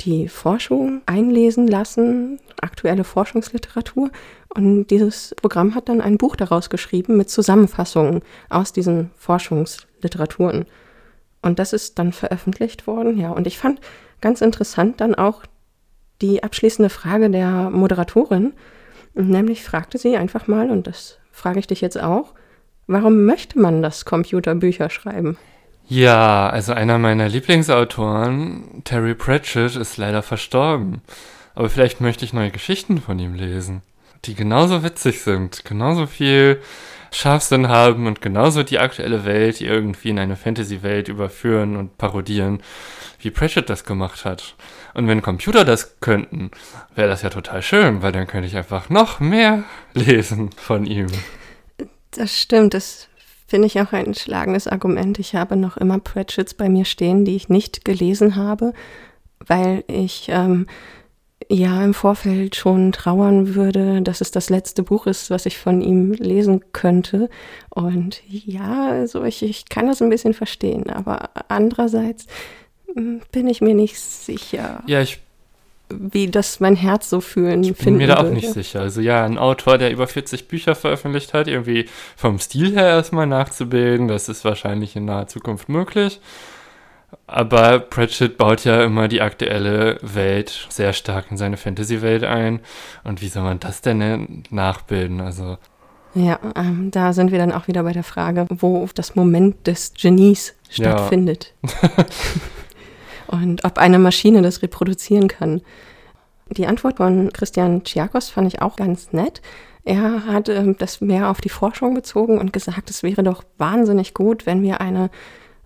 die 0.00 0.28
Forschung 0.28 1.02
einlesen 1.06 1.68
lassen, 1.68 2.40
aktuelle 2.60 3.04
Forschungsliteratur. 3.04 4.10
Und 4.54 4.86
dieses 4.88 5.34
Programm 5.40 5.74
hat 5.74 5.88
dann 5.88 6.00
ein 6.00 6.18
Buch 6.18 6.36
daraus 6.36 6.70
geschrieben 6.70 7.16
mit 7.16 7.30
Zusammenfassungen 7.30 8.22
aus 8.48 8.72
diesen 8.72 9.10
Forschungsliteraturen. 9.16 10.66
Und 11.42 11.58
das 11.58 11.72
ist 11.72 11.98
dann 11.98 12.12
veröffentlicht 12.12 12.86
worden, 12.86 13.18
ja. 13.18 13.30
Und 13.30 13.46
ich 13.46 13.58
fand 13.58 13.80
ganz 14.20 14.40
interessant 14.40 15.00
dann 15.00 15.14
auch 15.14 15.42
die 16.20 16.42
abschließende 16.42 16.88
Frage 16.88 17.30
der 17.30 17.70
Moderatorin. 17.70 18.52
Nämlich 19.14 19.64
fragte 19.64 19.98
sie 19.98 20.16
einfach 20.16 20.46
mal, 20.46 20.70
und 20.70 20.86
das 20.86 21.18
frage 21.32 21.58
ich 21.58 21.66
dich 21.66 21.80
jetzt 21.80 22.00
auch, 22.00 22.34
warum 22.86 23.24
möchte 23.24 23.58
man 23.58 23.82
das 23.82 24.04
Computerbücher 24.04 24.88
schreiben? 24.88 25.36
Ja, 25.88 26.48
also 26.48 26.72
einer 26.72 26.98
meiner 26.98 27.28
Lieblingsautoren, 27.28 28.82
Terry 28.84 29.14
Pratchett, 29.14 29.76
ist 29.76 29.96
leider 29.96 30.22
verstorben. 30.22 31.02
Aber 31.54 31.68
vielleicht 31.68 32.00
möchte 32.00 32.24
ich 32.24 32.32
neue 32.32 32.50
Geschichten 32.50 33.00
von 33.00 33.18
ihm 33.18 33.34
lesen, 33.34 33.82
die 34.24 34.34
genauso 34.34 34.82
witzig 34.82 35.20
sind, 35.20 35.64
genauso 35.64 36.06
viel 36.06 36.62
Scharfsinn 37.10 37.68
haben 37.68 38.06
und 38.06 38.22
genauso 38.22 38.62
die 38.62 38.78
aktuelle 38.78 39.24
Welt 39.24 39.60
irgendwie 39.60 40.08
in 40.08 40.18
eine 40.18 40.36
Fantasy-Welt 40.36 41.08
überführen 41.08 41.76
und 41.76 41.98
parodieren, 41.98 42.62
wie 43.20 43.30
Pratchett 43.30 43.68
das 43.68 43.84
gemacht 43.84 44.24
hat. 44.24 44.54
Und 44.94 45.08
wenn 45.08 45.20
Computer 45.22 45.64
das 45.64 46.00
könnten, 46.00 46.50
wäre 46.94 47.08
das 47.08 47.22
ja 47.22 47.30
total 47.30 47.62
schön, 47.62 48.02
weil 48.02 48.12
dann 48.12 48.26
könnte 48.26 48.48
ich 48.48 48.56
einfach 48.56 48.88
noch 48.88 49.20
mehr 49.20 49.64
lesen 49.94 50.50
von 50.56 50.86
ihm. 50.86 51.08
Das 52.12 52.38
stimmt, 52.38 52.74
das 52.74 53.08
finde 53.52 53.66
ich 53.66 53.78
auch 53.82 53.92
ein 53.92 54.14
schlagendes 54.14 54.66
Argument. 54.66 55.18
Ich 55.18 55.34
habe 55.34 55.56
noch 55.56 55.76
immer 55.76 55.98
Pratchetts 55.98 56.54
bei 56.54 56.70
mir 56.70 56.86
stehen, 56.86 57.26
die 57.26 57.36
ich 57.36 57.50
nicht 57.50 57.84
gelesen 57.84 58.34
habe, 58.34 58.72
weil 59.46 59.84
ich 59.88 60.28
ähm, 60.30 60.66
ja 61.50 61.84
im 61.84 61.92
Vorfeld 61.92 62.56
schon 62.56 62.92
trauern 62.92 63.54
würde, 63.54 64.00
dass 64.00 64.22
es 64.22 64.30
das 64.30 64.48
letzte 64.48 64.82
Buch 64.82 65.06
ist, 65.06 65.28
was 65.28 65.44
ich 65.44 65.58
von 65.58 65.82
ihm 65.82 66.12
lesen 66.12 66.64
könnte. 66.72 67.28
Und 67.68 68.22
ja, 68.26 68.88
also 68.88 69.22
ich, 69.24 69.42
ich 69.42 69.68
kann 69.68 69.86
das 69.86 70.00
ein 70.00 70.08
bisschen 70.08 70.32
verstehen, 70.32 70.88
aber 70.88 71.28
andererseits 71.48 72.28
hm, 72.94 73.20
bin 73.32 73.48
ich 73.48 73.60
mir 73.60 73.74
nicht 73.74 74.00
sicher. 74.00 74.82
Ja, 74.86 75.02
ich 75.02 75.20
wie 75.98 76.28
das 76.28 76.60
mein 76.60 76.76
Herz 76.76 77.08
so 77.10 77.20
fühlen 77.20 77.62
ich 77.64 77.76
bin 77.76 77.96
mir 77.96 78.06
da 78.06 78.16
auch 78.16 78.24
würde. 78.24 78.34
nicht 78.34 78.52
sicher. 78.52 78.80
Also 78.80 79.00
ja, 79.00 79.24
ein 79.24 79.38
Autor, 79.38 79.78
der 79.78 79.90
über 79.90 80.06
40 80.06 80.48
Bücher 80.48 80.74
veröffentlicht 80.74 81.34
hat, 81.34 81.48
irgendwie 81.48 81.86
vom 82.16 82.38
Stil 82.38 82.72
her 82.74 82.88
erstmal 82.88 83.26
nachzubilden, 83.26 84.08
das 84.08 84.28
ist 84.28 84.44
wahrscheinlich 84.44 84.96
in 84.96 85.04
naher 85.04 85.26
Zukunft 85.26 85.68
möglich. 85.68 86.20
Aber 87.26 87.78
Pratchett 87.78 88.38
baut 88.38 88.64
ja 88.64 88.82
immer 88.82 89.08
die 89.08 89.20
aktuelle 89.20 89.98
Welt 90.02 90.66
sehr 90.70 90.92
stark 90.92 91.30
in 91.30 91.36
seine 91.36 91.56
Fantasy-Welt 91.56 92.24
ein. 92.24 92.60
Und 93.04 93.20
wie 93.20 93.28
soll 93.28 93.42
man 93.42 93.60
das 93.60 93.82
denn 93.82 94.44
nachbilden? 94.50 95.20
Also 95.20 95.58
ja, 96.14 96.38
ähm, 96.56 96.90
da 96.90 97.12
sind 97.12 97.32
wir 97.32 97.38
dann 97.38 97.52
auch 97.52 97.68
wieder 97.68 97.82
bei 97.84 97.92
der 97.92 98.04
Frage, 98.04 98.46
wo 98.50 98.86
das 98.94 99.14
Moment 99.14 99.66
des 99.66 99.94
Genies 99.94 100.54
stattfindet. 100.68 101.54
Ja. 101.62 102.06
und 103.32 103.64
ob 103.64 103.78
eine 103.78 103.98
Maschine 103.98 104.42
das 104.42 104.62
reproduzieren 104.62 105.26
kann. 105.26 105.62
Die 106.50 106.66
Antwort 106.66 106.98
von 106.98 107.32
Christian 107.32 107.82
Tschiakos 107.82 108.28
fand 108.28 108.46
ich 108.46 108.60
auch 108.60 108.76
ganz 108.76 109.12
nett. 109.12 109.40
Er 109.84 110.26
hat 110.26 110.48
äh, 110.48 110.74
das 110.78 111.00
mehr 111.00 111.30
auf 111.30 111.40
die 111.40 111.48
Forschung 111.48 111.94
bezogen 111.94 112.38
und 112.38 112.52
gesagt, 112.52 112.90
es 112.90 113.02
wäre 113.02 113.22
doch 113.22 113.42
wahnsinnig 113.58 114.14
gut, 114.14 114.46
wenn 114.46 114.62
wir 114.62 114.80
eine 114.80 115.10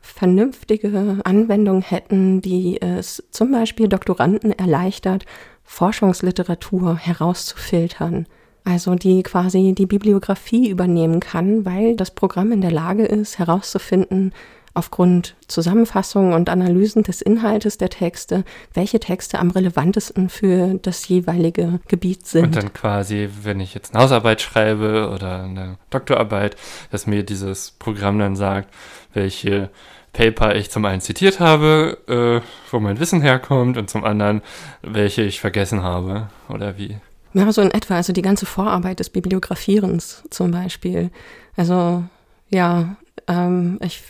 vernünftige 0.00 1.18
Anwendung 1.24 1.82
hätten, 1.82 2.40
die 2.40 2.80
es 2.80 3.24
zum 3.30 3.50
Beispiel 3.50 3.88
Doktoranden 3.88 4.52
erleichtert, 4.52 5.26
Forschungsliteratur 5.64 6.96
herauszufiltern. 6.96 8.26
Also 8.64 8.94
die 8.94 9.22
quasi 9.22 9.74
die 9.76 9.86
Bibliografie 9.86 10.70
übernehmen 10.70 11.20
kann, 11.20 11.64
weil 11.64 11.96
das 11.96 12.12
Programm 12.12 12.52
in 12.52 12.60
der 12.60 12.72
Lage 12.72 13.04
ist, 13.04 13.38
herauszufinden, 13.38 14.32
aufgrund 14.76 15.34
Zusammenfassungen 15.48 16.34
und 16.34 16.48
Analysen 16.48 17.02
des 17.02 17.22
Inhaltes 17.22 17.78
der 17.78 17.88
Texte, 17.88 18.44
welche 18.74 19.00
Texte 19.00 19.38
am 19.38 19.50
relevantesten 19.50 20.28
für 20.28 20.78
das 20.82 21.08
jeweilige 21.08 21.80
Gebiet 21.88 22.26
sind. 22.26 22.44
Und 22.44 22.56
dann 22.56 22.72
quasi, 22.72 23.28
wenn 23.42 23.60
ich 23.60 23.74
jetzt 23.74 23.94
eine 23.94 24.04
Hausarbeit 24.04 24.40
schreibe 24.40 25.10
oder 25.14 25.44
eine 25.44 25.78
Doktorarbeit, 25.90 26.56
dass 26.90 27.06
mir 27.06 27.22
dieses 27.22 27.72
Programm 27.72 28.18
dann 28.18 28.36
sagt, 28.36 28.72
welche 29.14 29.70
Paper 30.12 30.54
ich 30.54 30.70
zum 30.70 30.84
einen 30.84 31.00
zitiert 31.00 31.40
habe, 31.40 31.98
äh, 32.08 32.46
wo 32.70 32.80
mein 32.80 32.98
Wissen 33.00 33.20
herkommt 33.20 33.76
und 33.76 33.90
zum 33.90 34.04
anderen, 34.04 34.42
welche 34.82 35.22
ich 35.22 35.40
vergessen 35.40 35.82
habe 35.82 36.28
oder 36.48 36.78
wie. 36.78 36.96
Ja, 37.34 37.52
so 37.52 37.60
in 37.60 37.70
etwa, 37.70 37.96
also 37.96 38.12
die 38.12 38.22
ganze 38.22 38.46
Vorarbeit 38.46 38.98
des 38.98 39.10
Bibliografierens 39.10 40.22
zum 40.30 40.52
Beispiel. 40.52 41.10
Also 41.56 42.04
ja, 42.48 42.96
ähm, 43.28 43.78
ich 43.82 44.02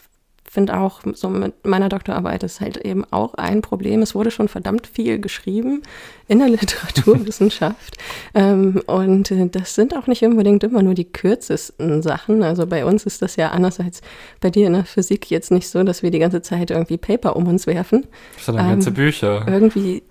finde 0.56 0.78
auch, 0.78 1.02
so 1.12 1.28
mit 1.28 1.66
meiner 1.66 1.90
Doktorarbeit 1.90 2.42
ist 2.42 2.62
halt 2.62 2.78
eben 2.78 3.04
auch 3.10 3.34
ein 3.34 3.60
Problem. 3.60 4.00
Es 4.00 4.14
wurde 4.14 4.30
schon 4.30 4.48
verdammt 4.48 4.86
viel 4.86 5.18
geschrieben 5.18 5.82
in 6.28 6.38
der 6.38 6.48
Literaturwissenschaft. 6.56 7.98
ähm, 8.34 8.80
und 8.86 9.30
äh, 9.30 9.50
das 9.50 9.74
sind 9.74 9.94
auch 9.94 10.06
nicht 10.06 10.22
unbedingt 10.22 10.64
immer 10.64 10.82
nur 10.82 10.94
die 10.94 11.04
kürzesten 11.04 12.00
Sachen. 12.00 12.42
Also 12.42 12.66
bei 12.66 12.86
uns 12.86 13.04
ist 13.04 13.20
das 13.20 13.36
ja 13.36 13.50
anders 13.50 13.80
als 13.80 14.00
bei 14.40 14.48
dir 14.48 14.66
in 14.66 14.72
der 14.72 14.86
Physik 14.86 15.30
jetzt 15.30 15.50
nicht 15.50 15.68
so, 15.68 15.84
dass 15.84 16.02
wir 16.02 16.10
die 16.10 16.20
ganze 16.20 16.40
Zeit 16.40 16.70
irgendwie 16.70 16.96
Paper 16.96 17.36
um 17.36 17.46
uns 17.48 17.66
werfen. 17.66 18.06
Sondern 18.38 18.64
ähm, 18.64 18.70
ganze 18.70 18.92
Bücher. 18.92 19.46
Irgendwie, 19.46 20.04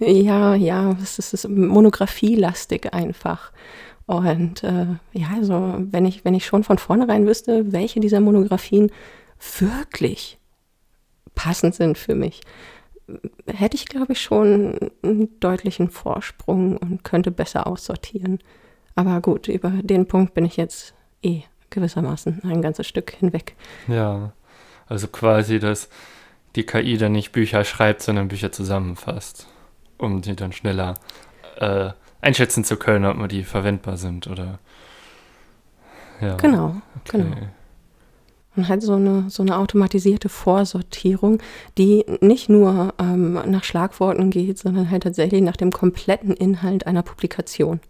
ja, 0.00 0.54
ja, 0.54 0.94
es 1.02 1.18
ist, 1.18 1.32
ist 1.32 1.48
monographielastig 1.48 2.92
einfach. 2.92 3.52
Und 4.04 4.62
äh, 4.64 4.86
ja, 5.14 5.28
also 5.34 5.76
wenn 5.78 6.04
ich, 6.04 6.26
wenn 6.26 6.34
ich 6.34 6.44
schon 6.44 6.62
von 6.62 6.76
vornherein 6.76 7.26
wüsste, 7.26 7.72
welche 7.72 8.00
dieser 8.00 8.20
Monographien 8.20 8.92
wirklich 9.58 10.38
passend 11.34 11.74
sind 11.74 11.98
für 11.98 12.14
mich, 12.14 12.40
hätte 13.46 13.76
ich, 13.76 13.86
glaube 13.86 14.12
ich, 14.12 14.20
schon 14.20 14.90
einen 15.02 15.38
deutlichen 15.40 15.90
Vorsprung 15.90 16.76
und 16.76 17.04
könnte 17.04 17.30
besser 17.30 17.66
aussortieren. 17.66 18.40
Aber 18.94 19.20
gut, 19.20 19.48
über 19.48 19.70
den 19.70 20.08
Punkt 20.08 20.34
bin 20.34 20.44
ich 20.44 20.56
jetzt 20.56 20.94
eh 21.22 21.42
gewissermaßen 21.70 22.42
ein 22.44 22.62
ganzes 22.62 22.86
Stück 22.86 23.10
hinweg. 23.12 23.54
Ja, 23.86 24.32
also 24.88 25.08
quasi, 25.08 25.58
dass 25.58 25.88
die 26.56 26.64
KI 26.64 26.96
dann 26.96 27.12
nicht 27.12 27.32
Bücher 27.32 27.64
schreibt, 27.64 28.02
sondern 28.02 28.28
Bücher 28.28 28.50
zusammenfasst, 28.50 29.46
um 29.98 30.22
die 30.22 30.34
dann 30.34 30.52
schneller 30.52 30.94
äh, 31.58 31.90
einschätzen 32.20 32.64
zu 32.64 32.76
können, 32.76 33.04
ob 33.04 33.16
man 33.16 33.28
die 33.28 33.44
verwendbar 33.44 33.96
sind 33.96 34.26
oder. 34.26 34.58
Ja. 36.20 36.36
Genau, 36.36 36.80
okay. 37.04 37.18
genau. 37.18 37.36
Und 38.56 38.68
halt 38.68 38.82
so 38.82 38.94
eine, 38.94 39.28
so 39.28 39.42
eine 39.42 39.58
automatisierte 39.58 40.28
Vorsortierung, 40.28 41.40
die 41.76 42.04
nicht 42.20 42.48
nur 42.48 42.94
ähm, 42.98 43.34
nach 43.46 43.64
Schlagworten 43.64 44.30
geht, 44.30 44.58
sondern 44.58 44.90
halt 44.90 45.02
tatsächlich 45.02 45.42
nach 45.42 45.56
dem 45.56 45.72
kompletten 45.72 46.32
Inhalt 46.32 46.86
einer 46.86 47.02
Publikation. 47.02 47.80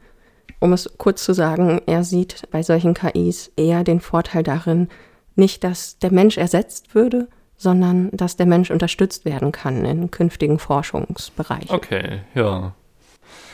Um 0.58 0.72
es 0.72 0.90
kurz 0.98 1.22
zu 1.22 1.34
sagen, 1.34 1.80
er 1.86 2.02
sieht 2.02 2.48
bei 2.50 2.62
solchen 2.62 2.94
KIs 2.94 3.52
eher 3.56 3.84
den 3.84 4.00
Vorteil 4.00 4.42
darin, 4.42 4.88
nicht, 5.36 5.64
dass 5.64 5.98
der 5.98 6.12
Mensch 6.12 6.38
ersetzt 6.38 6.94
würde, 6.94 7.28
sondern 7.56 8.10
dass 8.12 8.36
der 8.36 8.46
Mensch 8.46 8.70
unterstützt 8.70 9.24
werden 9.24 9.52
kann 9.52 9.84
in 9.84 10.10
künftigen 10.10 10.58
Forschungsbereichen. 10.58 11.70
Okay, 11.70 12.20
ja. 12.34 12.74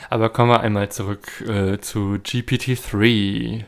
Aber 0.09 0.29
kommen 0.29 0.51
wir 0.51 0.61
einmal 0.61 0.89
zurück 0.89 1.41
äh, 1.47 1.79
zu 1.79 2.17
GPT-3 2.23 3.63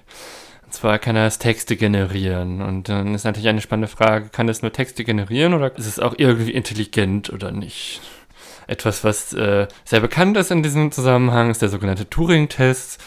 zwar 0.75 0.99
kann 0.99 1.15
er 1.15 1.27
es 1.27 1.39
Texte 1.39 1.75
generieren. 1.75 2.61
Und 2.61 2.89
dann 2.89 3.15
ist 3.15 3.23
natürlich 3.23 3.47
eine 3.47 3.61
spannende 3.61 3.87
Frage, 3.87 4.29
kann 4.29 4.49
es 4.49 4.61
nur 4.61 4.71
Texte 4.71 5.03
generieren 5.03 5.53
oder 5.53 5.75
ist 5.75 5.87
es 5.87 5.99
auch 5.99 6.15
irgendwie 6.17 6.51
intelligent 6.51 7.31
oder 7.31 7.51
nicht? 7.51 8.01
Etwas, 8.67 9.03
was 9.03 9.33
äh, 9.33 9.67
sehr 9.83 9.99
bekannt 9.99 10.37
ist 10.37 10.51
in 10.51 10.63
diesem 10.63 10.91
Zusammenhang, 10.91 11.51
ist 11.51 11.61
der 11.61 11.69
sogenannte 11.69 12.09
Turing-Test. 12.09 12.99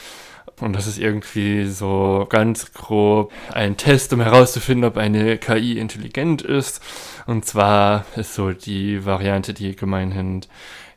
Und 0.60 0.74
das 0.74 0.86
ist 0.86 0.98
irgendwie 0.98 1.66
so 1.66 2.26
ganz 2.28 2.72
grob 2.72 3.32
ein 3.52 3.76
Test, 3.76 4.12
um 4.12 4.20
herauszufinden, 4.20 4.88
ob 4.88 4.96
eine 4.96 5.38
KI 5.38 5.78
intelligent 5.78 6.42
ist. 6.42 6.82
Und 7.26 7.44
zwar 7.44 8.04
ist 8.16 8.34
so 8.34 8.50
die 8.52 9.04
Variante, 9.04 9.54
die 9.54 9.76
gemeinhin 9.76 10.40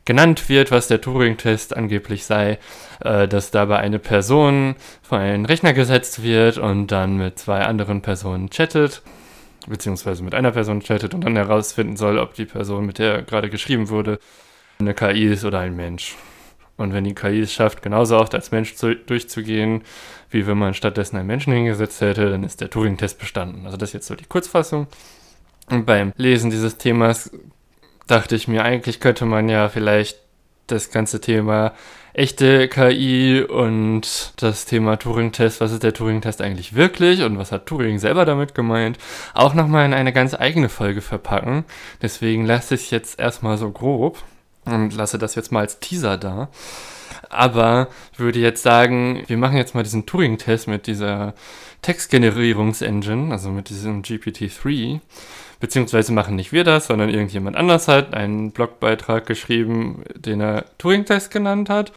genannt 0.04 0.48
wird, 0.48 0.70
was 0.70 0.88
der 0.88 1.00
Turing-Test 1.00 1.76
angeblich 1.76 2.24
sei, 2.24 2.58
äh, 3.00 3.28
dass 3.28 3.50
dabei 3.50 3.78
eine 3.78 3.98
Person 3.98 4.76
vor 5.02 5.18
einen 5.18 5.46
Rechner 5.46 5.72
gesetzt 5.72 6.22
wird 6.22 6.58
und 6.58 6.88
dann 6.88 7.16
mit 7.16 7.38
zwei 7.38 7.60
anderen 7.60 8.02
Personen 8.02 8.50
chattet, 8.50 9.02
beziehungsweise 9.66 10.22
mit 10.22 10.34
einer 10.34 10.52
Person 10.52 10.80
chattet 10.80 11.14
und 11.14 11.24
dann 11.24 11.36
herausfinden 11.36 11.96
soll, 11.96 12.18
ob 12.18 12.34
die 12.34 12.46
Person, 12.46 12.86
mit 12.86 12.98
der 12.98 13.22
gerade 13.22 13.50
geschrieben 13.50 13.88
wurde, 13.88 14.18
eine 14.78 14.94
KI 14.94 15.26
ist 15.26 15.44
oder 15.44 15.60
ein 15.60 15.76
Mensch. 15.76 16.16
Und 16.76 16.92
wenn 16.92 17.04
die 17.04 17.14
KI 17.14 17.40
es 17.40 17.52
schafft, 17.52 17.82
genauso 17.82 18.18
oft 18.18 18.34
als 18.34 18.50
Mensch 18.50 18.74
zu, 18.74 18.96
durchzugehen, 18.96 19.82
wie 20.30 20.46
wenn 20.46 20.58
man 20.58 20.74
stattdessen 20.74 21.16
einen 21.16 21.26
Menschen 21.26 21.52
hingesetzt 21.52 22.00
hätte, 22.00 22.30
dann 22.30 22.42
ist 22.42 22.60
der 22.60 22.70
Turing-Test 22.70 23.18
bestanden. 23.18 23.66
Also 23.66 23.76
das 23.76 23.90
ist 23.90 23.94
jetzt 23.94 24.06
so 24.08 24.16
die 24.16 24.24
Kurzfassung. 24.24 24.88
Und 25.70 25.86
beim 25.86 26.12
Lesen 26.16 26.50
dieses 26.50 26.78
Themas 26.78 27.30
dachte 28.06 28.36
ich 28.36 28.48
mir, 28.48 28.64
eigentlich 28.64 29.00
könnte 29.00 29.24
man 29.26 29.48
ja 29.48 29.68
vielleicht 29.68 30.18
das 30.66 30.90
ganze 30.90 31.20
Thema 31.20 31.72
echte 32.14 32.68
KI 32.68 33.42
und 33.42 34.34
das 34.36 34.66
Thema 34.66 34.96
Turing-Test, 34.96 35.60
was 35.60 35.72
ist 35.72 35.82
der 35.82 35.94
Turing-Test 35.94 36.42
eigentlich 36.42 36.74
wirklich 36.74 37.22
und 37.22 37.38
was 37.38 37.52
hat 37.52 37.66
Turing 37.66 37.98
selber 37.98 38.24
damit 38.24 38.54
gemeint, 38.54 38.98
auch 39.34 39.54
nochmal 39.54 39.86
in 39.86 39.94
eine 39.94 40.12
ganz 40.12 40.34
eigene 40.34 40.68
Folge 40.68 41.00
verpacken. 41.00 41.64
Deswegen 42.02 42.44
lasse 42.44 42.74
ich 42.74 42.82
es 42.82 42.90
jetzt 42.90 43.18
erstmal 43.18 43.56
so 43.56 43.70
grob 43.70 44.18
und 44.64 44.94
lasse 44.94 45.18
das 45.18 45.34
jetzt 45.34 45.52
mal 45.52 45.60
als 45.60 45.80
Teaser 45.80 46.18
da. 46.18 46.48
Aber 47.30 47.88
würde 48.16 48.40
jetzt 48.40 48.62
sagen, 48.62 49.24
wir 49.26 49.38
machen 49.38 49.56
jetzt 49.56 49.74
mal 49.74 49.82
diesen 49.82 50.06
Turing-Test 50.06 50.68
mit 50.68 50.86
dieser 50.86 51.34
Textgenerierungsengine, 51.80 53.32
also 53.32 53.50
mit 53.50 53.70
diesem 53.70 54.02
GPT-3 54.02 55.00
Beziehungsweise 55.62 56.12
machen 56.12 56.34
nicht 56.34 56.50
wir 56.50 56.64
das, 56.64 56.88
sondern 56.88 57.08
irgendjemand 57.08 57.56
anders 57.56 57.86
hat 57.86 58.14
einen 58.14 58.50
Blogbeitrag 58.50 59.26
geschrieben, 59.26 60.02
den 60.16 60.40
er 60.40 60.64
Turing-Test 60.78 61.30
genannt 61.30 61.70
hat. 61.70 61.92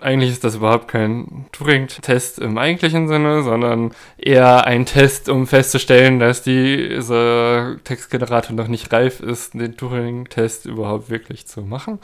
Eigentlich 0.00 0.32
ist 0.32 0.42
das 0.42 0.56
überhaupt 0.56 0.88
kein 0.88 1.46
Turing-Test 1.52 2.40
im 2.40 2.58
eigentlichen 2.58 3.06
Sinne, 3.06 3.44
sondern 3.44 3.92
eher 4.18 4.66
ein 4.66 4.86
Test, 4.86 5.28
um 5.28 5.46
festzustellen, 5.46 6.18
dass 6.18 6.42
dieser 6.42 7.76
Textgenerator 7.84 8.56
noch 8.56 8.66
nicht 8.66 8.92
reif 8.92 9.20
ist, 9.20 9.54
den 9.54 9.76
Turing-Test 9.76 10.66
überhaupt 10.66 11.10
wirklich 11.10 11.46
zu 11.46 11.62
machen. 11.62 12.00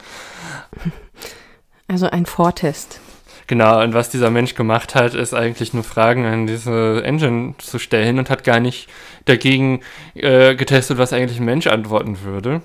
Also 1.89 2.09
ein 2.09 2.25
Vortest. 2.25 3.01
Genau, 3.47 3.81
und 3.81 3.93
was 3.93 4.09
dieser 4.09 4.29
Mensch 4.29 4.55
gemacht 4.55 4.93
hat, 4.93 5.13
ist 5.13 5.33
eigentlich 5.33 5.73
nur 5.73 5.85
Fragen 5.85 6.25
an 6.25 6.47
diese 6.47 7.01
Engine 7.05 7.55
zu 7.59 7.79
stellen 7.79 8.19
und 8.19 8.29
hat 8.29 8.43
gar 8.43 8.59
nicht 8.59 8.89
dagegen 9.23 9.79
äh, 10.15 10.55
getestet, 10.55 10.97
was 10.97 11.13
eigentlich 11.13 11.39
ein 11.39 11.45
Mensch 11.45 11.67
antworten 11.67 12.21
würde. 12.23 12.61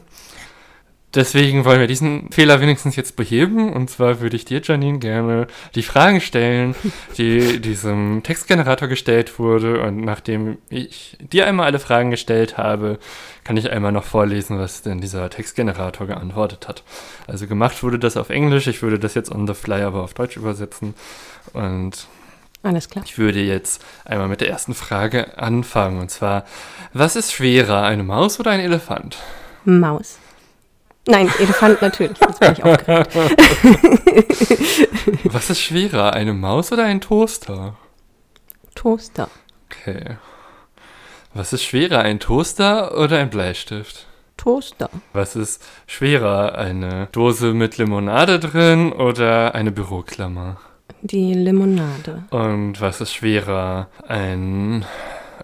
Deswegen 1.14 1.66
wollen 1.66 1.80
wir 1.80 1.86
diesen 1.86 2.30
Fehler 2.32 2.60
wenigstens 2.62 2.96
jetzt 2.96 3.16
beheben. 3.16 3.70
Und 3.72 3.90
zwar 3.90 4.20
würde 4.20 4.34
ich 4.34 4.46
dir, 4.46 4.62
Janine, 4.62 4.98
gerne 4.98 5.46
die 5.74 5.82
Fragen 5.82 6.22
stellen, 6.22 6.74
die 7.18 7.60
diesem 7.60 8.22
Textgenerator 8.22 8.88
gestellt 8.88 9.38
wurde. 9.38 9.82
Und 9.82 9.98
nachdem 9.98 10.58
ich 10.70 11.18
dir 11.20 11.46
einmal 11.46 11.66
alle 11.66 11.78
Fragen 11.78 12.10
gestellt 12.10 12.56
habe, 12.56 12.98
kann 13.44 13.58
ich 13.58 13.70
einmal 13.70 13.92
noch 13.92 14.04
vorlesen, 14.04 14.58
was 14.58 14.80
denn 14.80 15.02
dieser 15.02 15.28
Textgenerator 15.28 16.06
geantwortet 16.06 16.66
hat. 16.66 16.82
Also 17.26 17.46
gemacht 17.46 17.82
wurde 17.82 17.98
das 17.98 18.16
auf 18.16 18.30
Englisch. 18.30 18.66
Ich 18.66 18.80
würde 18.80 18.98
das 18.98 19.14
jetzt 19.14 19.30
on 19.30 19.46
the 19.46 19.54
fly 19.54 19.82
aber 19.82 20.02
auf 20.02 20.14
Deutsch 20.14 20.38
übersetzen. 20.38 20.94
Und 21.52 22.06
alles 22.62 22.88
klar. 22.88 23.04
Ich 23.04 23.18
würde 23.18 23.40
jetzt 23.40 23.84
einmal 24.06 24.28
mit 24.28 24.40
der 24.40 24.48
ersten 24.48 24.72
Frage 24.72 25.36
anfangen. 25.36 26.00
Und 26.00 26.10
zwar, 26.10 26.44
was 26.94 27.16
ist 27.16 27.32
schwerer, 27.32 27.82
eine 27.82 28.04
Maus 28.04 28.40
oder 28.40 28.52
ein 28.52 28.60
Elefant? 28.60 29.18
Maus. 29.64 30.18
Nein, 31.06 31.28
Elefant 31.38 31.82
natürlich. 31.82 32.18
Jetzt 32.20 32.40
bin 32.40 32.52
ich 32.52 32.62
aufgeregt. 32.62 33.14
was 35.24 35.50
ist 35.50 35.60
schwerer, 35.60 36.12
eine 36.12 36.32
Maus 36.32 36.70
oder 36.70 36.84
ein 36.84 37.00
Toaster? 37.00 37.74
Toaster. 38.74 39.28
Okay. 39.66 40.16
Was 41.34 41.52
ist 41.52 41.64
schwerer, 41.64 42.00
ein 42.00 42.20
Toaster 42.20 42.96
oder 42.98 43.18
ein 43.18 43.30
Bleistift? 43.30 44.06
Toaster. 44.36 44.90
Was 45.12 45.34
ist 45.34 45.62
schwerer, 45.86 46.56
eine 46.56 47.08
Dose 47.12 47.52
mit 47.52 47.78
Limonade 47.78 48.38
drin 48.38 48.92
oder 48.92 49.54
eine 49.54 49.72
Büroklammer? 49.72 50.58
Die 51.00 51.34
Limonade. 51.34 52.24
Und 52.30 52.80
was 52.80 53.00
ist 53.00 53.14
schwerer? 53.14 53.88
Ein 54.06 54.84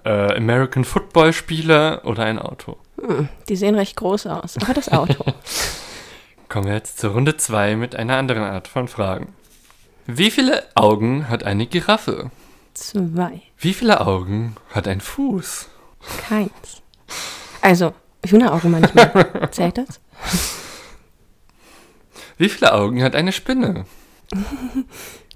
äh, 0.05 0.37
American 0.37 0.85
Football 0.85 1.33
Spieler 1.33 2.03
oder 2.05 2.25
ein 2.25 2.39
Auto? 2.39 2.77
Hm, 3.01 3.29
die 3.49 3.57
sehen 3.57 3.75
recht 3.75 3.97
groß 3.97 4.27
aus, 4.27 4.57
aber 4.59 4.75
das 4.75 4.91
Auto. 4.91 5.25
Kommen 6.49 6.67
wir 6.67 6.75
jetzt 6.75 6.99
zur 6.99 7.13
Runde 7.13 7.37
2 7.37 7.77
mit 7.77 7.95
einer 7.95 8.17
anderen 8.17 8.43
Art 8.43 8.69
von 8.69 8.89
Fragen. 8.89 9.35
Wie 10.07 10.31
viele 10.31 10.65
Augen 10.75 11.29
hat 11.29 11.45
eine 11.45 11.67
Giraffe? 11.67 12.31
Zwei. 12.75 13.43
Wie 13.59 13.75
viele 13.75 14.01
Augen 14.01 14.57
hat 14.71 14.89
ein 14.89 15.01
Fuß? 15.01 15.69
Keins. 16.29 16.83
Also, 17.61 17.93
Hühneraugen 18.25 18.71
manchmal. 18.71 19.49
Zählt 19.51 19.79
das? 19.79 20.01
Wie 22.39 22.49
viele 22.49 22.73
Augen 22.73 23.03
hat 23.03 23.15
eine 23.15 23.33
Spinne? 23.33 23.85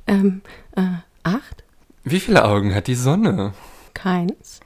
Ähm, 0.08 0.42
äh, 0.74 0.82
acht? 1.22 1.62
Wie 2.02 2.18
viele 2.18 2.44
Augen 2.44 2.74
hat 2.74 2.88
die 2.88 2.96
Sonne? 2.96 3.54
Keins. 3.94 4.58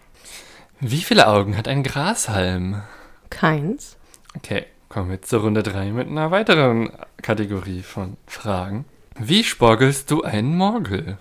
Wie 0.81 1.01
viele 1.01 1.27
Augen 1.29 1.57
hat 1.57 1.69
ein 1.69 1.83
Grashalm? 1.83 2.83
Keins. 3.31 3.97
Okay, 4.37 4.67
kommen 4.91 5.11
wir 5.11 5.23
zur 5.23 5.41
Runde 5.41 5.63
3 5.63 5.93
mit 5.93 6.09
einer 6.09 6.31
weiteren 6.31 6.93
Kategorie 7.23 7.83
von 7.83 8.19
Fragen. 8.27 8.85
Wie 9.19 9.43
sporgelst 9.43 10.11
du 10.11 10.23
einen 10.23 10.55
Morgel? 10.55 11.17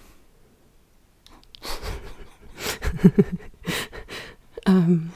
ähm, 4.68 5.12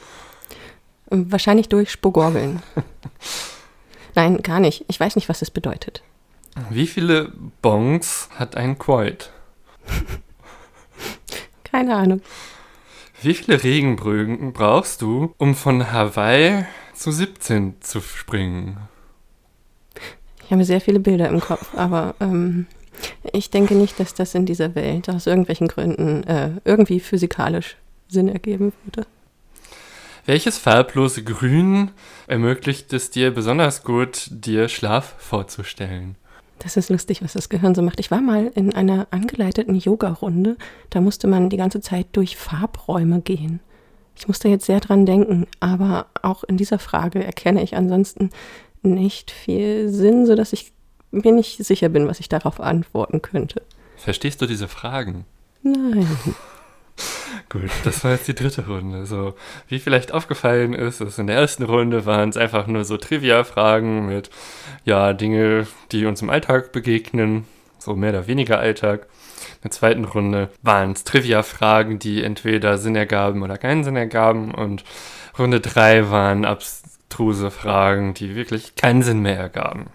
wahrscheinlich 1.10 1.68
durch 1.68 1.90
Spogorgeln. 1.90 2.62
Nein, 4.14 4.38
gar 4.42 4.60
nicht. 4.60 4.86
Ich 4.88 4.98
weiß 4.98 5.16
nicht, 5.16 5.28
was 5.28 5.40
das 5.40 5.50
bedeutet. 5.50 6.02
Wie 6.70 6.86
viele 6.86 7.30
Bongs 7.60 8.30
hat 8.36 8.56
ein 8.56 8.78
Quoit? 8.78 9.30
Keine 11.64 11.94
Ahnung. 11.94 12.22
Wie 13.22 13.34
viele 13.34 13.62
Regenbrücken 13.62 14.54
brauchst 14.54 15.02
du, 15.02 15.34
um 15.36 15.54
von 15.54 15.92
Hawaii 15.92 16.64
zu 16.94 17.12
17 17.12 17.74
zu 17.80 18.00
springen? 18.00 18.78
Ich 20.42 20.50
habe 20.50 20.64
sehr 20.64 20.80
viele 20.80 21.00
Bilder 21.00 21.28
im 21.28 21.40
Kopf, 21.40 21.74
aber 21.76 22.14
ähm, 22.20 22.66
ich 23.32 23.50
denke 23.50 23.74
nicht, 23.74 24.00
dass 24.00 24.14
das 24.14 24.34
in 24.34 24.46
dieser 24.46 24.74
Welt 24.74 25.10
aus 25.10 25.26
irgendwelchen 25.26 25.68
Gründen 25.68 26.24
äh, 26.24 26.52
irgendwie 26.64 26.98
physikalisch 26.98 27.76
Sinn 28.08 28.30
ergeben 28.30 28.72
würde. 28.84 29.06
Welches 30.24 30.56
farblose 30.56 31.22
Grün 31.22 31.90
ermöglicht 32.26 32.90
es 32.94 33.10
dir 33.10 33.32
besonders 33.32 33.84
gut, 33.84 34.28
dir 34.30 34.68
Schlaf 34.68 35.14
vorzustellen? 35.18 36.16
Das 36.60 36.76
ist 36.76 36.90
lustig, 36.90 37.22
was 37.22 37.32
das 37.32 37.48
Gehirn 37.48 37.74
so 37.74 37.80
macht. 37.80 38.00
Ich 38.00 38.10
war 38.10 38.20
mal 38.20 38.52
in 38.54 38.74
einer 38.74 39.08
angeleiteten 39.10 39.74
Yoga-Runde. 39.76 40.56
Da 40.90 41.00
musste 41.00 41.26
man 41.26 41.48
die 41.48 41.56
ganze 41.56 41.80
Zeit 41.80 42.08
durch 42.12 42.36
Farbräume 42.36 43.22
gehen. 43.22 43.60
Ich 44.14 44.28
musste 44.28 44.48
jetzt 44.48 44.66
sehr 44.66 44.80
dran 44.80 45.06
denken, 45.06 45.46
aber 45.60 46.06
auch 46.20 46.44
in 46.44 46.58
dieser 46.58 46.78
Frage 46.78 47.24
erkenne 47.24 47.62
ich 47.62 47.76
ansonsten 47.76 48.28
nicht 48.82 49.30
viel 49.30 49.88
Sinn, 49.88 50.26
sodass 50.26 50.52
ich 50.52 50.72
mir 51.10 51.32
nicht 51.32 51.64
sicher 51.64 51.88
bin, 51.88 52.06
was 52.06 52.20
ich 52.20 52.28
darauf 52.28 52.60
antworten 52.60 53.22
könnte. 53.22 53.62
Verstehst 53.96 54.42
du 54.42 54.46
diese 54.46 54.68
Fragen? 54.68 55.24
Nein. 55.62 56.06
Gut, 57.48 57.70
das 57.84 58.04
war 58.04 58.12
jetzt 58.12 58.28
die 58.28 58.34
dritte 58.34 58.66
Runde. 58.66 59.06
So, 59.06 59.34
wie 59.68 59.78
vielleicht 59.78 60.12
aufgefallen 60.12 60.72
ist, 60.72 61.00
ist 61.00 61.18
in 61.18 61.26
der 61.26 61.36
ersten 61.36 61.64
Runde 61.64 62.06
waren 62.06 62.28
es 62.28 62.36
einfach 62.36 62.66
nur 62.66 62.84
so 62.84 62.96
Trivia-Fragen 62.96 64.06
mit, 64.06 64.30
ja, 64.84 65.12
Dinge, 65.12 65.66
die 65.92 66.06
uns 66.06 66.22
im 66.22 66.30
Alltag 66.30 66.72
begegnen, 66.72 67.44
so 67.78 67.96
mehr 67.96 68.10
oder 68.10 68.26
weniger 68.26 68.58
Alltag. 68.58 69.06
In 69.54 69.62
der 69.64 69.70
zweiten 69.72 70.04
Runde 70.04 70.48
waren 70.62 70.92
es 70.92 71.04
Trivia-Fragen, 71.04 71.98
die 71.98 72.22
entweder 72.22 72.78
Sinn 72.78 72.96
ergaben 72.96 73.42
oder 73.42 73.58
keinen 73.58 73.84
Sinn 73.84 73.96
ergaben. 73.96 74.54
Und 74.54 74.84
Runde 75.38 75.60
drei 75.60 76.10
waren 76.10 76.44
abstruse 76.44 77.50
Fragen, 77.50 78.14
die 78.14 78.34
wirklich 78.34 78.76
keinen 78.76 79.02
Sinn 79.02 79.20
mehr 79.20 79.38
ergaben. 79.38 79.86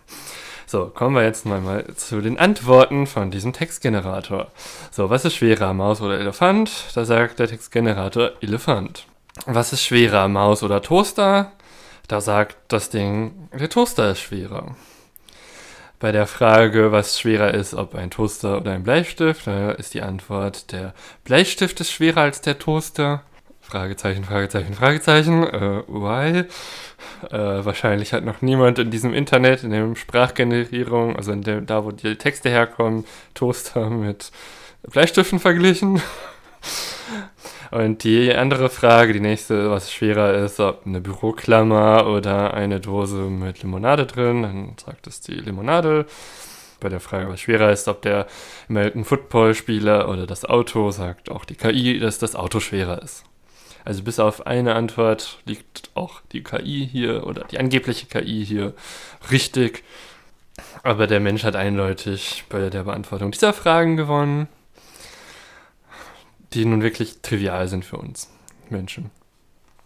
So, 0.76 0.88
kommen 0.88 1.16
wir 1.16 1.24
jetzt 1.24 1.46
mal 1.46 1.86
zu 1.96 2.20
den 2.20 2.38
Antworten 2.38 3.08
von 3.08 3.32
diesem 3.32 3.54
Textgenerator. 3.54 4.52
So, 4.92 5.10
was 5.10 5.24
ist 5.24 5.36
schwerer, 5.36 5.74
Maus 5.74 6.02
oder 6.02 6.20
Elefant? 6.20 6.70
Da 6.96 7.06
sagt 7.06 7.40
der 7.40 7.48
Textgenerator 7.48 8.32
Elefant. 8.42 9.06
Was 9.46 9.72
ist 9.72 9.86
schwerer, 9.86 10.28
Maus 10.28 10.64
oder 10.64 10.82
Toaster? 10.82 11.54
Da 12.10 12.20
sagt 12.20 12.58
das 12.68 12.90
Ding, 12.90 13.48
der 13.58 13.70
Toaster 13.70 14.12
ist 14.12 14.20
schwerer. 14.20 14.76
Bei 16.02 16.12
der 16.12 16.28
Frage, 16.28 16.92
was 16.92 17.22
schwerer 17.22 17.54
ist, 17.54 17.74
ob 17.74 17.96
ein 17.96 18.12
Toaster 18.12 18.58
oder 18.58 18.74
ein 18.74 18.84
Bleistift, 18.84 19.48
da 19.48 19.72
ist 19.72 19.94
die 19.94 20.02
Antwort, 20.02 20.74
der 20.74 20.94
Bleistift 21.24 21.80
ist 21.80 21.94
schwerer 21.94 22.24
als 22.24 22.42
der 22.42 22.60
Toaster. 22.60 23.24
Fragezeichen, 23.68 24.24
Fragezeichen, 24.24 24.74
Fragezeichen. 24.76 25.44
Äh, 25.44 25.84
why? 25.88 26.46
Äh, 27.32 27.66
wahrscheinlich 27.66 28.14
hat 28.14 28.24
noch 28.24 28.42
niemand 28.42 28.78
in 28.78 28.92
diesem 28.92 29.12
Internet, 29.14 29.64
in 29.64 29.72
der 29.72 29.96
Sprachgenerierung, 29.96 31.16
also 31.16 31.32
in 31.32 31.42
dem, 31.42 31.66
da 31.66 31.84
wo 31.84 31.92
die 31.92 32.16
Texte 32.16 32.50
herkommen, 32.50 33.06
Toaster 33.34 33.90
mit 33.90 34.32
Bleistiften 34.84 35.40
verglichen. 35.40 36.02
Und 37.72 38.04
die 38.04 38.34
andere 38.34 38.70
Frage, 38.70 39.14
die 39.14 39.20
nächste, 39.20 39.72
was 39.72 39.92
schwerer 39.92 40.36
ist, 40.46 40.60
ob 40.60 40.86
eine 40.86 41.02
Büroklammer 41.02 42.06
oder 42.08 42.54
eine 42.54 42.80
Dose 42.80 43.18
mit 43.18 43.64
Limonade 43.64 44.06
drin, 44.06 44.44
dann 44.44 44.76
sagt 44.84 45.08
es 45.08 45.22
die 45.22 45.34
Limonade. 45.34 46.06
Bei 46.80 46.90
der 46.90 47.00
Frage, 47.00 47.30
was 47.30 47.42
schwerer 47.42 47.72
ist, 47.72 47.88
ob 47.88 48.04
der 48.04 48.28
American 48.70 49.04
Football 49.06 49.56
Spieler 49.56 50.08
oder 50.08 50.28
das 50.28 50.46
Auto, 50.46 50.92
sagt 50.92 51.32
auch 51.32 51.46
die 51.46 51.56
KI, 51.56 52.00
dass 52.00 52.20
das 52.20 52.36
Auto 52.36 52.60
schwerer 52.60 53.02
ist. 53.02 53.26
Also 53.86 54.02
bis 54.04 54.20
auf 54.20 54.48
eine 54.48 54.76
Antwort 54.76 55.40
liegt 55.46 55.92
auch 55.94 56.22
die 56.32 56.44
KI 56.44 56.90
hier 56.92 57.26
oder 57.28 57.44
die 57.46 57.60
angebliche 57.60 58.08
KI 58.08 58.44
hier 58.44 58.74
richtig. 59.32 59.84
Aber 60.84 61.06
der 61.08 61.20
Mensch 61.20 61.44
hat 61.44 61.56
eindeutig 61.56 62.46
bei 62.50 62.70
der 62.70 62.84
Beantwortung 62.84 63.32
dieser 63.32 63.54
Fragen 63.54 63.96
gewonnen, 63.96 64.48
die 66.54 66.66
nun 66.66 66.82
wirklich 66.82 67.22
trivial 67.22 67.68
sind 67.68 67.86
für 67.86 67.98
uns 67.98 68.30
Menschen. 68.70 69.12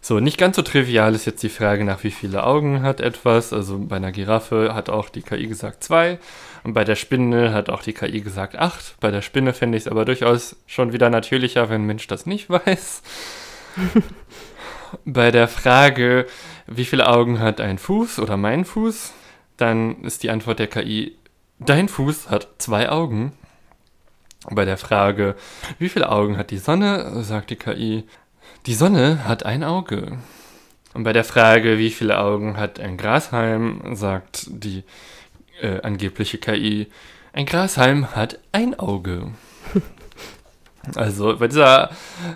So, 0.02 0.18
nicht 0.18 0.38
ganz 0.38 0.56
so 0.56 0.62
trivial 0.62 1.14
ist 1.14 1.26
jetzt 1.26 1.42
die 1.42 1.50
Frage 1.50 1.84
nach, 1.84 2.02
wie 2.04 2.10
viele 2.10 2.44
Augen 2.44 2.80
hat 2.80 3.00
etwas. 3.00 3.52
Also 3.52 3.78
bei 3.78 3.96
einer 3.96 4.12
Giraffe 4.12 4.74
hat 4.74 4.88
auch 4.88 5.10
die 5.10 5.20
KI 5.20 5.46
gesagt 5.46 5.84
zwei 5.84 6.18
und 6.64 6.72
bei 6.72 6.84
der 6.84 6.96
Spinne 6.96 7.52
hat 7.52 7.68
auch 7.68 7.82
die 7.82 7.92
KI 7.92 8.22
gesagt 8.22 8.56
acht. 8.56 8.94
Bei 9.00 9.10
der 9.10 9.20
Spinne 9.20 9.52
fände 9.52 9.76
ich 9.76 9.84
es 9.84 9.88
aber 9.88 10.06
durchaus 10.06 10.56
schon 10.66 10.94
wieder 10.94 11.10
natürlicher, 11.10 11.68
wenn 11.68 11.82
ein 11.82 11.86
Mensch 11.86 12.06
das 12.06 12.24
nicht 12.24 12.48
weiß. 12.50 13.02
bei 15.04 15.30
der 15.30 15.48
Frage, 15.48 16.26
wie 16.66 16.84
viele 16.84 17.08
Augen 17.08 17.38
hat 17.38 17.60
ein 17.60 17.78
Fuß 17.78 18.18
oder 18.18 18.36
mein 18.36 18.64
Fuß, 18.64 19.12
dann 19.56 20.02
ist 20.02 20.22
die 20.22 20.30
Antwort 20.30 20.58
der 20.58 20.68
KI, 20.68 21.16
dein 21.58 21.88
Fuß 21.88 22.30
hat 22.30 22.48
zwei 22.58 22.88
Augen. 22.88 23.32
Bei 24.48 24.64
der 24.64 24.78
Frage, 24.78 25.36
wie 25.78 25.90
viele 25.90 26.08
Augen 26.08 26.38
hat 26.38 26.50
die 26.50 26.58
Sonne, 26.58 27.22
sagt 27.22 27.50
die 27.50 27.56
KI, 27.56 28.04
die 28.66 28.74
Sonne 28.74 29.26
hat 29.26 29.44
ein 29.44 29.62
Auge. 29.62 30.18
Und 30.94 31.04
bei 31.04 31.12
der 31.12 31.24
Frage, 31.24 31.78
wie 31.78 31.90
viele 31.90 32.18
Augen 32.18 32.56
hat 32.56 32.80
ein 32.80 32.96
Grashalm, 32.96 33.94
sagt 33.94 34.46
die 34.48 34.82
äh, 35.60 35.80
angebliche 35.82 36.38
KI, 36.38 36.88
ein 37.32 37.46
Grashalm 37.46 38.14
hat 38.16 38.38
ein 38.52 38.78
Auge. 38.78 39.32
Also 40.94 41.36
bei 41.36 41.46
dieser 41.46 41.90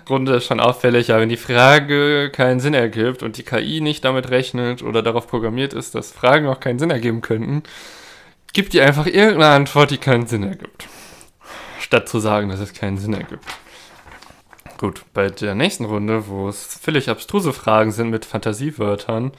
Runde 0.09 0.35
ist 0.35 0.45
schon 0.45 0.59
auffällig, 0.59 1.07
ja, 1.07 1.19
wenn 1.19 1.29
die 1.29 1.37
Frage 1.37 2.29
keinen 2.31 2.59
Sinn 2.59 2.75
ergibt 2.75 3.23
und 3.23 3.37
die 3.37 3.43
KI 3.43 3.81
nicht 3.81 4.05
damit 4.05 4.29
rechnet 4.29 4.83
oder 4.83 5.01
darauf 5.01 5.27
programmiert 5.27 5.73
ist, 5.73 5.95
dass 5.95 6.11
Fragen 6.11 6.47
auch 6.47 6.59
keinen 6.59 6.77
Sinn 6.77 6.91
ergeben 6.91 7.21
könnten, 7.21 7.63
gibt 8.53 8.73
die 8.73 8.81
einfach 8.81 9.07
irgendeine 9.07 9.55
Antwort, 9.55 9.91
die 9.91 9.97
keinen 9.97 10.27
Sinn 10.27 10.43
ergibt. 10.43 10.87
Statt 11.79 12.07
zu 12.07 12.19
sagen, 12.19 12.49
dass 12.49 12.59
es 12.59 12.73
keinen 12.73 12.97
Sinn 12.97 13.13
ergibt. 13.13 13.45
Gut, 14.77 15.03
bei 15.13 15.29
der 15.29 15.55
nächsten 15.55 15.85
Runde, 15.85 16.27
wo 16.27 16.47
es 16.47 16.79
völlig 16.81 17.09
abstruse 17.09 17.53
Fragen 17.53 17.91
sind 17.91 18.09
mit 18.09 18.25
Fantasiewörtern, 18.25 19.31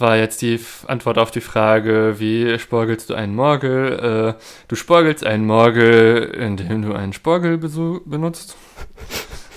war 0.00 0.16
jetzt 0.16 0.42
die 0.42 0.58
Antwort 0.86 1.18
auf 1.18 1.30
die 1.30 1.40
Frage, 1.40 2.16
wie 2.18 2.58
sporgelst 2.58 3.10
du 3.10 3.14
einen 3.14 3.34
Morgel? 3.34 4.36
Äh, 4.38 4.42
du 4.68 4.76
sporgelst 4.76 5.24
einen 5.24 5.46
Morgel, 5.46 6.22
indem 6.22 6.82
du 6.82 6.94
einen 6.94 7.12
Sporgel 7.12 7.58
benutzt. 7.58 8.56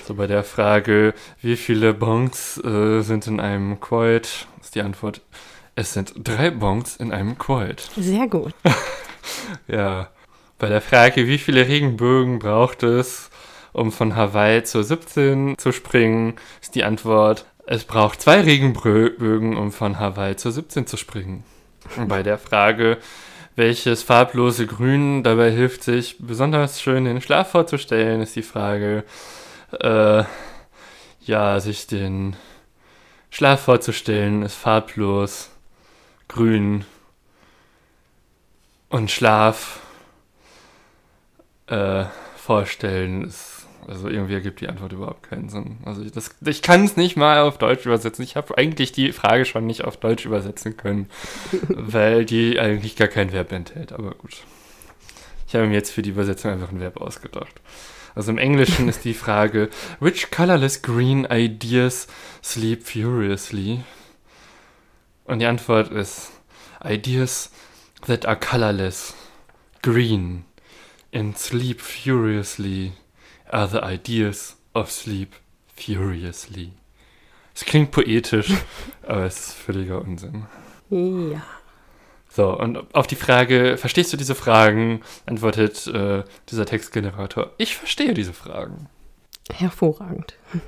So 0.06 0.14
bei 0.14 0.26
der 0.26 0.44
Frage, 0.44 1.14
wie 1.40 1.56
viele 1.56 1.94
Bonks 1.94 2.62
äh, 2.62 3.00
sind 3.00 3.26
in 3.26 3.40
einem 3.40 3.80
Quoit, 3.80 4.46
ist 4.60 4.74
die 4.74 4.82
Antwort, 4.82 5.22
es 5.76 5.94
sind 5.94 6.12
drei 6.16 6.50
Bonks 6.50 6.96
in 6.96 7.10
einem 7.10 7.38
Quoit. 7.38 7.88
Sehr 7.96 8.28
gut. 8.28 8.54
ja. 9.66 10.08
Bei 10.58 10.68
der 10.68 10.80
Frage, 10.80 11.26
wie 11.26 11.38
viele 11.38 11.66
Regenbögen 11.66 12.38
braucht 12.38 12.82
es, 12.82 13.30
um 13.72 13.90
von 13.90 14.14
Hawaii 14.14 14.62
zur 14.62 14.84
17 14.84 15.58
zu 15.58 15.72
springen, 15.72 16.34
ist 16.62 16.74
die 16.74 16.84
Antwort, 16.84 17.44
es 17.66 17.84
braucht 17.84 18.20
zwei 18.20 18.40
Regenbögen, 18.40 19.56
um 19.56 19.72
von 19.72 19.98
Hawaii 19.98 20.36
zur 20.36 20.52
17 20.52 20.86
zu 20.86 20.96
springen. 20.96 21.44
Bei 22.08 22.22
der 22.22 22.38
Frage, 22.38 22.98
welches 23.56 24.02
farblose 24.02 24.66
Grün 24.66 25.22
dabei 25.22 25.50
hilft, 25.50 25.82
sich 25.82 26.16
besonders 26.18 26.80
schön 26.80 27.04
den 27.04 27.20
Schlaf 27.20 27.50
vorzustellen, 27.50 28.20
ist 28.20 28.36
die 28.36 28.42
Frage, 28.42 29.04
äh, 29.80 30.24
ja, 31.20 31.60
sich 31.60 31.86
den 31.86 32.36
Schlaf 33.30 33.62
vorzustellen, 33.62 34.42
ist 34.42 34.54
farblos, 34.54 35.50
grün 36.28 36.84
und 38.88 39.10
Schlaf 39.10 39.80
äh, 41.66 42.04
vorstellen 42.36 43.24
ist 43.24 43.53
also 43.88 44.08
irgendwie 44.08 44.34
ergibt 44.34 44.60
die 44.60 44.68
Antwort 44.68 44.92
überhaupt 44.92 45.28
keinen 45.28 45.48
Sinn. 45.48 45.78
Also 45.84 46.02
ich, 46.02 46.12
ich 46.46 46.62
kann 46.62 46.84
es 46.84 46.96
nicht 46.96 47.16
mal 47.16 47.40
auf 47.40 47.58
Deutsch 47.58 47.86
übersetzen. 47.86 48.24
Ich 48.24 48.36
habe 48.36 48.56
eigentlich 48.56 48.92
die 48.92 49.12
Frage 49.12 49.44
schon 49.44 49.66
nicht 49.66 49.84
auf 49.84 49.96
Deutsch 49.96 50.24
übersetzen 50.24 50.76
können, 50.76 51.08
weil 51.68 52.24
die 52.24 52.58
eigentlich 52.58 52.96
gar 52.96 53.08
kein 53.08 53.32
Verb 53.32 53.52
enthält. 53.52 53.92
Aber 53.92 54.12
gut. 54.12 54.42
Ich 55.46 55.54
habe 55.54 55.66
mir 55.66 55.74
jetzt 55.74 55.92
für 55.92 56.02
die 56.02 56.10
Übersetzung 56.10 56.50
einfach 56.50 56.72
ein 56.72 56.80
Verb 56.80 57.00
ausgedacht. 57.00 57.60
Also 58.14 58.30
im 58.30 58.38
Englischen 58.38 58.88
ist 58.88 59.04
die 59.04 59.14
Frage, 59.14 59.68
which 60.00 60.30
colorless 60.30 60.82
green 60.82 61.26
ideas 61.30 62.06
sleep 62.42 62.84
furiously? 62.84 63.82
Und 65.24 65.38
die 65.38 65.46
Antwort 65.46 65.90
ist, 65.90 66.32
ideas 66.84 67.50
that 68.06 68.26
are 68.26 68.36
colorless, 68.36 69.14
green, 69.82 70.44
and 71.12 71.38
sleep 71.38 71.80
furiously 71.80 72.92
are 73.50 73.68
the 73.68 73.80
ideas 73.82 74.56
of 74.74 74.90
sleep 74.90 75.34
furiously. 75.74 76.72
Es 77.54 77.64
klingt 77.64 77.90
poetisch, 77.90 78.52
aber 79.06 79.24
es 79.24 79.48
ist 79.48 79.52
völliger 79.52 80.00
Unsinn. 80.00 80.46
Ja. 80.90 81.42
So, 82.28 82.58
und 82.58 82.94
auf 82.94 83.06
die 83.06 83.14
Frage, 83.14 83.76
verstehst 83.76 84.12
du 84.12 84.16
diese 84.16 84.34
Fragen, 84.34 85.02
antwortet 85.24 85.86
äh, 85.86 86.24
dieser 86.50 86.66
Textgenerator, 86.66 87.52
ich 87.58 87.76
verstehe 87.76 88.12
diese 88.12 88.32
Fragen. 88.32 88.88
Hervorragend. 89.52 90.34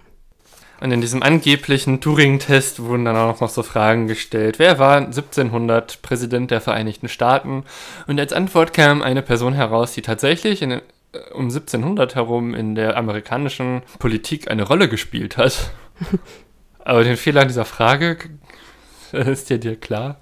Und 0.78 0.92
in 0.92 1.00
diesem 1.00 1.22
angeblichen 1.22 2.02
Turing-Test 2.02 2.82
wurden 2.82 3.06
dann 3.06 3.16
auch 3.16 3.40
noch 3.40 3.48
so 3.48 3.62
Fragen 3.62 4.08
gestellt. 4.08 4.58
Wer 4.58 4.78
war 4.78 4.98
1700 4.98 6.02
Präsident 6.02 6.50
der 6.50 6.60
Vereinigten 6.60 7.08
Staaten? 7.08 7.64
Und 8.06 8.20
als 8.20 8.34
Antwort 8.34 8.74
kam 8.74 9.00
eine 9.00 9.22
Person 9.22 9.54
heraus, 9.54 9.92
die 9.92 10.02
tatsächlich 10.02 10.60
in 10.60 10.82
um 11.34 11.44
1700 11.44 12.14
herum 12.14 12.54
in 12.54 12.74
der 12.74 12.96
amerikanischen 12.96 13.82
Politik 13.98 14.50
eine 14.50 14.62
Rolle 14.62 14.88
gespielt 14.88 15.36
hat. 15.36 15.70
Aber 16.84 17.04
den 17.04 17.16
Fehler 17.16 17.44
dieser 17.44 17.64
Frage 17.64 18.18
ist 19.12 19.50
dir 19.50 19.58
dir 19.58 19.76
klar? 19.76 20.18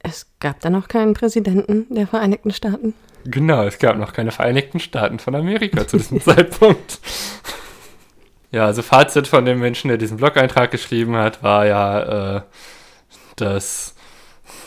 Es 0.00 0.26
gab 0.40 0.60
da 0.60 0.70
noch 0.70 0.88
keinen 0.88 1.14
Präsidenten 1.14 1.86
der 1.94 2.06
Vereinigten 2.06 2.52
Staaten. 2.52 2.94
Genau, 3.24 3.64
es 3.64 3.78
gab 3.78 3.98
noch 3.98 4.12
keine 4.12 4.30
Vereinigten 4.30 4.80
Staaten 4.80 5.18
von 5.18 5.34
Amerika 5.34 5.86
zu 5.86 5.98
diesem 5.98 6.20
Zeitpunkt. 6.22 6.98
Ja, 8.50 8.66
also 8.66 8.82
Fazit 8.82 9.26
von 9.26 9.44
dem 9.44 9.58
Menschen, 9.58 9.88
der 9.88 9.98
diesen 9.98 10.16
Blog-Eintrag 10.16 10.70
geschrieben 10.70 11.16
hat, 11.16 11.42
war 11.42 11.66
ja, 11.66 12.36
äh, 12.36 12.42
dass 13.36 13.94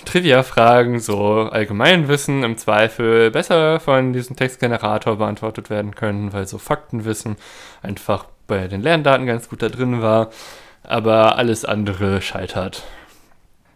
Trivia-Fragen, 0.06 1.00
so 1.00 1.50
Allgemeinwissen 1.52 2.44
im 2.44 2.58
Zweifel 2.58 3.32
besser 3.32 3.80
von 3.80 4.14
diesem 4.14 4.36
Textgenerator 4.36 5.18
beantwortet 5.18 5.70
werden 5.70 5.96
können, 5.96 6.34
weil 6.34 6.48
so 6.48 6.58
Faktenwissen 6.58 7.38
einfach 7.82 8.26
bei 8.48 8.68
den 8.68 8.82
Lerndaten 8.82 9.26
ganz 9.26 9.50
gut 9.50 9.62
da 9.62 9.70
drin 9.70 10.02
war, 10.02 10.30
aber 10.84 11.38
alles 11.38 11.66
andere 11.66 12.22
scheitert. 12.22 12.84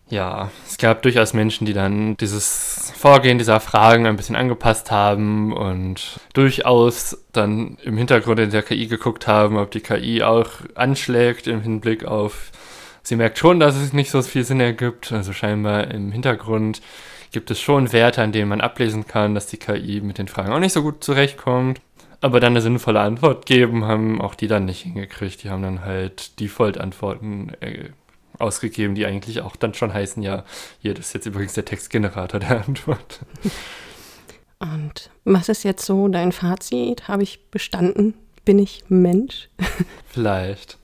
Ja, 0.07 0.52
es 0.68 0.77
gab 0.77 1.02
durchaus 1.02 1.34
Menschen, 1.34 1.65
die 1.65 1.73
dann 1.73 2.15
dieses 2.18 2.93
Vorgehen 2.95 3.39
dieser 3.39 3.60
Fragen 3.60 4.06
ein 4.06 4.18
bisschen 4.18 4.35
angepasst 4.35 4.91
haben 4.91 5.52
und 5.52 6.19
durchaus 6.34 7.18
dann 7.34 7.77
im 7.84 7.97
Hintergrund 7.97 8.39
in 8.39 8.52
der 8.52 8.61
KI 8.61 8.85
geguckt 8.85 9.26
haben, 9.26 9.57
ob 9.57 9.72
die 9.72 9.80
KI 9.80 10.22
auch 10.22 10.49
anschlägt 10.76 11.47
im 11.47 11.61
Hinblick 11.61 12.06
auf 12.06 12.52
sie 13.07 13.15
merkt 13.15 13.38
schon, 13.38 13.60
dass 13.60 13.76
es 13.76 13.94
nicht 13.94 14.11
so 14.11 14.22
viel 14.22 14.44
Sinn 14.44 14.60
ergibt. 14.60 15.11
Also 15.11 15.34
scheinbar 15.34 15.91
im 15.91 16.11
Hintergrund 16.11 16.82
gibt 17.32 17.52
es 17.52 17.60
schon 17.60 17.91
Werte, 17.94 18.22
an 18.22 18.32
denen 18.32 18.49
man 18.49 18.61
ablesen 18.61 19.07
kann, 19.07 19.36
dass 19.36 19.48
die 19.48 19.57
KI 19.57 20.02
mit 20.02 20.18
den 20.18 20.27
Fragen 20.27 20.52
auch 20.52 20.60
nicht 20.60 20.73
so 20.73 20.82
gut 20.82 21.03
zurechtkommt. 21.03 21.82
Aber 22.22 22.40
dann 22.40 22.53
eine 22.53 22.61
sinnvolle 22.61 23.02
Antwort 23.02 23.45
geben, 23.45 23.86
haben 23.86 24.22
auch 24.22 24.36
die 24.36 24.48
dann 24.48 24.65
nicht 24.65 24.82
hingekriegt. 24.82 25.44
Die 25.44 25.49
haben 25.49 25.61
dann 25.61 25.84
halt 25.84 26.40
Default-Antworten 26.40 27.52
äh, 27.60 27.90
ausgegeben, 28.40 28.95
die 28.95 29.06
eigentlich 29.06 29.41
auch 29.41 29.56
dann 29.56 29.73
schon 29.73 29.94
heißen, 29.94 30.23
ja, 30.23 30.44
hier, 30.80 30.94
das 30.94 31.07
ist 31.07 31.14
jetzt 31.14 31.26
übrigens 31.26 31.53
der 31.53 31.65
Textgenerator 31.65 32.40
der 32.40 32.65
Antwort. 32.68 33.19
Und 34.60 35.11
was 35.26 35.49
ist 35.49 35.64
jetzt 35.64 35.86
so 35.86 36.07
dein 36.07 36.32
Fazit? 36.32 37.07
Habe 37.07 37.23
ich 37.23 37.52
bestanden? 37.52 38.15
Bin 38.45 38.60
ich 38.60 38.84
Mensch? 38.88 39.49
Vielleicht. 40.07 40.77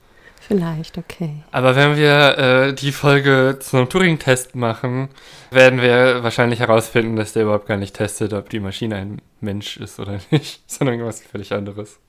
Vielleicht, 0.47 0.97
okay. 0.97 1.43
Aber 1.51 1.75
wenn 1.75 1.95
wir 1.95 2.37
äh, 2.37 2.73
die 2.73 2.91
Folge 2.91 3.59
zum 3.59 3.87
Turing-Test 3.87 4.55
machen, 4.55 5.09
werden 5.51 5.81
wir 5.81 6.23
wahrscheinlich 6.23 6.59
herausfinden, 6.59 7.15
dass 7.15 7.33
der 7.33 7.43
überhaupt 7.43 7.67
gar 7.67 7.77
nicht 7.77 7.95
testet, 7.95 8.33
ob 8.33 8.49
die 8.49 8.59
Maschine 8.59 8.95
ein 8.95 9.21
Mensch 9.39 9.77
ist 9.77 9.99
oder 9.99 10.19
nicht, 10.31 10.63
sondern 10.65 10.95
irgendwas 10.95 11.21
völlig 11.21 11.53
anderes. 11.53 11.99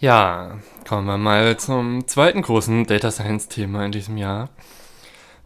Ja, 0.00 0.58
kommen 0.86 1.06
wir 1.06 1.16
mal 1.16 1.56
zum 1.58 2.08
zweiten 2.08 2.42
großen 2.42 2.86
Data 2.86 3.10
Science-Thema 3.10 3.84
in 3.84 3.92
diesem 3.92 4.16
Jahr. 4.16 4.50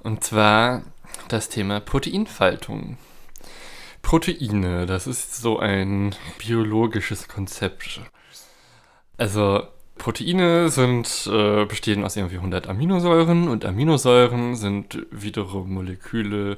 Und 0.02 0.24
zwar 0.24 0.82
das 1.28 1.50
Thema 1.50 1.80
Proteinfaltung. 1.80 2.96
Proteine, 4.00 4.86
das 4.86 5.06
ist 5.06 5.36
so 5.36 5.58
ein 5.58 6.14
biologisches 6.38 7.28
Konzept. 7.28 8.00
Also 9.18 9.68
Proteine 9.98 10.68
sind, 10.68 11.28
äh, 11.32 11.64
bestehen 11.64 12.04
aus 12.04 12.16
irgendwie 12.16 12.36
100 12.36 12.68
Aminosäuren 12.68 13.48
und 13.48 13.64
Aminosäuren 13.64 14.56
sind 14.56 15.06
wiederum 15.10 15.74
Moleküle, 15.74 16.56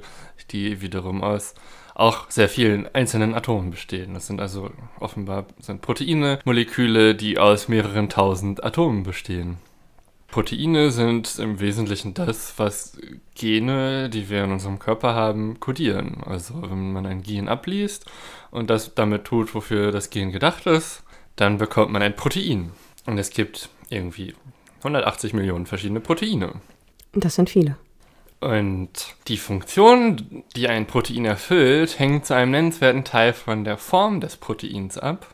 die 0.51 0.81
wiederum 0.81 1.23
aus 1.23 1.55
auch 1.95 2.31
sehr 2.31 2.49
vielen 2.49 2.93
einzelnen 2.95 3.35
Atomen 3.35 3.71
bestehen. 3.71 4.15
Das 4.15 4.27
sind 4.27 4.41
also 4.41 4.71
offenbar 4.99 5.47
sind 5.61 5.81
Proteine, 5.81 6.41
Moleküle, 6.45 7.15
die 7.15 7.39
aus 7.39 7.69
mehreren 7.69 8.09
tausend 8.09 8.65
Atomen 8.65 9.05
bestehen. 9.05 9.59
Proteine 10.29 10.91
sind 10.91 11.39
im 11.39 11.61
Wesentlichen 11.61 12.13
das, 12.13 12.55
was 12.57 12.99
Gene, 13.37 14.11
die 14.11 14.29
wir 14.29 14.43
in 14.43 14.51
unserem 14.51 14.81
Körper 14.81 15.15
haben, 15.15 15.61
kodieren. 15.61 16.23
Also 16.27 16.61
wenn 16.63 16.93
man 16.93 17.07
ein 17.07 17.23
Gen 17.23 17.49
abliest 17.49 18.07
und 18.51 18.69
das 18.69 18.97
damit 18.97 19.25
tut, 19.25 19.55
wofür 19.55 19.93
das 19.93 20.11
Gen 20.11 20.33
gedacht 20.33 20.67
ist, 20.67 21.05
dann 21.37 21.59
bekommt 21.59 21.93
man 21.93 22.03
ein 22.03 22.17
Protein. 22.17 22.73
Und 23.07 23.19
es 23.19 23.31
gibt 23.31 23.69
irgendwie 23.91 24.35
180 24.79 25.33
Millionen 25.33 25.67
verschiedene 25.67 26.01
Proteine. 26.01 26.53
Das 27.13 27.35
sind 27.35 27.51
viele. 27.51 27.77
Und 28.41 29.15
die 29.29 29.39
Funktion, 29.39 30.45
die 30.55 30.69
ein 30.69 30.87
Protein 30.87 31.25
erfüllt, 31.25 31.99
hängt 31.99 32.27
zu 32.27 32.35
einem 32.35 32.51
nennenswerten 32.51 33.05
Teil 33.05 33.33
von 33.33 33.65
der 33.65 33.79
Form 33.79 34.21
des 34.21 34.37
Proteins 34.37 34.99
ab. 34.99 35.29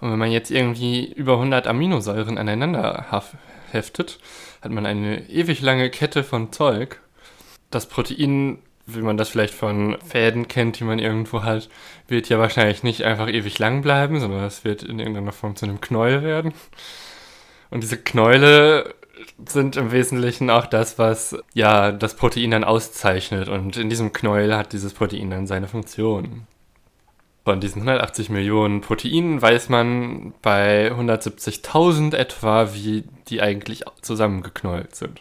Und 0.00 0.12
wenn 0.12 0.18
man 0.18 0.30
jetzt 0.30 0.50
irgendwie 0.50 1.12
über 1.12 1.34
100 1.34 1.66
Aminosäuren 1.66 2.38
aneinander 2.38 3.24
heftet, 3.72 4.20
hat 4.60 4.70
man 4.70 4.86
eine 4.86 5.28
ewig 5.30 5.62
lange 5.62 5.90
Kette 5.90 6.22
von 6.22 6.52
Zeug. 6.52 7.00
Das 7.70 7.88
Protein, 7.88 8.58
wie 8.86 9.00
man 9.00 9.16
das 9.16 9.30
vielleicht 9.30 9.54
von 9.54 9.96
Fäden 10.04 10.48
kennt, 10.48 10.78
die 10.78 10.84
man 10.84 10.98
irgendwo 10.98 11.42
hat, 11.42 11.68
wird 12.06 12.28
ja 12.28 12.38
wahrscheinlich 12.38 12.82
nicht 12.82 13.04
einfach 13.04 13.28
ewig 13.28 13.58
lang 13.58 13.82
bleiben, 13.82 14.20
sondern 14.20 14.44
es 14.44 14.64
wird 14.64 14.82
in 14.82 14.98
irgendeiner 14.98 15.32
Form 15.32 15.56
zu 15.56 15.66
einem 15.66 15.80
Knäuel 15.80 16.22
werden. 16.22 16.52
Und 17.70 17.82
diese 17.82 17.96
Knäule 17.96 18.94
sind 19.46 19.76
im 19.76 19.90
Wesentlichen 19.90 20.50
auch 20.50 20.66
das, 20.66 20.98
was 20.98 21.36
ja 21.54 21.92
das 21.92 22.14
Protein 22.14 22.50
dann 22.50 22.64
auszeichnet. 22.64 23.48
Und 23.48 23.76
in 23.76 23.88
diesem 23.88 24.12
Knäuel 24.12 24.54
hat 24.56 24.72
dieses 24.72 24.92
Protein 24.92 25.30
dann 25.30 25.46
seine 25.46 25.68
Funktion. 25.68 26.46
Von 27.44 27.60
diesen 27.60 27.82
180 27.82 28.30
Millionen 28.30 28.80
Proteinen 28.80 29.40
weiß 29.40 29.68
man 29.68 30.32
bei 30.40 30.90
170.000 30.90 32.14
etwa, 32.16 32.72
wie 32.74 33.04
die 33.28 33.42
eigentlich 33.42 33.84
zusammengeknollt 34.00 34.94
sind. 34.94 35.20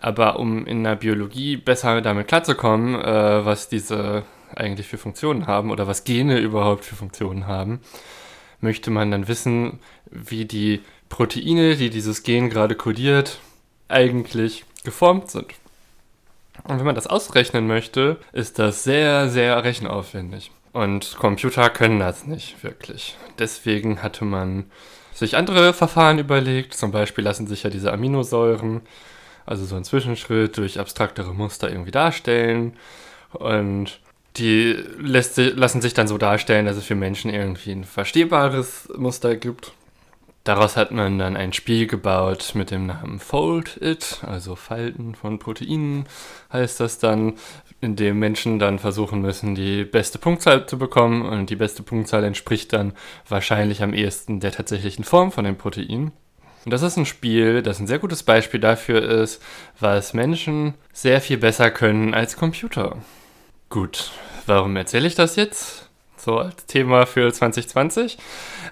Aber 0.00 0.38
um 0.38 0.66
in 0.66 0.82
der 0.82 0.96
Biologie 0.96 1.56
besser 1.56 2.00
damit 2.00 2.28
klarzukommen, 2.28 2.94
äh, 2.94 3.44
was 3.44 3.68
diese 3.68 4.24
eigentlich 4.54 4.88
für 4.88 4.98
Funktionen 4.98 5.46
haben 5.46 5.70
oder 5.70 5.86
was 5.86 6.04
Gene 6.04 6.38
überhaupt 6.38 6.84
für 6.84 6.96
Funktionen 6.96 7.46
haben, 7.46 7.80
möchte 8.60 8.90
man 8.90 9.10
dann 9.10 9.28
wissen, 9.28 9.78
wie 10.10 10.44
die 10.44 10.80
Proteine, 11.08 11.76
die 11.76 11.90
dieses 11.90 12.22
Gen 12.22 12.50
gerade 12.50 12.74
kodiert, 12.74 13.40
eigentlich 13.88 14.64
geformt 14.84 15.30
sind. 15.30 15.54
Und 16.64 16.78
wenn 16.78 16.86
man 16.86 16.94
das 16.94 17.06
ausrechnen 17.06 17.66
möchte, 17.66 18.18
ist 18.32 18.58
das 18.58 18.84
sehr, 18.84 19.28
sehr 19.28 19.62
rechenaufwendig. 19.64 20.50
Und 20.72 21.16
Computer 21.18 21.68
können 21.70 21.98
das 21.98 22.26
nicht 22.26 22.62
wirklich. 22.62 23.16
Deswegen 23.38 24.02
hatte 24.02 24.24
man 24.24 24.70
sich 25.12 25.36
andere 25.36 25.72
Verfahren 25.72 26.18
überlegt. 26.18 26.74
Zum 26.74 26.92
Beispiel 26.92 27.24
lassen 27.24 27.46
sich 27.46 27.64
ja 27.64 27.70
diese 27.70 27.92
Aminosäuren, 27.92 28.82
also 29.46 29.64
so 29.64 29.76
ein 29.76 29.84
Zwischenschritt, 29.84 30.56
durch 30.56 30.78
abstraktere 30.78 31.34
Muster 31.34 31.70
irgendwie 31.70 31.90
darstellen. 31.90 32.74
Und 33.32 34.00
die 34.36 34.76
lässt, 34.98 35.36
lassen 35.36 35.82
sich 35.82 35.94
dann 35.94 36.08
so 36.08 36.18
darstellen, 36.18 36.66
dass 36.66 36.76
es 36.76 36.84
für 36.84 36.94
Menschen 36.94 37.32
irgendwie 37.32 37.72
ein 37.72 37.84
verstehbares 37.84 38.88
Muster 38.96 39.36
gibt. 39.36 39.72
Daraus 40.44 40.76
hat 40.76 40.90
man 40.90 41.18
dann 41.18 41.36
ein 41.36 41.52
Spiel 41.52 41.86
gebaut 41.86 42.52
mit 42.54 42.70
dem 42.70 42.86
Namen 42.86 43.20
Fold 43.20 43.76
It, 43.82 44.22
also 44.26 44.56
Falten 44.56 45.14
von 45.14 45.38
Proteinen 45.38 46.06
heißt 46.50 46.80
das 46.80 46.98
dann, 46.98 47.34
in 47.82 47.94
dem 47.94 48.18
Menschen 48.18 48.58
dann 48.58 48.78
versuchen 48.78 49.20
müssen, 49.20 49.54
die 49.54 49.84
beste 49.84 50.18
Punktzahl 50.18 50.66
zu 50.66 50.78
bekommen 50.78 51.26
und 51.26 51.50
die 51.50 51.56
beste 51.56 51.82
Punktzahl 51.82 52.24
entspricht 52.24 52.72
dann 52.72 52.94
wahrscheinlich 53.28 53.82
am 53.82 53.92
ehesten 53.92 54.40
der 54.40 54.52
tatsächlichen 54.52 55.04
Form 55.04 55.30
von 55.30 55.44
dem 55.44 55.56
Protein. 55.56 56.12
Und 56.64 56.72
das 56.72 56.82
ist 56.82 56.96
ein 56.96 57.06
Spiel, 57.06 57.62
das 57.62 57.80
ein 57.80 57.86
sehr 57.86 57.98
gutes 57.98 58.22
Beispiel 58.22 58.60
dafür 58.60 59.02
ist, 59.02 59.42
was 59.78 60.12
Menschen 60.12 60.74
sehr 60.92 61.20
viel 61.20 61.38
besser 61.38 61.70
können 61.70 62.12
als 62.12 62.36
Computer. 62.36 62.98
Gut, 63.70 64.10
warum 64.46 64.76
erzähle 64.76 65.06
ich 65.06 65.14
das 65.14 65.36
jetzt? 65.36 65.88
So 66.16 66.38
als 66.38 66.66
Thema 66.66 67.06
für 67.06 67.32
2020, 67.32 68.18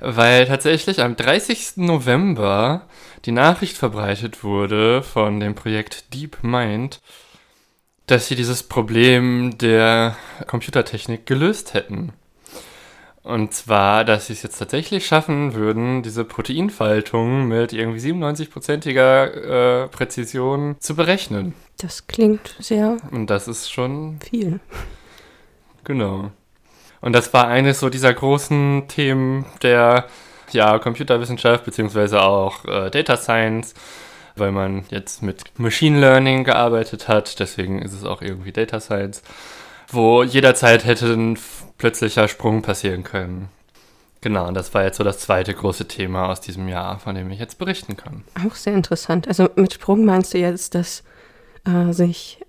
weil 0.00 0.46
tatsächlich 0.46 1.00
am 1.00 1.16
30. 1.16 1.78
November 1.78 2.82
die 3.24 3.32
Nachricht 3.32 3.78
verbreitet 3.78 4.44
wurde 4.44 5.02
von 5.02 5.40
dem 5.40 5.54
Projekt 5.54 6.12
DeepMind, 6.12 7.00
dass 8.06 8.26
sie 8.26 8.36
dieses 8.36 8.64
Problem 8.64 9.56
der 9.56 10.14
Computertechnik 10.46 11.24
gelöst 11.24 11.72
hätten. 11.72 12.12
Und 13.28 13.52
zwar, 13.52 14.06
dass 14.06 14.28
sie 14.28 14.32
es 14.32 14.42
jetzt 14.42 14.56
tatsächlich 14.58 15.04
schaffen 15.04 15.52
würden, 15.52 16.02
diese 16.02 16.24
Proteinfaltung 16.24 17.46
mit 17.46 17.74
irgendwie 17.74 18.00
97-prozentiger 18.00 19.84
äh, 19.84 19.88
Präzision 19.88 20.76
zu 20.78 20.96
berechnen. 20.96 21.52
Das 21.76 22.06
klingt 22.06 22.56
sehr. 22.58 22.96
Und 23.10 23.28
das 23.28 23.46
ist 23.46 23.70
schon 23.70 24.18
viel. 24.20 24.60
Genau. 25.84 26.30
Und 27.02 27.12
das 27.12 27.34
war 27.34 27.48
eines 27.48 27.80
so 27.80 27.90
dieser 27.90 28.14
großen 28.14 28.88
Themen 28.88 29.44
der 29.62 30.06
ja, 30.52 30.78
Computerwissenschaft 30.78 31.66
beziehungsweise 31.66 32.22
auch 32.22 32.64
äh, 32.64 32.88
Data 32.88 33.18
Science, 33.18 33.74
weil 34.36 34.52
man 34.52 34.86
jetzt 34.88 35.22
mit 35.22 35.42
Machine 35.58 36.00
Learning 36.00 36.44
gearbeitet 36.44 37.08
hat. 37.08 37.38
Deswegen 37.40 37.82
ist 37.82 37.92
es 37.92 38.04
auch 38.04 38.22
irgendwie 38.22 38.52
Data 38.52 38.80
Science, 38.80 39.22
wo 39.88 40.22
jederzeit 40.22 40.86
hätte 40.86 41.12
ein 41.12 41.36
plötzlicher 41.78 42.28
Sprung 42.28 42.62
passieren 42.62 43.04
können. 43.04 43.48
Genau, 44.20 44.48
und 44.48 44.54
das 44.54 44.74
war 44.74 44.84
jetzt 44.84 44.96
so 44.96 45.04
das 45.04 45.20
zweite 45.20 45.54
große 45.54 45.86
Thema 45.86 46.28
aus 46.28 46.40
diesem 46.40 46.68
Jahr, 46.68 46.98
von 46.98 47.14
dem 47.14 47.30
ich 47.30 47.38
jetzt 47.38 47.58
berichten 47.58 47.96
kann. 47.96 48.24
Auch 48.46 48.56
sehr 48.56 48.74
interessant. 48.74 49.28
Also 49.28 49.48
mit 49.54 49.72
Sprung 49.72 50.04
meinst 50.04 50.34
du 50.34 50.38
jetzt, 50.38 50.74
dass 50.74 51.04
äh, 51.64 51.92
sich 51.92 52.44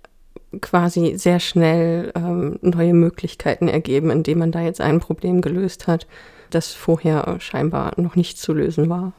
quasi 0.60 1.16
sehr 1.16 1.38
schnell 1.38 2.12
ähm, 2.16 2.58
neue 2.60 2.92
Möglichkeiten 2.92 3.68
ergeben, 3.68 4.10
indem 4.10 4.38
man 4.38 4.50
da 4.50 4.60
jetzt 4.60 4.80
ein 4.80 4.98
Problem 4.98 5.42
gelöst 5.42 5.86
hat, 5.86 6.08
das 6.50 6.72
vorher 6.72 7.36
scheinbar 7.38 7.92
noch 7.96 8.16
nicht 8.16 8.38
zu 8.38 8.52
lösen 8.52 8.88
war. 8.88 9.12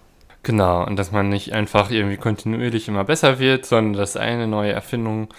Genau, 0.43 0.85
und 0.85 0.97
dass 0.97 1.11
man 1.11 1.29
nicht 1.29 1.53
einfach 1.53 1.91
irgendwie 1.91 2.17
kontinuierlich 2.17 2.87
immer 2.87 3.05
besser 3.05 3.39
wird, 3.39 3.65
sondern 3.65 3.93
dass 3.93 4.17
eine 4.17 4.47
neue 4.47 4.71
Erfindung 4.71 5.29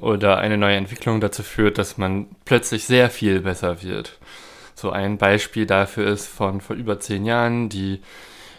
oder 0.00 0.38
eine 0.38 0.56
neue 0.56 0.76
Entwicklung 0.76 1.20
dazu 1.20 1.42
führt, 1.42 1.78
dass 1.78 1.98
man 1.98 2.26
plötzlich 2.44 2.84
sehr 2.84 3.10
viel 3.10 3.40
besser 3.40 3.82
wird. 3.82 4.18
So 4.74 4.90
ein 4.90 5.18
Beispiel 5.18 5.66
dafür 5.66 6.06
ist 6.06 6.26
von 6.26 6.60
vor 6.60 6.76
über 6.76 7.00
zehn 7.00 7.26
Jahren 7.26 7.68
die 7.68 8.00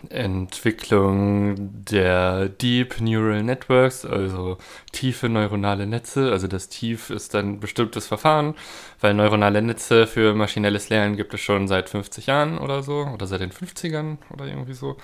Entwicklung 0.10 1.84
der 1.86 2.50
Deep 2.50 3.00
Neural 3.02 3.44
Networks, 3.44 4.06
also 4.06 4.58
tiefe 4.92 5.30
neuronale 5.30 5.86
Netze. 5.86 6.32
Also 6.32 6.48
das 6.48 6.70
Tief 6.70 7.10
ist 7.10 7.36
ein 7.36 7.60
bestimmtes 7.60 8.08
Verfahren, 8.08 8.56
weil 9.00 9.14
neuronale 9.14 9.62
Netze 9.62 10.08
für 10.08 10.34
maschinelles 10.34 10.90
Lernen 10.90 11.18
gibt 11.18 11.34
es 11.34 11.42
schon 11.42 11.68
seit 11.68 11.90
50 11.90 12.28
Jahren 12.28 12.58
oder 12.58 12.84
so, 12.84 13.08
oder 13.14 13.28
seit 13.28 13.42
den 13.42 13.52
50ern 13.52 14.18
oder 14.32 14.46
irgendwie 14.46 14.74
so. 14.74 14.98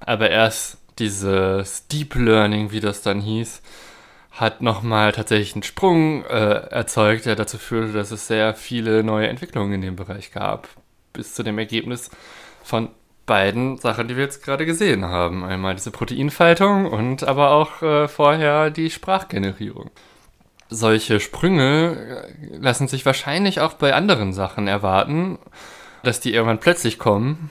Aber 0.00 0.30
erst 0.30 0.78
dieses 0.98 1.86
Deep 1.88 2.14
Learning, 2.14 2.70
wie 2.70 2.80
das 2.80 3.02
dann 3.02 3.20
hieß, 3.20 3.62
hat 4.30 4.62
nochmal 4.62 5.12
tatsächlich 5.12 5.54
einen 5.54 5.62
Sprung 5.62 6.24
äh, 6.24 6.68
erzeugt, 6.70 7.26
der 7.26 7.36
dazu 7.36 7.58
führte, 7.58 7.92
dass 7.92 8.10
es 8.10 8.26
sehr 8.26 8.54
viele 8.54 9.02
neue 9.02 9.28
Entwicklungen 9.28 9.72
in 9.74 9.82
dem 9.82 9.96
Bereich 9.96 10.32
gab. 10.32 10.68
Bis 11.12 11.34
zu 11.34 11.42
dem 11.42 11.58
Ergebnis 11.58 12.10
von 12.62 12.90
beiden 13.26 13.78
Sachen, 13.78 14.08
die 14.08 14.16
wir 14.16 14.24
jetzt 14.24 14.44
gerade 14.44 14.66
gesehen 14.66 15.04
haben. 15.04 15.44
Einmal 15.44 15.74
diese 15.74 15.90
Proteinfaltung 15.90 16.86
und 16.86 17.24
aber 17.24 17.50
auch 17.50 17.82
äh, 17.82 18.08
vorher 18.08 18.70
die 18.70 18.90
Sprachgenerierung. 18.90 19.90
Solche 20.68 21.20
Sprünge 21.20 22.26
äh, 22.42 22.56
lassen 22.56 22.88
sich 22.88 23.04
wahrscheinlich 23.04 23.60
auch 23.60 23.74
bei 23.74 23.94
anderen 23.94 24.32
Sachen 24.32 24.68
erwarten, 24.68 25.38
dass 26.02 26.20
die 26.20 26.32
irgendwann 26.32 26.60
plötzlich 26.60 26.98
kommen 26.98 27.50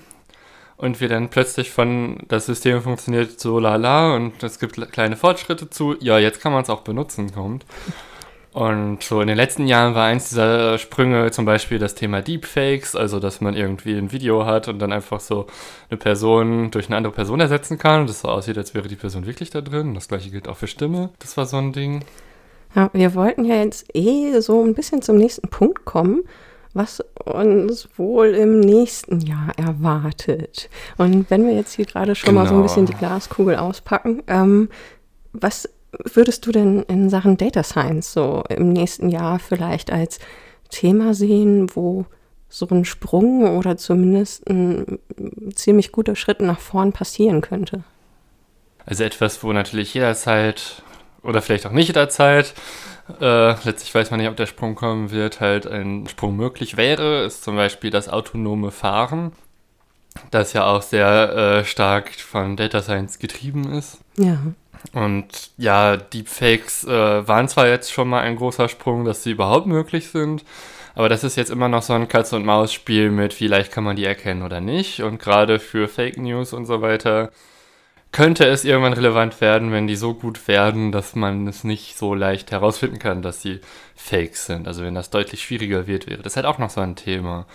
und 0.79 1.01
wir 1.01 1.09
dann 1.09 1.29
plötzlich 1.29 1.71
von 1.71 2.17
das 2.29 2.45
System 2.45 2.81
funktioniert 2.81 3.37
so 3.37 3.59
lala 3.59 4.15
und 4.15 4.41
es 4.41 4.59
gibt 4.59 4.75
kleine 4.93 5.17
Fortschritte 5.17 5.69
zu, 5.69 5.95
ja, 5.99 6.17
jetzt 6.17 6.39
kann 6.41 6.53
man 6.53 6.63
es 6.63 6.69
auch 6.69 6.81
benutzen, 6.81 7.33
kommt. 7.33 7.65
Und 8.53 9.03
so 9.03 9.21
in 9.21 9.27
den 9.27 9.35
letzten 9.35 9.67
Jahren 9.67 9.93
war 9.93 10.07
eins 10.07 10.29
dieser 10.29 10.77
Sprünge 10.77 11.31
zum 11.31 11.43
Beispiel 11.43 11.79
das 11.79 11.95
Thema 11.95 12.21
Deepfakes, 12.21 12.95
also 12.95 13.19
dass 13.19 13.41
man 13.41 13.55
irgendwie 13.55 13.95
ein 13.95 14.13
Video 14.13 14.45
hat 14.45 14.69
und 14.69 14.79
dann 14.79 14.93
einfach 14.93 15.19
so 15.19 15.47
eine 15.89 15.97
Person 15.97 16.71
durch 16.71 16.87
eine 16.87 16.95
andere 16.95 17.13
Person 17.13 17.41
ersetzen 17.41 17.77
kann 17.77 18.01
und 18.01 18.09
das 18.09 18.21
so 18.21 18.29
aussieht, 18.29 18.57
als 18.57 18.73
wäre 18.73 18.87
die 18.87 18.95
Person 18.95 19.25
wirklich 19.25 19.49
da 19.49 19.59
drin. 19.59 19.93
Das 19.93 20.07
gleiche 20.07 20.31
gilt 20.31 20.47
auch 20.47 20.57
für 20.57 20.67
Stimme. 20.67 21.09
Das 21.19 21.35
war 21.35 21.45
so 21.45 21.57
ein 21.57 21.73
Ding. 21.73 22.05
Ja, 22.73 22.89
wir 22.93 23.13
wollten 23.15 23.43
ja 23.43 23.55
jetzt 23.55 23.85
eh 23.93 24.39
so 24.39 24.63
ein 24.63 24.75
bisschen 24.75 25.01
zum 25.01 25.17
nächsten 25.17 25.49
Punkt 25.49 25.83
kommen, 25.83 26.23
was 26.73 27.03
uns 27.25 27.89
wohl 27.97 28.27
im 28.27 28.59
nächsten 28.59 29.21
Jahr 29.21 29.51
erwartet. 29.57 30.69
Und 30.97 31.29
wenn 31.29 31.45
wir 31.45 31.53
jetzt 31.53 31.73
hier 31.73 31.85
gerade 31.85 32.15
schon 32.15 32.29
genau. 32.29 32.41
mal 32.41 32.49
so 32.49 32.55
ein 32.55 32.61
bisschen 32.61 32.85
die 32.85 32.93
Glaskugel 32.93 33.55
auspacken, 33.55 34.23
ähm, 34.27 34.69
was 35.33 35.69
würdest 35.91 36.45
du 36.45 36.51
denn 36.51 36.83
in 36.83 37.09
Sachen 37.09 37.37
Data 37.37 37.63
Science 37.63 38.13
so 38.13 38.43
im 38.49 38.71
nächsten 38.71 39.09
Jahr 39.09 39.39
vielleicht 39.39 39.91
als 39.91 40.19
Thema 40.69 41.13
sehen, 41.13 41.67
wo 41.73 42.05
so 42.47 42.67
ein 42.69 42.85
Sprung 42.85 43.57
oder 43.57 43.77
zumindest 43.77 44.47
ein 44.49 44.99
ziemlich 45.53 45.91
guter 45.91 46.15
Schritt 46.15 46.41
nach 46.41 46.59
vorn 46.59 46.91
passieren 46.91 47.41
könnte. 47.41 47.83
Also 48.85 49.03
etwas, 49.03 49.43
wo 49.43 49.53
natürlich 49.53 49.93
jederzeit 49.93 50.81
oder 51.21 51.41
vielleicht 51.41 51.67
auch 51.67 51.71
nicht 51.71 51.87
jederzeit, 51.87 52.53
äh, 53.19 53.55
letztlich 53.63 53.93
weiß 53.93 54.11
man 54.11 54.19
nicht, 54.19 54.29
ob 54.29 54.35
der 54.35 54.45
Sprung 54.45 54.75
kommen 54.75 55.11
wird, 55.11 55.39
halt 55.39 55.67
ein 55.67 56.07
Sprung 56.07 56.35
möglich 56.35 56.77
wäre, 56.77 57.23
ist 57.23 57.43
zum 57.43 57.55
Beispiel 57.55 57.89
das 57.89 58.09
autonome 58.09 58.71
Fahren, 58.71 59.31
das 60.31 60.53
ja 60.53 60.65
auch 60.65 60.81
sehr 60.81 61.33
äh, 61.35 61.65
stark 61.65 62.11
von 62.11 62.55
Data 62.55 62.81
Science 62.81 63.19
getrieben 63.19 63.71
ist. 63.73 63.99
Ja. 64.17 64.37
Und 64.93 65.51
ja, 65.57 65.97
Deepfakes 65.97 66.85
äh, 66.85 67.27
waren 67.27 67.47
zwar 67.49 67.67
jetzt 67.67 67.91
schon 67.91 68.07
mal 68.07 68.21
ein 68.21 68.37
großer 68.37 68.69
Sprung, 68.69 69.05
dass 69.05 69.23
sie 69.23 69.31
überhaupt 69.31 69.67
möglich 69.67 70.09
sind, 70.09 70.45
aber 70.95 71.09
das 71.09 71.23
ist 71.23 71.35
jetzt 71.35 71.51
immer 71.51 71.69
noch 71.69 71.81
so 71.81 71.93
ein 71.93 72.07
Katz-und-Maus-Spiel 72.07 73.11
mit, 73.11 73.33
vielleicht 73.33 73.71
kann 73.71 73.83
man 73.83 73.95
die 73.95 74.05
erkennen 74.05 74.43
oder 74.43 74.59
nicht. 74.59 75.01
Und 75.01 75.19
gerade 75.19 75.59
für 75.59 75.87
Fake 75.87 76.17
News 76.17 76.53
und 76.53 76.65
so 76.65 76.81
weiter 76.81 77.31
könnte 78.11 78.45
es 78.45 78.65
irgendwann 78.65 78.93
relevant 78.93 79.39
werden, 79.39 79.71
wenn 79.71 79.87
die 79.87 79.95
so 79.95 80.13
gut 80.13 80.47
werden, 80.47 80.91
dass 80.91 81.15
man 81.15 81.47
es 81.47 81.63
nicht 81.63 81.97
so 81.97 82.15
leicht 82.15 82.51
herausfinden 82.51 82.97
kann, 82.97 83.21
dass 83.21 83.41
sie 83.41 83.59
fake 83.95 84.35
sind. 84.35 84.67
Also 84.67 84.83
wenn 84.83 84.95
das 84.95 85.09
deutlich 85.09 85.43
schwieriger 85.43 85.85
wird, 85.85 86.07
wäre 86.07 86.23
das 86.23 86.35
halt 86.35 86.45
auch 86.45 86.57
noch 86.57 86.71
so 86.71 86.81
ein 86.81 86.95
Thema, 86.95 87.45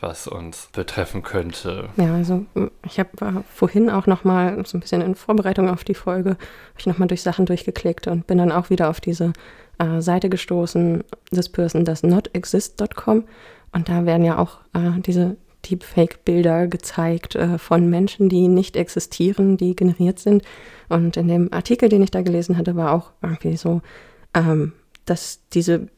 was 0.00 0.28
uns 0.28 0.68
betreffen 0.72 1.22
könnte. 1.22 1.88
Ja, 1.96 2.14
also 2.14 2.44
ich 2.84 3.00
habe 3.00 3.10
äh, 3.20 3.42
vorhin 3.52 3.90
auch 3.90 4.06
noch 4.06 4.22
mal 4.22 4.64
so 4.66 4.76
ein 4.76 4.80
bisschen 4.80 5.00
in 5.00 5.14
Vorbereitung 5.14 5.68
auf 5.68 5.82
die 5.82 5.94
Folge, 5.94 6.30
habe 6.30 6.78
ich 6.78 6.86
noch 6.86 6.98
mal 6.98 7.06
durch 7.06 7.22
Sachen 7.22 7.46
durchgeklickt 7.46 8.06
und 8.06 8.26
bin 8.26 8.38
dann 8.38 8.52
auch 8.52 8.70
wieder 8.70 8.90
auf 8.90 9.00
diese 9.00 9.32
äh, 9.78 10.00
Seite 10.00 10.28
gestoßen, 10.28 11.02
this 11.32 11.48
person 11.48 11.84
does 11.84 12.02
not 12.02 12.30
exist.com 12.34 13.24
und 13.72 13.88
da 13.88 14.06
werden 14.06 14.24
ja 14.24 14.38
auch 14.38 14.58
äh, 14.74 15.00
diese 15.00 15.36
Deepfake-Bilder 15.68 16.66
gezeigt 16.66 17.34
äh, 17.34 17.58
von 17.58 17.88
Menschen, 17.88 18.28
die 18.28 18.48
nicht 18.48 18.76
existieren, 18.76 19.56
die 19.56 19.76
generiert 19.76 20.18
sind. 20.18 20.42
Und 20.88 21.16
in 21.16 21.28
dem 21.28 21.52
Artikel, 21.52 21.88
den 21.88 22.02
ich 22.02 22.10
da 22.10 22.22
gelesen 22.22 22.56
hatte, 22.58 22.76
war 22.76 22.92
auch 22.92 23.12
irgendwie 23.22 23.56
so, 23.56 23.82
ähm, 24.34 24.72
dass 25.04 25.40
diese 25.52 25.88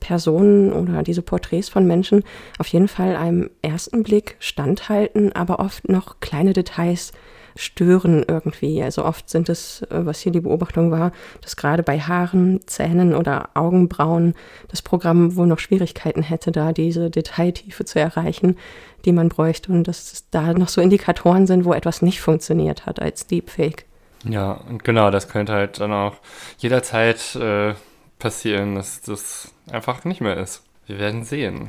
Personen 0.00 0.72
oder 0.72 1.02
diese 1.02 1.22
Porträts 1.22 1.68
von 1.68 1.86
Menschen 1.86 2.24
auf 2.58 2.66
jeden 2.68 2.88
Fall 2.88 3.16
einem 3.16 3.50
ersten 3.62 4.02
Blick 4.02 4.36
standhalten, 4.40 5.32
aber 5.34 5.60
oft 5.60 5.88
noch 5.88 6.20
kleine 6.20 6.54
Details 6.54 7.12
stören 7.60 8.24
irgendwie. 8.26 8.82
Also 8.82 9.04
oft 9.04 9.28
sind 9.28 9.48
es, 9.48 9.82
äh, 9.82 10.06
was 10.06 10.20
hier 10.20 10.32
die 10.32 10.40
Beobachtung 10.40 10.90
war, 10.90 11.12
dass 11.42 11.56
gerade 11.56 11.82
bei 11.82 12.00
Haaren, 12.00 12.60
Zähnen 12.66 13.14
oder 13.14 13.50
Augenbrauen 13.54 14.34
das 14.68 14.82
Programm 14.82 15.36
wohl 15.36 15.46
noch 15.46 15.58
Schwierigkeiten 15.58 16.22
hätte, 16.22 16.52
da 16.52 16.72
diese 16.72 17.10
Detailtiefe 17.10 17.84
zu 17.84 18.00
erreichen, 18.00 18.56
die 19.04 19.12
man 19.12 19.28
bräuchte 19.28 19.72
und 19.72 19.86
dass 19.88 20.24
da 20.30 20.52
noch 20.54 20.68
so 20.68 20.80
Indikatoren 20.80 21.46
sind, 21.46 21.64
wo 21.64 21.72
etwas 21.72 22.02
nicht 22.02 22.20
funktioniert 22.20 22.86
hat 22.86 23.00
als 23.00 23.26
Deepfake. 23.26 23.84
Ja, 24.24 24.52
und 24.52 24.84
genau, 24.84 25.10
das 25.10 25.28
könnte 25.28 25.52
halt 25.52 25.80
dann 25.80 25.92
auch 25.92 26.16
jederzeit 26.58 27.34
äh, 27.36 27.74
passieren, 28.18 28.74
dass 28.74 29.00
das 29.00 29.52
einfach 29.70 30.04
nicht 30.04 30.20
mehr 30.20 30.36
ist. 30.36 30.62
Wir 30.86 30.98
werden 30.98 31.24
sehen. 31.24 31.68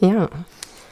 Ja, 0.00 0.28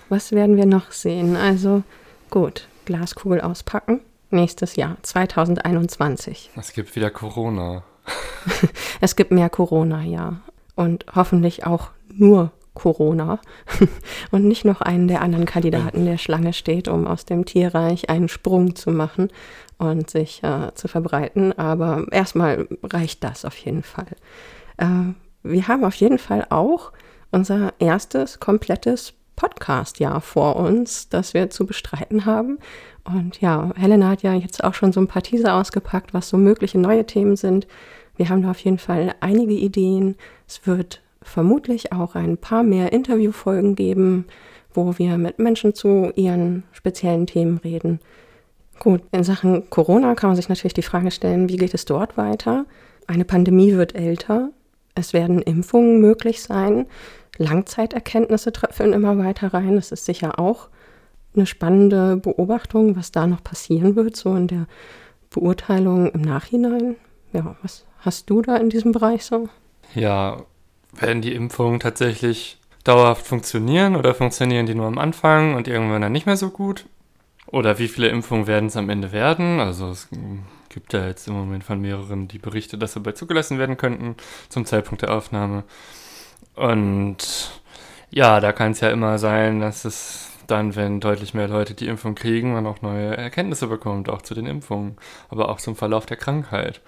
was 0.09 0.33
werden 0.33 0.57
wir 0.57 0.67
noch 0.67 0.91
sehen? 0.93 1.37
Also 1.37 1.83
gut, 2.31 2.69
Glaskugel 2.85 3.41
auspacken. 3.41 4.01
Nächstes 4.33 4.77
Jahr, 4.77 4.97
2021. 5.03 6.53
Es 6.57 6.73
gibt 6.73 6.97
wieder 6.97 7.11
Corona. 7.11 7.83
es 9.03 9.15
gibt 9.15 9.31
mehr 9.31 9.51
Corona, 9.51 10.03
ja. 10.05 10.41
Und 10.75 11.05
hoffentlich 11.15 11.67
auch 11.67 11.91
nur 12.09 12.51
Corona 12.73 13.41
und 14.31 14.45
nicht 14.45 14.65
noch 14.65 14.81
einen 14.81 15.07
der 15.07 15.21
anderen 15.21 15.45
Kandidaten 15.45 16.07
der 16.07 16.17
Schlange 16.17 16.55
steht, 16.55 16.89
um 16.89 17.07
aus 17.07 17.27
dem 17.27 17.45
Tierreich 17.45 18.09
einen 18.09 18.31
Sprung 18.31 18.75
zu 18.75 18.91
machen 18.91 19.29
und 19.77 20.09
sich 20.09 20.43
äh, 20.43 20.73
zu 20.77 20.89
verbreiten. 20.89 21.53
Aber 21.59 22.07
erstmal 22.11 22.67
reicht 22.83 23.23
das 23.25 23.45
auf 23.45 23.59
jeden 23.59 23.83
Fall. 23.83 24.17
Äh, 24.79 25.13
wir 25.43 25.69
haben 25.69 25.85
auf 25.85 25.97
jeden 25.97 26.19
Fall 26.19 26.47
auch 26.49 26.93
unser 27.33 27.75
erstes 27.81 28.41
komplettes 28.41 29.13
Podcast-Jahr 29.37 30.21
vor 30.21 30.57
uns, 30.57 31.09
das 31.09 31.35
wir 31.35 31.51
zu 31.51 31.67
bestreiten 31.67 32.27
haben. 32.27 32.59
Und 33.05 33.41
ja, 33.41 33.71
Helena 33.75 34.11
hat 34.11 34.23
ja 34.23 34.35
jetzt 34.35 34.63
auch 34.63 34.75
schon 34.75 34.93
so 34.93 35.01
ein 35.01 35.09
paar 35.09 35.23
Teaser 35.23 35.55
ausgepackt, 35.55 36.15
was 36.15 36.29
so 36.29 36.37
mögliche 36.37 36.79
neue 36.79 37.05
Themen 37.05 37.37
sind. 37.37 37.67
Wir 38.17 38.29
haben 38.29 38.43
da 38.43 38.51
auf 38.51 38.61
jeden 38.61 38.79
Fall 38.79 39.15
einige 39.21 39.55
Ideen. 39.55 40.17
Es 40.47 40.67
wird 40.67 41.03
vermutlich 41.21 41.93
auch 41.93 42.15
ein 42.15 42.37
paar 42.37 42.63
mehr 42.63 42.93
Interviewfolgen 42.93 43.75
geben, 43.75 44.27
wo 44.75 44.99
wir 44.99 45.19
mit 45.19 45.39
Menschen 45.39 45.75
zu 45.75 46.13
ihren 46.15 46.65
speziellen 46.73 47.27
Themen 47.27 47.59
reden. 47.59 48.01
Gut, 48.79 49.03
in 49.13 49.25
Sachen 49.25 49.69
Corona 49.71 50.15
kann 50.15 50.31
man 50.31 50.37
sich 50.37 50.49
natürlich 50.49 50.75
die 50.75 50.83
Frage 50.83 51.11
stellen, 51.11 51.49
wie 51.49 51.57
geht 51.57 51.75
es 51.75 51.85
dort 51.85 52.17
weiter? 52.17 52.67
Eine 53.07 53.25
Pandemie 53.25 53.75
wird 53.75 53.95
älter. 53.95 54.51
Es 54.95 55.13
werden 55.13 55.41
Impfungen 55.43 56.01
möglich 56.01 56.43
sein. 56.43 56.87
Langzeiterkenntnisse 57.39 58.53
tröpfeln 58.53 58.93
immer 58.93 59.19
weiter 59.19 59.55
rein. 59.55 59.77
Das 59.77 59.93
ist 59.93 60.05
sicher 60.05 60.39
auch 60.39 60.69
eine 61.35 61.47
spannende 61.47 62.17
Beobachtung, 62.17 62.97
was 62.97 63.13
da 63.13 63.27
noch 63.27 63.43
passieren 63.43 63.97
wird, 63.97 64.17
so 64.17 64.35
in 64.35 64.47
der 64.47 64.67
Beurteilung 65.31 66.11
im 66.13 66.21
Nachhinein. 66.21 66.97
Ja, 67.33 67.57
was 67.63 67.87
hast 67.99 68.29
du 68.29 68.43
da 68.43 68.57
in 68.57 68.71
diesem 68.71 68.93
Bereich 68.93 69.25
so? 69.25 69.49
Ja, 69.95 70.43
werden 70.93 71.23
die 71.23 71.35
Impfungen 71.35 71.81
tatsächlich 71.81 72.59
dauerhaft 72.85 73.27
funktionieren 73.27 73.97
oder 73.97 74.15
funktionieren 74.15 74.67
die 74.67 74.75
nur 74.75 74.87
am 74.87 74.99
Anfang 74.99 75.55
und 75.55 75.69
irgendwann 75.69 76.03
dann 76.03 76.13
nicht 76.13 76.27
mehr 76.27 76.37
so 76.37 76.51
gut? 76.51 76.87
Oder 77.47 77.79
wie 77.79 77.89
viele 77.89 78.09
Impfungen 78.09 78.47
werden 78.47 78.67
es 78.67 78.77
am 78.77 78.89
Ende 78.89 79.13
werden? 79.13 79.61
Also 79.61 79.91
es 79.91 80.09
gibt 80.69 80.93
ja 80.93 81.07
jetzt 81.07 81.29
im 81.29 81.35
Moment 81.35 81.65
von 81.65 81.81
mehreren 81.81 82.29
die 82.29 82.39
Berichte, 82.39 82.79
dass 82.79 82.95
sie 82.95 83.01
bald 83.01 83.17
zugelassen 83.17 83.59
werden 83.59 83.77
könnten 83.77 84.17
zum 84.49 84.65
Zeitpunkt 84.65 85.03
der 85.03 85.15
Aufnahme. 85.15 85.65
Und 86.55 87.61
ja, 88.11 88.41
da 88.41 88.53
kann 88.53 88.73
es 88.73 88.81
ja 88.81 88.91
immer 88.91 89.19
sein, 89.19 89.61
dass 89.61 89.85
es 89.85 90.32
dann, 90.47 90.77
wenn 90.77 91.01
deutlich 91.01 91.35
mehr 91.35 91.49
Leute 91.49 91.75
die 91.75 91.87
Impfung 91.87 92.15
kriegen, 92.15 92.53
man 92.53 92.67
auch 92.67 92.83
neue 92.83 93.17
Erkenntnisse 93.17 93.67
bekommt, 93.67 94.09
auch 94.09 94.23
zu 94.23 94.35
den 94.35 94.47
Impfungen, 94.47 94.97
aber 95.29 95.49
auch 95.49 95.59
zum 95.59 95.77
Verlauf 95.77 96.07
der 96.07 96.17
Krankheit. 96.17 96.81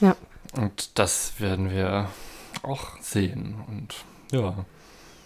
Ja. 0.00 0.16
Und 0.56 0.98
das 0.98 1.40
werden 1.40 1.70
wir 1.70 2.08
auch 2.62 2.98
sehen. 3.00 3.56
Und 3.68 3.94
ja. 4.32 4.64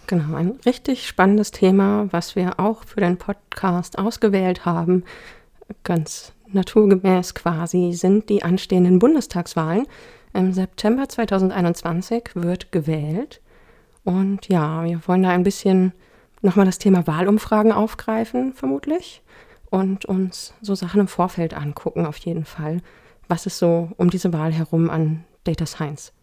Genau, 0.07 0.35
ein 0.35 0.59
richtig 0.65 1.07
spannendes 1.07 1.51
Thema, 1.51 2.07
was 2.11 2.35
wir 2.35 2.59
auch 2.59 2.83
für 2.85 2.99
den 2.99 3.17
Podcast 3.17 3.97
ausgewählt 3.97 4.65
haben, 4.65 5.03
ganz 5.83 6.33
naturgemäß 6.47 7.33
quasi, 7.33 7.93
sind 7.93 8.29
die 8.29 8.43
anstehenden 8.43 8.99
Bundestagswahlen. 8.99 9.87
Im 10.33 10.53
September 10.53 11.09
2021 11.09 12.31
wird 12.35 12.71
gewählt. 12.71 13.41
Und 14.03 14.47
ja, 14.47 14.83
wir 14.83 15.01
wollen 15.07 15.23
da 15.23 15.29
ein 15.29 15.43
bisschen 15.43 15.93
nochmal 16.41 16.65
das 16.65 16.77
Thema 16.77 17.07
Wahlumfragen 17.07 17.71
aufgreifen, 17.71 18.53
vermutlich. 18.53 19.21
Und 19.69 20.05
uns 20.05 20.53
so 20.61 20.75
Sachen 20.75 21.01
im 21.01 21.07
Vorfeld 21.07 21.53
angucken, 21.53 22.05
auf 22.05 22.17
jeden 22.17 22.45
Fall, 22.45 22.81
was 23.27 23.45
es 23.45 23.57
so 23.57 23.89
um 23.97 24.09
diese 24.09 24.31
Wahl 24.31 24.53
herum 24.53 24.89
an 24.89 25.25
Data 25.43 25.65
Science 25.65 26.13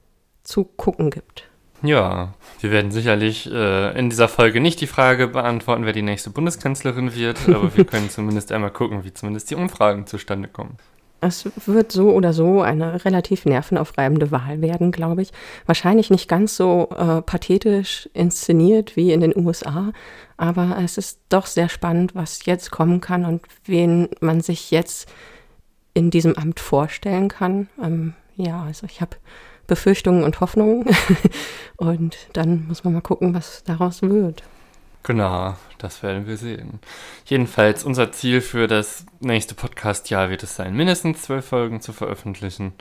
zu 0.43 0.64
gucken 0.64 1.10
gibt. 1.10 1.48
Ja, 1.82 2.34
wir 2.60 2.70
werden 2.70 2.93
sicherlich 2.93 3.51
äh, 3.51 3.98
in 3.98 4.09
dieser 4.09 4.28
Folge 4.28 4.60
nicht 4.60 4.80
die 4.80 4.86
Frage 4.86 5.26
beantworten, 5.26 5.84
wer 5.84 5.93
die 5.93 6.02
nächste 6.02 6.30
Bundeskanzlerin 6.30 7.14
wird, 7.14 7.48
aber 7.48 7.76
wir 7.76 7.84
können 7.86 8.09
zumindest 8.09 8.52
einmal 8.52 8.70
gucken, 8.70 9.05
wie 9.05 9.12
zumindest 9.12 9.51
die 9.51 9.56
Umfragen 9.56 10.06
zustande 10.06 10.48
kommen. 10.48 10.76
Es 11.23 11.49
wird 11.66 11.93
so 11.93 12.11
oder 12.11 12.32
so 12.32 12.62
eine 12.62 13.05
relativ 13.05 13.44
nervenaufreibende 13.44 14.32
Wahl 14.32 14.61
werden, 14.61 14.90
glaube 14.90 15.23
ich. 15.23 15.31
Wahrscheinlich 15.66 16.11
nicht 16.11 16.28
ganz 16.28 16.57
so 16.57 16.89
äh, 16.90 17.23
pathetisch 17.23 18.11
inszeniert 18.12 18.97
wie 18.97 19.12
in 19.12 19.20
den 19.20 19.36
USA, 19.36 19.93
aber 20.36 20.78
es 20.82 20.99
ist 20.99 21.20
doch 21.28 21.47
sehr 21.47 21.69
spannend, 21.69 22.16
was 22.16 22.44
jetzt 22.44 22.73
kommen 22.73 23.01
kann 23.01 23.24
und 23.24 23.43
wen 23.65 24.09
man 24.20 24.40
sich 24.40 24.73
jetzt 24.73 25.09
in 25.94 26.11
diesem 26.11 26.36
Amt 26.36 26.59
vorstellen 26.59 27.28
kann. 27.28 27.69
Ähm, 27.81 28.15
ja, 28.35 28.65
also 28.65 28.86
ich 28.86 29.01
habe 29.01 29.16
Befürchtungen 29.69 30.24
und 30.24 30.40
Hoffnungen 30.40 30.86
und 31.77 32.16
dann 32.32 32.66
muss 32.66 32.82
man 32.82 32.94
mal 32.94 33.01
gucken, 33.01 33.32
was 33.32 33.62
daraus 33.62 34.03
wird. 34.03 34.43
Genau, 35.03 35.57
das 35.79 36.03
werden 36.03 36.27
wir 36.29 36.37
sehen. 36.37 36.79
Jedenfalls, 37.24 37.83
unser 37.83 38.12
Ziel 38.12 38.41
für 38.41 38.69
das 38.69 39.05
nächste 39.19 39.55
Podcast-Jahr 39.55 40.31
wird 40.31 40.45
es 40.45 40.55
sein, 40.55 40.74
mindestens 40.74 41.23
zwölf 41.23 41.47
Folgen 41.47 41.81
zu 41.81 41.93
veröffentlichen. 41.93 42.73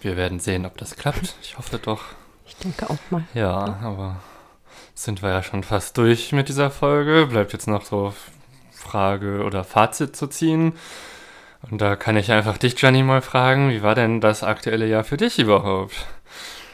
Wir 0.00 0.16
werden 0.16 0.40
sehen, 0.40 0.66
ob 0.66 0.76
das 0.76 0.96
klappt. 0.96 1.36
Ich 1.40 1.56
hoffe 1.56 1.78
doch. 1.78 2.02
Ich 2.46 2.56
denke 2.56 2.90
auch 2.90 2.98
mal. 3.10 3.24
Ja, 3.34 3.78
aber 3.82 4.16
sind 4.94 5.22
wir 5.22 5.30
ja 5.30 5.42
schon 5.42 5.62
fast 5.62 5.96
durch 5.98 6.32
mit 6.32 6.48
dieser 6.48 6.70
Folge. 6.70 7.26
Bleibt 7.26 7.52
jetzt 7.52 7.68
noch 7.68 7.84
so 7.84 8.12
Frage 8.72 9.44
oder 9.44 9.62
Fazit 9.62 10.16
zu 10.16 10.26
ziehen. 10.26 10.72
Und 11.70 11.80
da 11.80 11.96
kann 11.96 12.16
ich 12.16 12.32
einfach 12.32 12.58
dich, 12.58 12.76
Gianni, 12.76 13.02
mal 13.02 13.22
fragen, 13.22 13.70
wie 13.70 13.82
war 13.82 13.94
denn 13.94 14.20
das 14.20 14.42
aktuelle 14.42 14.86
Jahr 14.86 15.04
für 15.04 15.16
dich 15.16 15.38
überhaupt? 15.38 16.06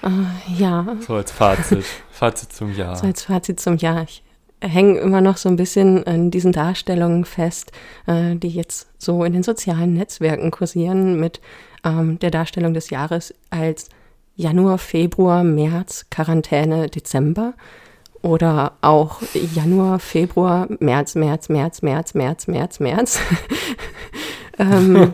Uh, 0.03 0.27
ja. 0.47 0.87
So 1.01 1.15
als 1.15 1.33
Fazit. 1.33 1.85
Fazit 2.11 2.53
zum 2.53 2.75
Jahr. 2.75 2.97
So 2.97 3.07
als 3.07 3.25
Fazit 3.25 3.61
zum 3.61 3.77
Jahr. 3.79 4.03
Ich 4.03 4.23
hänge 4.61 4.99
immer 4.99 5.21
noch 5.21 5.37
so 5.37 5.49
ein 5.49 5.57
bisschen 5.57 6.07
an 6.07 6.31
diesen 6.31 6.53
Darstellungen 6.53 7.25
fest, 7.25 7.73
äh, 8.07 8.37
die 8.37 8.49
jetzt 8.49 8.89
so 8.99 9.25
in 9.25 9.33
den 9.33 9.43
sozialen 9.43 9.95
Netzwerken 9.95 10.51
kursieren 10.51 11.21
mit 11.21 11.41
ähm, 11.85 12.19
der 12.19 12.31
Darstellung 12.31 12.75
des 12.75 12.91
Jahres 12.91 13.35
als 13.51 13.89
Januar, 14.37 14.79
Februar, 14.79 15.45
März, 15.45 16.07
Quarantäne, 16.11 16.89
Dezember. 16.89 17.55
Oder 18.23 18.73
auch 18.81 19.21
Januar, 19.55 19.99
Februar, 19.99 20.67
März, 20.81 21.15
März, 21.15 21.51
März, 21.51 21.83
März, 21.83 22.15
März, 22.15 22.47
März, 22.47 22.81
März. 22.81 23.21
ähm, 24.59 25.13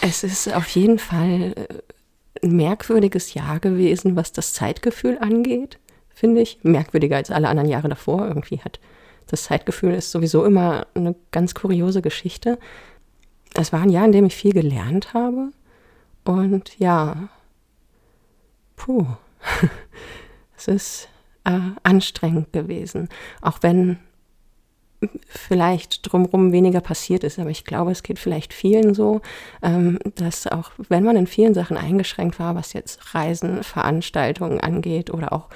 es 0.00 0.22
ist 0.22 0.54
auf 0.54 0.68
jeden 0.68 1.00
Fall 1.00 1.54
äh, 1.56 2.44
ein 2.44 2.54
merkwürdiges 2.54 3.34
Jahr 3.34 3.58
gewesen, 3.58 4.14
was 4.14 4.30
das 4.30 4.52
Zeitgefühl 4.52 5.18
angeht, 5.18 5.80
finde 6.16 6.40
ich. 6.40 6.58
Merkwürdiger 6.62 7.16
als 7.16 7.30
alle 7.30 7.48
anderen 7.48 7.68
Jahre 7.68 7.88
davor. 7.88 8.26
Irgendwie 8.26 8.60
hat 8.60 8.80
das 9.26 9.44
Zeitgefühl 9.44 9.92
ist 9.92 10.10
sowieso 10.10 10.44
immer 10.44 10.86
eine 10.94 11.14
ganz 11.30 11.54
kuriose 11.54 12.00
Geschichte. 12.00 12.58
Es 13.54 13.72
war 13.72 13.82
ein 13.82 13.90
Jahr, 13.90 14.06
in 14.06 14.12
dem 14.12 14.26
ich 14.26 14.34
viel 14.34 14.52
gelernt 14.52 15.14
habe. 15.14 15.50
Und 16.24 16.78
ja, 16.78 17.28
puh, 18.76 19.06
es 20.56 20.68
ist 20.68 21.08
äh, 21.44 21.60
anstrengend 21.82 22.52
gewesen. 22.52 23.08
Auch 23.42 23.58
wenn 23.60 23.98
vielleicht 25.28 26.10
drumherum 26.10 26.52
weniger 26.52 26.80
passiert 26.80 27.24
ist. 27.24 27.38
Aber 27.38 27.50
ich 27.50 27.64
glaube, 27.64 27.90
es 27.90 28.02
geht 28.02 28.18
vielleicht 28.18 28.52
vielen 28.52 28.94
so, 28.94 29.20
ähm, 29.62 29.98
dass 30.14 30.46
auch 30.46 30.70
wenn 30.88 31.04
man 31.04 31.16
in 31.16 31.26
vielen 31.26 31.54
Sachen 31.54 31.76
eingeschränkt 31.76 32.38
war, 32.38 32.54
was 32.54 32.72
jetzt 32.72 33.14
Reisen, 33.14 33.62
Veranstaltungen 33.62 34.60
angeht 34.60 35.10
oder 35.12 35.32
auch 35.32 35.48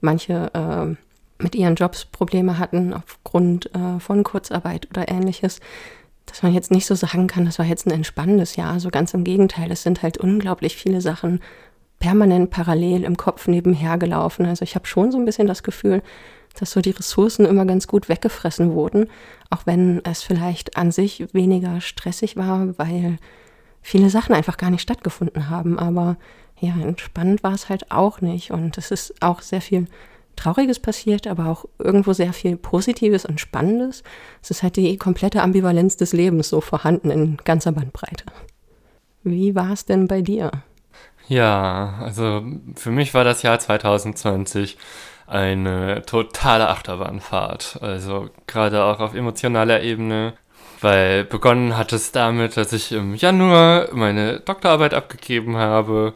manche 0.00 0.50
äh, 0.54 1.42
mit 1.42 1.54
ihren 1.54 1.76
Jobs 1.76 2.04
Probleme 2.04 2.58
hatten 2.58 2.92
aufgrund 2.92 3.74
äh, 3.74 4.00
von 4.00 4.24
Kurzarbeit 4.24 4.88
oder 4.90 5.08
ähnliches, 5.08 5.60
dass 6.26 6.42
man 6.42 6.52
jetzt 6.52 6.70
nicht 6.70 6.86
so 6.86 6.94
sagen 6.94 7.26
kann, 7.26 7.44
das 7.44 7.58
war 7.58 7.66
jetzt 7.66 7.86
ein 7.86 7.92
entspannendes 7.92 8.56
Jahr. 8.56 8.80
So 8.80 8.90
ganz 8.90 9.14
im 9.14 9.24
Gegenteil, 9.24 9.70
es 9.70 9.82
sind 9.82 10.02
halt 10.02 10.18
unglaublich 10.18 10.76
viele 10.76 11.00
Sachen 11.00 11.40
permanent 12.00 12.50
parallel 12.50 13.04
im 13.04 13.16
Kopf 13.16 13.48
nebenher 13.48 13.98
gelaufen. 13.98 14.46
Also 14.46 14.62
ich 14.62 14.74
habe 14.74 14.86
schon 14.86 15.10
so 15.10 15.18
ein 15.18 15.24
bisschen 15.24 15.46
das 15.46 15.62
Gefühl, 15.62 16.02
dass 16.58 16.70
so 16.70 16.80
die 16.80 16.90
Ressourcen 16.90 17.46
immer 17.46 17.64
ganz 17.64 17.86
gut 17.86 18.08
weggefressen 18.08 18.72
wurden, 18.72 19.08
auch 19.50 19.66
wenn 19.66 20.04
es 20.04 20.22
vielleicht 20.22 20.76
an 20.76 20.90
sich 20.90 21.26
weniger 21.32 21.80
stressig 21.80 22.36
war, 22.36 22.78
weil 22.78 23.18
viele 23.80 24.10
Sachen 24.10 24.34
einfach 24.34 24.56
gar 24.56 24.70
nicht 24.70 24.82
stattgefunden 24.82 25.50
haben. 25.50 25.78
Aber 25.78 26.16
ja, 26.60 26.74
entspannend 26.80 27.42
war 27.42 27.54
es 27.54 27.68
halt 27.68 27.90
auch 27.90 28.20
nicht. 28.20 28.50
Und 28.50 28.78
es 28.78 28.90
ist 28.90 29.14
auch 29.22 29.42
sehr 29.42 29.60
viel 29.60 29.86
Trauriges 30.36 30.78
passiert, 30.78 31.26
aber 31.26 31.46
auch 31.46 31.64
irgendwo 31.78 32.12
sehr 32.12 32.32
viel 32.32 32.56
Positives 32.56 33.24
und 33.24 33.40
Spannendes. 33.40 34.02
Es 34.42 34.50
ist 34.50 34.62
halt 34.62 34.76
die 34.76 34.96
komplette 34.96 35.42
Ambivalenz 35.42 35.96
des 35.96 36.12
Lebens 36.12 36.48
so 36.48 36.60
vorhanden 36.60 37.10
in 37.10 37.36
ganzer 37.44 37.72
Bandbreite. 37.72 38.24
Wie 39.24 39.54
war 39.54 39.72
es 39.72 39.84
denn 39.84 40.06
bei 40.06 40.22
dir? 40.22 40.50
Ja, 41.28 41.98
also 42.00 42.42
für 42.76 42.90
mich 42.90 43.12
war 43.14 43.24
das 43.24 43.42
Jahr 43.42 43.58
2020 43.58 44.78
eine 45.26 46.02
totale 46.06 46.68
Achterbahnfahrt. 46.68 47.80
Also 47.82 48.30
gerade 48.46 48.84
auch 48.84 49.00
auf 49.00 49.14
emotionaler 49.14 49.82
Ebene. 49.82 50.34
Weil 50.80 51.24
begonnen 51.24 51.76
hat 51.76 51.92
es 51.92 52.12
damit, 52.12 52.56
dass 52.56 52.72
ich 52.72 52.92
im 52.92 53.16
Januar 53.16 53.88
meine 53.92 54.38
Doktorarbeit 54.38 54.94
abgegeben 54.94 55.56
habe 55.56 56.14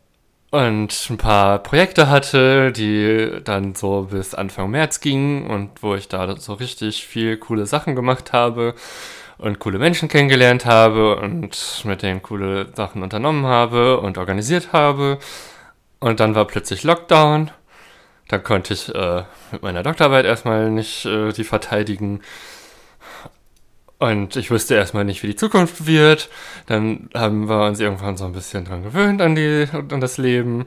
und 0.52 1.08
ein 1.08 1.16
paar 1.16 1.60
Projekte 1.60 2.10
hatte, 2.10 2.72
die 2.72 3.40
dann 3.42 3.74
so 3.74 4.08
bis 4.10 4.34
Anfang 4.34 4.70
März 4.70 5.00
gingen 5.00 5.48
und 5.48 5.82
wo 5.82 5.94
ich 5.94 6.08
da 6.08 6.36
so 6.36 6.52
richtig 6.52 7.06
viel 7.06 7.38
coole 7.38 7.64
Sachen 7.64 7.96
gemacht 7.96 8.34
habe 8.34 8.74
und 9.38 9.60
coole 9.60 9.78
Menschen 9.78 10.10
kennengelernt 10.10 10.66
habe 10.66 11.16
und 11.16 11.82
mit 11.86 12.02
denen 12.02 12.22
coole 12.22 12.68
Sachen 12.74 13.02
unternommen 13.02 13.46
habe 13.46 13.98
und 14.00 14.18
organisiert 14.18 14.74
habe. 14.74 15.18
Und 16.00 16.20
dann 16.20 16.34
war 16.34 16.46
plötzlich 16.46 16.82
Lockdown. 16.82 17.50
Dann 18.28 18.42
konnte 18.42 18.74
ich 18.74 18.94
äh, 18.94 19.22
mit 19.52 19.62
meiner 19.62 19.82
Doktorarbeit 19.82 20.26
erstmal 20.26 20.70
nicht 20.70 21.06
äh, 21.06 21.32
die 21.32 21.44
verteidigen. 21.44 22.20
Und 24.02 24.34
ich 24.34 24.50
wusste 24.50 24.74
erstmal 24.74 25.04
nicht, 25.04 25.22
wie 25.22 25.28
die 25.28 25.36
Zukunft 25.36 25.86
wird. 25.86 26.28
Dann 26.66 27.08
haben 27.14 27.48
wir 27.48 27.66
uns 27.66 27.78
irgendwann 27.78 28.16
so 28.16 28.24
ein 28.24 28.32
bisschen 28.32 28.64
dran 28.64 28.82
gewöhnt 28.82 29.22
an, 29.22 29.36
die, 29.36 29.68
an 29.72 30.00
das 30.00 30.18
Leben. 30.18 30.66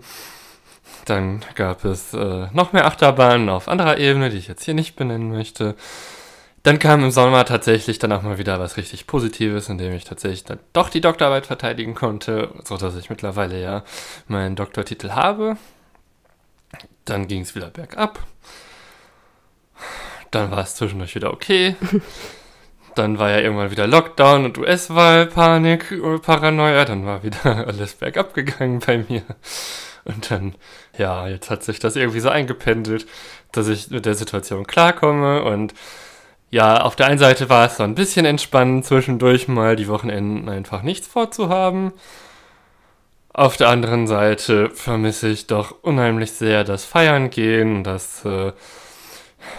Dann 1.04 1.44
gab 1.56 1.84
es 1.84 2.14
äh, 2.14 2.48
noch 2.54 2.72
mehr 2.72 2.86
Achterbahnen 2.86 3.50
auf 3.50 3.68
anderer 3.68 3.98
Ebene, 3.98 4.30
die 4.30 4.38
ich 4.38 4.48
jetzt 4.48 4.64
hier 4.64 4.74
nicht 4.74 4.96
benennen 4.96 5.32
möchte. 5.34 5.76
Dann 6.64 6.80
kam 6.80 7.04
im 7.04 7.12
Sommer 7.12 7.44
tatsächlich 7.44 8.00
dann 8.00 8.14
auch 8.14 8.22
mal 8.22 8.38
wieder 8.38 8.58
was 8.58 8.78
richtig 8.78 9.06
Positives, 9.06 9.68
indem 9.68 9.92
ich 9.92 10.06
tatsächlich 10.06 10.46
dann 10.46 10.60
doch 10.72 10.88
die 10.88 11.02
Doktorarbeit 11.02 11.46
verteidigen 11.46 11.94
konnte, 11.94 12.52
sodass 12.64 12.96
ich 12.96 13.10
mittlerweile 13.10 13.62
ja 13.62 13.84
meinen 14.30 14.56
Doktortitel 14.56 15.10
habe. 15.10 15.58
Dann 17.04 17.28
ging 17.28 17.42
es 17.42 17.54
wieder 17.54 17.70
bergab. 17.70 18.18
Dann 20.32 20.52
war 20.52 20.60
es 20.60 20.76
zwischendurch 20.76 21.16
wieder 21.16 21.34
okay. 21.34 21.76
Dann 22.96 23.20
war 23.20 23.30
ja 23.30 23.40
irgendwann 23.40 23.72
wieder 23.72 23.88
Lockdown 23.88 24.46
und 24.46 24.58
US-Wahl-Panik, 24.58 26.02
Paranoia. 26.22 26.86
Dann 26.86 27.06
war 27.06 27.24
wieder 27.24 27.68
alles 27.68 27.96
bergab 27.96 28.34
gegangen 28.34 28.80
bei 28.80 29.06
mir. 29.10 29.24
Und 30.06 30.32
dann, 30.32 30.56
ja, 30.98 31.28
jetzt 31.28 31.50
hat 31.50 31.64
sich 31.64 31.80
das 31.80 31.96
irgendwie 31.96 32.20
so 32.20 32.30
eingependelt, 32.30 33.08
dass 33.52 33.68
ich 33.68 33.90
mit 33.90 34.06
der 34.06 34.16
Situation 34.16 34.68
klarkomme 34.68 35.44
und 35.44 35.74
ja, 36.52 36.82
auf 36.82 36.96
der 36.96 37.08
einen 37.08 37.20
Seite 37.20 37.50
war 37.50 37.66
es 37.66 37.78
so 37.78 37.84
ein 37.84 37.96
bisschen 37.96 38.26
entspannend, 38.26 38.86
zwischendurch 38.86 39.48
mal 39.48 39.76
die 39.76 39.88
Wochenenden 39.88 40.48
einfach 40.48 40.84
nichts 40.84 41.08
vorzuhaben. 41.08 41.92
Auf 43.34 43.58
der 43.58 43.68
anderen 43.68 44.08
Seite 44.08 44.70
vermisse 44.70 45.28
ich 45.28 45.48
doch 45.48 45.76
unheimlich 45.82 46.32
sehr 46.32 46.64
das 46.64 46.86
Feiern 46.86 47.30
gehen, 47.30 47.84
das 47.84 48.24
äh, 48.24 48.54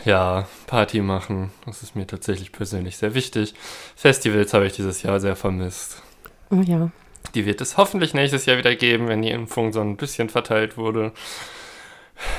ja, 0.05 0.47
Party 0.67 1.01
machen. 1.01 1.51
Das 1.65 1.83
ist 1.83 1.97
mir 1.97 2.07
tatsächlich 2.07 2.53
persönlich 2.53 2.97
sehr 2.97 3.15
wichtig. 3.15 3.55
Festivals 3.95 4.55
habe 4.55 4.67
ich 4.67 4.75
dieses 4.75 5.03
Jahr 5.03 5.21
sehr 5.21 5.37
vermisst. 5.37 6.03
Oh 6.51 6.61
ja. 6.61 6.91
Die 7.35 7.45
wird 7.45 7.61
es 7.61 7.77
hoffentlich 7.77 8.15
nächstes 8.15 8.47
Jahr 8.47 8.59
wieder 8.59 8.75
geben, 8.75 9.09
wenn 9.09 9.23
die 9.23 9.31
Impfung 9.31 9.73
so 9.73 9.81
ein 9.81 9.97
bisschen 9.97 10.29
verteilt 10.29 10.77
wurde. 10.77 11.13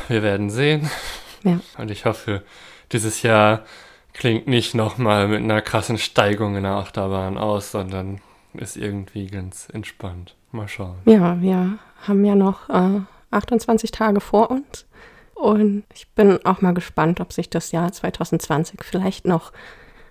Wir 0.07 0.23
werden 0.23 0.49
sehen. 0.49 0.89
Ja. 1.43 1.59
Und 1.77 1.91
ich 1.91 2.05
hoffe, 2.05 2.43
dieses 2.91 3.21
Jahr 3.21 3.63
klingt 4.13 4.47
nicht 4.47 4.73
nochmal 4.73 5.27
mit 5.27 5.41
einer 5.41 5.61
krassen 5.61 5.97
Steigung 5.97 6.55
in 6.55 6.63
der 6.63 6.73
Achterbahn 6.73 7.37
aus, 7.37 7.71
sondern 7.71 8.21
ist 8.53 8.77
irgendwie 8.77 9.27
ganz 9.27 9.67
entspannt. 9.71 10.35
Mal 10.51 10.67
schauen. 10.67 10.97
Ja, 11.05 11.39
wir 11.41 11.77
haben 12.07 12.25
ja 12.25 12.33
noch 12.33 12.69
äh, 12.69 13.01
28 13.31 13.91
Tage 13.91 14.19
vor 14.19 14.49
uns. 14.49 14.86
Und 15.41 15.83
ich 15.93 16.07
bin 16.09 16.43
auch 16.45 16.61
mal 16.61 16.73
gespannt, 16.73 17.19
ob 17.21 17.31
sich 17.31 17.49
das 17.49 17.71
Jahr 17.71 17.91
2020 17.91 18.79
vielleicht 18.83 19.25
noch 19.25 19.51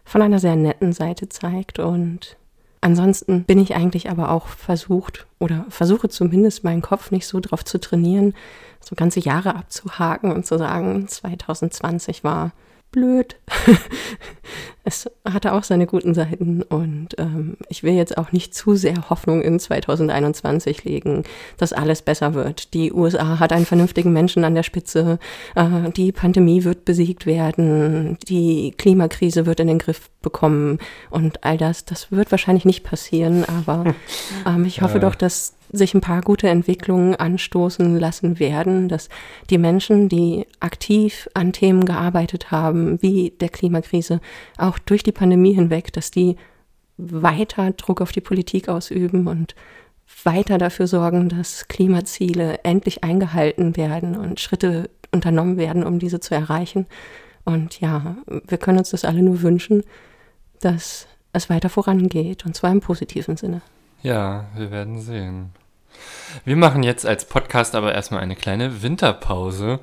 von 0.04 0.22
einer 0.22 0.38
sehr 0.38 0.56
netten 0.56 0.92
Seite 0.92 1.28
zeigt. 1.28 1.78
Und 1.80 2.36
ansonsten 2.80 3.44
bin 3.44 3.58
ich 3.58 3.74
eigentlich 3.74 4.08
aber 4.08 4.30
auch 4.30 4.46
versucht 4.46 5.26
oder 5.40 5.66
versuche 5.68 6.08
zumindest 6.08 6.62
meinen 6.62 6.82
Kopf 6.82 7.10
nicht 7.10 7.26
so 7.26 7.40
drauf 7.40 7.64
zu 7.64 7.80
trainieren, 7.80 8.34
so 8.80 8.94
ganze 8.94 9.20
Jahre 9.20 9.56
abzuhaken 9.56 10.30
und 10.30 10.46
zu 10.46 10.58
sagen, 10.58 11.08
2020 11.08 12.22
war 12.22 12.52
blöd. 12.96 13.36
es 14.84 15.10
hatte 15.30 15.52
auch 15.52 15.64
seine 15.64 15.86
guten 15.86 16.14
Seiten 16.14 16.62
und 16.62 17.08
ähm, 17.18 17.58
ich 17.68 17.82
will 17.82 17.92
jetzt 17.92 18.16
auch 18.16 18.32
nicht 18.32 18.54
zu 18.54 18.74
sehr 18.74 19.10
Hoffnung 19.10 19.42
in 19.42 19.60
2021 19.60 20.84
legen, 20.84 21.24
dass 21.58 21.74
alles 21.74 22.00
besser 22.00 22.32
wird. 22.32 22.72
Die 22.72 22.92
USA 22.92 23.38
hat 23.38 23.52
einen 23.52 23.66
vernünftigen 23.66 24.14
Menschen 24.14 24.44
an 24.44 24.54
der 24.54 24.62
Spitze, 24.62 25.18
äh, 25.56 25.90
die 25.90 26.10
Pandemie 26.10 26.64
wird 26.64 26.86
besiegt 26.86 27.26
werden, 27.26 28.16
die 28.28 28.72
Klimakrise 28.78 29.44
wird 29.44 29.60
in 29.60 29.68
den 29.68 29.78
Griff 29.78 30.08
bekommen 30.22 30.78
und 31.10 31.44
all 31.44 31.58
das, 31.58 31.84
das 31.84 32.10
wird 32.10 32.30
wahrscheinlich 32.30 32.64
nicht 32.64 32.82
passieren, 32.82 33.44
aber 33.44 33.94
ähm, 34.46 34.64
ich 34.64 34.80
hoffe 34.80 34.94
ja. 34.94 35.00
doch, 35.00 35.16
dass 35.16 35.55
sich 35.72 35.94
ein 35.94 36.00
paar 36.00 36.20
gute 36.20 36.48
Entwicklungen 36.48 37.16
anstoßen 37.16 37.98
lassen 37.98 38.38
werden, 38.38 38.88
dass 38.88 39.08
die 39.50 39.58
Menschen, 39.58 40.08
die 40.08 40.46
aktiv 40.60 41.28
an 41.34 41.52
Themen 41.52 41.84
gearbeitet 41.84 42.50
haben, 42.50 43.00
wie 43.02 43.30
der 43.40 43.48
Klimakrise, 43.48 44.20
auch 44.58 44.78
durch 44.78 45.02
die 45.02 45.12
Pandemie 45.12 45.54
hinweg, 45.54 45.92
dass 45.92 46.10
die 46.10 46.36
weiter 46.98 47.72
Druck 47.72 48.00
auf 48.00 48.12
die 48.12 48.20
Politik 48.20 48.68
ausüben 48.68 49.26
und 49.26 49.54
weiter 50.24 50.58
dafür 50.58 50.86
sorgen, 50.86 51.28
dass 51.28 51.68
Klimaziele 51.68 52.60
endlich 52.62 53.04
eingehalten 53.04 53.76
werden 53.76 54.16
und 54.16 54.40
Schritte 54.40 54.90
unternommen 55.12 55.56
werden, 55.56 55.84
um 55.84 55.98
diese 55.98 56.20
zu 56.20 56.34
erreichen. 56.34 56.86
Und 57.44 57.80
ja, 57.80 58.16
wir 58.26 58.58
können 58.58 58.78
uns 58.78 58.90
das 58.90 59.04
alle 59.04 59.22
nur 59.22 59.42
wünschen, 59.42 59.82
dass 60.60 61.06
es 61.32 61.50
weiter 61.50 61.68
vorangeht, 61.68 62.46
und 62.46 62.54
zwar 62.54 62.72
im 62.72 62.80
positiven 62.80 63.36
Sinne. 63.36 63.62
Ja, 64.06 64.44
wir 64.54 64.70
werden 64.70 65.00
sehen. 65.00 65.50
Wir 66.44 66.54
machen 66.54 66.84
jetzt 66.84 67.04
als 67.04 67.24
Podcast 67.24 67.74
aber 67.74 67.92
erstmal 67.92 68.20
eine 68.20 68.36
kleine 68.36 68.80
Winterpause. 68.80 69.80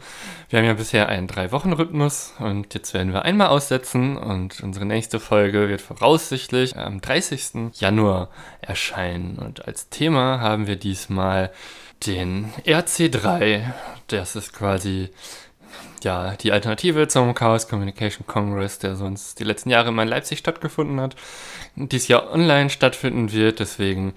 Wir 0.47 0.59
haben 0.59 0.65
ja 0.65 0.75
bisher 0.75 1.09
einen 1.09 1.27
Drei-Wochen-Rhythmus 1.27 2.35
und 2.39 2.73
jetzt 2.73 2.93
werden 2.93 3.11
wir 3.11 3.23
einmal 3.23 3.47
aussetzen 3.47 4.15
und 4.15 4.61
unsere 4.61 4.85
nächste 4.85 5.19
Folge 5.19 5.67
wird 5.67 5.81
voraussichtlich 5.81 6.77
am 6.77 7.01
30. 7.01 7.73
Januar 7.73 8.29
erscheinen. 8.61 9.39
Und 9.39 9.67
als 9.67 9.89
Thema 9.89 10.39
haben 10.39 10.67
wir 10.67 10.77
diesmal 10.77 11.51
den 12.07 12.53
RC3. 12.65 13.73
Das 14.07 14.37
ist 14.37 14.53
quasi 14.53 15.09
ja, 16.03 16.35
die 16.35 16.51
Alternative 16.51 17.07
zum 17.07 17.33
Chaos 17.33 17.67
Communication 17.67 18.25
Congress, 18.27 18.79
der 18.79 18.95
sonst 18.95 19.39
die 19.39 19.43
letzten 19.43 19.69
Jahre 19.69 19.89
immer 19.89 20.03
in 20.03 20.09
Leipzig 20.09 20.39
stattgefunden 20.39 20.99
hat, 20.99 21.15
dies 21.75 22.07
Jahr 22.07 22.31
online 22.31 22.69
stattfinden 22.69 23.31
wird. 23.31 23.59
Deswegen 23.59 24.13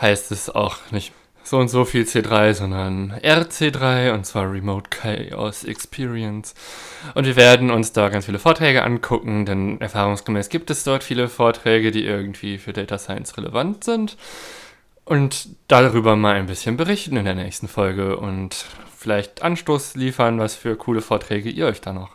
heißt 0.00 0.30
es 0.32 0.50
auch 0.50 0.78
nicht 0.90 1.12
so 1.48 1.58
und 1.58 1.68
so 1.68 1.84
viel 1.84 2.02
C3, 2.02 2.52
sondern 2.52 3.12
RC3 3.22 4.12
und 4.12 4.26
zwar 4.26 4.52
Remote 4.52 4.90
Chaos 4.90 5.64
Experience. 5.64 6.54
Und 7.14 7.24
wir 7.24 7.36
werden 7.36 7.70
uns 7.70 7.92
da 7.92 8.10
ganz 8.10 8.26
viele 8.26 8.38
Vorträge 8.38 8.82
angucken, 8.82 9.46
denn 9.46 9.80
erfahrungsgemäß 9.80 10.50
gibt 10.50 10.70
es 10.70 10.84
dort 10.84 11.02
viele 11.02 11.28
Vorträge, 11.28 11.90
die 11.90 12.04
irgendwie 12.04 12.58
für 12.58 12.72
Data 12.72 12.98
Science 12.98 13.36
relevant 13.38 13.84
sind. 13.84 14.16
Und 15.08 15.48
darüber 15.68 16.16
mal 16.16 16.34
ein 16.34 16.44
bisschen 16.44 16.76
berichten 16.76 17.16
in 17.16 17.24
der 17.24 17.34
nächsten 17.34 17.66
Folge 17.66 18.18
und 18.18 18.66
vielleicht 18.94 19.40
Anstoß 19.40 19.94
liefern, 19.94 20.38
was 20.38 20.54
für 20.54 20.76
coole 20.76 21.00
Vorträge 21.00 21.48
ihr 21.48 21.64
euch 21.64 21.80
da 21.80 21.94
noch 21.94 22.10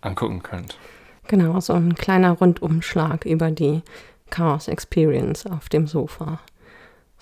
angucken 0.00 0.44
könnt. 0.44 0.78
Genau, 1.26 1.58
so 1.58 1.72
ein 1.72 1.96
kleiner 1.96 2.30
Rundumschlag 2.30 3.24
über 3.24 3.50
die 3.50 3.82
Chaos 4.30 4.68
Experience 4.68 5.44
auf 5.46 5.68
dem 5.68 5.88
Sofa. 5.88 6.38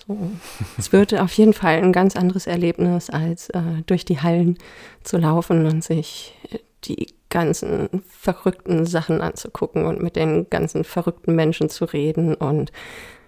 So. 0.05 0.15
Es 0.77 0.91
wird 0.91 1.19
auf 1.19 1.33
jeden 1.33 1.53
Fall 1.53 1.77
ein 1.77 1.91
ganz 1.91 2.15
anderes 2.15 2.45
Erlebnis, 2.45 3.09
als 3.09 3.49
äh, 3.49 3.81
durch 3.87 4.05
die 4.05 4.21
Hallen 4.21 4.59
zu 5.03 5.17
laufen 5.17 5.65
und 5.65 5.83
sich 5.83 6.37
die 6.83 7.07
ganzen 7.31 8.03
verrückten 8.07 8.85
Sachen 8.85 9.21
anzugucken 9.21 9.85
und 9.85 10.03
mit 10.03 10.17
den 10.17 10.51
ganzen 10.51 10.83
verrückten 10.83 11.33
Menschen 11.33 11.69
zu 11.69 11.85
reden. 11.85 12.35
Und 12.35 12.71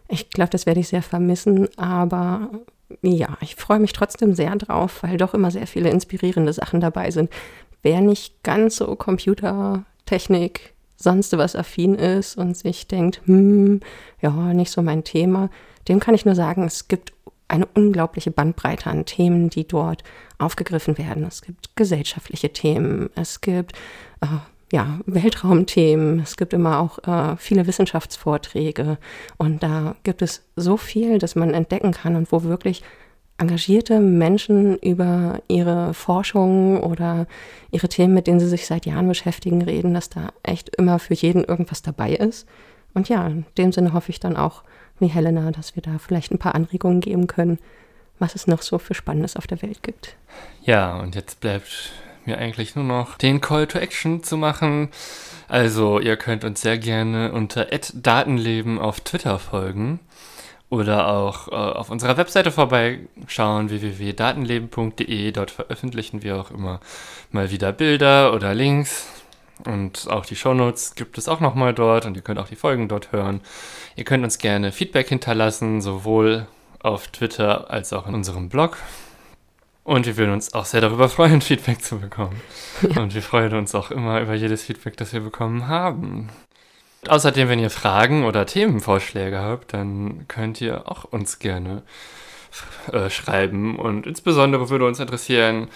ich 0.08 0.30
glaube, 0.30 0.50
das 0.50 0.66
werde 0.66 0.80
ich 0.80 0.88
sehr 0.88 1.02
vermissen. 1.02 1.68
Aber 1.78 2.50
ja, 3.02 3.38
ich 3.42 3.56
freue 3.56 3.80
mich 3.80 3.94
trotzdem 3.94 4.34
sehr 4.34 4.56
drauf, 4.56 5.04
weil 5.04 5.18
doch 5.18 5.34
immer 5.34 5.52
sehr 5.52 5.68
viele 5.68 5.90
inspirierende 5.90 6.54
Sachen 6.54 6.80
dabei 6.80 7.12
sind. 7.12 7.30
Wer 7.82 8.02
nicht 8.02 8.44
ganz 8.44 8.78
so 8.78 8.96
Computertechnik, 8.96 10.74
sonst 10.96 11.38
was 11.38 11.56
affin 11.56 11.96
ist 11.96 12.38
und 12.38 12.58
sich 12.58 12.88
denkt, 12.88 13.22
hm, 13.26 13.82
ja, 14.22 14.32
nicht 14.54 14.72
so 14.72 14.82
mein 14.82 15.04
Thema, 15.04 15.50
dem 15.88 16.00
kann 16.00 16.16
ich 16.16 16.26
nur 16.26 16.36
sagen, 16.36 16.64
es 16.64 16.88
gibt 16.88 17.14
eine 17.48 17.66
unglaubliche 17.66 18.32
Bandbreite 18.32 18.90
an 18.90 19.06
Themen, 19.06 19.50
die 19.50 19.66
dort 19.66 20.04
aufgegriffen 20.38 20.98
werden. 20.98 21.24
Es 21.24 21.42
gibt 21.42 21.76
gesellschaftliche 21.76 22.52
Themen, 22.52 23.10
es 23.16 23.42
gibt 23.42 23.74
äh, 24.22 24.28
ja, 24.72 25.00
Weltraumthemen, 25.06 26.20
es 26.20 26.36
gibt 26.36 26.54
immer 26.54 26.80
auch 26.80 27.00
äh, 27.08 27.38
viele 27.38 27.68
Wissenschaftsvorträge 27.68 28.98
und 29.38 29.64
da 29.64 29.96
gibt 30.04 30.22
es 30.22 30.44
so 30.56 30.76
viel, 30.76 31.20
das 31.20 31.36
man 31.36 31.54
entdecken 31.54 31.92
kann 31.92 32.16
und 32.16 32.32
wo 32.32 32.44
wirklich 32.44 32.84
engagierte 33.38 34.00
Menschen 34.00 34.78
über 34.80 35.42
ihre 35.48 35.94
Forschung 35.94 36.82
oder 36.82 37.28
ihre 37.72 37.88
Themen, 37.88 38.14
mit 38.14 38.28
denen 38.28 38.40
sie 38.40 38.48
sich 38.48 38.66
seit 38.66 38.86
Jahren 38.86 39.08
beschäftigen, 39.08 39.62
reden, 39.62 39.94
dass 39.94 40.10
da 40.10 40.30
echt 40.44 40.76
immer 40.76 41.00
für 41.00 41.14
jeden 41.14 41.44
irgendwas 41.44 41.82
dabei 41.82 42.14
ist. 42.14 42.48
Und 42.94 43.10
ja, 43.10 43.28
in 43.28 43.46
dem 43.58 43.72
Sinne 43.72 43.94
hoffe 43.94 44.10
ich 44.10 44.20
dann 44.20 44.36
auch, 44.36 44.64
wie 45.00 45.08
Helena, 45.08 45.52
dass 45.52 45.76
wir 45.76 45.84
da 45.84 46.00
vielleicht 46.00 46.32
ein 46.32 46.40
paar 46.40 46.56
Anregungen 46.56 47.00
geben 47.00 47.28
können, 47.28 47.60
was 48.18 48.34
es 48.34 48.48
noch 48.48 48.64
so 48.64 48.80
für 48.80 48.96
Spannendes 48.96 49.36
auf 49.36 49.46
der 49.46 49.62
Welt 49.62 49.84
gibt. 49.84 50.16
Ja, 50.64 51.00
und 51.00 51.14
jetzt 51.14 51.40
bleibt 51.40 51.92
mir 52.28 52.38
eigentlich 52.38 52.76
nur 52.76 52.86
noch 52.86 53.18
den 53.18 53.42
Call 53.42 53.68
to 53.68 53.80
Action 53.80 54.24
zu 54.24 54.38
machen. 54.38 54.90
Also, 55.48 56.00
ihr 56.00 56.18
könnt 56.18 56.44
uns 56.44 56.62
sehr 56.62 56.78
gerne 56.78 57.32
unter 57.32 57.68
Datenleben 57.94 58.80
auf 58.80 59.00
Twitter 59.00 59.40
folgen 59.40 60.00
oder 60.70 61.08
auch 61.08 61.48
äh, 61.48 61.56
auf 61.56 61.90
unserer 61.90 62.18
Webseite 62.18 62.52
vorbeischauen, 62.52 63.70
www.datenleben.de. 63.70 65.32
Dort 65.32 65.52
veröffentlichen 65.52 66.24
wir 66.24 66.38
auch 66.38 66.52
immer 66.52 66.82
mal 67.32 67.52
wieder 67.52 67.72
Bilder 67.72 68.34
oder 68.34 68.54
Links 68.54 69.08
und 69.66 70.08
auch 70.10 70.26
die 70.26 70.36
Shownotes 70.36 70.96
gibt 70.96 71.18
es 71.18 71.28
auch 71.28 71.40
nochmal 71.40 71.74
dort 71.74 72.06
und 72.06 72.16
ihr 72.16 72.22
könnt 72.22 72.40
auch 72.40 72.48
die 72.48 72.56
Folgen 72.56 72.88
dort 72.88 73.12
hören. 73.12 73.42
Ihr 73.96 74.04
könnt 74.04 74.24
uns 74.24 74.38
gerne 74.38 74.72
Feedback 74.72 75.10
hinterlassen, 75.10 75.82
sowohl 75.82 76.48
auf 76.80 77.08
Twitter 77.08 77.70
als 77.72 77.92
auch 77.94 78.08
in 78.08 78.14
unserem 78.14 78.50
Blog. 78.50 78.78
Und 79.88 80.06
wir 80.06 80.18
würden 80.18 80.34
uns 80.34 80.54
auch 80.54 80.66
sehr 80.66 80.82
darüber 80.82 81.08
freuen, 81.08 81.40
Feedback 81.50 81.82
zu 81.82 81.98
bekommen. 82.00 82.42
Ja. 82.82 83.02
Und 83.02 83.16
wir 83.16 83.22
freuen 83.22 83.54
uns 83.54 83.74
auch 83.74 83.90
immer 83.90 84.20
über 84.20 84.34
jedes 84.34 84.64
Feedback, 84.64 84.98
das 84.98 85.14
wir 85.14 85.22
bekommen 85.22 85.70
haben. 85.70 86.28
Außerdem, 87.08 87.48
wenn 87.48 87.60
ihr 87.60 87.70
Fragen 87.70 88.26
oder 88.26 88.46
Themenvorschläge 88.46 89.40
habt, 89.40 89.72
dann 89.72 90.28
könnt 90.28 90.60
ihr 90.60 90.92
auch 90.92 91.06
uns 91.06 91.40
gerne 91.40 91.84
äh, 92.92 93.10
schreiben. 93.10 93.80
Und 93.80 94.06
insbesondere 94.06 94.70
würde 94.70 94.86
uns 94.86 95.00
interessieren, 95.00 95.70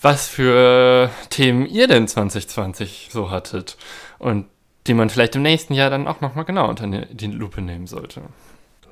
was 0.00 0.26
für 0.26 1.08
Themen 1.30 1.64
ihr 1.64 1.86
denn 1.86 2.08
2020 2.08 3.10
so 3.12 3.30
hattet 3.30 3.76
und 4.18 4.46
die 4.88 4.94
man 4.94 5.08
vielleicht 5.08 5.36
im 5.36 5.42
nächsten 5.42 5.74
Jahr 5.74 5.88
dann 5.88 6.08
auch 6.08 6.20
nochmal 6.20 6.46
genau 6.46 6.68
unter 6.68 6.88
die 6.88 7.26
Lupe 7.28 7.62
nehmen 7.62 7.86
sollte. 7.86 8.22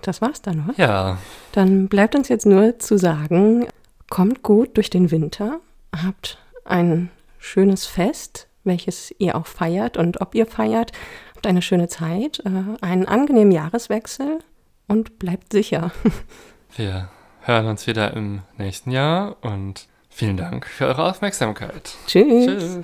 Das 0.02 0.22
war's 0.22 0.40
dann, 0.42 0.68
oder? 0.68 0.74
Ja. 0.78 1.18
Dann 1.50 1.88
bleibt 1.88 2.14
uns 2.14 2.28
jetzt 2.28 2.46
nur 2.46 2.78
zu 2.78 2.98
sagen, 2.98 3.66
kommt 4.10 4.42
gut 4.42 4.76
durch 4.76 4.90
den 4.90 5.10
Winter, 5.10 5.60
habt 5.96 6.38
ein 6.66 7.10
schönes 7.38 7.86
Fest, 7.86 8.48
welches 8.64 9.14
ihr 9.18 9.36
auch 9.36 9.46
feiert 9.46 9.96
und 9.96 10.20
ob 10.20 10.34
ihr 10.34 10.46
feiert, 10.46 10.92
habt 11.34 11.46
eine 11.46 11.62
schöne 11.62 11.88
Zeit, 11.88 12.40
äh, 12.44 12.84
einen 12.84 13.06
angenehmen 13.06 13.52
Jahreswechsel 13.52 14.40
und 14.86 15.18
bleibt 15.18 15.52
sicher. 15.52 15.92
Wir 16.76 17.08
hören 17.40 17.66
uns 17.66 17.86
wieder 17.86 18.12
im 18.14 18.42
nächsten 18.58 18.90
Jahr 18.90 19.36
und 19.40 19.88
Vielen 20.12 20.36
Dank 20.36 20.66
für 20.66 20.86
eure 20.86 21.08
Aufmerksamkeit. 21.08 21.94
Tschüss. 22.06 22.82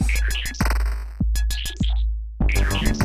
Tschüss. 2.48 2.96